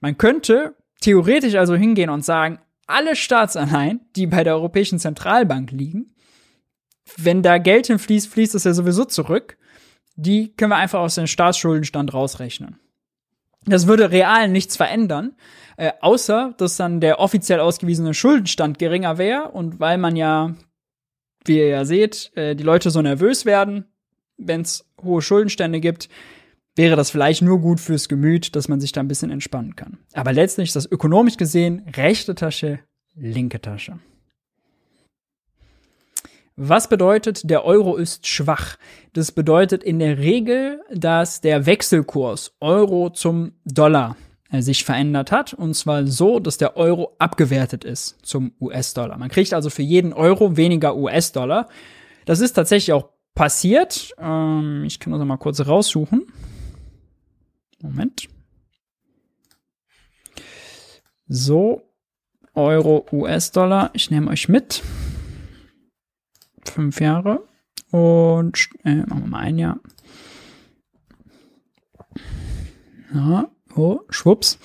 Man 0.00 0.16
könnte 0.16 0.76
theoretisch 1.00 1.56
also 1.56 1.74
hingehen 1.74 2.10
und 2.10 2.24
sagen, 2.24 2.58
alle 2.92 3.16
Staatsanleihen, 3.16 4.00
die 4.16 4.26
bei 4.26 4.44
der 4.44 4.54
Europäischen 4.54 4.98
Zentralbank 4.98 5.70
liegen, 5.70 6.14
wenn 7.16 7.42
da 7.42 7.58
Geld 7.58 7.88
hinfließt, 7.88 8.28
fließt 8.28 8.54
es 8.54 8.64
ja 8.64 8.72
sowieso 8.72 9.04
zurück. 9.04 9.58
Die 10.14 10.54
können 10.54 10.70
wir 10.70 10.76
einfach 10.76 11.00
aus 11.00 11.16
dem 11.16 11.26
Staatsschuldenstand 11.26 12.12
rausrechnen. 12.14 12.78
Das 13.64 13.86
würde 13.86 14.10
real 14.10 14.48
nichts 14.48 14.76
verändern, 14.76 15.36
äh, 15.76 15.92
außer 16.00 16.54
dass 16.58 16.76
dann 16.76 17.00
der 17.00 17.20
offiziell 17.20 17.60
ausgewiesene 17.60 18.12
Schuldenstand 18.12 18.78
geringer 18.78 19.18
wäre 19.18 19.50
und 19.50 19.78
weil 19.78 19.98
man 19.98 20.16
ja, 20.16 20.54
wie 21.44 21.58
ihr 21.58 21.68
ja 21.68 21.84
seht, 21.84 22.32
äh, 22.36 22.56
die 22.56 22.64
Leute 22.64 22.90
so 22.90 23.00
nervös 23.02 23.46
werden, 23.46 23.86
wenn 24.36 24.62
es 24.62 24.84
hohe 25.02 25.22
Schuldenstände 25.22 25.80
gibt, 25.80 26.08
wäre 26.76 26.96
das 26.96 27.10
vielleicht 27.10 27.42
nur 27.42 27.60
gut 27.60 27.80
fürs 27.80 28.08
Gemüt, 28.08 28.56
dass 28.56 28.68
man 28.68 28.80
sich 28.80 28.92
da 28.92 29.00
ein 29.00 29.08
bisschen 29.08 29.30
entspannen 29.30 29.76
kann. 29.76 29.98
Aber 30.14 30.32
letztlich 30.32 30.68
ist 30.68 30.76
das 30.76 30.90
ökonomisch 30.90 31.36
gesehen 31.36 31.82
rechte 31.96 32.34
Tasche, 32.34 32.80
linke 33.14 33.60
Tasche. 33.60 33.98
Was 36.56 36.88
bedeutet, 36.88 37.48
der 37.48 37.64
Euro 37.64 37.96
ist 37.96 38.26
schwach? 38.26 38.76
Das 39.14 39.32
bedeutet 39.32 39.82
in 39.82 39.98
der 39.98 40.18
Regel, 40.18 40.82
dass 40.92 41.40
der 41.40 41.64
Wechselkurs 41.64 42.54
Euro 42.60 43.10
zum 43.10 43.52
Dollar 43.64 44.16
äh, 44.50 44.60
sich 44.60 44.84
verändert 44.84 45.32
hat. 45.32 45.54
Und 45.54 45.74
zwar 45.74 46.06
so, 46.06 46.40
dass 46.40 46.58
der 46.58 46.76
Euro 46.76 47.16
abgewertet 47.18 47.84
ist 47.84 48.18
zum 48.22 48.52
US-Dollar. 48.60 49.16
Man 49.16 49.30
kriegt 49.30 49.54
also 49.54 49.70
für 49.70 49.82
jeden 49.82 50.12
Euro 50.12 50.56
weniger 50.56 50.94
US-Dollar. 50.94 51.68
Das 52.26 52.40
ist 52.40 52.52
tatsächlich 52.52 52.92
auch 52.92 53.08
passiert. 53.34 54.14
Ähm, 54.18 54.84
ich 54.84 55.00
kann 55.00 55.12
das 55.12 55.24
mal 55.24 55.38
kurz 55.38 55.66
raussuchen. 55.66 56.26
Moment. 57.82 58.28
So, 61.28 61.82
Euro, 62.54 63.06
US-Dollar. 63.12 63.90
Ich 63.94 64.10
nehme 64.10 64.30
euch 64.30 64.48
mit 64.48 64.82
fünf 66.64 67.00
Jahre. 67.00 67.46
Und 67.90 68.68
äh, 68.84 68.94
machen 68.94 69.22
wir 69.24 69.28
mal 69.28 69.40
ein 69.40 69.58
Jahr. 69.58 69.78
Ja, 73.14 73.50
oh, 73.76 74.00
schwupps. 74.08 74.58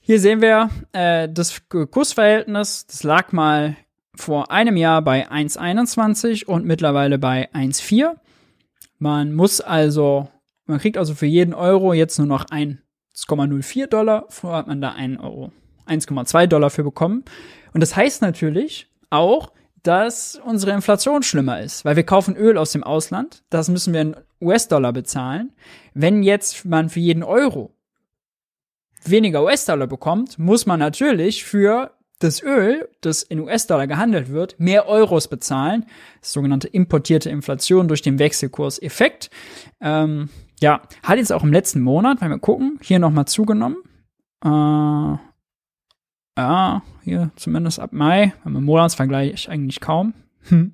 Hier 0.00 0.20
sehen 0.20 0.40
wir 0.40 0.70
äh, 0.92 1.28
das 1.28 1.62
Kursverhältnis. 1.68 2.86
Das 2.86 3.02
lag 3.02 3.32
mal 3.32 3.76
vor 4.14 4.50
einem 4.50 4.76
Jahr 4.76 5.02
bei 5.02 5.30
1,21 5.30 6.44
und 6.44 6.64
mittlerweile 6.64 7.18
bei 7.18 7.50
1,4. 7.52 8.16
Man 8.98 9.32
muss 9.32 9.60
also, 9.60 10.28
man 10.68 10.78
kriegt 10.78 10.96
also 10.96 11.14
für 11.14 11.26
jeden 11.26 11.54
Euro 11.54 11.92
jetzt 11.92 12.18
nur 12.18 12.26
noch 12.26 12.46
ein 12.50 12.82
1,04 13.16 13.86
Dollar. 13.86 14.26
Vorher 14.28 14.58
hat 14.58 14.66
man 14.68 14.80
da 14.80 14.92
1 14.92 15.20
Euro, 15.20 15.52
1,2 15.86 16.46
Dollar 16.46 16.70
für 16.70 16.84
bekommen. 16.84 17.24
Und 17.72 17.80
das 17.80 17.96
heißt 17.96 18.22
natürlich 18.22 18.88
auch, 19.10 19.52
dass 19.82 20.40
unsere 20.44 20.72
Inflation 20.72 21.22
schlimmer 21.22 21.60
ist, 21.60 21.84
weil 21.84 21.96
wir 21.96 22.02
kaufen 22.02 22.36
Öl 22.36 22.58
aus 22.58 22.72
dem 22.72 22.84
Ausland. 22.84 23.44
Das 23.50 23.68
müssen 23.68 23.94
wir 23.94 24.00
in 24.00 24.16
US-Dollar 24.40 24.92
bezahlen. 24.92 25.52
Wenn 25.94 26.22
jetzt 26.22 26.64
man 26.64 26.88
für 26.88 27.00
jeden 27.00 27.22
Euro 27.22 27.74
weniger 29.04 29.42
US-Dollar 29.44 29.86
bekommt, 29.86 30.38
muss 30.38 30.66
man 30.66 30.80
natürlich 30.80 31.44
für 31.44 31.92
das 32.18 32.42
Öl, 32.42 32.88
das 33.00 33.22
in 33.22 33.38
US-Dollar 33.40 33.86
gehandelt 33.86 34.30
wird, 34.30 34.58
mehr 34.58 34.88
Euros 34.88 35.28
bezahlen. 35.28 35.86
Das 36.20 36.32
sogenannte 36.32 36.66
importierte 36.66 37.30
Inflation 37.30 37.86
durch 37.86 38.02
den 38.02 38.18
Wechselkurseffekt. 38.18 39.30
Ähm, 39.80 40.28
ja, 40.60 40.82
hat 41.02 41.18
jetzt 41.18 41.32
auch 41.32 41.42
im 41.42 41.52
letzten 41.52 41.80
Monat, 41.80 42.20
wenn 42.20 42.30
wir 42.30 42.38
gucken, 42.38 42.78
hier 42.82 42.98
nochmal 42.98 43.26
zugenommen. 43.26 43.78
Äh, 44.44 44.48
ja, 46.38 46.82
hier 47.02 47.30
zumindest 47.36 47.80
ab 47.80 47.92
Mai, 47.92 48.32
wir 48.44 48.60
Monatsvergleich 48.60 49.48
eigentlich 49.48 49.80
kaum. 49.80 50.14
Hm. 50.48 50.72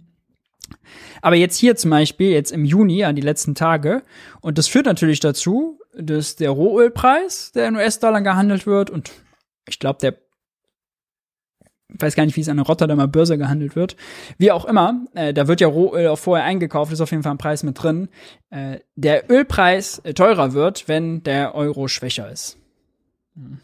Aber 1.22 1.36
jetzt 1.36 1.56
hier 1.56 1.76
zum 1.76 1.90
Beispiel, 1.90 2.30
jetzt 2.30 2.52
im 2.52 2.64
Juni, 2.64 3.04
an 3.04 3.16
die 3.16 3.22
letzten 3.22 3.54
Tage, 3.54 4.02
und 4.40 4.58
das 4.58 4.68
führt 4.68 4.86
natürlich 4.86 5.20
dazu, 5.20 5.78
dass 5.96 6.36
der 6.36 6.50
Rohölpreis, 6.50 7.52
der 7.52 7.68
in 7.68 7.76
US-Dollar 7.76 8.20
gehandelt 8.20 8.66
wird, 8.66 8.90
und 8.90 9.10
ich 9.68 9.78
glaube, 9.78 9.98
der 10.00 10.16
weiß 11.88 12.14
gar 12.14 12.24
nicht, 12.24 12.36
wie 12.36 12.40
es 12.40 12.48
an 12.48 12.56
der 12.56 12.66
Rotterdamer 12.66 13.08
Börse 13.08 13.38
gehandelt 13.38 13.76
wird. 13.76 13.96
Wie 14.38 14.50
auch 14.50 14.64
immer, 14.64 15.04
äh, 15.14 15.34
da 15.34 15.48
wird 15.48 15.60
ja 15.60 15.68
Rohöl 15.68 16.08
auch 16.08 16.18
vorher 16.18 16.44
eingekauft, 16.44 16.92
ist 16.92 17.00
auf 17.00 17.10
jeden 17.10 17.22
Fall 17.22 17.32
ein 17.32 17.38
Preis 17.38 17.62
mit 17.62 17.82
drin. 17.82 18.08
Äh, 18.50 18.80
der 18.96 19.30
Ölpreis 19.30 19.98
äh, 20.00 20.14
teurer 20.14 20.52
wird, 20.52 20.88
wenn 20.88 21.22
der 21.22 21.54
Euro 21.54 21.88
schwächer 21.88 22.30
ist. 22.30 22.56
Hm. 23.36 23.58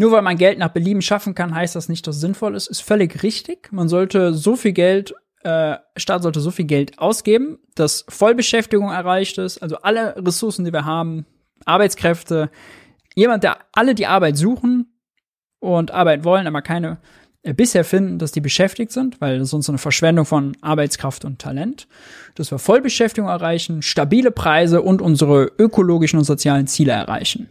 Nur 0.00 0.12
weil 0.12 0.22
man 0.22 0.38
Geld 0.38 0.60
nach 0.60 0.68
Belieben 0.68 1.02
schaffen 1.02 1.34
kann, 1.34 1.52
heißt 1.52 1.74
das 1.74 1.88
nicht, 1.88 2.06
dass 2.06 2.16
es 2.16 2.20
sinnvoll 2.20 2.54
ist. 2.54 2.68
Ist 2.68 2.82
völlig 2.82 3.24
richtig. 3.24 3.72
Man 3.72 3.88
sollte 3.88 4.32
so 4.32 4.54
viel 4.54 4.70
Geld, 4.70 5.12
äh, 5.42 5.76
Staat 5.96 6.22
sollte 6.22 6.38
so 6.38 6.52
viel 6.52 6.66
Geld 6.66 7.00
ausgeben, 7.00 7.58
dass 7.74 8.04
Vollbeschäftigung 8.08 8.90
erreicht 8.90 9.38
ist. 9.38 9.58
Also 9.58 9.78
alle 9.78 10.14
Ressourcen, 10.16 10.64
die 10.64 10.72
wir 10.72 10.84
haben, 10.84 11.26
Arbeitskräfte, 11.64 12.48
jemand, 13.18 13.42
der 13.42 13.58
alle 13.72 13.94
die 13.94 14.06
Arbeit 14.06 14.36
suchen 14.36 14.86
und 15.58 15.90
arbeiten 15.90 16.24
wollen, 16.24 16.46
aber 16.46 16.62
keine 16.62 16.98
äh, 17.42 17.52
bisher 17.52 17.84
finden, 17.84 18.18
dass 18.18 18.32
die 18.32 18.40
beschäftigt 18.40 18.92
sind, 18.92 19.20
weil 19.20 19.38
das 19.38 19.48
ist 19.48 19.50
sonst 19.50 19.68
eine 19.68 19.78
Verschwendung 19.78 20.24
von 20.24 20.56
Arbeitskraft 20.60 21.24
und 21.24 21.40
Talent, 21.40 21.88
dass 22.36 22.50
wir 22.50 22.58
Vollbeschäftigung 22.58 23.28
erreichen, 23.28 23.82
stabile 23.82 24.30
Preise 24.30 24.82
und 24.82 25.02
unsere 25.02 25.50
ökologischen 25.58 26.18
und 26.18 26.24
sozialen 26.24 26.68
Ziele 26.68 26.92
erreichen. 26.92 27.48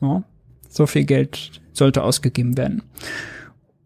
Ja, 0.00 0.22
so 0.68 0.86
viel 0.86 1.04
Geld 1.04 1.60
sollte 1.72 2.02
ausgegeben 2.04 2.56
werden. 2.56 2.82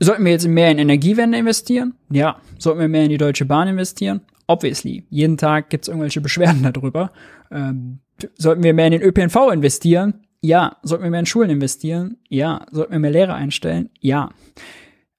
Sollten 0.00 0.24
wir 0.24 0.32
jetzt 0.32 0.46
mehr 0.46 0.70
in 0.70 0.78
Energiewende 0.78 1.38
investieren? 1.38 1.94
Ja. 2.10 2.40
Sollten 2.59 2.80
wir 2.80 2.88
mehr 2.88 3.04
in 3.04 3.10
die 3.10 3.18
Deutsche 3.18 3.44
Bahn 3.44 3.68
investieren? 3.68 4.20
Obviously. 4.48 5.04
Jeden 5.09 5.36
Tag 5.36 5.70
gibt 5.70 5.84
es 5.84 5.88
irgendwelche 5.88 6.20
Beschwerden 6.20 6.62
darüber. 6.72 7.12
Ähm, 7.50 8.00
sollten 8.36 8.62
wir 8.62 8.74
mehr 8.74 8.86
in 8.86 8.92
den 8.92 9.02
ÖPNV 9.02 9.52
investieren? 9.52 10.26
Ja. 10.43 10.77
Sollten 10.82 11.05
wir 11.05 11.10
mehr 11.10 11.20
in 11.20 11.27
Schulen 11.27 11.51
investieren? 11.51 12.19
Ja. 12.28 12.66
Sollten 12.70 12.93
wir 12.93 12.98
mehr 12.98 13.10
Lehrer 13.10 13.35
einstellen? 13.35 13.89
Ja. 14.01 14.31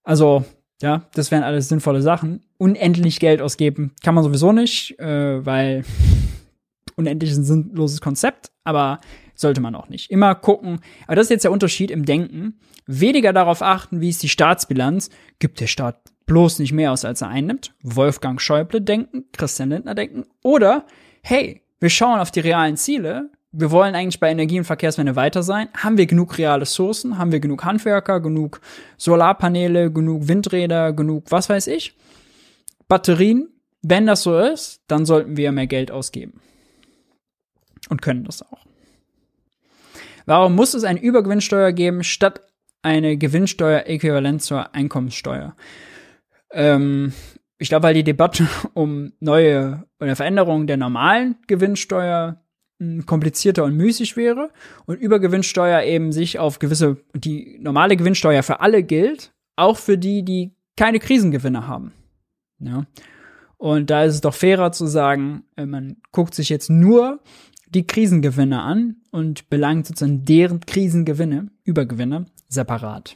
Also, 0.03 0.45
ja, 0.81 1.07
das 1.13 1.31
wären 1.31 1.43
alles 1.43 1.69
sinnvolle 1.69 2.01
Sachen. 2.01 2.41
Unendlich 2.57 3.19
Geld 3.19 3.41
ausgeben 3.41 3.93
kann 4.03 4.13
man 4.13 4.23
sowieso 4.23 4.51
nicht, 4.51 4.99
äh, 4.99 5.45
weil 5.45 5.83
unendlich 6.95 7.31
ist 7.31 7.37
ein 7.37 7.45
sinnloses 7.45 8.01
Konzept, 8.01 8.51
aber 8.63 8.99
sollte 9.33 9.61
man 9.61 9.75
auch 9.75 9.89
nicht. 9.89 10.11
Immer 10.11 10.35
gucken. 10.35 10.79
Aber 11.07 11.15
das 11.15 11.27
ist 11.27 11.31
jetzt 11.31 11.43
der 11.43 11.51
Unterschied 11.51 11.89
im 11.89 12.05
Denken. 12.05 12.59
Weniger 12.85 13.33
darauf 13.33 13.61
achten, 13.61 14.01
wie 14.01 14.09
ist 14.09 14.23
die 14.23 14.29
Staatsbilanz. 14.29 15.09
Gibt 15.39 15.59
der 15.59 15.67
Staat 15.67 15.99
bloß 16.25 16.59
nicht 16.59 16.73
mehr 16.73 16.91
aus, 16.91 17.05
als 17.05 17.21
er 17.21 17.29
einnimmt? 17.29 17.73
Wolfgang 17.81 18.41
Schäuble 18.41 18.81
denken, 18.81 19.25
Christian 19.31 19.69
Lindner 19.69 19.95
denken. 19.95 20.25
Oder, 20.43 20.85
hey, 21.21 21.61
wir 21.79 21.89
schauen 21.89 22.19
auf 22.19 22.31
die 22.31 22.41
realen 22.41 22.77
Ziele. 22.77 23.29
Wir 23.55 23.69
wollen 23.69 23.93
eigentlich 23.93 24.19
bei 24.19 24.31
Energie- 24.31 24.57
und 24.57 24.65
Verkehrswende 24.65 25.15
weiter 25.15 25.43
sein. 25.43 25.69
Haben 25.77 25.97
wir 25.97 26.07
genug 26.07 26.39
reale 26.39 26.63
Ressourcen? 26.63 27.19
Haben 27.19 27.31
wir 27.31 27.39
genug 27.39 27.63
Handwerker, 27.63 28.19
genug 28.19 28.59
Solarpaneele, 28.97 29.91
genug 29.91 30.27
Windräder, 30.27 30.91
genug 30.91 31.25
was 31.29 31.49
weiß 31.49 31.67
ich? 31.67 31.95
Batterien? 32.87 33.49
Wenn 33.83 34.07
das 34.07 34.23
so 34.23 34.39
ist, 34.39 34.81
dann 34.87 35.05
sollten 35.05 35.37
wir 35.37 35.51
mehr 35.51 35.67
Geld 35.67 35.91
ausgeben. 35.91 36.41
Und 37.89 38.01
können 38.01 38.23
das 38.23 38.41
auch. 38.41 38.65
Warum 40.25 40.55
muss 40.55 40.73
es 40.73 40.83
eine 40.83 41.01
Übergewinnsteuer 41.01 41.73
geben, 41.73 42.03
statt 42.03 42.41
eine 42.81 43.17
Gewinnsteuer 43.17 43.83
äquivalent 43.85 44.41
zur 44.41 44.73
Einkommenssteuer? 44.73 45.55
Ähm, 46.51 47.13
ich 47.59 47.69
glaube, 47.69 47.83
weil 47.83 47.93
die 47.93 48.03
Debatte 48.03 48.47
um 48.73 49.13
neue 49.19 49.83
oder 49.99 50.15
Veränderungen 50.15 50.65
der 50.65 50.77
normalen 50.77 51.35
Gewinnsteuer 51.45 52.42
komplizierter 53.05 53.63
und 53.63 53.75
müßig 53.75 54.17
wäre 54.17 54.49
und 54.85 54.99
Übergewinnsteuer 54.99 55.83
eben 55.83 56.11
sich 56.11 56.39
auf 56.39 56.59
gewisse, 56.59 56.97
die 57.15 57.57
normale 57.61 57.95
Gewinnsteuer 57.95 58.43
für 58.43 58.59
alle 58.59 58.83
gilt, 58.83 59.33
auch 59.55 59.77
für 59.77 59.97
die, 59.97 60.23
die 60.23 60.55
keine 60.75 60.99
Krisengewinne 60.99 61.67
haben. 61.67 61.93
Ja. 62.59 62.85
Und 63.57 63.89
da 63.89 64.03
ist 64.03 64.15
es 64.15 64.21
doch 64.21 64.33
fairer 64.33 64.71
zu 64.71 64.87
sagen, 64.87 65.43
äh, 65.55 65.65
man 65.65 65.97
guckt 66.11 66.35
sich 66.35 66.49
jetzt 66.49 66.69
nur 66.69 67.19
die 67.73 67.87
Krisengewinne 67.87 68.61
an 68.61 68.97
und 69.11 69.49
belangt 69.49 69.87
sozusagen 69.87 70.25
deren 70.25 70.59
Krisengewinne, 70.59 71.49
Übergewinne, 71.63 72.25
separat. 72.47 73.15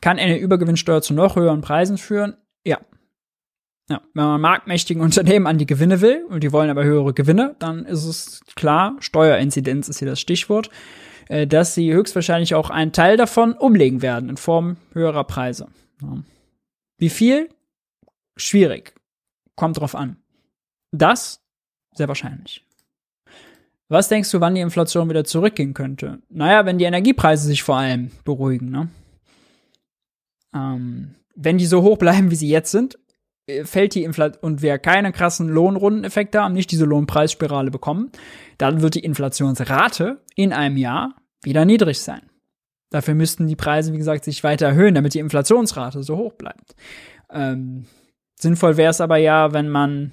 Kann 0.00 0.18
eine 0.18 0.38
Übergewinnsteuer 0.38 1.02
zu 1.02 1.14
noch 1.14 1.36
höheren 1.36 1.60
Preisen 1.60 1.98
führen? 1.98 2.36
Ja. 2.64 2.78
Ja. 3.92 4.00
Wenn 4.14 4.24
man 4.24 4.40
marktmächtigen 4.40 5.02
Unternehmen 5.02 5.46
an 5.46 5.58
die 5.58 5.66
Gewinne 5.66 6.00
will 6.00 6.24
und 6.28 6.42
die 6.42 6.52
wollen 6.52 6.70
aber 6.70 6.84
höhere 6.84 7.14
Gewinne, 7.14 7.56
dann 7.58 7.84
ist 7.84 8.04
es 8.04 8.40
klar, 8.56 8.96
Steuerinzidenz 9.00 9.88
ist 9.88 9.98
hier 9.98 10.08
das 10.08 10.20
Stichwort, 10.20 10.70
äh, 11.28 11.46
dass 11.46 11.74
sie 11.74 11.92
höchstwahrscheinlich 11.92 12.54
auch 12.54 12.70
einen 12.70 12.92
Teil 12.92 13.16
davon 13.16 13.52
umlegen 13.52 14.02
werden 14.02 14.28
in 14.28 14.36
Form 14.36 14.76
höherer 14.92 15.24
Preise. 15.24 15.68
Wie 16.98 17.10
viel? 17.10 17.48
Schwierig. 18.36 18.94
Kommt 19.54 19.78
drauf 19.78 19.94
an. 19.94 20.16
Das 20.90 21.42
sehr 21.94 22.08
wahrscheinlich. 22.08 22.64
Was 23.88 24.08
denkst 24.08 24.30
du, 24.30 24.40
wann 24.40 24.54
die 24.54 24.62
Inflation 24.62 25.10
wieder 25.10 25.24
zurückgehen 25.24 25.74
könnte? 25.74 26.20
Naja, 26.30 26.64
wenn 26.64 26.78
die 26.78 26.86
Energiepreise 26.86 27.46
sich 27.46 27.62
vor 27.62 27.76
allem 27.76 28.10
beruhigen, 28.24 28.70
ne? 28.70 28.88
Ähm, 30.54 31.14
wenn 31.34 31.58
die 31.58 31.66
so 31.66 31.82
hoch 31.82 31.98
bleiben, 31.98 32.30
wie 32.30 32.36
sie 32.36 32.48
jetzt 32.48 32.70
sind, 32.70 32.98
fällt 33.64 33.94
die 33.94 34.04
Inflation 34.04 34.42
und 34.42 34.62
wir 34.62 34.78
keine 34.78 35.12
krassen 35.12 35.48
Lohnrundeneffekte 35.48 36.40
haben, 36.40 36.54
nicht 36.54 36.70
diese 36.70 36.84
Lohnpreisspirale 36.84 37.70
bekommen, 37.70 38.10
dann 38.58 38.82
wird 38.82 38.94
die 38.94 39.04
Inflationsrate 39.04 40.20
in 40.34 40.52
einem 40.52 40.76
Jahr 40.76 41.14
wieder 41.42 41.64
niedrig 41.64 42.00
sein. 42.00 42.22
Dafür 42.90 43.14
müssten 43.14 43.46
die 43.46 43.56
Preise, 43.56 43.92
wie 43.92 43.98
gesagt, 43.98 44.24
sich 44.24 44.44
weiter 44.44 44.66
erhöhen, 44.66 44.94
damit 44.94 45.14
die 45.14 45.18
Inflationsrate 45.18 46.02
so 46.02 46.16
hoch 46.16 46.34
bleibt. 46.34 46.74
Ähm, 47.30 47.86
sinnvoll 48.38 48.76
wäre 48.76 48.90
es 48.90 49.00
aber 49.00 49.16
ja, 49.16 49.52
wenn 49.52 49.68
man 49.68 50.12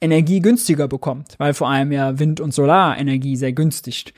Energie 0.00 0.40
günstiger 0.40 0.88
bekommt, 0.88 1.34
weil 1.38 1.54
vor 1.54 1.70
allem 1.70 1.90
ja 1.90 2.18
Wind- 2.18 2.40
und 2.40 2.52
Solarenergie 2.52 3.36
sehr 3.36 3.52
günstig 3.52 4.12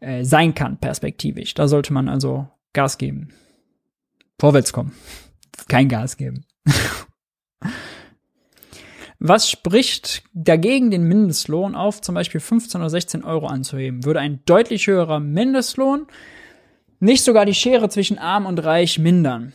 äh, 0.00 0.24
sein 0.24 0.54
kann, 0.54 0.78
perspektivisch. 0.78 1.54
Da 1.54 1.66
sollte 1.66 1.92
man 1.92 2.08
also 2.08 2.48
Gas 2.72 2.98
geben. 2.98 3.32
Vorwärts 4.40 4.72
kommen. 4.72 4.92
Kein 5.68 5.88
Gas 5.88 6.16
geben. 6.16 6.44
Was 9.18 9.48
spricht 9.50 10.22
dagegen, 10.34 10.90
den 10.90 11.04
Mindestlohn 11.04 11.74
auf 11.74 12.00
zum 12.02 12.14
Beispiel 12.14 12.40
15 12.40 12.80
oder 12.80 12.90
16 12.90 13.24
Euro 13.24 13.46
anzuheben? 13.46 14.04
Würde 14.04 14.20
ein 14.20 14.40
deutlich 14.44 14.86
höherer 14.86 15.20
Mindestlohn 15.20 16.06
nicht 17.00 17.24
sogar 17.24 17.46
die 17.46 17.54
Schere 17.54 17.88
zwischen 17.88 18.18
arm 18.18 18.46
und 18.46 18.58
reich 18.58 18.98
mindern? 18.98 19.52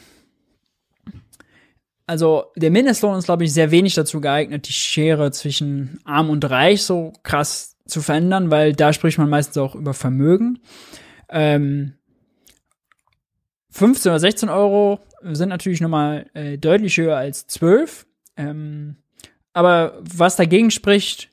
also 2.09 2.45
der 2.55 2.71
Mindestlohn 2.71 3.19
ist, 3.19 3.25
glaube 3.25 3.43
ich, 3.43 3.53
sehr 3.53 3.69
wenig 3.69 3.93
dazu 3.93 4.19
geeignet, 4.19 4.67
die 4.67 4.73
Schere 4.73 5.29
zwischen 5.29 5.99
arm 6.05 6.31
und 6.31 6.49
reich 6.49 6.81
so 6.81 7.13
krass 7.21 7.77
zu 7.85 8.01
verändern, 8.01 8.49
weil 8.49 8.73
da 8.73 8.93
spricht 8.93 9.19
man 9.19 9.29
meistens 9.29 9.57
auch 9.59 9.75
über 9.75 9.93
Vermögen. 9.93 10.57
Ähm, 11.29 11.93
15 13.69 14.09
oder 14.09 14.19
16 14.19 14.49
Euro 14.49 15.01
sind 15.23 15.49
natürlich 15.49 15.81
nochmal 15.81 16.27
äh, 16.33 16.57
deutlich 16.57 16.97
höher 16.97 17.17
als 17.17 17.47
12. 17.47 18.05
Ähm, 18.37 18.97
aber 19.53 19.99
was 20.01 20.35
dagegen 20.35 20.71
spricht, 20.71 21.31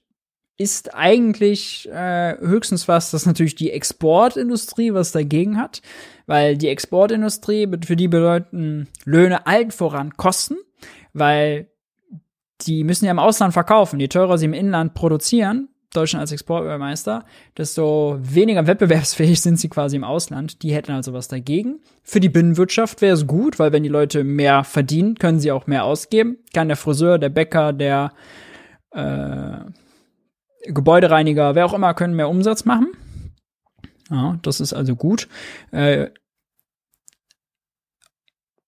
ist 0.59 0.95
eigentlich 0.95 1.89
äh, 1.91 2.39
höchstens 2.39 2.89
was, 2.89 3.11
das 3.11 3.27
natürlich 3.27 3.55
die 3.55 3.71
Exportindustrie 3.71 4.95
was 4.95 5.13
dagegen 5.13 5.59
hat, 5.59 5.83
weil 6.27 6.57
die 6.57 6.69
Exportindustrie, 6.69 7.69
für 7.85 7.97
die 7.97 8.09
bedeuten 8.09 8.89
Löhne 9.05 9.47
allen 9.47 9.71
voran 9.71 10.17
Kosten 10.17 10.57
weil 11.17 11.71
die 12.63 12.85
müssen 12.85 13.07
ja 13.07 13.11
im 13.11 13.19
Ausland 13.19 13.53
verkaufen. 13.53 14.01
Je 14.01 14.09
teurer 14.09 14.39
sie 14.39 14.45
im 14.45 14.53
Inland 14.53 14.95
produzieren, 14.95 15.69
Deutschland 15.93 16.21
als 16.21 16.33
Exportmeister, 16.33 17.25
desto 17.57 18.19
weniger 18.21 18.67
wettbewerbsfähig 18.67 19.41
sind 19.41 19.59
sie 19.59 19.69
quasi 19.69 19.97
im 19.97 20.05
Ausland. 20.05 20.63
Die 20.63 20.75
hätten 20.75 20.93
also 20.93 21.13
was 21.13 21.29
dagegen. 21.29 21.81
Für 22.03 22.21
die 22.21 22.29
Binnenwirtschaft 22.29 23.01
wäre 23.01 23.15
es 23.15 23.27
gut, 23.27 23.59
weil 23.59 23.73
wenn 23.73 23.83
die 23.83 23.89
Leute 23.89 24.25
mehr 24.25 24.65
verdienen, 24.65 25.15
können 25.17 25.41
sie 25.41 25.53
auch 25.53 25.67
mehr 25.67 25.85
ausgeben. 25.85 26.39
Kann 26.53 26.69
der 26.69 26.77
Friseur, 26.77 27.19
der 27.19 27.31
Bäcker, 27.31 27.73
der 27.73 28.13
äh, 28.91 29.59
Gebäudereiniger, 30.65 31.55
wer 31.55 31.67
auch 31.67 31.75
immer, 31.75 31.95
können 31.95 32.15
mehr 32.15 32.29
Umsatz 32.29 32.65
machen. 32.65 32.89
Ja, 34.11 34.39
das 34.43 34.61
ist 34.61 34.73
also 34.73 34.95
gut. 34.97 35.29
Äh, 35.71 36.11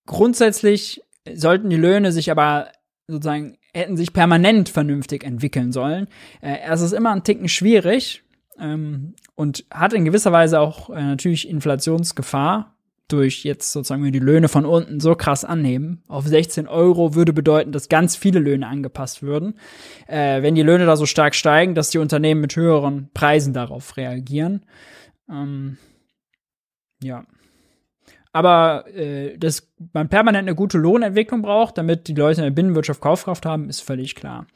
grundsätzlich 0.07 1.03
sollten 1.35 1.71
die 1.71 1.77
Löhne 1.77 2.13
sich 2.13 2.31
aber 2.31 2.73
sozusagen 3.07 3.58
hätten 3.75 3.97
sich 3.97 4.13
permanent 4.13 4.69
vernünftig 4.69 5.25
entwickeln 5.25 5.73
sollen. 5.73 6.09
Äh, 6.41 6.59
es 6.69 6.81
ist 6.81 6.93
immer 6.93 7.13
ein 7.13 7.25
Ticken 7.25 7.49
schwierig 7.49 8.23
ähm, 8.59 9.15
und 9.35 9.65
hat 9.71 9.93
in 9.93 10.05
gewisser 10.05 10.33
Weise 10.33 10.61
auch 10.61 10.91
äh, 10.91 11.03
natürlich 11.03 11.49
Inflationsgefahr 11.49 12.75
durch 13.09 13.43
jetzt 13.45 13.73
sozusagen 13.73 14.13
die 14.13 14.19
Löhne 14.19 14.49
von 14.49 14.67
unten 14.67 15.01
so 15.01 15.15
krass 15.15 15.45
annehmen. 15.45 16.03
Auf 16.09 16.27
16 16.27 16.69
Euro 16.69 17.15
würde 17.15 17.33
bedeuten, 17.33 17.73
dass 17.73 17.89
ganz 17.89 18.17
viele 18.17 18.39
Löhne 18.39 18.67
angepasst 18.67 19.23
würden. 19.23 19.55
Äh, 20.07 20.43
wenn 20.43 20.55
die 20.55 20.63
Löhne 20.63 20.85
da 20.85 20.97
so 20.97 21.07
stark 21.07 21.35
steigen, 21.35 21.75
dass 21.75 21.91
die 21.91 21.99
Unternehmen 21.99 22.43
mit 22.43 22.55
höheren 22.55 23.11
Preisen 23.15 23.55
darauf 23.55 23.97
reagieren. 23.97 24.67
Ähm, 25.31 25.79
ja. 27.03 27.25
Aber 28.33 28.87
äh, 28.95 29.37
dass 29.39 29.69
man 29.93 30.09
permanent 30.09 30.49
eine 30.49 30.55
gute 30.55 30.79
Lohnentwicklung 30.79 31.43
braucht, 31.43 31.79
damit 31.79 32.09
die 32.09 32.15
Leute 32.15 32.41
in 32.41 32.45
der 32.45 32.51
Binnenwirtschaft 32.51 33.01
Kaufkraft 33.01 33.47
haben, 33.47 33.69
ist 33.69 33.81
völlig 33.81 34.15
klar. 34.15 34.47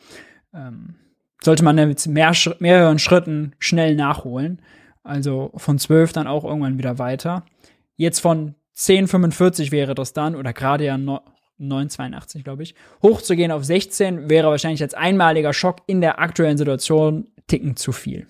Ähm, 0.54 0.96
sollte 1.42 1.64
man 1.64 1.76
mit 1.76 2.06
mehr, 2.06 2.32
mehreren 2.58 2.98
Schritten 2.98 3.54
schnell 3.58 3.96
nachholen. 3.96 4.60
Also 5.02 5.50
von 5.56 5.78
12 5.78 6.12
dann 6.12 6.26
auch 6.26 6.44
irgendwann 6.44 6.78
wieder 6.78 6.98
weiter. 6.98 7.44
Jetzt 7.96 8.20
von 8.20 8.54
10,45 8.76 9.72
wäre 9.72 9.94
das 9.94 10.12
dann, 10.12 10.36
oder 10.36 10.52
gerade 10.52 10.84
ja 10.86 10.94
9,82, 10.94 12.42
glaube 12.42 12.62
ich, 12.62 12.74
hochzugehen 13.02 13.52
auf 13.52 13.64
16 13.64 14.30
wäre 14.30 14.48
wahrscheinlich 14.48 14.82
als 14.82 14.94
einmaliger 14.94 15.52
Schock 15.52 15.78
in 15.86 16.00
der 16.00 16.20
aktuellen 16.20 16.58
Situation 16.58 17.28
ticken 17.46 17.76
zu 17.76 17.92
viel. 17.92 18.26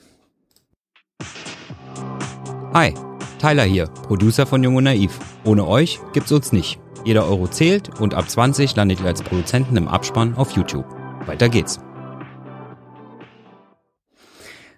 Hi, 2.74 2.94
Tyler 3.42 3.64
hier, 3.64 3.86
Producer 3.86 4.46
von 4.46 4.62
Jung 4.62 4.76
und 4.76 4.84
Naiv. 4.84 5.18
Ohne 5.44 5.66
euch 5.66 5.98
gibt's 6.12 6.30
uns 6.30 6.52
nicht. 6.52 6.78
Jeder 7.04 7.26
Euro 7.26 7.48
zählt 7.48 8.00
und 8.00 8.14
ab 8.14 8.30
20 8.30 8.76
landet 8.76 9.00
ihr 9.00 9.06
als 9.06 9.20
Produzenten 9.20 9.76
im 9.76 9.88
Abspann 9.88 10.36
auf 10.36 10.52
YouTube. 10.52 10.84
Weiter 11.26 11.48
geht's. 11.48 11.80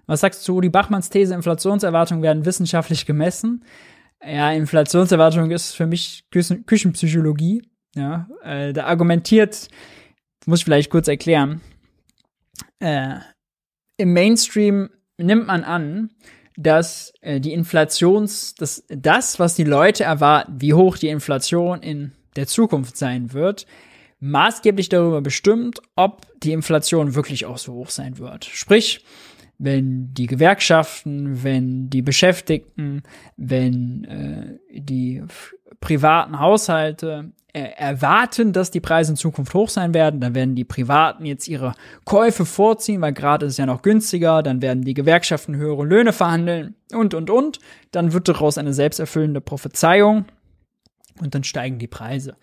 Was 0.06 0.20
sagst 0.20 0.48
du, 0.48 0.62
die 0.62 0.70
Bachmanns 0.70 1.10
These, 1.10 1.34
Inflationserwartungen 1.34 2.22
werden 2.22 2.46
wissenschaftlich 2.46 3.04
gemessen? 3.04 3.66
Ja, 4.26 4.50
Inflationserwartung 4.50 5.50
ist 5.50 5.72
für 5.72 5.84
mich 5.84 6.24
Küchen 6.30 6.64
Küchenpsychologie. 6.64 7.68
Ja, 7.94 8.30
äh, 8.42 8.72
da 8.72 8.86
argumentiert, 8.86 9.68
muss 10.46 10.60
ich 10.60 10.64
vielleicht 10.64 10.88
kurz 10.88 11.06
erklären. 11.06 11.60
Äh, 12.78 13.16
Im 13.98 14.14
Mainstream 14.14 14.88
nimmt 15.18 15.48
man 15.48 15.64
an, 15.64 16.08
dass 16.56 17.12
äh, 17.20 17.40
die 17.40 17.52
Inflations, 17.52 18.54
das, 18.54 18.84
das, 18.88 19.38
was 19.38 19.54
die 19.54 19.64
Leute 19.64 20.04
erwarten, 20.04 20.60
wie 20.60 20.74
hoch 20.74 20.96
die 20.96 21.08
Inflation 21.08 21.82
in 21.82 22.12
der 22.36 22.46
Zukunft 22.46 22.96
sein 22.96 23.32
wird, 23.32 23.66
maßgeblich 24.20 24.88
darüber 24.88 25.20
bestimmt, 25.20 25.80
ob 25.96 26.26
die 26.40 26.52
Inflation 26.52 27.14
wirklich 27.14 27.46
auch 27.46 27.58
so 27.58 27.74
hoch 27.74 27.90
sein 27.90 28.18
wird. 28.18 28.44
Sprich, 28.44 29.04
wenn 29.58 30.12
die 30.14 30.26
Gewerkschaften, 30.26 31.42
wenn 31.42 31.90
die 31.90 32.02
Beschäftigten, 32.02 33.02
wenn 33.36 34.04
äh, 34.04 34.80
die 34.80 35.22
privaten 35.80 36.38
Haushalte 36.40 37.32
äh, 37.52 37.70
erwarten, 37.76 38.52
dass 38.52 38.70
die 38.70 38.80
Preise 38.80 39.12
in 39.12 39.16
Zukunft 39.16 39.54
hoch 39.54 39.68
sein 39.68 39.94
werden, 39.94 40.20
dann 40.20 40.34
werden 40.34 40.54
die 40.54 40.64
Privaten 40.64 41.24
jetzt 41.24 41.48
ihre 41.48 41.74
Käufe 42.04 42.44
vorziehen, 42.44 43.00
weil 43.00 43.12
gerade 43.12 43.46
ist 43.46 43.52
es 43.52 43.58
ja 43.58 43.66
noch 43.66 43.82
günstiger, 43.82 44.42
dann 44.42 44.62
werden 44.62 44.82
die 44.82 44.94
Gewerkschaften 44.94 45.56
höhere 45.56 45.84
Löhne 45.84 46.12
verhandeln 46.12 46.74
und, 46.92 47.14
und, 47.14 47.30
und. 47.30 47.58
Dann 47.92 48.12
wird 48.12 48.28
daraus 48.28 48.58
eine 48.58 48.74
selbsterfüllende 48.74 49.40
Prophezeiung 49.40 50.24
und 51.20 51.34
dann 51.34 51.44
steigen 51.44 51.78
die 51.78 51.86
Preise. 51.86 52.36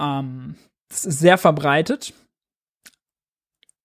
Ähm, 0.00 0.56
das 0.88 1.04
ist 1.04 1.20
sehr 1.20 1.38
verbreitet 1.38 2.12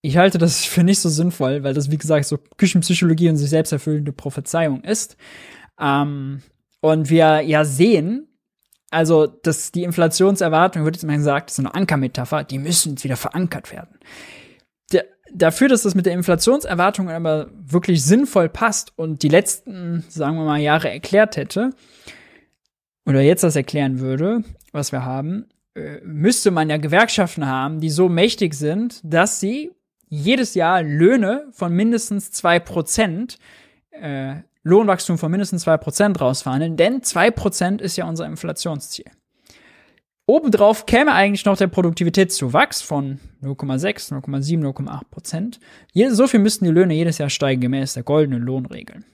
ich 0.02 0.18
halte 0.18 0.38
das 0.38 0.66
für 0.66 0.84
nicht 0.84 1.00
so 1.00 1.10
sinnvoll, 1.10 1.64
weil 1.64 1.74
das, 1.74 1.92
wie 1.92 1.98
gesagt, 1.98 2.26
so 2.26 2.38
Küchenpsychologie 2.58 3.30
und 3.30 3.38
sich 3.38 3.50
selbst 3.50 3.72
erfüllende 3.72 4.14
Prophezeiung 4.14 4.84
ist. 4.84 5.18
Ähm, 5.80 6.42
und 6.82 7.10
wir 7.10 7.42
ja 7.42 7.66
sehen, 7.66 8.29
also, 8.92 9.28
dass 9.28 9.72
die 9.72 9.84
Inflationserwartung, 9.84 10.84
wird 10.84 10.96
jetzt 10.96 11.06
mal 11.06 11.18
gesagt, 11.18 11.52
ist 11.52 11.60
eine 11.60 11.74
Ankermetapher, 11.76 12.44
die 12.44 12.58
müssen 12.58 12.92
jetzt 12.92 13.04
wieder 13.04 13.18
verankert 13.18 13.72
werden. 13.72 14.00
Der, 14.92 15.06
dafür, 15.32 15.68
dass 15.68 15.84
das 15.84 15.96
mit 15.96 16.06
der 16.06 16.14
Inflationserwartung 16.14 17.10
aber 17.10 17.50
wirklich 17.54 18.04
sinnvoll 18.04 18.50
passt 18.50 18.98
und 18.98 19.22
die 19.22 19.30
letzten, 19.30 20.04
sagen 20.10 20.38
wir 20.38 20.46
mal, 20.46 20.60
Jahre 20.60 20.90
erklärt 20.90 21.38
hätte, 21.38 21.72
oder 23.06 23.22
jetzt 23.22 23.44
das 23.44 23.56
erklären 23.56 24.00
würde, 24.00 24.44
was 24.72 24.92
wir 24.92 25.06
haben, 25.06 25.46
äh, 25.76 26.00
müsste 26.04 26.52
man 26.52 26.70
ja 26.70 26.78
Gewerkschaften 26.78 27.48
haben, 27.48 27.80
die 27.80 27.90
so 27.90 28.10
mächtig 28.10 28.54
sind, 28.54 29.02
dass 29.04 29.40
sie 29.40 29.72
jedes 30.08 30.56
Jahr 30.56 30.82
Löhne 30.82 31.48
von 31.52 31.74
mindestens 31.74 32.32
zwei 32.32 32.60
Prozent, 32.60 33.38
äh, 33.92 34.38
Lohnwachstum 34.64 35.18
von 35.18 35.32
mindestens 35.32 35.64
zwei 35.64 35.78
Prozent 35.78 36.20
rausverhandeln, 36.20 36.78
denn 36.78 37.04
zwei 37.04 37.32
Prozent 37.32 37.82
ist 37.82 37.96
ja 37.98 38.08
unser 38.08 38.26
Inflationsziel. 38.26 39.06
Obendrauf 40.30 40.86
käme 40.86 41.14
eigentlich 41.14 41.46
noch 41.46 41.58
der 41.58 41.68
Produktivitätszuwachs 41.68 42.84
von 42.84 43.20
0,6, 43.42 44.14
0,7, 44.14 44.60
0,8 44.60 45.02
Prozent. 45.10 45.60
So 46.10 46.28
viel 46.28 46.40
müssten 46.40 46.66
die 46.66 46.72
Löhne 46.72 46.94
jedes 46.94 47.18
Jahr 47.18 47.32
steigen, 47.32 47.62
gemäß 47.62 47.96
der 47.96 48.04
goldenen 48.04 48.44
Lohnregeln. 48.44 49.06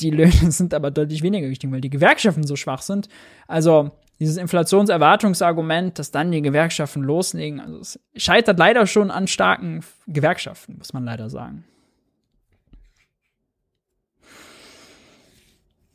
Die 0.00 0.10
Löhne 0.10 0.32
sind 0.50 0.72
aber 0.72 0.90
deutlich 0.90 1.22
weniger 1.22 1.48
gestiegen, 1.48 1.74
weil 1.74 1.82
die 1.82 1.90
Gewerkschaften 1.90 2.46
so 2.46 2.56
schwach 2.56 2.80
sind. 2.80 3.08
Also 3.48 3.90
dieses 4.18 4.38
Inflationserwartungsargument, 4.38 5.98
dass 5.98 6.10
dann 6.10 6.32
die 6.32 6.40
Gewerkschaften 6.40 7.02
loslegen, 7.02 7.60
also 7.60 7.80
es 7.80 8.00
scheitert 8.16 8.58
leider 8.58 8.86
schon 8.86 9.10
an 9.10 9.26
starken 9.26 9.80
Gewerkschaften, 10.06 10.78
muss 10.78 10.94
man 10.94 11.04
leider 11.04 11.28
sagen. 11.28 11.64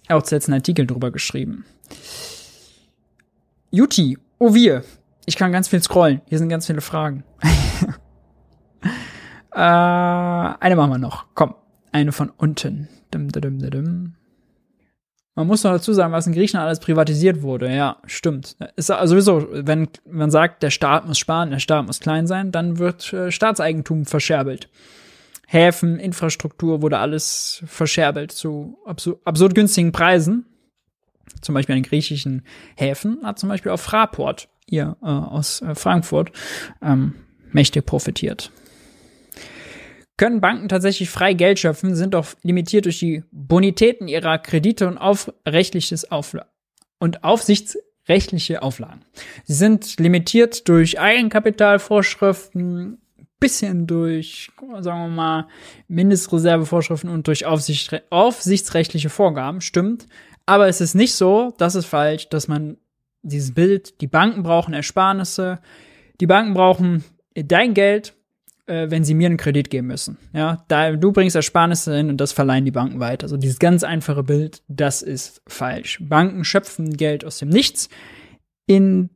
Auch 0.10 0.26
jetzt 0.30 0.48
einen 0.48 0.56
Artikel 0.56 0.86
drüber 0.86 1.12
geschrieben. 1.12 1.66
Juti, 3.72 4.18
oh 4.40 4.54
wir. 4.54 4.84
Ich 5.26 5.36
kann 5.36 5.52
ganz 5.52 5.68
viel 5.68 5.82
scrollen. 5.82 6.22
Hier 6.26 6.38
sind 6.38 6.50
ganz 6.50 6.68
viele 6.68 6.82
Fragen. 6.82 7.24
äh, 9.52 9.60
eine 9.60 10.76
machen 10.76 10.92
wir 10.92 10.98
noch. 10.98 11.26
Komm, 11.34 11.56
eine 11.92 12.12
von 12.12 12.30
unten. 12.30 12.88
Dum, 13.12 13.30
dum, 13.30 13.60
dum, 13.60 14.14
man 15.38 15.48
muss 15.48 15.66
noch 15.66 15.72
dazu 15.72 15.92
sagen, 15.92 16.14
was 16.14 16.28
in 16.28 16.34
Griechenland 16.34 16.66
alles 16.66 16.80
privatisiert 16.80 17.42
wurde. 17.42 17.70
Ja, 17.70 17.98
stimmt. 18.06 18.56
Ist 18.78 18.88
sowieso, 18.88 19.48
wenn 19.52 19.90
man 20.10 20.32
sagt, 20.32 20.64
der 20.64 20.70
Staat 20.70 21.06
muss 21.06 21.20
sparen, 21.20 21.52
der 21.52 21.60
Staat 21.60 21.86
muss 21.86 22.00
klein 22.00 22.26
sein, 22.26 22.54
dann 22.54 22.78
wird 22.78 23.12
äh, 23.12 23.32
Staatseigentum 23.32 24.06
verscherbelt. 24.06 24.70
Häfen, 25.56 26.00
Infrastruktur 26.00 26.82
wurde 26.82 27.00
alles 27.00 27.64
verscherbelt 27.66 28.32
zu 28.32 28.78
absur 28.86 29.20
absurd 29.24 29.56
günstigen 29.56 29.94
Preisen. 29.94 30.46
Zum 31.42 31.56
Beispiel 31.56 31.76
an 31.76 31.84
griechischen 31.84 32.44
Häfen 32.76 33.20
hat 33.24 33.40
zum 33.40 33.50
Beispiel 33.50 33.72
auch 33.72 33.80
Fraport, 33.80 34.50
ihr 34.68 34.98
äh, 35.02 35.06
aus 35.06 35.62
äh, 35.62 35.74
Frankfurt, 35.74 36.32
ähm, 36.84 37.16
mächtig 37.52 37.86
profitiert. 37.86 38.52
Können 40.18 40.42
Banken 40.42 40.70
tatsächlich 40.70 41.10
frei 41.10 41.34
Geld 41.34 41.60
schöpfen, 41.60 41.96
sind 41.96 42.14
doch 42.14 42.28
limitiert 42.42 42.86
durch 42.86 43.00
die 43.00 43.24
Bonitäten 43.32 44.08
ihrer 44.08 44.38
Kredite 44.38 44.88
und, 44.88 44.98
auf 44.98 45.34
Aufla 46.10 46.46
und 47.00 47.24
aufsichtsrechtliche 47.24 48.62
Auflagen. 48.62 49.02
Sie 49.46 49.54
sind 49.54 50.00
limitiert 50.00 50.70
durch 50.70 51.00
Eigenkapitalvorschriften, 51.00 53.00
bisschen 53.46 53.86
durch, 53.86 54.52
sagen 54.80 55.02
wir 55.02 55.16
mal, 55.16 55.48
Mindestreservevorschriften 55.88 57.10
und 57.10 57.28
durch 57.28 57.46
Aufsicht, 57.46 58.04
aufsichtsrechtliche 58.10 59.10
Vorgaben, 59.10 59.62
stimmt. 59.62 60.08
Aber 60.46 60.68
es 60.68 60.82
ist 60.82 60.96
nicht 60.96 61.14
so, 61.14 61.54
das 61.58 61.76
ist 61.76 61.86
falsch, 61.86 62.30
dass 62.30 62.48
man 62.48 62.78
dieses 63.22 63.54
Bild, 63.54 64.02
die 64.02 64.08
Banken 64.08 64.44
brauchen 64.44 64.74
Ersparnisse, 64.74 65.60
die 66.20 66.28
Banken 66.28 66.54
brauchen 66.54 67.04
dein 67.36 67.74
Geld 67.74 68.16
äh, 68.68 68.90
wenn 68.90 69.04
sie 69.04 69.14
mir 69.14 69.28
einen 69.28 69.38
Kredit 69.38 69.70
geben 69.70 69.88
müssen. 69.88 70.18
Ja, 70.34 70.66
da 70.68 70.92
du 70.92 71.12
bringst 71.12 71.36
Ersparnisse 71.36 71.96
hin 71.96 72.10
und 72.10 72.18
das 72.18 72.32
verleihen 72.32 72.66
die 72.66 72.72
Banken 72.72 73.00
weiter. 73.00 73.26
Also 73.26 73.38
dieses 73.38 73.60
ganz 73.60 73.84
einfache 73.84 74.24
Bild, 74.24 74.64
das 74.68 75.02
ist 75.02 75.42
falsch. 75.48 76.00
Banken 76.02 76.44
schöpfen 76.44 76.98
Geld 76.98 77.26
aus 77.26 77.38
dem 77.38 77.50
Nichts. 77.50 77.90
In 78.66 79.12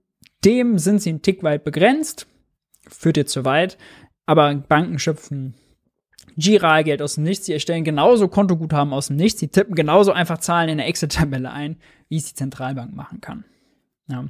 dem 0.46 0.78
sind 0.78 1.02
sie 1.02 1.10
einen 1.10 1.22
Tick 1.22 1.44
weit 1.44 1.64
begrenzt. 1.64 2.28
führt 2.88 3.18
jetzt 3.18 3.34
zu 3.34 3.46
weit. 3.46 3.78
Aber 4.30 4.54
Banken 4.54 5.00
schöpfen 5.00 5.56
Giralgeld 6.38 7.02
aus 7.02 7.16
dem 7.16 7.24
Nichts. 7.24 7.48
Sie 7.48 7.54
erstellen 7.54 7.84
genauso 7.84 8.28
Kontoguthaben 8.28 8.94
aus 8.94 9.08
dem 9.08 9.16
Nichts. 9.16 9.40
Sie 9.40 9.48
tippen 9.48 9.74
genauso 9.74 10.12
einfach 10.12 10.38
Zahlen 10.38 10.70
in 10.70 10.78
der 10.78 10.86
Excel-Tabelle 10.86 11.50
ein, 11.50 11.78
wie 12.10 12.18
es 12.18 12.26
die 12.26 12.36
Zentralbank 12.36 12.96
machen 12.96 13.22
kann. 13.22 13.44
Ja. 14.08 14.26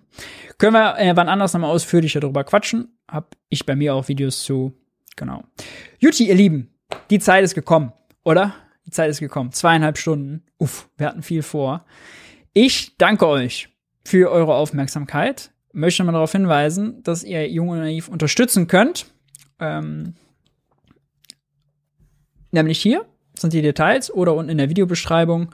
Können 0.57 0.71
wir 0.71 0.97
äh, 0.97 1.17
wann 1.17 1.27
anders 1.27 1.51
nochmal 1.51 1.71
ausführlicher 1.71 2.21
darüber 2.21 2.45
quatschen. 2.45 2.97
Hab 3.09 3.35
ich 3.49 3.65
bei 3.65 3.75
mir 3.75 3.93
auch 3.93 4.07
Videos 4.07 4.41
zu. 4.43 4.71
Genau. 5.17 5.43
Juti, 5.97 6.29
ihr 6.29 6.35
Lieben, 6.35 6.73
die 7.09 7.19
Zeit 7.19 7.43
ist 7.43 7.53
gekommen, 7.53 7.91
oder? 8.23 8.55
Die 8.85 8.91
Zeit 8.91 9.09
ist 9.09 9.19
gekommen. 9.19 9.51
Zweieinhalb 9.51 9.97
Stunden. 9.97 10.45
Uff, 10.59 10.87
wir 10.95 11.07
hatten 11.07 11.23
viel 11.23 11.43
vor. 11.43 11.83
Ich 12.53 12.95
danke 12.97 13.27
euch 13.27 13.67
für 14.05 14.31
eure 14.31 14.55
Aufmerksamkeit. 14.55 15.51
Möchte 15.73 16.05
mal 16.05 16.13
darauf 16.13 16.31
hinweisen, 16.31 17.03
dass 17.03 17.25
ihr 17.25 17.49
Jung 17.49 17.67
und 17.67 17.79
Naiv 17.79 18.07
unterstützen 18.07 18.67
könnt. 18.67 19.05
Ähm, 19.59 20.13
nämlich 22.51 22.79
hier 22.81 23.05
sind 23.37 23.53
die 23.53 23.61
Details 23.61 24.11
oder 24.11 24.35
unten 24.35 24.51
in 24.51 24.57
der 24.57 24.69
Videobeschreibung. 24.69 25.49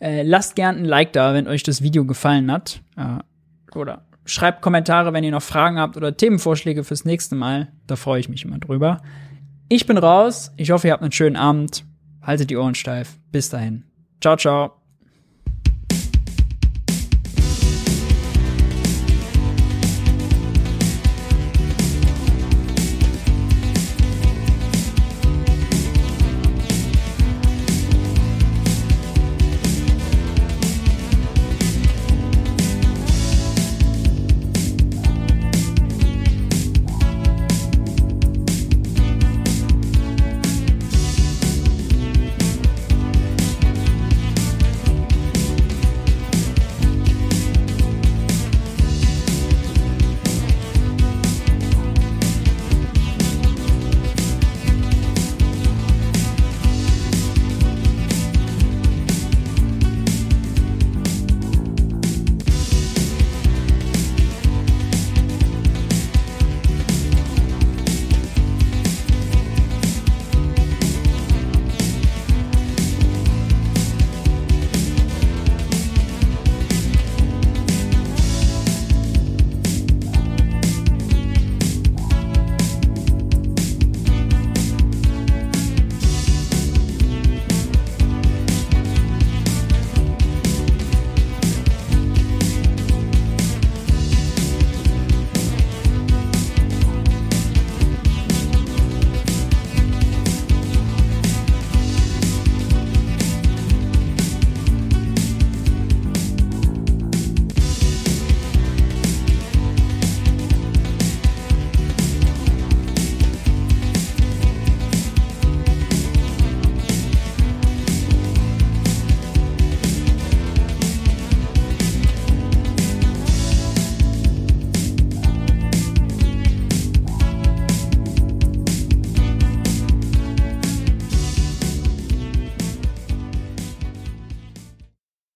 Äh, 0.00 0.22
lasst 0.22 0.56
gern 0.56 0.76
ein 0.76 0.84
Like 0.84 1.12
da, 1.12 1.34
wenn 1.34 1.48
euch 1.48 1.62
das 1.62 1.82
Video 1.82 2.04
gefallen 2.04 2.50
hat. 2.50 2.82
Äh, 2.96 3.76
oder 3.76 4.06
schreibt 4.24 4.62
Kommentare, 4.62 5.12
wenn 5.12 5.24
ihr 5.24 5.30
noch 5.30 5.42
Fragen 5.42 5.78
habt 5.78 5.96
oder 5.96 6.16
Themenvorschläge 6.16 6.84
fürs 6.84 7.04
nächste 7.04 7.34
Mal. 7.34 7.72
Da 7.86 7.96
freue 7.96 8.20
ich 8.20 8.28
mich 8.28 8.44
immer 8.44 8.58
drüber. 8.58 9.02
Ich 9.68 9.86
bin 9.86 9.98
raus. 9.98 10.52
Ich 10.56 10.70
hoffe, 10.70 10.88
ihr 10.88 10.92
habt 10.92 11.02
einen 11.02 11.12
schönen 11.12 11.36
Abend. 11.36 11.84
Haltet 12.22 12.50
die 12.50 12.56
Ohren 12.56 12.74
steif. 12.74 13.18
Bis 13.32 13.48
dahin. 13.48 13.84
Ciao, 14.20 14.36
ciao. 14.36 14.79